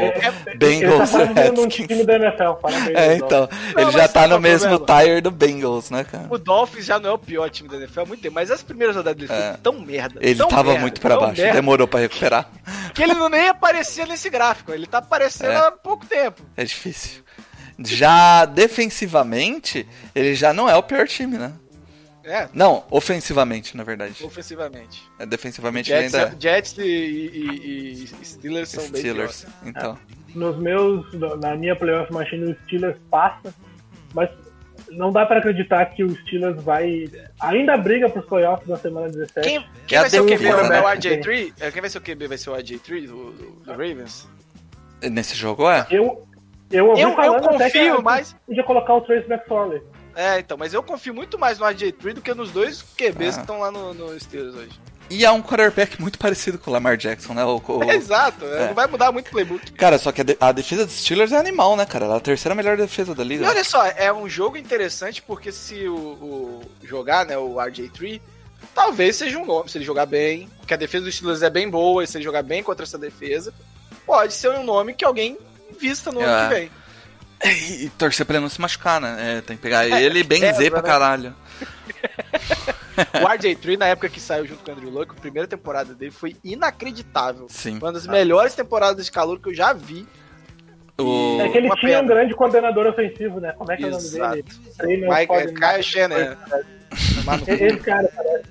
Bengals 0.57 1.13
Ele 1.15 1.27
tá 1.35 1.41
um 1.41 1.55
Redskins. 1.65 1.87
time 1.89 2.05
da 2.05 2.15
NFL, 2.17 2.53
parabéns. 2.63 2.97
É, 2.97 3.17
então, 3.17 3.49
Não, 3.75 3.83
ele 3.83 3.91
já 3.93 4.07
tá 4.09 4.21
sabe 4.21 4.29
no 4.29 4.37
é 4.37 4.39
mesmo 4.41 4.79
tire 4.79 5.21
do 5.21 5.31
Bengals, 5.31 5.91
né, 5.91 6.05
cara? 6.05 6.27
O 6.31 6.39
Dolphins 6.39 6.85
já 6.87 6.99
não 6.99 7.11
é 7.11 7.13
o 7.13 7.19
pior 7.19 7.51
time 7.51 7.69
da 7.69 7.77
NFL 7.77 8.01
há 8.01 8.05
muito 8.07 8.21
tempo, 8.23 8.35
mas 8.35 8.51
as 8.51 8.63
primeiras 8.63 8.97
rodadas 8.97 9.29
dele 9.29 9.33
É. 9.41 9.57
tão 9.63 9.81
merda. 9.81 10.19
Ele 10.23 10.39
tão 10.39 10.49
tava 10.49 10.65
merda, 10.71 10.81
muito 10.81 11.01
pra 11.01 11.17
baixo, 11.19 11.41
merda, 11.41 11.55
demorou 11.55 11.87
pra 11.89 12.01
recuperar. 12.01 12.49
Que 12.95 13.03
ele 13.03 13.15
não 13.15 13.29
nem 13.29 13.49
aparecia 13.49 14.07
nesse 14.07 14.31
gráfico, 14.31 14.73
ele 14.73 14.87
tá 14.87 14.99
aparecendo 14.99 15.51
É. 15.53 15.57
há 15.57 15.73
pouco 15.73 16.07
tempo. 16.07 16.43
É 16.57 16.65
difícil. 16.65 17.23
Já 17.79 18.47
defensivamente, 18.47 19.87
ele 20.15 20.35
já 20.35 20.53
não 20.53 20.69
é 20.69 20.75
o 20.77 20.83
pior 20.83 21.07
time, 21.07 21.37
né? 21.37 21.53
É, 22.27 22.49
Não, 22.53 22.85
ofensivamente, 22.91 23.77
na 23.77 23.85
verdade. 23.85 24.25
ofensivamente. 24.25 25.01
É, 25.19 25.25
defensivamente 25.25 25.89
Jets, 25.89 26.13
ainda 26.15 26.37
Jets 26.39 26.77
e, 26.79 26.83
e- 26.83 28.05
e 28.05 28.25
Steelers 28.27 28.75
é 28.75 28.81
são 28.81 28.91
bem 28.91 29.01
Steelers. 29.01 29.47
Então, 29.65 29.97
Nos 30.35 30.57
meus, 30.59 31.07
na 31.41 31.55
minha 31.55 31.77
playoff 31.77 32.13
machine, 32.13 32.51
o 32.51 32.57
Steelers 32.65 32.97
passa, 33.11 33.55
mas 34.13 34.29
não 34.91 35.13
dá 35.13 35.25
pra 35.25 35.39
acreditar 35.39 35.87
que 35.87 36.03
o 36.03 36.11
Steelers 36.23 36.61
vai. 36.63 37.05
Ainda 37.41 37.77
briga 37.77 38.09
pros 38.11 38.25
playoffs 38.27 38.69
na 38.69 38.77
semana 38.77 39.09
17. 39.09 39.49
Quem, 39.49 39.65
quem 39.87 39.97
É 39.97 39.99
a 39.99 40.01
vai 40.03 40.11
ser 40.11 40.21
o 40.21 40.25
QB? 40.27 40.37
defesa, 40.37 40.61
É 40.61 40.65
o 40.65 40.69
né? 40.89 40.97
RJ3? 40.97 41.53
É, 41.61 41.71
Quem 41.71 41.81
vai 41.81 41.91
ser 41.91 41.99
o 41.99 42.01
QB? 42.03 42.27
Vai 42.29 42.39
ser 42.39 42.51
o 42.51 42.55
RJ3 42.57 43.07
do, 43.07 43.33
do, 43.33 43.51
do 43.65 43.71
Ravens? 43.71 44.29
Nesse 45.01 45.37
jogo 45.37 45.71
é? 45.71 45.87
Eu, 45.91 46.27
eu 46.73 46.87
Eu- 46.89 46.97
eu 46.97 47.15
falando 47.15 47.49
até 47.51 47.71
que 47.71 47.79
confio 47.79 48.03
mais- 48.03 48.35
podia 48.47 48.65
colocar 48.65 48.95
o 48.95 49.01
Trace 49.03 49.31
McSorley. 49.31 49.81
É, 50.17 50.39
então, 50.39 50.57
mas 50.57 50.73
eu 50.73 50.83
confio 50.83 51.13
muito 51.15 51.39
mais 51.39 51.59
no 51.59 51.67
RJ3 51.67 52.15
do 52.15 52.23
que 52.23 52.33
nos 52.35 52.51
dois 52.51 52.81
QBs 52.97 53.35
Ah. 53.35 53.37
que 53.37 53.41
estão 53.43 53.59
lá 53.61 53.71
no, 53.71 53.93
no 53.93 54.19
Steelers 54.19 54.55
hoje. 54.55 54.81
E 55.09 55.25
é 55.25 55.31
um 55.31 55.41
quarterback 55.41 56.01
muito 56.01 56.19
parecido 56.19 56.59
com 56.59 56.69
o 56.69 56.73
Lamar 56.73 56.97
Jackson, 56.97 57.33
né? 57.35 57.45
O, 57.45 57.63
o- 57.65 57.85
Exato, 57.93 58.45
é, 58.45 58.67
não 58.69 58.75
vai 58.75 58.87
mudar 58.89 59.13
muito 59.13 59.29
o 59.29 59.31
playbook. 59.31 59.71
Cara, 59.73 59.99
só 59.99 60.11
que 60.11 60.23
a, 60.23 60.25
de- 60.25 60.37
a 60.41 60.51
defesa 60.51 60.85
dos 60.85 60.95
Steelers 61.01 61.31
é 61.33 61.37
animal, 61.37 61.77
né, 61.77 61.87
cara? 61.87 62.07
Ela 62.07 62.15
é 62.15 62.17
a 62.17 62.21
terceira 62.21 62.55
melhor 62.57 62.77
defesa 62.77 63.15
da 63.15 63.23
E 63.23 63.27
liga. 63.29 63.47
olha 63.49 63.63
só, 63.63 63.87
é 63.87 64.13
um 64.13 64.29
jogo 64.29 64.57
interessante 64.57 65.23
porque 65.23 65.53
se 65.53 65.87
o, 65.87 65.95
o 65.95 66.63
jogar, 66.83 67.25
né, 67.27 67.37
o 67.39 67.55
RJ3, 67.55 68.21
talvez 68.75 69.15
seja 69.17 69.39
um 69.39 69.45
nome, 69.47 69.69
se 69.71 69.79
ele 69.79 69.85
jogar 69.85 70.07
bem, 70.07 70.49
porque 70.59 70.75
a 70.75 70.77
defesa 70.79 71.05
dos 71.05 71.15
Steelers 71.15 71.43
é 71.43 71.51
bem 71.51 71.69
boa, 71.71 72.03
e 72.03 72.07
se 72.07 72.17
ele 72.17 72.25
jogar 72.25 72.43
bem 72.43 72.63
contra 72.63 72.85
essa 72.85 72.99
defesa, 72.99 73.55
pode 74.05 74.33
ser 74.35 74.51
um 74.51 74.65
nome 74.65 74.93
que 74.95 75.05
alguém 75.05 75.39
vista 75.79 76.11
no 76.11 76.21
É. 76.21 76.25
ano 76.25 76.49
que 76.49 76.55
vem. 76.57 76.71
E, 77.45 77.91
torcer 77.99 78.25
pra 78.25 78.37
ele 78.37 78.43
não 78.43 78.49
se 78.49 78.61
machucar, 78.61 79.01
né? 79.01 79.39
É, 79.39 79.41
tem 79.41 79.57
que 79.57 79.63
pegar 79.63 79.89
É, 79.89 80.03
ele 80.03 80.21
e 80.21 80.23
benzer 80.23 80.67
é, 80.67 80.71
pra 80.71 80.83
caralho. 80.83 81.35
O 82.97 83.29
RJ3, 83.29 83.77
na 83.77 83.89
época 83.89 84.09
que 84.09 84.19
saiu 84.19 84.47
junto 84.47 84.65
com 84.65 84.71
o 84.71 84.75
Andrew 84.75 84.91
Luck, 84.91 85.13
a 85.13 85.21
primeira 85.21 85.47
temporada 85.47 85.95
dele 85.95 86.11
foi 86.11 86.35
inacreditável. 86.43 87.47
Sim. 87.51 87.77
Uma 87.77 87.93
das 87.93 88.07
melhores 88.07 88.55
temporadas 88.55 89.05
de 89.05 89.13
calor 89.13 89.39
que 89.39 89.51
eu 89.51 89.55
já 89.55 89.75
vi. 89.75 90.07
O... 90.99 91.39
É 91.43 91.49
que 91.51 91.59
ele 91.59 91.67
Uma 91.67 91.77
tinha 91.77 91.99
um 91.99 92.07
pena. 92.07 92.15
grande 92.15 92.35
coordenador 92.35 92.87
ofensivo, 92.87 93.39
né? 93.39 93.53
Como 93.53 93.71
é 93.71 93.77
que 93.77 93.85
é 93.85 93.89
o 93.89 93.91
nome 93.91 94.03
Exato. 94.03 94.35
dele? 94.35 95.07
Mike, 95.07 95.27
coordinator. 95.27 95.71
Kyle 95.73 95.83
Shannon. 95.83 96.17
Esse 97.47 97.77
cara, 97.81 98.09
cara. 98.09 98.43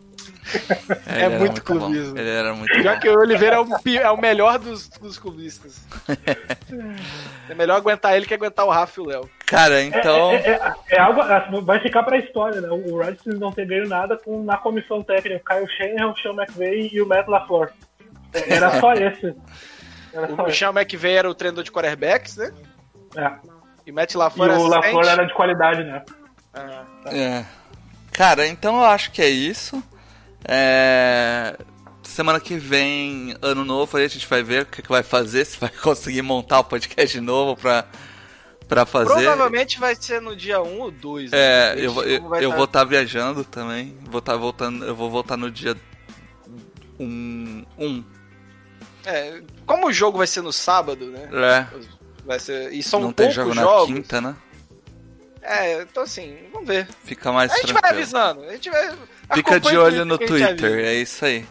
Ele 1.07 1.19
é 1.19 1.21
era 1.23 1.39
muito 1.39 1.61
bom. 1.63 1.79
clubismo. 1.79 2.17
Ele 2.17 2.29
era 2.29 2.53
muito 2.53 2.81
Já 2.81 2.93
bom. 2.93 2.99
que 2.99 3.09
o 3.09 3.17
Oliveira 3.19 3.55
é 3.55 3.59
o, 3.59 3.67
é 3.99 4.11
o 4.11 4.17
melhor 4.21 4.59
dos, 4.59 4.87
dos 4.89 5.17
clubistas. 5.17 5.81
é 7.49 7.53
melhor 7.55 7.77
aguentar 7.77 8.15
ele 8.15 8.25
que 8.25 8.33
aguentar 8.33 8.65
o 8.65 8.69
Rafa 8.69 8.99
e 8.99 9.03
o 9.03 9.07
Léo. 9.07 9.29
Cara, 9.45 9.81
então... 9.81 10.31
É, 10.31 10.35
é- 10.51 10.73
é 10.91 10.99
algo. 10.99 11.21
Vai 11.63 11.79
ficar 11.79 12.03
pra 12.03 12.17
história, 12.17 12.61
né? 12.61 12.69
O 12.69 12.97
Redskins 12.99 13.39
não 13.39 13.51
ter 13.51 13.65
ganho 13.65 13.87
nada 13.87 14.17
com, 14.17 14.43
na 14.43 14.57
comissão 14.57 15.01
técnica. 15.03 15.41
Kyle 15.55 15.67
Shanahan, 15.77 16.11
o 16.11 16.17
Sean 16.17 16.33
McVay 16.33 16.89
e 16.93 17.01
o 17.01 17.07
Matt 17.07 17.27
LaFleur. 17.27 17.69
É, 18.33 18.53
Era 18.53 18.79
só 18.79 18.93
esse. 18.95 19.35
Era 20.13 20.35
só 20.35 20.43
O 20.43 20.47
esse. 20.47 20.57
Sean 20.59 20.69
McVay 20.71 21.15
era 21.15 21.29
o 21.29 21.35
treinador 21.35 21.63
de 21.63 21.71
quarterbacks, 21.71 22.37
né? 22.37 22.51
É. 23.17 23.31
E 23.85 23.91
Matt 23.91 24.13
E 24.13 24.17
LaFleur 24.17 24.49
o 24.49 24.53
era 24.67 24.75
LaFleur 24.79 25.07
era 25.07 25.23
de 25.25 25.33
qualidade, 25.33 25.83
né? 25.83 26.03
Ah, 26.53 26.83
É. 27.07 27.45
Cara, 28.11 28.47
então 28.47 28.77
eu 28.77 28.85
acho 28.85 29.11
que 29.11 29.21
é 29.21 29.27
isso. 29.27 29.83
É, 30.47 31.57
Semana 32.03 32.39
que 32.39 32.55
vem, 32.55 33.35
ano 33.41 33.65
novo, 33.65 33.97
aí 33.97 34.05
a 34.05 34.07
gente 34.07 34.27
vai 34.27 34.41
ver 34.43 34.61
o 34.63 34.65
que, 34.67 34.81
que 34.81 34.87
vai 34.89 35.03
fazer, 35.03 35.43
se 35.43 35.57
vai 35.59 35.69
conseguir 35.81 36.21
montar 36.21 36.59
o 36.59 36.63
podcast 36.63 37.17
de 37.17 37.21
novo 37.21 37.59
pra, 37.59 37.83
pra 38.67 38.85
fazer. 38.85 39.11
Provavelmente 39.13 39.79
vai 39.79 39.95
ser 39.95 40.21
no 40.21 40.35
dia 40.35 40.61
1 40.61 40.79
ou 40.79 40.91
2. 40.91 41.33
É, 41.33 41.75
né? 41.75 41.85
eu, 41.85 41.91
vou- 41.91 42.03
Como 42.03 42.15
eu, 42.15 42.29
vai 42.29 42.45
eu 42.45 42.49
tá- 42.51 42.55
vou 42.55 42.65
estar 42.65 42.83
viajando 42.85 43.43
também. 43.43 43.97
Vou 44.03 44.19
estar 44.19 44.37
voltando, 44.37 44.85
eu 44.85 44.95
vou 44.95 45.09
voltar 45.09 45.35
no 45.35 45.49
dia 45.51 45.75
1. 46.99 47.65
Um, 47.77 48.03
É, 49.03 49.41
como 49.65 49.87
o 49.87 49.91
jogo 49.93 50.17
vai 50.19 50.27
ser 50.27 50.41
no 50.41 50.53
sábado, 50.53 51.07
né? 51.07 51.27
é, 51.33 51.67
Vai 52.25 52.39
ser, 52.39 52.71
e 52.71 52.81
são 52.81 52.99
não 53.01 53.11
tem 53.11 53.25
poucos 53.27 53.35
jogo 53.35 53.53
na 53.55 53.61
jogos. 53.63 53.93
quinta, 53.93 54.21
né? 54.21 54.35
É, 55.47 55.81
então 55.81 56.03
assim, 56.03 56.37
vamos 56.51 56.67
ver. 56.67 56.87
Fica 57.03 57.31
mais 57.31 57.51
A 57.51 57.57
gente 57.57 57.73
vai 57.73 57.91
avisando. 57.91 58.43
A 58.43 58.51
gente 58.53 58.69
vai. 58.69 58.91
Fica 59.33 59.59
de 59.59 59.77
olho 59.77 60.03
no 60.03 60.15
a 60.15 60.17
Twitter, 60.17 60.85
é 60.85 60.95
isso 60.95 61.23
aí. 61.23 61.45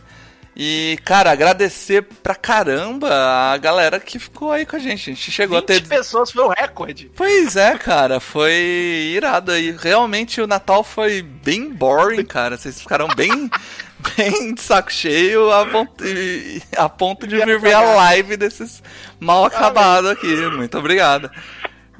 E, 0.56 0.98
cara, 1.04 1.32
agradecer 1.32 2.02
pra 2.02 2.34
caramba 2.34 3.08
a 3.12 3.56
galera 3.56 3.98
que 3.98 4.20
ficou 4.20 4.52
aí 4.52 4.64
com 4.64 4.76
a 4.76 4.78
gente. 4.78 5.10
A 5.10 5.14
gente 5.14 5.30
chegou 5.30 5.56
a 5.56 5.60
20 5.60 5.66
ter. 5.66 5.82
pessoas 5.88 6.30
foi 6.30 6.44
o 6.44 6.48
recorde. 6.48 7.10
Pois 7.16 7.56
é, 7.56 7.76
cara, 7.76 8.20
foi 8.20 8.52
irado 8.52 9.50
aí. 9.50 9.72
Realmente 9.76 10.40
o 10.40 10.46
Natal 10.46 10.84
foi 10.84 11.22
bem 11.22 11.72
boring, 11.72 12.24
cara. 12.24 12.56
Vocês 12.56 12.80
ficaram 12.80 13.08
bem, 13.16 13.50
bem 14.16 14.54
de 14.54 14.62
saco 14.62 14.92
cheio 14.92 15.50
a 15.50 15.66
ponto, 15.66 16.04
a 16.76 16.88
ponto 16.88 17.26
de 17.26 17.44
vir 17.44 17.58
ver 17.58 17.74
a 17.74 17.80
live 17.80 18.36
desses 18.36 18.80
mal 19.18 19.44
acabados 19.44 20.08
aqui. 20.10 20.36
Muito 20.50 20.78
obrigado. 20.78 21.28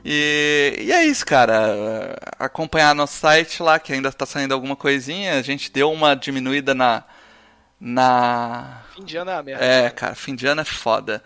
E, 0.04 0.76
e 0.80 0.92
é 0.92 1.04
isso, 1.06 1.24
cara. 1.24 2.14
Acompanhar 2.38 2.94
nosso 2.94 3.18
site 3.18 3.62
lá, 3.62 3.78
que 3.78 3.92
ainda 3.92 4.12
tá 4.12 4.26
saindo 4.26 4.52
alguma 4.52 4.76
coisinha. 4.76 5.38
A 5.38 5.42
gente 5.42 5.72
deu 5.72 5.90
uma 5.90 6.14
diminuída 6.14 6.74
na. 6.74 7.02
Na. 7.80 8.82
Fim 8.94 9.04
de 9.04 9.16
ano 9.16 9.30
é 9.30 9.34
a 9.34 9.42
merda. 9.42 9.64
É, 9.64 9.90
cara, 9.90 10.14
fim 10.14 10.34
de 10.34 10.46
ano 10.46 10.60
é 10.60 10.64
foda. 10.64 11.22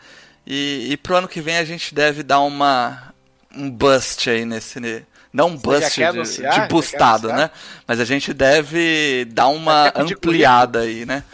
E, 0.47 0.89
e 0.91 0.97
pro 0.97 1.17
ano 1.17 1.29
que 1.29 1.41
vem 1.41 1.59
a 1.59 1.65
gente 1.65 1.95
deve 1.95 2.23
dar 2.23 2.41
uma. 2.41 3.13
Um 3.55 3.69
bust 3.69 4.31
aí 4.31 4.45
nesse. 4.45 4.79
Não 5.33 5.49
um 5.49 5.57
bust 5.57 5.95
de, 5.95 6.05
anunciar? 6.05 6.63
de 6.63 6.69
bustado, 6.69 7.29
né? 7.29 7.51
Mas 7.87 8.01
a 8.01 8.05
gente 8.05 8.33
deve 8.33 9.27
dar 9.31 9.49
uma 9.49 9.93
ampliada 9.95 10.81
aí, 10.81 11.05
né? 11.05 11.25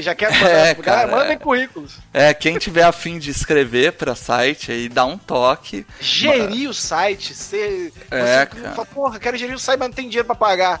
Já 0.00 0.14
quer 0.14 0.30
É, 0.42 0.68
mandar. 0.68 0.74
cara, 0.76 0.82
galera, 0.82 1.16
mandem 1.16 1.32
é. 1.32 1.36
currículos. 1.36 1.98
É, 2.12 2.32
quem 2.32 2.56
tiver 2.58 2.84
a 2.84 2.92
fim 2.92 3.18
de 3.18 3.30
escrever 3.30 3.92
pra 3.92 4.14
site 4.14 4.70
aí, 4.70 4.88
dá 4.88 5.04
um 5.04 5.18
toque. 5.18 5.84
Gerir 6.00 6.68
o 6.68 6.74
site, 6.74 7.34
ser. 7.34 7.92
É, 8.10 8.46
você 8.46 8.46
cara. 8.46 8.74
Fala, 8.74 8.86
porra, 8.86 9.18
quero 9.18 9.36
gerir 9.36 9.54
o 9.54 9.58
site, 9.58 9.78
mas 9.78 9.88
não 9.88 9.94
tem 9.94 10.08
dinheiro 10.08 10.26
pra 10.26 10.36
pagar. 10.36 10.80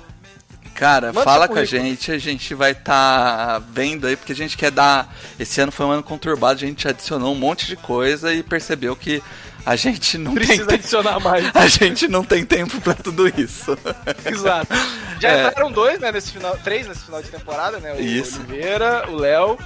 Cara, 0.74 1.12
Manda 1.12 1.22
fala 1.22 1.48
com 1.48 1.58
a 1.58 1.64
gente, 1.64 2.10
a 2.10 2.18
gente 2.18 2.54
vai 2.54 2.72
estar 2.72 3.58
vendo 3.70 4.06
aí, 4.06 4.16
porque 4.16 4.32
a 4.32 4.36
gente 4.36 4.56
quer 4.56 4.70
dar. 4.70 5.14
Esse 5.38 5.60
ano 5.60 5.70
foi 5.70 5.84
um 5.84 5.90
ano 5.90 6.02
conturbado, 6.02 6.54
a 6.54 6.66
gente 6.66 6.88
adicionou 6.88 7.32
um 7.32 7.38
monte 7.38 7.66
de 7.66 7.76
coisa 7.76 8.32
e 8.32 8.42
percebeu 8.42 8.96
que 8.96 9.22
a 9.64 9.76
gente 9.76 10.18
não 10.18 10.34
Precisa 10.34 10.66
tem 10.66 10.74
adicionar 10.76 11.20
mais. 11.20 11.50
A 11.54 11.66
gente 11.68 12.08
não 12.08 12.24
tem 12.24 12.44
tempo 12.44 12.80
pra 12.80 12.94
tudo 12.94 13.28
isso. 13.40 13.76
Exato. 14.24 14.72
Já 15.20 15.28
É. 15.30 15.46
entraram 15.48 15.70
dois, 15.70 16.00
né, 16.00 16.10
nesse 16.10 16.32
final. 16.32 16.56
Três 16.64 16.86
nesse 16.86 17.04
final 17.04 17.22
de 17.22 17.28
temporada, 17.28 17.78
né? 17.78 17.92
O 17.94 18.00
Isso. 18.00 18.40
Oliveira, 18.40 19.04
o 19.08 19.16
Léo. 19.16 19.58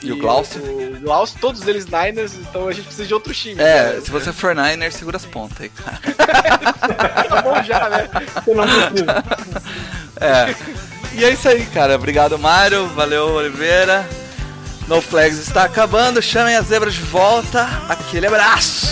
E 0.00 0.12
o 0.12 0.16
Glaucio. 0.18 0.62
O 0.62 1.00
Glaucio, 1.00 1.36
todos 1.40 1.66
eles 1.66 1.84
Niners, 1.86 2.32
então 2.34 2.68
a 2.68 2.72
gente 2.72 2.84
precisa 2.84 3.06
de 3.06 3.12
outro 3.12 3.34
time. 3.34 3.60
É, 3.60 3.94
né? 3.94 4.00
se 4.00 4.10
você 4.12 4.32
for 4.32 4.54
Niner, 4.54 4.92
segura 4.92 5.16
as 5.16 5.24
pontas 5.24 5.60
aí, 5.60 5.68
cara. 5.70 5.98
Tá 7.28 7.42
bom 7.42 7.62
já, 7.64 7.88
né? 7.90 8.08
Você 8.34 8.54
não. 8.54 8.64
É. 10.20 10.54
E 11.14 11.24
é 11.24 11.30
isso 11.32 11.48
aí, 11.48 11.66
cara. 11.66 11.96
Obrigado, 11.96 12.38
Mário. 12.38 12.86
Valeu, 12.88 13.26
Oliveira. 13.34 14.08
No 14.86 15.02
Flags 15.02 15.38
está 15.38 15.64
acabando. 15.64 16.22
Chamem 16.22 16.54
as 16.56 16.66
zebras 16.68 16.94
de 16.94 17.02
volta. 17.02 17.68
Aquele 17.88 18.26
abraço. 18.26 18.86